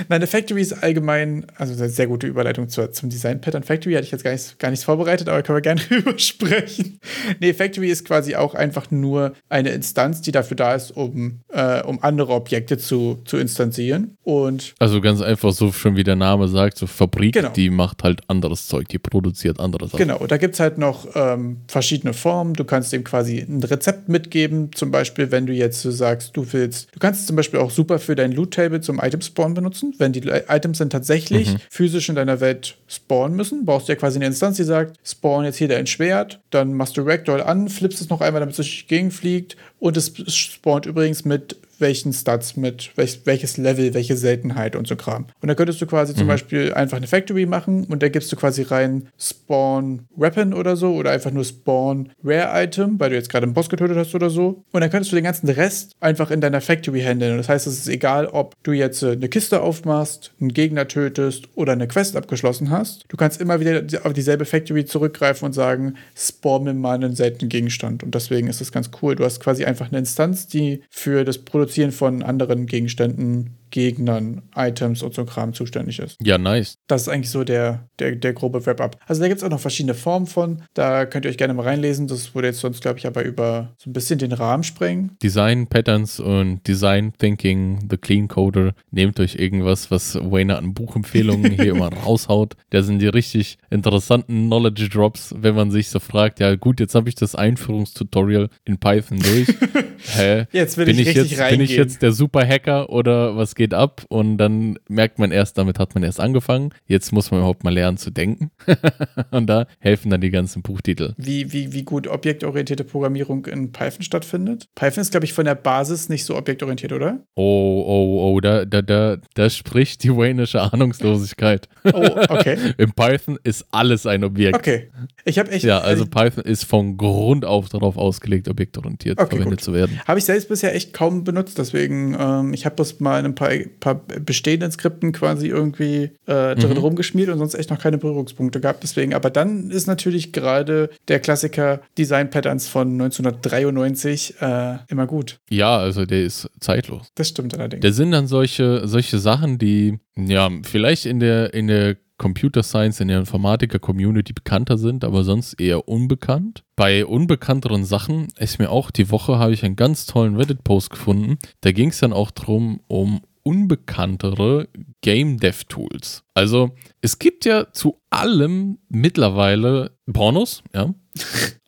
Nein, 0.10 0.18
eine 0.20 0.28
Factory 0.28 0.62
ist 0.62 0.74
allgemein, 0.84 1.46
also 1.56 1.74
eine 1.74 1.90
sehr 1.90 2.08
gute 2.08 2.28
Überleitung 2.28 2.70
zur, 2.70 2.92
zum 2.92 3.10
Design 3.10 3.42
Pattern 3.42 3.64
Factory. 3.64 3.94
Hatte 3.94 4.06
ich 4.06 4.12
jetzt 4.12 4.24
gar 4.24 4.32
nicht, 4.32 4.60
gar 4.60 4.70
nichts 4.70 4.86
vorbereitet, 4.86 5.30
aber 5.30 5.42
können 5.42 5.58
wir 5.58 5.62
gerne 5.62 5.82
drüber 6.10 6.20
sprechen. 6.20 7.00
Nee, 7.40 7.54
Factory 7.54 7.90
ist 7.90 8.06
quasi 8.06 8.36
auch 8.36 8.56
einfach 8.56 8.92
nur 8.92 9.34
eine 9.50 9.70
Instanz, 9.70 10.22
die 10.22 10.32
dafür 10.32 10.58
da 10.58 10.76
ist, 10.76 10.92
um, 10.96 11.40
äh, 11.50 11.82
um 11.84 12.02
andere 12.04 12.34
Objekte 12.34 12.78
zu, 12.78 13.20
zu 13.26 13.38
instanzieren. 13.38 14.18
Und 14.24 14.76
Also 14.80 15.02
ganz 15.02 15.22
einfach 15.22 15.52
so 15.54 15.72
schon 15.72 15.96
wie 15.96 16.04
der 16.04 16.16
Name 16.16 16.48
sagt, 16.48 16.78
so 16.78 16.88
Fabrik, 16.88 17.34
Genau. 17.34 17.50
die 17.50 17.70
macht 17.70 18.04
halt 18.04 18.22
anderes 18.28 18.68
Zeug, 18.68 18.88
die 18.90 19.00
produziert 19.00 19.60
andere 19.60 19.88
Sachen. 19.88 19.98
Genau, 19.98 20.26
da 20.28 20.38
gibt 20.38 20.54
es 20.56 20.60
halt 20.60 20.78
noch 20.78 21.08
ähm, 21.16 21.58
verschiedene 21.68 22.14
Formen. 22.14 22.54
Du 22.54 22.64
kannst 22.64 22.92
dem 22.94 23.04
quasi 23.04 23.40
ein 23.40 23.64
Rezept 23.64 24.10
mitgeben. 24.10 24.72
Zum 24.74 24.92
Beispiel, 24.92 25.32
wenn 25.32 25.46
du 25.46 25.54
jetzt 25.54 25.82
so 25.82 25.92
sagst, 25.92 26.36
du 26.38 26.46
willst, 26.54 26.88
du 26.94 27.00
kannst 27.00 27.22
es 27.22 27.26
zum 27.28 27.36
Beispiel 27.36 27.60
auch 27.60 27.72
super 27.72 28.00
für 28.00 28.16
dein 28.16 28.32
Loot-Table 28.32 28.82
zum 28.82 29.00
Item-Spawn 29.00 29.54
benutzen. 29.54 29.94
Wenn 29.98 30.12
die 30.14 30.22
Items 30.48 30.78
dann 30.80 30.90
tatsächlich 30.90 31.56
physisch 31.70 32.10
in 32.10 32.16
deiner 32.16 32.40
Welt 32.40 32.78
spawnen 32.88 33.36
müssen, 33.36 33.66
brauchst 33.66 33.88
du 33.88 33.94
ja 33.94 33.96
quasi 33.98 34.18
eine 34.18 34.28
Instanz, 34.28 34.58
die 34.58 34.64
sagt, 34.64 34.96
spawn 35.04 35.46
jetzt 35.46 35.58
hier 35.58 35.68
dein 35.68 35.88
Schwert, 36.00 36.40
dann 36.50 36.76
machst 36.76 36.96
du 36.96 37.02
Ragdoll 37.02 37.42
an, 37.42 37.68
flippst 37.68 38.00
es 38.00 38.08
noch 38.08 38.22
einmal, 38.22 38.40
damit 38.40 38.54
es 38.54 38.56
durch 38.56 38.86
die 38.88 38.88
Gegend 38.88 39.14
fliegt. 39.14 39.58
Und 39.80 39.98
es 39.98 40.14
spawnt 40.34 40.86
übrigens 40.86 41.26
mit 41.26 41.58
welchen 41.80 42.14
Stats, 42.14 42.56
mit 42.58 42.92
welch, 42.96 43.22
welches 43.26 43.58
Level, 43.58 43.94
welche 43.94 44.18
Seltenheit 44.18 44.76
und 44.76 44.88
so 44.88 44.96
Kram. 44.96 45.28
Und 45.42 45.48
da 45.48 45.56
könntest 45.56 45.82
du 45.82 45.86
quasi 45.86 46.14
zum 46.14 46.28
Beispiel 46.28 46.74
einfach 46.74 46.98
eine 46.98 47.08
Factory 47.08 47.46
machen 47.46 47.86
und 47.86 48.04
da 48.04 48.10
gibst 48.10 48.32
du 48.32 48.36
quasi 48.36 48.64
rein 48.64 49.08
Spawn 49.18 50.08
Weapon 50.16 50.54
oder 50.54 50.76
so 50.76 50.94
oder 50.94 51.12
einfach 51.12 51.32
nur 51.32 51.44
Spawn 51.44 52.10
Rare 52.24 52.64
Item, 52.64 53.00
weil 53.00 53.10
du 53.10 53.16
jetzt 53.16 53.30
gerade 53.30 53.46
einen 53.46 53.54
Boss 53.54 53.70
getötet 53.70 53.98
hast 53.98 54.14
oder 54.14 54.30
so. 54.30 54.64
Und 54.72 54.82
dann 54.82 54.90
könntest 54.90 55.12
du 55.12 55.16
den 55.16 55.24
ganzen 55.24 55.50
Rest 55.50 55.96
einfach 56.00 56.32
in 56.32 56.42
deiner 56.42 56.62
Factory 56.62 57.02
handeln. 57.02 57.38
Das 57.38 57.50
heißt, 57.50 57.68
es 57.68 57.80
ist 57.80 57.88
egal, 57.88 58.28
ob 58.28 58.56
du 58.64 58.72
jetzt 58.72 59.02
äh, 59.04 59.12
eine 59.12 59.30
Kiste 59.30 59.62
aufmachst, 59.62 60.34
einen 60.40 60.54
Gegner 60.54 60.88
tötest 60.88 61.48
oder 61.56 61.74
eine 61.74 61.88
Quest 61.88 62.16
abgeschlossen 62.16 62.70
hast. 62.70 63.06
Du 63.08 63.18
kannst 63.18 63.40
immer 63.42 63.60
wieder 63.60 63.84
auf 64.04 64.14
dieselbe 64.14 64.46
Factory 64.46 64.86
zurückgreifen 64.86 65.46
und 65.46 65.54
sagen, 65.54 65.96
spawn 66.16 66.64
mir 66.64 66.74
mal 66.74 66.96
einen 66.96 67.16
seltenen 67.16 67.50
Gegenstand. 67.50 68.04
Und 68.04 68.16
deswegen 68.16 68.48
ist 68.48 68.62
das 68.62 68.72
ganz 68.72 68.92
cool. 69.02 69.16
Du 69.16 69.24
hast 69.24 69.40
quasi 69.40 69.66
einfach 69.66 69.88
eine 69.88 70.00
Instanz, 70.00 70.48
die 70.48 70.82
für 70.90 71.24
das 71.24 71.38
Produzieren 71.38 71.69
von 71.92 72.24
anderen 72.24 72.66
Gegenständen, 72.66 73.59
Gegnern, 73.72 74.42
Items 74.56 75.04
und 75.04 75.14
so 75.14 75.26
Kram 75.26 75.54
zuständig 75.54 76.00
ist. 76.00 76.18
Ja, 76.22 76.38
nice. 76.38 76.76
Das 76.88 77.04
ist 77.04 77.08
eigentlich 77.10 77.30
so 77.30 77.44
der, 77.44 77.88
der, 78.00 78.16
der 78.16 78.34
grobe 78.34 78.66
Wrap-up. 78.66 78.98
Also 79.06 79.22
da 79.22 79.28
gibt 79.28 79.40
es 79.40 79.44
auch 79.44 79.50
noch 79.50 79.60
verschiedene 79.60 79.94
Formen 79.94 80.28
von. 80.28 80.64
Da 80.74 81.06
könnt 81.06 81.26
ihr 81.26 81.32
euch 81.32 81.38
gerne 81.38 81.54
mal 81.54 81.64
reinlesen. 81.64 82.08
Das 82.08 82.34
würde 82.36 82.48
jetzt 82.50 82.60
sonst, 82.60 82.82
glaube 82.82 83.00
ich, 83.00 83.08
aber 83.08 83.24
über 83.24 83.74
so 83.78 83.90
ein 83.90 83.94
bisschen 83.94 84.20
den 84.20 84.32
Rahmen 84.32 84.64
sprengen. 84.64 85.18
Design 85.22 85.68
Patterns 85.68 86.20
und 86.20 86.68
Design 86.68 87.14
Thinking, 87.18 87.88
The 87.90 87.98
Clean 87.98 88.28
Coder. 88.28 88.74
Nehmt 88.92 89.20
euch 89.20 89.36
irgendwas, 89.36 89.92
was 89.92 90.16
Wayne 90.16 90.58
an 90.58 90.74
Buchempfehlungen 90.74 91.52
hier 91.56 91.72
immer 91.72 91.92
raushaut. 91.94 92.56
Da 92.70 92.82
sind 92.84 93.00
die 93.00 93.08
richtig 93.08 93.58
interessanten 93.70 94.48
Knowledge 94.48 94.90
Drops, 94.90 95.34
wenn 95.38 95.56
man 95.56 95.72
sich 95.72 95.90
so 95.90 96.00
fragt, 96.00 96.40
ja 96.40 96.56
gut, 96.56 96.80
jetzt 96.80 96.96
habe 96.96 97.10
ich 97.10 97.16
das 97.16 97.36
Einführungstutorial 97.36 98.50
in 98.66 98.78
Python 98.80 99.20
durch. 99.20 99.48
Hä? 100.16 100.46
Jetzt 100.52 100.78
will 100.78 100.86
bin 100.86 100.96
ich 100.96 101.02
ich 101.02 101.08
richtig 101.18 101.32
jetzt, 101.32 101.50
bin 101.50 101.62
ich 101.62 101.72
reingehen. 101.72 101.78
jetzt 101.78 102.02
der 102.02 102.12
Superhacker 102.12 102.90
oder 102.90 103.36
was 103.36 103.56
geht 103.60 103.74
ab? 103.74 104.06
Und 104.08 104.38
dann 104.38 104.80
merkt 104.88 105.20
man 105.20 105.32
erst, 105.32 105.58
damit 105.58 105.80
hat 105.80 105.94
man 105.94 106.04
erst 106.04 106.20
angefangen. 106.20 106.74
Jetzt 106.88 107.12
muss 107.12 107.30
man 107.30 107.42
überhaupt 107.42 107.64
mal 107.66 107.74
lernen 107.74 107.98
zu 107.98 108.10
denken. 108.10 108.52
und 109.32 109.48
da 109.48 109.68
helfen 109.80 110.10
dann 110.10 110.22
die 110.22 110.32
ganzen 110.32 110.62
Buchtitel. 110.62 111.14
Wie, 111.18 111.52
wie, 111.52 111.74
wie 111.74 111.84
gut 111.84 112.08
objektorientierte 112.08 112.86
Programmierung 112.86 113.46
in 113.46 113.74
Python 113.74 114.02
stattfindet. 114.02 114.70
Python 114.76 115.02
ist, 115.02 115.12
glaube 115.12 115.26
ich, 115.26 115.34
von 115.34 115.44
der 115.44 115.56
Basis 115.56 116.08
nicht 116.08 116.24
so 116.24 116.38
objektorientiert, 116.38 116.94
oder? 116.94 117.20
Oh, 117.36 117.84
oh, 117.86 118.32
oh, 118.32 118.40
da, 118.40 118.64
da, 118.64 118.82
da, 118.82 119.18
da 119.34 119.50
spricht 119.50 120.04
die 120.04 120.12
Wayne'ische 120.12 120.60
Ahnungslosigkeit. 120.74 121.68
Oh, 121.84 122.18
okay. 122.30 122.58
In 122.78 122.94
Python 122.94 123.38
ist 123.44 123.66
alles 123.72 124.06
ein 124.06 124.24
Objekt. 124.24 124.56
Okay. 124.56 124.90
Ich 125.26 125.38
habe 125.38 125.52
echt. 125.52 125.66
Ja, 125.66 125.80
also 125.80 126.06
Python 126.06 126.46
ist 126.46 126.64
von 126.64 126.96
Grund 126.96 127.44
auf 127.44 127.68
darauf 127.68 127.98
ausgelegt, 127.98 128.48
objektorientiert 128.48 129.20
Okay, 129.20 129.36
verwendet 129.36 129.60
gut. 129.60 129.66
zu 129.66 129.74
werden. 129.74 130.00
Habe 130.08 130.20
ich 130.20 130.26
selbst 130.26 130.48
bisher 130.48 130.74
echt 130.74 130.94
kaum 130.94 131.26
benutzt, 131.26 131.58
deswegen, 131.58 132.16
ähm, 132.18 132.54
ich 132.54 132.66
habe 132.66 132.78
das 132.78 133.02
mal 133.02 133.20
in 133.20 133.26
ein 133.26 133.36
paar, 133.36 133.49
paar 133.80 133.96
bestehenden 133.96 134.72
Skripten 134.72 135.12
quasi 135.12 135.48
irgendwie 135.48 136.12
äh, 136.26 136.56
drin 136.56 136.72
Mhm. 136.72 136.78
rumgeschmiert 136.78 137.30
und 137.30 137.38
sonst 137.40 137.56
echt 137.56 137.70
noch 137.70 137.80
keine 137.80 137.98
Berührungspunkte 137.98 138.60
gehabt. 138.62 138.84
Deswegen, 138.84 139.14
aber 139.14 139.30
dann 139.30 139.70
ist 139.72 139.88
natürlich 139.88 140.32
gerade 140.34 140.90
der 141.08 141.20
Klassiker 141.20 141.82
Design 141.98 142.30
Patterns 142.30 142.68
von 142.68 142.92
1993 142.94 144.36
äh, 144.42 144.78
immer 144.88 145.08
gut. 145.08 145.40
Ja, 145.50 145.78
also 145.78 146.06
der 146.06 146.24
ist 146.24 146.50
zeitlos. 146.60 147.08
Das 147.16 147.30
stimmt 147.30 147.58
allerdings. 147.58 147.82
Da 147.84 147.92
sind 147.92 148.12
dann 148.12 148.28
solche, 148.28 148.88
solche 148.88 149.20
Sachen, 149.20 149.58
die 149.58 150.00
ja 150.16 150.50
vielleicht 150.64 151.06
in 151.06 151.20
der, 151.20 151.54
in 151.54 151.68
der 151.68 151.98
Computer 152.18 152.64
Science, 152.64 153.00
in 153.00 153.08
der 153.08 153.20
Informatiker-Community 153.20 154.34
bekannter 154.34 154.78
sind, 154.78 155.06
aber 155.06 155.24
sonst 155.24 155.54
eher 155.54 155.88
unbekannt. 155.88 156.64
Bei 156.76 157.06
unbekannteren 157.06 157.86
Sachen 157.86 158.28
ist 158.38 158.60
mir 158.60 158.70
auch 158.72 158.92
die 158.92 159.10
Woche 159.10 159.40
habe 159.40 159.54
ich 159.54 159.64
einen 159.64 159.78
ganz 159.78 160.06
tollen 160.06 160.36
Reddit-Post 160.36 160.90
gefunden. 160.90 161.38
Da 161.62 161.72
ging 161.72 161.90
es 161.90 162.00
dann 162.00 162.12
auch 162.12 162.32
drum 162.32 162.82
um 162.88 163.22
unbekanntere 163.44 164.68
Game 165.02 165.38
Dev 165.38 165.64
Tools. 165.68 166.24
Also 166.34 166.72
es 167.02 167.20
gibt 167.20 167.46
ja 167.46 167.72
zu 167.72 168.02
allem 168.10 168.80
mittlerweile 168.90 169.98
Pornos, 170.12 170.64
ja. 170.74 170.94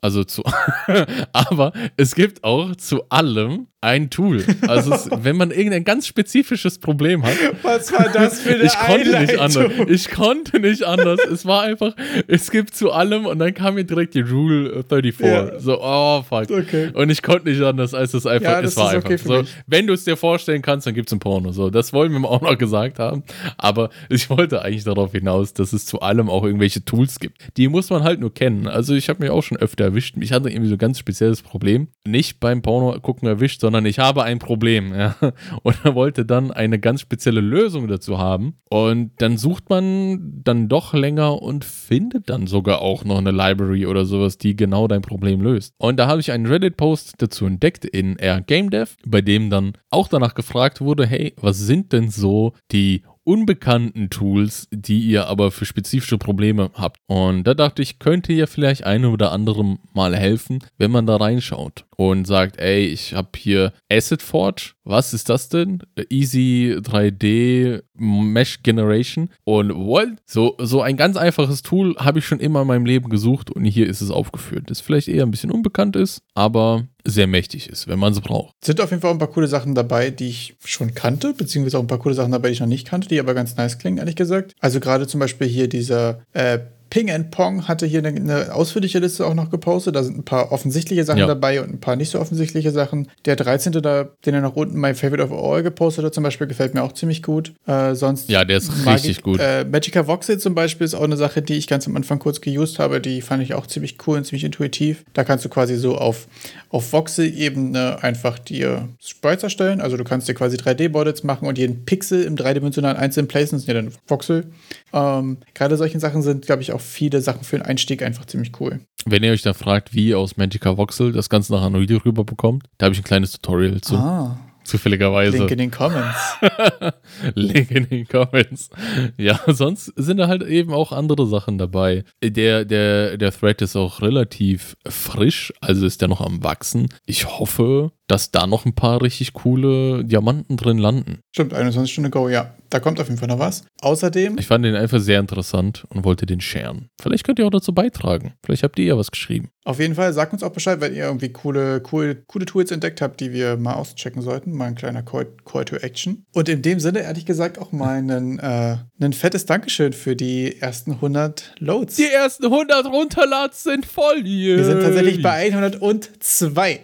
Also 0.00 0.24
zu. 0.24 0.42
aber 1.32 1.72
es 1.96 2.14
gibt 2.14 2.42
auch 2.42 2.74
zu 2.76 3.08
allem 3.08 3.68
ein 3.82 4.10
Tool. 4.10 4.44
Also 4.68 4.94
es, 4.94 5.08
wenn 5.22 5.36
man 5.36 5.50
irgendein 5.50 5.84
ganz 5.84 6.06
spezifisches 6.06 6.78
Problem 6.78 7.24
hat. 7.24 7.36
Was 7.62 7.92
war 7.92 8.08
das 8.12 8.40
für 8.40 8.54
eine 8.54 8.62
Ich 8.64 8.78
konnte 8.78 9.20
nicht 9.20 9.38
anders. 9.38 9.72
Ich 9.88 10.10
konnte 10.10 10.60
nicht 10.60 10.82
anders. 10.84 11.20
es 11.30 11.44
war 11.44 11.62
einfach, 11.62 11.94
es 12.28 12.50
gibt 12.50 12.76
zu 12.76 12.92
allem 12.92 13.26
und 13.26 13.40
dann 13.40 13.52
kam 13.54 13.74
mir 13.74 13.84
direkt 13.84 14.14
die 14.14 14.20
Rule 14.20 14.84
34. 14.88 15.20
Ja. 15.20 15.58
So, 15.58 15.80
oh 15.82 16.22
fuck. 16.22 16.50
Okay. 16.50 16.90
Und 16.94 17.10
ich 17.10 17.22
konnte 17.22 17.48
nicht 17.48 17.60
anders, 17.60 17.92
als 17.92 18.14
es 18.14 18.24
einfach, 18.24 18.52
Ja, 18.52 18.60
es 18.60 18.76
war 18.76 18.90
ist 18.90 18.94
einfach 18.96 19.08
okay 19.08 19.18
für 19.18 19.44
so. 19.44 19.50
Wenn 19.66 19.88
du 19.88 19.94
es 19.94 20.04
dir 20.04 20.16
vorstellen 20.16 20.62
kannst, 20.62 20.86
dann 20.86 20.94
gibt 20.94 21.08
es 21.08 21.12
ein 21.12 21.18
Porno. 21.18 21.50
So, 21.50 21.68
das 21.68 21.92
wollen 21.92 22.12
wir 22.12 22.28
auch 22.28 22.40
noch 22.40 22.56
gesagt 22.56 23.00
haben. 23.00 23.24
Aber 23.58 23.90
ich 24.08 24.30
wollte 24.30 24.62
eigentlich 24.62 24.84
darauf 24.84 25.10
hinaus, 25.10 25.54
dass 25.54 25.72
es 25.72 25.86
zu 25.86 26.00
allem 26.00 26.30
auch 26.30 26.44
irgendwelche 26.44 26.84
Tools 26.84 27.18
gibt. 27.18 27.56
Die 27.56 27.66
muss 27.66 27.90
man 27.90 28.04
halt 28.04 28.20
nur 28.20 28.32
kennen. 28.32 28.68
Also 28.68 28.94
ich 28.94 29.08
habe 29.08 29.22
mich 29.22 29.30
auch 29.30 29.41
schon 29.42 29.58
öfter 29.58 29.84
erwischt. 29.84 30.16
Ich 30.20 30.32
hatte 30.32 30.48
irgendwie 30.48 30.68
so 30.68 30.74
ein 30.74 30.78
ganz 30.78 30.98
spezielles 30.98 31.42
Problem. 31.42 31.88
Nicht 32.06 32.40
beim 32.40 32.62
Porno 32.62 32.98
gucken 33.00 33.28
erwischt, 33.28 33.60
sondern 33.60 33.86
ich 33.86 33.98
habe 33.98 34.22
ein 34.22 34.38
Problem. 34.38 34.94
Ja. 34.94 35.16
Und 35.62 35.76
er 35.84 35.94
wollte 35.94 36.24
dann 36.24 36.50
eine 36.50 36.78
ganz 36.78 37.00
spezielle 37.00 37.40
Lösung 37.40 37.88
dazu 37.88 38.18
haben. 38.18 38.54
Und 38.68 39.12
dann 39.18 39.36
sucht 39.36 39.68
man 39.68 40.40
dann 40.42 40.68
doch 40.68 40.94
länger 40.94 41.42
und 41.42 41.64
findet 41.64 42.30
dann 42.30 42.46
sogar 42.46 42.80
auch 42.80 43.04
noch 43.04 43.18
eine 43.18 43.30
Library 43.30 43.86
oder 43.86 44.06
sowas, 44.06 44.38
die 44.38 44.56
genau 44.56 44.88
dein 44.88 45.02
Problem 45.02 45.42
löst. 45.42 45.74
Und 45.78 45.98
da 45.98 46.06
habe 46.06 46.20
ich 46.20 46.32
einen 46.32 46.46
Reddit-Post 46.46 47.14
dazu 47.18 47.44
entdeckt 47.44 47.84
in 47.84 48.16
Air 48.16 48.40
Game 48.40 48.70
Dev, 48.70 48.94
bei 49.06 49.20
dem 49.20 49.50
dann 49.50 49.72
auch 49.90 50.08
danach 50.08 50.34
gefragt 50.34 50.80
wurde, 50.80 51.06
hey, 51.06 51.34
was 51.40 51.58
sind 51.58 51.92
denn 51.92 52.08
so 52.08 52.52
die 52.70 53.02
unbekannten 53.24 54.10
Tools, 54.10 54.68
die 54.70 55.00
ihr 55.00 55.26
aber 55.26 55.50
für 55.50 55.64
spezifische 55.64 56.18
Probleme 56.18 56.70
habt. 56.74 56.98
Und 57.06 57.44
da 57.44 57.54
dachte 57.54 57.82
ich, 57.82 57.98
könnte 57.98 58.32
ja 58.32 58.46
vielleicht 58.46 58.84
eine 58.84 59.10
oder 59.10 59.32
andere 59.32 59.78
mal 59.92 60.16
helfen, 60.16 60.58
wenn 60.78 60.90
man 60.90 61.06
da 61.06 61.16
reinschaut 61.16 61.84
und 61.96 62.26
sagt, 62.26 62.58
ey, 62.58 62.86
ich 62.86 63.14
habe 63.14 63.30
hier 63.36 63.72
Asset 63.90 64.22
Forge. 64.22 64.72
Was 64.84 65.14
ist 65.14 65.28
das 65.28 65.48
denn? 65.48 65.82
Easy 66.10 66.76
3D 66.80 67.82
Mesh 67.94 68.62
Generation. 68.62 69.30
Und 69.44 69.74
what? 69.74 70.08
So, 70.26 70.56
so 70.58 70.82
ein 70.82 70.96
ganz 70.96 71.16
einfaches 71.16 71.62
Tool 71.62 71.94
habe 71.98 72.18
ich 72.18 72.26
schon 72.26 72.40
immer 72.40 72.62
in 72.62 72.66
meinem 72.66 72.86
Leben 72.86 73.08
gesucht 73.08 73.50
und 73.50 73.64
hier 73.64 73.86
ist 73.86 74.00
es 74.00 74.10
aufgeführt. 74.10 74.70
Das 74.70 74.80
vielleicht 74.80 75.08
eher 75.08 75.24
ein 75.24 75.30
bisschen 75.30 75.52
unbekannt 75.52 75.94
ist, 75.94 76.22
aber 76.34 76.88
sehr 77.04 77.26
mächtig 77.26 77.68
ist, 77.68 77.88
wenn 77.88 77.98
man 77.98 78.12
es 78.12 78.20
braucht. 78.20 78.54
Sind 78.64 78.80
auf 78.80 78.90
jeden 78.90 79.02
Fall 79.02 79.10
auch 79.10 79.14
ein 79.14 79.18
paar 79.18 79.30
coole 79.30 79.48
Sachen 79.48 79.74
dabei, 79.74 80.10
die 80.10 80.28
ich 80.28 80.56
schon 80.64 80.94
kannte, 80.94 81.34
beziehungsweise 81.34 81.78
auch 81.78 81.82
ein 81.82 81.88
paar 81.88 81.98
coole 81.98 82.14
Sachen 82.14 82.32
dabei, 82.32 82.48
die 82.48 82.54
ich 82.54 82.60
noch 82.60 82.66
nicht 82.66 82.86
kannte, 82.86 83.08
die 83.08 83.20
aber 83.20 83.34
ganz 83.34 83.56
nice 83.56 83.78
klingen, 83.78 83.98
ehrlich 83.98 84.16
gesagt. 84.16 84.54
Also 84.60 84.80
gerade 84.80 85.06
zum 85.06 85.20
Beispiel 85.20 85.46
hier 85.46 85.68
dieser 85.68 86.22
äh, 86.32 86.60
Ping 86.92 87.10
and 87.10 87.30
Pong 87.30 87.68
hatte 87.68 87.86
hier 87.86 88.00
eine, 88.04 88.08
eine 88.10 88.54
ausführliche 88.54 88.98
Liste 88.98 89.26
auch 89.26 89.32
noch 89.32 89.48
gepostet. 89.48 89.96
Da 89.96 90.02
sind 90.02 90.18
ein 90.18 90.24
paar 90.24 90.52
offensichtliche 90.52 91.04
Sachen 91.04 91.20
Ja. 91.20 91.26
dabei 91.26 91.62
und 91.62 91.70
ein 91.72 91.80
paar 91.80 91.96
nicht 91.96 92.10
so 92.10 92.20
offensichtliche 92.20 92.70
Sachen. 92.70 93.08
Der 93.24 93.34
13. 93.34 93.72
Da, 93.80 94.10
den 94.26 94.34
er 94.34 94.42
nach 94.42 94.52
unten 94.56 94.78
My 94.78 94.92
Favorite 94.92 95.22
of 95.24 95.32
All 95.32 95.62
gepostet 95.62 96.04
hat, 96.04 96.12
zum 96.12 96.22
Beispiel, 96.22 96.46
gefällt 96.46 96.74
mir 96.74 96.82
auch 96.82 96.92
ziemlich 96.92 97.22
gut. 97.22 97.54
Äh, 97.66 97.94
sonst 97.94 98.28
Ja, 98.28 98.44
der 98.44 98.58
ist 98.58 98.84
mag 98.84 98.96
richtig 98.96 99.10
ich, 99.12 99.22
gut. 99.22 99.40
Äh, 99.40 99.64
Magica 99.64 100.06
Voxel 100.06 100.36
zum 100.36 100.54
Beispiel 100.54 100.84
ist 100.84 100.92
auch 100.92 101.00
eine 101.04 101.16
Sache, 101.16 101.40
die 101.40 101.54
ich 101.54 101.66
ganz 101.66 101.86
am 101.86 101.96
Anfang 101.96 102.18
kurz 102.18 102.42
geused 102.42 102.78
habe. 102.78 103.00
Die 103.00 103.22
fand 103.22 103.42
ich 103.42 103.54
auch 103.54 103.66
ziemlich 103.66 103.96
cool 104.06 104.18
und 104.18 104.24
ziemlich 104.26 104.44
intuitiv. 104.44 105.02
Da 105.14 105.24
kannst 105.24 105.46
du 105.46 105.48
quasi 105.48 105.76
so 105.76 105.96
auf, 105.96 106.28
auf 106.68 106.92
Voxel-Ebene 106.92 108.02
einfach 108.02 108.38
dir 108.38 108.90
Sprites 109.02 109.42
erstellen. 109.44 109.80
Also 109.80 109.96
du 109.96 110.04
kannst 110.04 110.28
dir 110.28 110.34
quasi 110.34 110.58
3D-Models 110.58 111.22
machen 111.24 111.48
und 111.48 111.56
jeden 111.56 111.86
Pixel 111.86 112.22
im 112.24 112.36
dreidimensionalen 112.36 112.98
einzeln 112.98 113.28
placen. 113.28 113.56
Das 113.56 113.64
sind 113.64 113.74
ja 113.74 113.80
dann 113.80 113.92
Voxel. 114.06 114.44
Ähm, 114.92 115.38
Gerade 115.54 115.78
solche 115.78 115.98
Sachen 115.98 116.20
sind, 116.20 116.44
glaube 116.44 116.60
ich, 116.60 116.72
auch 116.72 116.81
viele 116.82 117.20
Sachen 117.20 117.44
für 117.44 117.56
den 117.56 117.66
Einstieg 117.66 118.02
einfach 118.02 118.26
ziemlich 118.26 118.52
cool. 118.60 118.80
Wenn 119.04 119.22
ihr 119.22 119.32
euch 119.32 119.42
dann 119.42 119.54
fragt, 119.54 119.94
wie 119.94 120.14
aus 120.14 120.36
Magica 120.36 120.76
Voxel 120.76 121.12
das 121.12 121.28
Ganze 121.28 121.52
nach 121.52 121.62
Android 121.62 122.04
rüber 122.04 122.24
bekommt, 122.24 122.66
da 122.78 122.86
habe 122.86 122.94
ich 122.94 123.00
ein 123.00 123.04
kleines 123.04 123.32
Tutorial 123.32 123.80
zu. 123.80 123.96
Ah, 123.96 124.38
Zufälligerweise. 124.64 125.38
Link 125.38 125.50
in 125.50 125.58
den 125.58 125.70
Comments. 125.70 126.36
Link 127.34 127.70
in 127.70 127.88
den 127.88 128.06
Comments. 128.06 128.70
Ja, 129.16 129.40
sonst 129.46 129.92
sind 129.96 130.18
da 130.18 130.28
halt 130.28 130.42
eben 130.42 130.72
auch 130.72 130.92
andere 130.92 131.26
Sachen 131.26 131.58
dabei. 131.58 132.04
Der, 132.22 132.64
der, 132.64 133.16
der 133.16 133.32
Thread 133.32 133.60
ist 133.62 133.76
auch 133.76 134.02
relativ 134.02 134.76
frisch, 134.86 135.52
also 135.60 135.84
ist 135.84 136.00
der 136.00 136.08
noch 136.08 136.20
am 136.20 136.44
Wachsen. 136.44 136.88
Ich 137.06 137.26
hoffe, 137.26 137.92
dass 138.08 138.30
da 138.30 138.46
noch 138.46 138.64
ein 138.66 138.74
paar 138.74 139.00
richtig 139.02 139.32
coole 139.32 140.04
Diamanten 140.04 140.56
drin 140.56 140.78
landen. 140.78 141.20
Stimmt, 141.32 141.54
21 141.54 141.92
Stunden 141.92 142.10
Go, 142.10 142.28
ja. 142.28 142.54
Da 142.68 142.80
kommt 142.80 143.00
auf 143.00 143.08
jeden 143.08 143.18
Fall 143.18 143.28
noch 143.28 143.38
was. 143.38 143.64
Außerdem, 143.82 144.38
Ich 144.38 144.46
fand 144.46 144.64
den 144.64 144.74
einfach 144.74 145.00
sehr 145.00 145.20
interessant 145.20 145.84
und 145.90 146.04
wollte 146.04 146.24
den 146.24 146.40
sharen. 146.40 146.88
Vielleicht 147.00 147.24
könnt 147.24 147.38
ihr 147.38 147.46
auch 147.46 147.50
dazu 147.50 147.74
beitragen. 147.74 148.34
Vielleicht 148.44 148.62
habt 148.62 148.78
ihr 148.78 148.86
ja 148.86 148.96
was 148.96 149.10
geschrieben. 149.10 149.50
auf 149.64 149.78
jeden 149.78 149.94
Fall, 149.94 150.12
sagt 150.12 150.32
uns 150.32 150.42
auch 150.42 150.52
Bescheid, 150.52 150.80
wenn 150.80 150.94
ihr 150.94 151.04
irgendwie 151.04 151.28
coole, 151.30 151.82
cool, 151.92 152.22
coole 152.26 152.46
Tools 152.46 152.70
entdeckt 152.70 153.00
habt, 153.02 153.20
die 153.20 153.32
wir 153.32 153.56
mal 153.56 153.74
auschecken 153.74 154.22
sollten. 154.22 154.52
Mal 154.52 154.68
ein 154.68 154.74
kleiner 154.74 155.02
Call, 155.02 155.26
Call 155.44 155.64
to 155.66 155.76
Action. 155.76 156.24
Und 156.32 156.48
in 156.48 156.62
dem 156.62 156.80
Sinne, 156.80 157.00
ehrlich 157.00 157.26
gesagt, 157.26 157.58
auch 157.58 157.72
mal 157.72 157.98
ein, 157.98 158.38
äh, 158.38 158.76
ein 159.00 159.12
fettes 159.12 159.44
Dankeschön 159.46 159.92
für 159.92 160.16
die 160.16 160.60
ersten 160.60 160.92
100 160.92 161.54
Loads. 161.58 161.96
Die 161.96 162.06
ersten 162.06 162.46
100 162.46 162.86
Runterlads 162.86 163.64
sind 163.64 163.84
voll 163.84 164.22
hier. 164.24 164.56
wir 164.56 164.64
sind 164.64 164.80
tatsächlich 164.80 165.22
bei 165.22 165.52
102. 165.52 166.80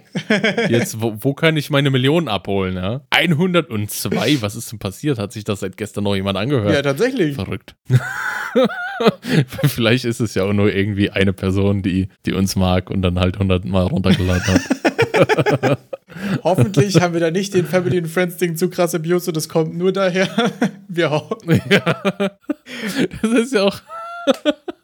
Jetzt, 0.69 1.01
wo, 1.01 1.15
wo 1.21 1.35
kann 1.35 1.57
ich 1.57 1.71
meine 1.71 1.91
Millionen 1.91 2.29
abholen? 2.29 2.77
Ja? 2.77 3.03
102, 3.11 4.39
was 4.41 4.57
ist 4.57 4.73
denn 4.73 4.79
passiert? 4.79 5.19
Hat 5.19 5.33
sich 5.33 5.45
das 5.45 5.61
seit 5.61 5.77
gestern 5.77 6.05
noch 6.05 6.15
jemand 6.15 6.39
angehört? 6.39 6.75
ja, 6.75 6.83
tatsächlich. 6.83 7.35
Verrückt. 7.35 7.75
Vielleicht 9.65 10.05
ist 10.05 10.21
es 10.21 10.35
ja 10.35 10.45
auch 10.45 10.53
nur 10.53 10.73
irgendwie 10.75 11.11
eine 11.11 11.33
Person, 11.33 11.83
die, 11.83 12.09
die 12.27 12.33
uns 12.33 12.57
mag 12.57 12.91
und 12.91 13.03
dann 13.03 13.19
halt 13.19 13.35
100 13.35 13.65
Mal 13.65 13.85
runtergeladen 13.85 14.45
hat. 14.47 15.79
Hoffentlich 16.43 17.01
haben 17.01 17.15
wir 17.15 17.21
da 17.21 17.31
nicht 17.31 17.55
den 17.55 17.67
Family 17.67 17.99
and 17.99 18.09
Friends 18.09 18.37
Ding 18.37 18.57
zu 18.57 18.71
krass 18.71 18.95
abused 18.95 19.29
und 19.29 19.37
das 19.37 19.49
kommt 19.49 19.77
nur 19.77 19.93
daher. 19.93 20.29
wir 20.89 21.13
auch. 21.13 21.37
ja. 21.71 22.03
Das 23.23 23.33
ist 23.33 23.53
ja 23.53 23.65
auch. 23.65 23.81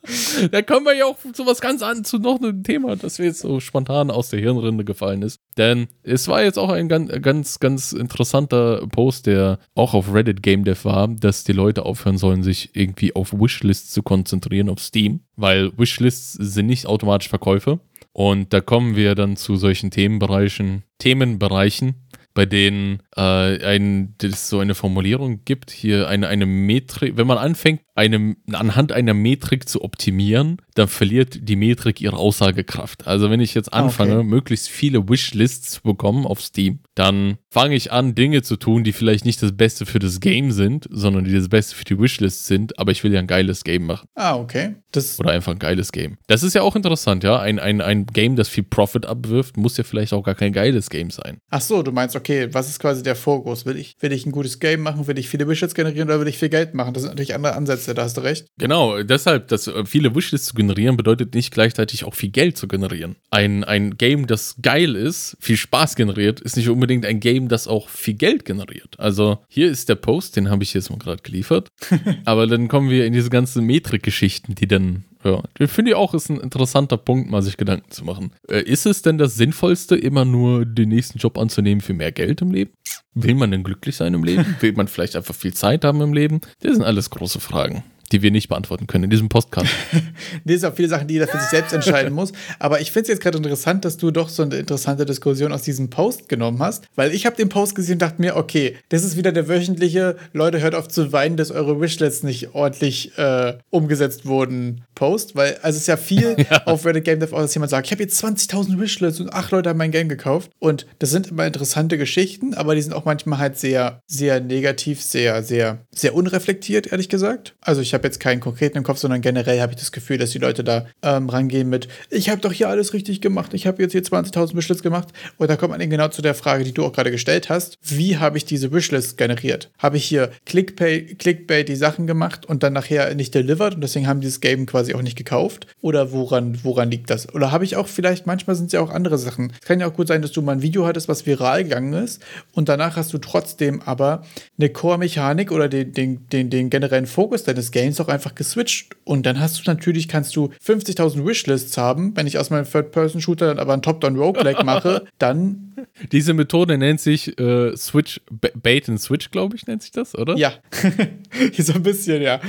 da 0.51 0.63
kommen 0.63 0.87
wir 0.87 0.95
ja 0.95 1.07
auch 1.07 1.17
zu 1.33 1.47
was 1.47 1.61
ganz 1.61 1.83
an, 1.83 2.05
zu 2.05 2.19
noch 2.19 2.41
einem 2.41 2.63
Thema, 2.63 2.97
das 2.97 3.19
mir 3.19 3.27
jetzt 3.27 3.41
so 3.41 3.61
spontan 3.61 4.11
aus 4.11 4.29
der 4.29 4.41
Hirnrinde 4.41 4.85
gefallen 4.85 5.23
ist. 5.23 5.41
Denn 5.57 5.89
es 6.03 6.29
war 6.29 6.43
jetzt 6.43 6.59
auch 6.59 6.71
ein 6.71 6.89
ganz, 6.89 7.11
ganz, 7.23 7.61
ganz 7.61 7.93
interessanter 7.93 8.87
Post, 8.89 9.27
der 9.27 9.59
auch 9.75 9.95
auf 9.95 10.13
Reddit 10.13 10.43
Game 10.43 10.65
Dev 10.65 10.85
war, 10.85 11.09
dass 11.09 11.45
die 11.45 11.53
Leute 11.53 11.85
aufhören 11.85 12.19
sollen, 12.19 12.43
sich 12.43 12.71
irgendwie 12.75 13.15
auf 13.15 13.33
Wishlists 13.33 13.93
zu 13.93 14.03
konzentrieren 14.03 14.69
auf 14.69 14.81
Steam, 14.81 15.21
weil 15.37 15.77
Wishlists 15.79 16.33
sind 16.33 16.67
nicht 16.67 16.87
automatisch 16.87 17.29
Verkäufe. 17.29 17.81
Und 18.13 18.53
da 18.53 18.61
kommen 18.61 18.95
wir 18.95 19.15
dann 19.15 19.37
zu 19.37 19.57
solchen 19.57 19.91
Themenbereichen, 19.91 20.85
Themenbereichen, 20.99 21.95
bei 22.35 22.47
denen 22.47 23.01
äh, 23.17 23.79
es 24.23 24.49
so 24.49 24.59
eine 24.59 24.75
Formulierung 24.75 25.45
gibt, 25.45 25.71
hier 25.71 26.09
eine, 26.09 26.29
eine 26.29 26.47
Metrik, 26.47 27.17
wenn 27.17 27.27
man 27.27 27.39
anfängt, 27.39 27.81
eine, 27.95 28.37
anhand 28.53 28.93
einer 28.93 29.15
Metrik 29.15 29.69
zu 29.69 29.83
optimieren, 29.83 30.57
dann 30.75 30.89
verliert 30.89 31.49
die 31.49 31.57
Metrik 31.57 32.01
ihre 32.01 32.17
Aussagekraft. 32.17 33.07
Also 33.07 33.31
wenn 33.31 33.41
ich 33.41 33.55
jetzt 33.55 33.73
Ah, 33.73 33.79
anfange, 33.83 34.19
okay. 34.19 34.25
möglichst 34.27 34.69
viele 34.69 35.09
Wishlists 35.09 35.71
zu 35.73 35.83
bekommen 35.83 36.27
auf 36.27 36.41
Steam, 36.41 36.81
dann 36.95 37.39
fange 37.51 37.75
ich 37.77 37.93
an, 37.93 38.15
Dinge 38.15 38.43
zu 38.43 38.57
tun, 38.57 38.83
die 38.85 38.93
vielleicht 38.93 39.25
nicht 39.25 39.41
das 39.43 39.57
Beste 39.57 39.87
für 39.87 39.99
das 40.01 40.21
Game 40.21 40.51
sind, 40.53 40.89
sondern 40.91 41.25
die 41.25 41.33
das 41.33 41.49
Beste 41.49 41.75
für 41.77 41.85
die 41.85 41.99
Wishlist 41.99 42.47
sind, 42.47 42.79
aber 42.79 42.91
ich 42.93 43.05
will 43.05 43.13
ja 43.13 43.21
ein 43.21 43.27
geiles 43.27 43.63
Game 43.65 43.87
machen. 43.87 44.09
Ah, 44.15 44.37
okay. 44.37 44.75
Das, 44.91 45.19
Oder 45.19 45.33
einfach 45.33 45.53
ein 45.53 45.59
geiles 45.59 45.91
Game. 45.91 46.19
Das 46.29 46.43
ist 46.45 46.55
ja 46.55 46.63
auch 46.63 46.77
interessant, 46.77 47.25
ja. 47.25 47.41
Ein, 47.41 47.59
ein, 47.59 47.81
ein 47.81 48.07
Game, 48.07 48.37
das 48.37 48.49
viel 48.49 48.63
Profit 48.63 49.07
abwirft, 49.07 49.57
muss 49.57 49.77
ja 49.77 49.83
vielleicht 49.83 50.13
auch 50.13 50.23
gar 50.23 50.37
kein 50.37 50.53
geiles 50.53 50.89
Game 50.89 51.11
sein. 51.11 51.39
ach 51.51 51.61
so, 51.61 51.83
du 51.83 51.91
meinst, 51.91 52.15
okay, 52.15 52.49
was 52.53 52.69
ist 52.69 52.79
quasi 52.79 53.03
der 53.03 53.17
Fokus? 53.17 53.67
Will 53.67 53.77
ich, 53.77 53.97
will 54.01 54.13
ich 54.13 54.25
ein 54.25 54.31
gutes 54.33 54.61
Game 54.61 54.83
machen? 54.83 55.07
Will 55.09 55.19
ich 55.19 55.29
viele 55.29 55.49
Wishes 55.49 55.75
generieren 55.75 56.09
oder 56.09 56.21
will 56.21 56.29
ich 56.29 56.39
viel 56.39 56.49
Geld 56.49 56.75
machen? 56.75 56.95
Das 56.95 57.03
sind 57.03 57.11
natürlich 57.11 57.35
andere 57.35 57.55
Ansätze, 57.57 57.84
da 57.93 58.03
hast 58.03 58.17
du 58.17 58.23
recht. 58.23 58.47
Genau, 58.59 59.03
deshalb, 59.03 59.49
dass 59.49 59.67
äh, 59.67 59.85
viele 59.85 60.15
Wishlists 60.15 60.49
zu 60.49 60.55
generieren, 60.55 60.97
bedeutet 60.97 61.35
nicht 61.35 61.53
gleichzeitig 61.53 62.05
auch 62.05 62.15
viel 62.15 62.31
Geld 62.31 62.57
zu 62.57 62.69
generieren. 62.69 63.17
Ein, 63.31 63.65
ein 63.65 63.97
Game, 63.99 64.27
das 64.27 64.57
geil 64.63 64.95
ist, 64.97 65.37
viel 65.41 65.57
Spaß 65.57 65.97
generiert, 65.97 66.41
ist 66.41 66.57
nicht 66.57 66.69
unbedingt 66.69 67.05
ein 67.05 67.21
Game, 67.21 67.49
das 67.49 67.69
auch 67.69 67.89
viel 67.89 68.15
Geld 68.15 68.45
generiert. 68.45 68.99
Also 68.99 69.39
hier 69.49 69.71
ist 69.71 69.89
der 69.89 69.97
Post, 69.97 70.37
den 70.37 70.49
habe 70.49 70.63
ich 70.63 70.73
jetzt 70.73 70.91
mal 70.91 70.99
gerade 70.99 71.23
geliefert. 71.23 71.69
Aber 72.25 72.47
dann 72.47 72.69
kommen 72.69 72.89
wir 72.89 73.05
in 73.05 73.13
diese 73.13 73.31
ganzen 73.31 73.65
Metrik-Geschichten, 73.67 74.55
die 74.55 74.69
dann 74.69 75.05
ja, 75.25 75.43
den 75.59 75.69
finde 75.69 75.93
ich 75.93 75.97
auch, 75.97 76.13
ist 76.15 76.29
ein 76.29 76.39
interessanter 76.39 76.97
Punkt, 76.97 77.31
mal 77.31 77.43
sich 77.43 77.57
Gedanken 77.57 77.91
zu 77.91 78.05
machen. 78.05 78.33
Äh, 78.49 78.63
ist 78.63 78.85
es 78.85 79.03
denn 79.03 79.17
das 79.17 79.37
Sinnvollste, 79.37 79.97
immer 79.97 80.25
nur 80.25 80.67
den 80.67 80.91
nächsten 80.91 81.19
Job 81.19 81.39
anzunehmen 81.39 81.81
für 81.81 81.95
mehr 81.95 82.13
Geld 82.13 82.43
im 82.43 82.53
Leben? 82.53 82.73
Will 83.15 83.35
man 83.35 83.51
denn 83.51 83.65
glücklich 83.65 83.97
sein 83.97 84.13
im 84.13 84.25
Leben? 84.25 84.45
Will 84.61 84.75
man 84.75 84.89
vielleicht 84.89 85.17
einfach 85.17 85.35
viel 85.35 85.55
Zeit 85.55 85.85
haben 85.85 86.01
im 86.01 86.13
Leben? 86.13 86.41
Das 86.61 86.75
sind 86.75 86.85
alles 86.85 87.11
große 87.11 87.41
Fragen. 87.41 87.85
Die 88.13 88.23
wir 88.23 88.31
nicht 88.31 88.49
beantworten 88.49 88.87
können 88.87 89.05
in 89.05 89.11
diesem 89.11 89.29
Podcast. 89.29 89.71
nee, 90.45 90.55
es 90.55 90.61
sind 90.61 90.71
auch 90.71 90.77
viele 90.77 90.89
Sachen, 90.89 91.09
die 91.09 91.15
jeder 91.15 91.29
für 91.29 91.39
sich 91.39 91.49
selbst 91.49 91.73
entscheiden 91.73 92.13
muss. 92.13 92.33
Aber 92.59 92.81
ich 92.81 92.91
finde 92.93 93.03
es 93.03 93.09
jetzt 93.09 93.23
gerade 93.23 93.39
interessant, 93.39 93.85
dass 93.85 93.97
du 93.97 94.11
doch 94.11 94.29
so 94.29 94.43
eine 94.43 94.57
interessante 94.57 95.07
Diskussion 95.07 95.53
aus 95.53 95.63
diesem 95.63 95.91
Post 95.91 96.29
genommen 96.29 96.59
hast, 96.61 96.87
weil 96.95 97.13
ich 97.13 97.27
habe 97.27 97.37
den 97.37 97.49
Post 97.49 97.75
gesehen 97.75 97.95
und 97.95 98.03
dachte 98.03 98.21
mir, 98.21 98.37
okay, 98.37 98.77
das 98.89 99.05
ist 99.05 99.17
wieder 99.17 99.33
der 99.33 99.49
wöchentliche, 99.49 100.17
Leute, 100.33 100.61
hört 100.61 100.75
auf 100.75 100.89
zu 100.89 101.13
weinen, 101.13 101.37
dass 101.37 101.51
eure 101.51 101.81
Wishlists 101.81 102.23
nicht 102.23 102.55
ordentlich 102.55 103.17
äh, 103.19 103.55
umgesetzt 103.71 104.27
wurden, 104.27 104.83
Post, 104.95 105.35
weil 105.35 105.55
also 105.63 105.77
es 105.77 105.83
ist 105.83 105.87
ja 105.87 105.97
viel 105.97 106.37
ja. 106.51 106.65
auf 106.67 106.85
Reddit 106.85 107.05
Game 107.05 107.21
Dev, 107.21 107.35
dass 107.35 107.55
jemand 107.55 107.71
sagt, 107.71 107.87
ich 107.87 107.93
habe 107.93 108.03
jetzt 108.03 108.23
20.000 108.23 108.79
Wishlists 108.79 109.21
und 109.21 109.33
acht 109.33 109.51
Leute 109.51 109.71
haben 109.71 109.79
mein 109.79 109.91
Game 109.91 110.09
gekauft 110.09 110.51
und 110.59 110.87
das 110.99 111.11
sind 111.11 111.29
immer 111.29 111.47
interessante 111.47 111.99
Geschichten, 111.99 112.55
aber 112.55 112.75
die 112.75 112.83
sind 112.83 112.93
auch 112.93 113.05
manchmal 113.05 113.39
halt 113.39 113.59
sehr, 113.59 114.01
sehr 114.07 114.41
negativ, 114.41 115.03
sehr, 115.03 115.43
sehr, 115.43 115.79
sehr 115.91 116.15
unreflektiert, 116.15 116.93
ehrlich 116.93 117.09
gesagt. 117.09 117.55
Also 117.61 117.81
ich 117.81 117.94
habe 117.95 118.07
jetzt 118.07 118.21
keinen 118.21 118.41
konkreten 118.41 118.79
im 118.79 118.85
Kopf, 118.85 118.99
sondern 118.99 119.21
generell 119.21 119.61
habe 119.61 119.73
ich 119.73 119.79
das 119.79 119.93
Gefühl, 119.93 120.19
dass 120.19 120.31
die 120.31 120.39
Leute 120.39 120.65
da 120.65 120.87
ähm, 121.03 121.29
rangehen 121.29 121.69
mit, 121.69 121.89
ich 122.11 122.29
habe 122.29 122.41
doch 122.41 122.53
hier 122.53 122.69
alles 122.69 122.93
richtig 122.93 123.21
gemacht, 123.21 123.55
ich 123.55 123.67
habe 123.67 123.83
jetzt 123.83 123.93
hier 123.93 124.03
20.000 124.03 124.57
Wishlists 124.57 124.83
gemacht 124.83 125.09
und 125.39 125.49
da 125.49 125.57
kommt 125.57 125.71
man 125.71 125.81
eben 125.81 125.91
genau 125.91 126.09
zu 126.09 126.23
der 126.23 126.35
Frage, 126.35 126.65
die 126.65 126.73
du 126.73 126.85
auch 126.85 126.93
gerade 126.93 127.11
gestellt 127.11 127.49
hast, 127.49 127.79
wie 127.83 128.19
habe 128.19 128.37
ich 128.37 128.45
diese 128.45 128.73
Wishlists 128.73 129.17
generiert? 129.17 129.71
Habe 129.79 129.97
ich 129.97 130.05
hier 130.05 130.31
Clickbait, 130.45 131.19
Clickbait 131.19 131.69
die 131.69 131.77
Sachen 131.77 132.07
gemacht 132.07 132.47
und 132.47 132.63
dann 132.63 132.73
nachher 132.73 133.15
nicht 133.15 133.35
delivered 133.35 133.77
und 133.77 133.81
deswegen 133.81 134.07
haben 134.07 134.21
dieses 134.21 134.41
Game 134.41 134.67
quasi 134.67 134.95
auch 134.95 135.03
nicht 135.03 135.17
gekauft? 135.17 135.67
Oder 135.81 136.13
woran, 136.13 136.59
woran 136.63 136.91
liegt 136.91 137.11
das? 137.11 137.33
Oder 137.33 137.53
habe 137.53 137.65
ich 137.65 137.77
auch 137.77 137.89
vielleicht, 137.89 138.27
manchmal 138.27 138.57
sind 138.57 138.67
es 138.67 138.73
ja 138.73 138.81
auch 138.81 138.91
andere 138.91 139.19
Sachen. 139.19 139.53
Es 139.61 139.67
kann 139.67 139.81
ja 139.81 139.87
auch 139.87 139.95
gut 139.95 140.09
sein, 140.09 140.23
dass 140.23 140.33
du 140.33 140.43
mal 140.43 140.53
ein 140.53 140.63
Video 140.63 140.87
hattest, 140.87 141.09
was 141.09 141.27
viral 141.27 141.65
gegangen 141.65 141.93
ist 141.93 142.23
und 142.53 142.69
danach 142.69 142.97
hast 142.97 143.13
du 143.13 143.19
trotzdem 143.19 143.81
aber 143.83 144.25
eine 144.59 144.71
Core-Mechanik 144.71 145.53
oder 145.53 145.69
den, 145.69 145.93
den, 145.93 146.29
den, 146.29 146.51
den 146.51 146.71
generellen 146.71 147.07
Fokus 147.07 147.45
deines 147.45 147.71
Games 147.71 147.84
auch 148.01 148.09
einfach 148.09 148.35
geswitcht. 148.35 148.97
Und 149.05 149.27
dann 149.27 149.41
hast 149.41 149.59
du 149.59 149.71
natürlich, 149.71 150.09
kannst 150.09 150.35
du 150.37 150.51
50.000 150.65 151.27
Wishlists 151.27 151.77
haben. 151.77 152.17
Wenn 152.17 152.27
ich 152.27 152.39
aus 152.39 152.51
meinem 152.51 152.65
Third-Person-Shooter 152.71 153.47
dann 153.47 153.59
aber 153.59 153.73
einen 153.73 153.83
Top-Down-Roguelike 153.83 154.65
mache, 154.65 155.05
dann. 155.19 155.75
Diese 156.13 156.35
Methode 156.35 156.79
nennt 156.79 157.01
sich 157.01 157.39
äh, 157.39 157.77
Switch, 157.77 158.21
Bait 158.31 158.89
and 158.89 159.01
Switch, 159.01 159.31
glaube 159.31 159.57
ich, 159.57 159.67
nennt 159.67 159.83
sich 159.83 159.91
das, 159.91 160.15
oder? 160.15 160.37
Ja. 160.37 160.53
so 161.59 161.75
ein 161.75 161.83
bisschen, 161.83 162.23
ja. 162.23 162.41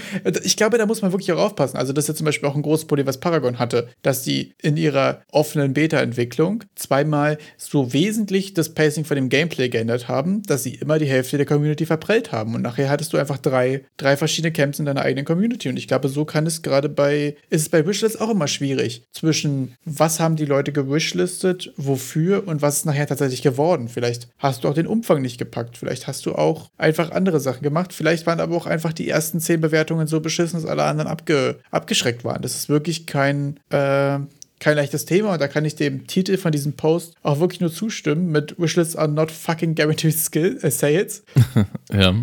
Ich 0.43 0.55
glaube, 0.55 0.77
da 0.77 0.85
muss 0.85 1.01
man 1.01 1.11
wirklich 1.11 1.31
auch 1.31 1.39
aufpassen. 1.39 1.77
Also, 1.77 1.91
das 1.91 2.05
ist 2.05 2.09
ja 2.09 2.15
zum 2.15 2.25
Beispiel 2.25 2.47
auch 2.47 2.55
ein 2.55 2.61
großes 2.61 2.85
Problem, 2.85 3.07
was 3.07 3.19
Paragon 3.19 3.59
hatte, 3.59 3.89
dass 4.01 4.23
die 4.23 4.53
in 4.61 4.77
ihrer 4.77 5.21
offenen 5.31 5.73
Beta-Entwicklung 5.73 6.63
zweimal 6.75 7.37
so 7.57 7.93
wesentlich 7.93 8.53
das 8.53 8.73
Pacing 8.73 9.05
von 9.05 9.15
dem 9.15 9.29
Gameplay 9.29 9.69
geändert 9.69 10.07
haben, 10.07 10.43
dass 10.43 10.63
sie 10.63 10.75
immer 10.75 10.99
die 10.99 11.07
Hälfte 11.07 11.37
der 11.37 11.45
Community 11.45 11.85
verprellt 11.85 12.31
haben. 12.31 12.55
Und 12.55 12.61
nachher 12.61 12.89
hattest 12.89 13.13
du 13.13 13.17
einfach 13.17 13.37
drei, 13.37 13.85
drei 13.97 14.17
verschiedene 14.17 14.51
Camps 14.51 14.79
in 14.79 14.85
deiner 14.85 15.01
eigenen 15.01 15.24
Community. 15.25 15.69
Und 15.69 15.77
ich 15.77 15.87
glaube, 15.87 16.09
so 16.09 16.25
kann 16.25 16.45
es 16.45 16.61
gerade 16.61 16.89
bei, 16.89 17.35
ist 17.49 17.61
es 17.61 17.69
bei 17.69 17.85
Wishlists 17.85 18.19
auch 18.19 18.29
immer 18.29 18.47
schwierig. 18.47 19.03
Zwischen 19.11 19.75
was 19.85 20.19
haben 20.19 20.35
die 20.35 20.45
Leute 20.45 20.71
gewishlistet, 20.71 21.73
wofür 21.77 22.47
und 22.47 22.61
was 22.61 22.77
ist 22.77 22.85
nachher 22.85 23.07
tatsächlich 23.07 23.41
geworden. 23.41 23.89
Vielleicht 23.89 24.27
hast 24.37 24.63
du 24.63 24.69
auch 24.69 24.73
den 24.73 24.87
Umfang 24.87 25.21
nicht 25.21 25.37
gepackt. 25.37 25.77
Vielleicht 25.77 26.07
hast 26.07 26.25
du 26.25 26.33
auch 26.33 26.69
einfach 26.77 27.11
andere 27.11 27.39
Sachen 27.39 27.63
gemacht. 27.63 27.93
Vielleicht 27.93 28.25
waren 28.25 28.39
aber 28.39 28.55
auch 28.55 28.65
einfach 28.65 28.93
die 28.93 29.09
ersten 29.09 29.39
zehn 29.39 29.61
Bewertungen 29.61 30.07
so 30.07 30.19
beschissen, 30.21 30.61
dass 30.61 30.69
alle 30.69 30.83
anderen 30.83 31.09
abge, 31.09 31.59
abgeschreckt 31.71 32.23
waren. 32.23 32.41
Das 32.41 32.55
ist 32.55 32.69
wirklich 32.69 33.05
kein, 33.05 33.59
äh, 33.69 34.19
kein 34.59 34.77
leichtes 34.77 35.05
Thema 35.05 35.33
und 35.33 35.41
da 35.41 35.47
kann 35.47 35.65
ich 35.65 35.75
dem 35.75 36.07
Titel 36.07 36.37
von 36.37 36.51
diesem 36.51 36.73
Post 36.73 37.15
auch 37.23 37.39
wirklich 37.39 37.61
nur 37.61 37.71
zustimmen 37.71 38.31
mit 38.31 38.59
Wishlists 38.59 38.95
are 38.95 39.07
not 39.07 39.31
fucking 39.31 39.75
guaranteed 39.75 40.17
skill, 40.17 40.57
äh, 40.61 40.71
sales. 40.71 41.23
ja. 41.93 42.13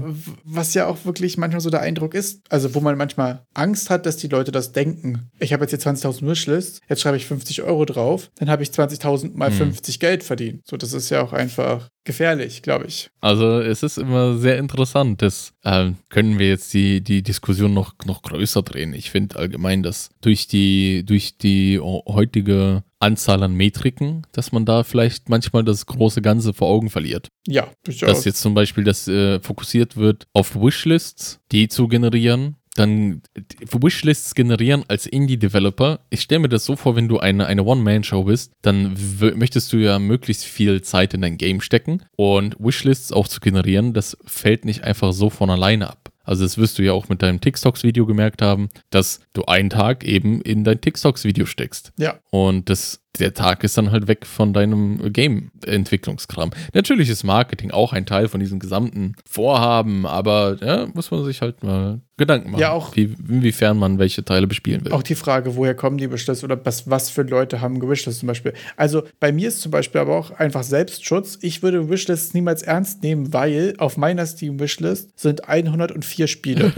Was 0.45 0.75
ja 0.75 0.87
auch 0.87 1.05
wirklich 1.05 1.37
manchmal 1.37 1.61
so 1.61 1.71
der 1.71 1.81
Eindruck 1.81 2.15
ist, 2.15 2.41
also 2.49 2.75
wo 2.75 2.81
man 2.81 2.97
manchmal 2.97 3.45
Angst 3.55 3.91
hat, 3.91 4.07
dass 4.07 4.17
die 4.17 4.29
Leute 4.29 4.53
das 4.53 4.73
denken. 4.73 5.31
Ich 5.39 5.53
habe 5.53 5.65
jetzt 5.65 5.71
hier 5.71 5.93
20.000 5.93 6.27
Wishlists, 6.27 6.81
jetzt 6.89 7.03
schreibe 7.03 7.17
ich 7.17 7.27
50 7.27 7.63
Euro 7.63 7.85
drauf, 7.85 8.31
dann 8.37 8.51
habe 8.51 8.63
ich 8.63 8.71
20.000 8.71 9.33
mal 9.35 9.51
hm. 9.51 9.57
50 9.57 10.01
Geld 10.01 10.25
verdient. 10.25 10.63
So, 10.67 10.77
das 10.77 10.93
ist 10.93 11.11
ja 11.11 11.23
auch 11.23 11.33
einfach 11.33 11.89
gefährlich, 12.05 12.63
glaube 12.63 12.87
ich. 12.87 13.11
Also 13.21 13.61
es 13.61 13.83
ist 13.83 13.99
immer 13.99 14.37
sehr 14.37 14.59
interessant. 14.59 15.23
Das 15.23 15.55
äh, 15.63 15.91
können 16.09 16.39
wir 16.39 16.49
jetzt 16.49 16.73
die, 16.75 17.01
die 17.01 17.23
Diskussion 17.23 17.75
noch, 17.75 17.95
noch 18.05 18.23
größer 18.23 18.63
drehen. 18.63 18.95
Ich 18.95 19.11
finde 19.11 19.37
allgemein, 19.37 19.83
dass 19.83 20.11
durch 20.21 20.47
die, 20.47 21.05
durch 21.05 21.39
die 21.39 21.79
heutige 21.81 22.83
Anzahl 22.99 23.43
an 23.43 23.55
Metriken, 23.55 24.27
dass 24.33 24.53
man 24.53 24.65
da 24.65 24.85
vielleicht 24.85 25.29
manchmal 25.29 25.65
das 25.65 25.87
große 25.87 26.23
Ganze 26.23 26.53
vor 26.53 26.69
Augen 26.69 26.91
verliert. 26.91 27.29
Ja, 27.47 27.69
durchaus. 27.85 28.09
Dass 28.09 28.25
jetzt 28.25 28.41
zum 28.41 28.55
Beispiel 28.55 28.85
das 28.85 29.09
äh, 29.09 29.41
fokussiert 29.41 29.97
wird 29.97 30.27
auf 30.33 30.55
Wishlists, 30.55 31.41
die 31.51 31.69
zu 31.69 31.89
generieren 31.89 32.57
dann 32.75 33.23
Wishlists 33.71 34.35
generieren 34.35 34.85
als 34.89 35.07
Indie-Developer. 35.07 36.01
Ich 36.11 36.23
stelle 36.23 36.41
mir 36.41 36.49
das 36.49 36.65
so 36.65 36.77
vor, 36.77 36.97
wenn 36.97 37.09
du 37.09 37.19
eine, 37.19 37.47
eine 37.47 37.65
One-Man-Show 37.65 38.25
bist, 38.25 38.53
dann 38.63 38.97
möchtest 39.37 39.73
du 39.73 39.77
ja 39.77 39.99
möglichst 39.99 40.45
viel 40.45 40.83
Zeit 40.83 41.15
in 41.15 41.21
dein 41.21 41.37
Game 41.37 41.61
stecken 41.61 42.03
und 42.17 42.57
Wishlists 42.59 43.13
auch 43.13 43.29
zu 43.29 43.41
generieren, 43.41 43.93
das 43.93 44.17
fällt 44.25 44.65
nicht 44.65 44.85
einfach 44.85 45.13
so 45.13 45.29
von 45.29 45.51
alleine 45.51 45.91
ab. 45.91 46.13
Also 46.25 46.45
das 46.45 46.57
wirst 46.57 46.79
du 46.79 46.83
ja 46.83 46.93
auch 46.93 47.09
mit 47.09 47.23
deinem 47.23 47.41
TikToks-Video 47.41 48.07
gemerkt 48.07 48.43
haben, 48.43 48.69
dass 48.91 49.21
du 49.33 49.45
einen 49.45 49.71
Tag 49.71 50.05
eben 50.05 50.41
in 50.41 50.65
dein 50.65 50.81
TikToks-Video 50.81 51.47
steckst. 51.47 51.93
Ja. 51.99 52.21
Und 52.31 52.71
das 52.71 53.02
der 53.19 53.35
Tag 53.35 53.63
ist 53.63 53.77
dann 53.77 53.91
halt 53.91 54.09
weg 54.09 54.25
von 54.27 54.53
deinem 54.53 55.13
Game-Entwicklungskram. 55.13 56.51
Natürlich 56.73 57.11
ist 57.11 57.25
Marketing 57.25 57.71
auch 57.71 57.93
ein 57.93 58.07
Teil 58.07 58.29
von 58.29 58.41
diesem 58.41 58.59
gesamten 58.59 59.17
Vorhaben, 59.29 60.07
aber 60.07 60.57
ja, 60.61 60.87
muss 60.95 61.11
man 61.11 61.25
sich 61.25 61.43
halt 61.43 61.63
mal 61.63 62.01
Gedanken 62.17 62.53
machen, 62.53 62.61
ja, 62.61 62.71
auch, 62.71 62.95
wie, 62.97 63.15
inwiefern 63.29 63.79
man 63.79 63.99
welche 63.99 64.25
Teile 64.25 64.47
bespielen 64.47 64.85
will. 64.85 64.93
Auch 64.93 65.03
die 65.03 65.15
Frage, 65.15 65.57
woher 65.57 65.75
kommen 65.75 65.99
die 65.99 66.11
Wishlist 66.11 66.45
oder 66.45 66.65
was, 66.65 66.89
was 66.89 67.11
für 67.11 67.23
Leute 67.23 67.61
haben 67.61 67.83
Wishlist 67.83 68.21
zum 68.21 68.29
Beispiel. 68.29 68.55
Also 68.77 69.03
bei 69.19 69.33
mir 69.33 69.49
ist 69.49 69.61
zum 69.61 69.73
Beispiel 69.73 70.01
aber 70.01 70.17
auch 70.17 70.31
einfach 70.31 70.63
Selbstschutz. 70.63 71.39
Ich 71.43 71.63
würde 71.63 71.91
Wishlists 71.91 72.33
niemals 72.33 72.63
ernst 72.63 73.03
nehmen, 73.03 73.33
weil 73.33 73.75
auf 73.79 73.97
meiner 73.97 74.25
Steam-Wishlist 74.25 75.19
sind 75.19 75.49
104 75.49 76.29
Spiele. 76.29 76.73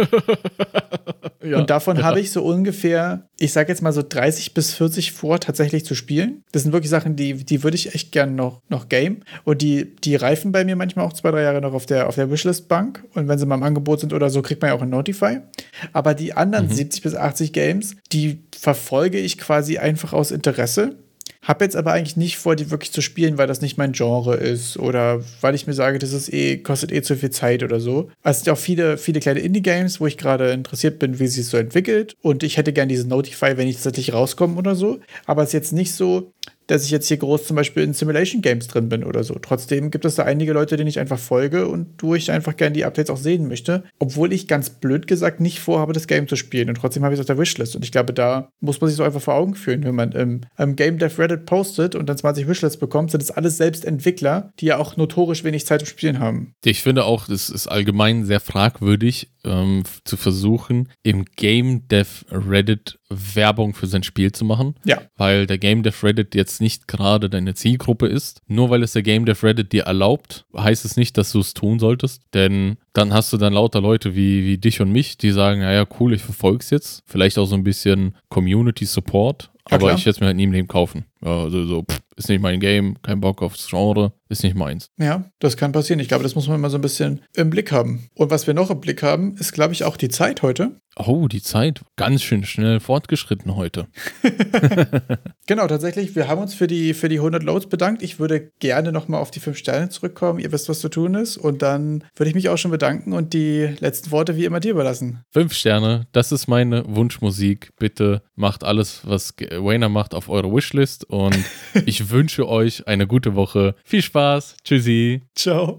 ja, 1.44 1.58
Und 1.58 1.68
davon 1.68 1.98
ja. 1.98 2.04
habe 2.04 2.20
ich 2.20 2.30
so 2.30 2.42
ungefähr, 2.42 3.28
ich 3.38 3.52
sage 3.52 3.68
jetzt 3.68 3.82
mal 3.82 3.92
so 3.92 4.02
30 4.08 4.54
bis 4.54 4.72
40 4.74 5.12
vor, 5.12 5.40
tatsächlich 5.40 5.84
zu 5.84 5.94
spielen 5.94 6.23
spielen. 6.24 6.44
Das 6.52 6.62
sind 6.62 6.72
wirklich 6.72 6.90
Sachen, 6.90 7.16
die, 7.16 7.34
die 7.34 7.62
würde 7.62 7.76
ich 7.76 7.94
echt 7.94 8.12
gerne 8.12 8.32
noch, 8.32 8.62
noch 8.68 8.88
game. 8.88 9.20
Und 9.44 9.62
die, 9.62 9.96
die 9.96 10.16
reifen 10.16 10.52
bei 10.52 10.64
mir 10.64 10.76
manchmal 10.76 11.06
auch 11.06 11.12
zwei, 11.12 11.30
drei 11.30 11.42
Jahre 11.42 11.60
noch 11.60 11.72
auf 11.72 11.86
der, 11.86 12.08
auf 12.08 12.14
der 12.14 12.30
Wishlist-Bank. 12.30 13.04
Und 13.14 13.28
wenn 13.28 13.38
sie 13.38 13.46
mal 13.46 13.56
im 13.56 13.62
Angebot 13.62 14.00
sind 14.00 14.12
oder 14.12 14.30
so, 14.30 14.42
kriegt 14.42 14.62
man 14.62 14.70
ja 14.70 14.76
auch 14.76 14.82
ein 14.82 14.90
Notify. 14.90 15.38
Aber 15.92 16.14
die 16.14 16.34
anderen 16.34 16.66
mhm. 16.66 16.72
70 16.72 17.02
bis 17.02 17.14
80 17.14 17.52
Games, 17.52 17.96
die 18.12 18.40
verfolge 18.56 19.18
ich 19.18 19.38
quasi 19.38 19.78
einfach 19.78 20.12
aus 20.12 20.30
Interesse. 20.30 20.96
Hab 21.44 21.60
jetzt 21.60 21.76
aber 21.76 21.92
eigentlich 21.92 22.16
nicht 22.16 22.38
vor, 22.38 22.56
die 22.56 22.70
wirklich 22.70 22.92
zu 22.92 23.02
spielen, 23.02 23.38
weil 23.38 23.46
das 23.46 23.60
nicht 23.60 23.76
mein 23.76 23.92
Genre 23.92 24.34
ist 24.34 24.78
oder 24.78 25.20
weil 25.40 25.54
ich 25.54 25.66
mir 25.66 25.74
sage, 25.74 25.98
das 25.98 26.12
ist 26.12 26.32
eh, 26.32 26.58
kostet 26.58 26.90
eh 26.90 27.02
zu 27.02 27.16
viel 27.16 27.30
Zeit 27.30 27.62
oder 27.62 27.80
so. 27.80 28.10
Also 28.22 28.38
es 28.38 28.44
sind 28.44 28.52
auch 28.52 28.58
viele, 28.58 28.96
viele 28.96 29.20
kleine 29.20 29.40
Indie-Games, 29.40 30.00
wo 30.00 30.06
ich 30.06 30.16
gerade 30.16 30.52
interessiert 30.52 30.98
bin, 30.98 31.18
wie 31.18 31.26
sie 31.26 31.42
es 31.42 31.50
so 31.50 31.58
entwickelt. 31.58 32.16
Und 32.22 32.42
ich 32.42 32.56
hätte 32.56 32.72
gern 32.72 32.88
diesen 32.88 33.10
Notify, 33.10 33.56
wenn 33.56 33.68
ich 33.68 33.76
tatsächlich 33.76 34.14
rauskomme 34.14 34.56
oder 34.56 34.74
so. 34.74 35.00
Aber 35.26 35.42
es 35.42 35.50
ist 35.50 35.54
jetzt 35.54 35.72
nicht 35.72 35.92
so, 35.92 36.32
dass 36.66 36.84
ich 36.84 36.90
jetzt 36.90 37.08
hier 37.08 37.16
groß 37.16 37.46
zum 37.46 37.56
Beispiel 37.56 37.82
in 37.82 37.92
Simulation 37.92 38.42
Games 38.42 38.68
drin 38.68 38.88
bin 38.88 39.04
oder 39.04 39.24
so. 39.24 39.34
Trotzdem 39.34 39.90
gibt 39.90 40.04
es 40.04 40.14
da 40.14 40.24
einige 40.24 40.52
Leute, 40.52 40.76
denen 40.76 40.88
ich 40.88 40.98
einfach 40.98 41.18
folge 41.18 41.68
und 41.68 41.86
wo 41.98 42.14
ich 42.14 42.30
einfach 42.30 42.56
gerne 42.56 42.74
die 42.74 42.84
Updates 42.84 43.10
auch 43.10 43.16
sehen 43.16 43.48
möchte. 43.48 43.84
Obwohl 43.98 44.32
ich 44.32 44.48
ganz 44.48 44.70
blöd 44.70 45.06
gesagt 45.06 45.40
nicht 45.40 45.60
vorhabe, 45.60 45.92
das 45.92 46.06
Game 46.06 46.28
zu 46.28 46.36
spielen. 46.36 46.68
Und 46.68 46.76
trotzdem 46.76 47.04
habe 47.04 47.14
ich 47.14 47.20
es 47.20 47.22
auf 47.22 47.26
der 47.26 47.38
Wishlist. 47.38 47.76
Und 47.76 47.84
ich 47.84 47.92
glaube, 47.92 48.12
da 48.12 48.48
muss 48.60 48.80
man 48.80 48.88
sich 48.88 48.96
so 48.96 49.02
einfach 49.02 49.20
vor 49.20 49.34
Augen 49.34 49.54
führen. 49.54 49.84
Wenn 49.84 49.94
man 49.94 50.12
im, 50.12 50.40
im 50.58 50.76
Game 50.76 50.98
Dev 50.98 51.20
Reddit 51.20 51.46
postet 51.46 51.94
und 51.94 52.08
dann 52.08 52.16
20 52.16 52.48
Wishlists 52.48 52.78
bekommt, 52.78 53.10
sind 53.10 53.22
es 53.22 53.30
alles 53.30 53.56
selbst 53.56 53.84
Entwickler, 53.84 54.52
die 54.60 54.66
ja 54.66 54.78
auch 54.78 54.96
notorisch 54.96 55.44
wenig 55.44 55.66
Zeit 55.66 55.80
zum 55.80 55.88
Spielen 55.88 56.18
haben. 56.18 56.54
Ich 56.64 56.82
finde 56.82 57.04
auch, 57.04 57.28
es 57.28 57.50
ist 57.50 57.66
allgemein 57.66 58.24
sehr 58.24 58.40
fragwürdig, 58.40 59.28
ähm, 59.44 59.82
zu 60.04 60.16
versuchen, 60.16 60.88
im 61.02 61.24
Game 61.36 61.86
Dev 61.88 62.24
Reddit 62.30 62.98
Werbung 63.34 63.74
für 63.74 63.86
sein 63.86 64.02
Spiel 64.02 64.32
zu 64.32 64.44
machen. 64.44 64.74
Ja. 64.84 65.00
Weil 65.16 65.46
der 65.46 65.58
Game 65.58 65.82
Dev 65.82 66.04
Reddit 66.04 66.34
jetzt 66.34 66.60
nicht 66.60 66.88
gerade 66.88 67.30
deine 67.30 67.54
Zielgruppe 67.54 68.06
ist. 68.06 68.40
Nur 68.46 68.70
weil 68.70 68.82
es 68.82 68.92
der 68.92 69.02
Game 69.02 69.24
Dev 69.24 69.44
Reddit 69.46 69.72
dir 69.72 69.84
erlaubt, 69.84 70.46
heißt 70.56 70.84
es 70.84 70.96
nicht, 70.96 71.16
dass 71.18 71.32
du 71.32 71.40
es 71.40 71.54
tun 71.54 71.78
solltest. 71.78 72.22
Denn 72.34 72.76
dann 72.92 73.12
hast 73.12 73.32
du 73.32 73.36
dann 73.36 73.52
lauter 73.52 73.80
Leute 73.80 74.14
wie, 74.14 74.44
wie 74.44 74.58
dich 74.58 74.80
und 74.80 74.90
mich, 74.92 75.18
die 75.18 75.30
sagen, 75.30 75.60
naja, 75.60 75.86
cool, 75.98 76.14
ich 76.14 76.22
verfolge 76.22 76.58
es 76.60 76.70
jetzt. 76.70 77.02
Vielleicht 77.06 77.38
auch 77.38 77.46
so 77.46 77.54
ein 77.54 77.64
bisschen 77.64 78.14
Community 78.28 78.84
Support. 78.84 79.50
Ja, 79.70 79.76
aber 79.76 79.86
klar. 79.86 79.98
ich 79.98 80.04
werde 80.04 80.16
es 80.16 80.20
mir 80.20 80.26
halt 80.26 80.36
nie 80.36 80.44
im 80.44 80.52
Leben 80.52 80.68
kaufen. 80.68 81.06
Also 81.22 81.64
so, 81.64 81.82
pff, 81.82 82.00
ist 82.16 82.28
nicht 82.28 82.42
mein 82.42 82.60
Game, 82.60 83.00
kein 83.02 83.20
Bock 83.20 83.42
aufs 83.42 83.68
Genre. 83.68 84.12
Ist 84.28 84.42
nicht 84.42 84.56
meins. 84.56 84.90
Ja, 84.98 85.30
das 85.38 85.56
kann 85.56 85.72
passieren. 85.72 86.00
Ich 86.00 86.08
glaube, 86.08 86.22
das 86.22 86.34
muss 86.34 86.48
man 86.48 86.60
mal 86.60 86.70
so 86.70 86.78
ein 86.78 86.82
bisschen 86.82 87.22
im 87.34 87.50
Blick 87.50 87.72
haben. 87.72 88.08
Und 88.14 88.30
was 88.30 88.46
wir 88.46 88.54
noch 88.54 88.70
im 88.70 88.80
Blick 88.80 89.02
haben, 89.02 89.36
ist, 89.36 89.52
glaube 89.52 89.72
ich, 89.72 89.84
auch 89.84 89.96
die 89.96 90.08
Zeit 90.08 90.42
heute. 90.42 90.80
Oh, 90.96 91.26
die 91.26 91.42
Zeit. 91.42 91.80
Ganz 91.96 92.22
schön 92.22 92.44
schnell 92.44 92.78
fortgeschritten 92.78 93.56
heute. 93.56 93.88
genau, 95.46 95.66
tatsächlich. 95.66 96.14
Wir 96.14 96.28
haben 96.28 96.40
uns 96.40 96.54
für 96.54 96.68
die, 96.68 96.94
für 96.94 97.08
die 97.08 97.18
100 97.18 97.42
Loads 97.42 97.66
bedankt. 97.66 98.02
Ich 98.02 98.20
würde 98.20 98.52
gerne 98.60 98.92
nochmal 98.92 99.20
auf 99.20 99.30
die 99.30 99.40
5 99.40 99.56
Sterne 99.58 99.88
zurückkommen. 99.88 100.38
Ihr 100.38 100.52
wisst, 100.52 100.68
was 100.68 100.80
zu 100.80 100.88
tun 100.88 101.14
ist. 101.14 101.36
Und 101.36 101.62
dann 101.62 102.04
würde 102.14 102.28
ich 102.28 102.34
mich 102.34 102.48
auch 102.48 102.58
schon 102.58 102.70
bedanken 102.70 103.12
und 103.12 103.32
die 103.32 103.74
letzten 103.80 104.12
Worte 104.12 104.36
wie 104.36 104.44
immer 104.44 104.60
dir 104.60 104.70
überlassen. 104.70 105.24
Fünf 105.30 105.52
Sterne, 105.54 106.06
das 106.12 106.30
ist 106.30 106.46
meine 106.46 106.84
Wunschmusik. 106.86 107.72
Bitte 107.76 108.22
macht 108.36 108.62
alles, 108.62 109.00
was 109.04 109.34
Wayner 109.36 109.88
macht, 109.88 110.14
auf 110.14 110.28
eure 110.28 110.54
Wishlist. 110.54 111.04
Und 111.04 111.36
ich 111.86 112.10
wünsche 112.10 112.48
euch 112.48 112.86
eine 112.86 113.08
gute 113.08 113.34
Woche. 113.34 113.74
Viel 113.84 114.02
Spaß. 114.14 114.54
Tschüssi. 114.62 115.22
Ciao. 115.34 115.72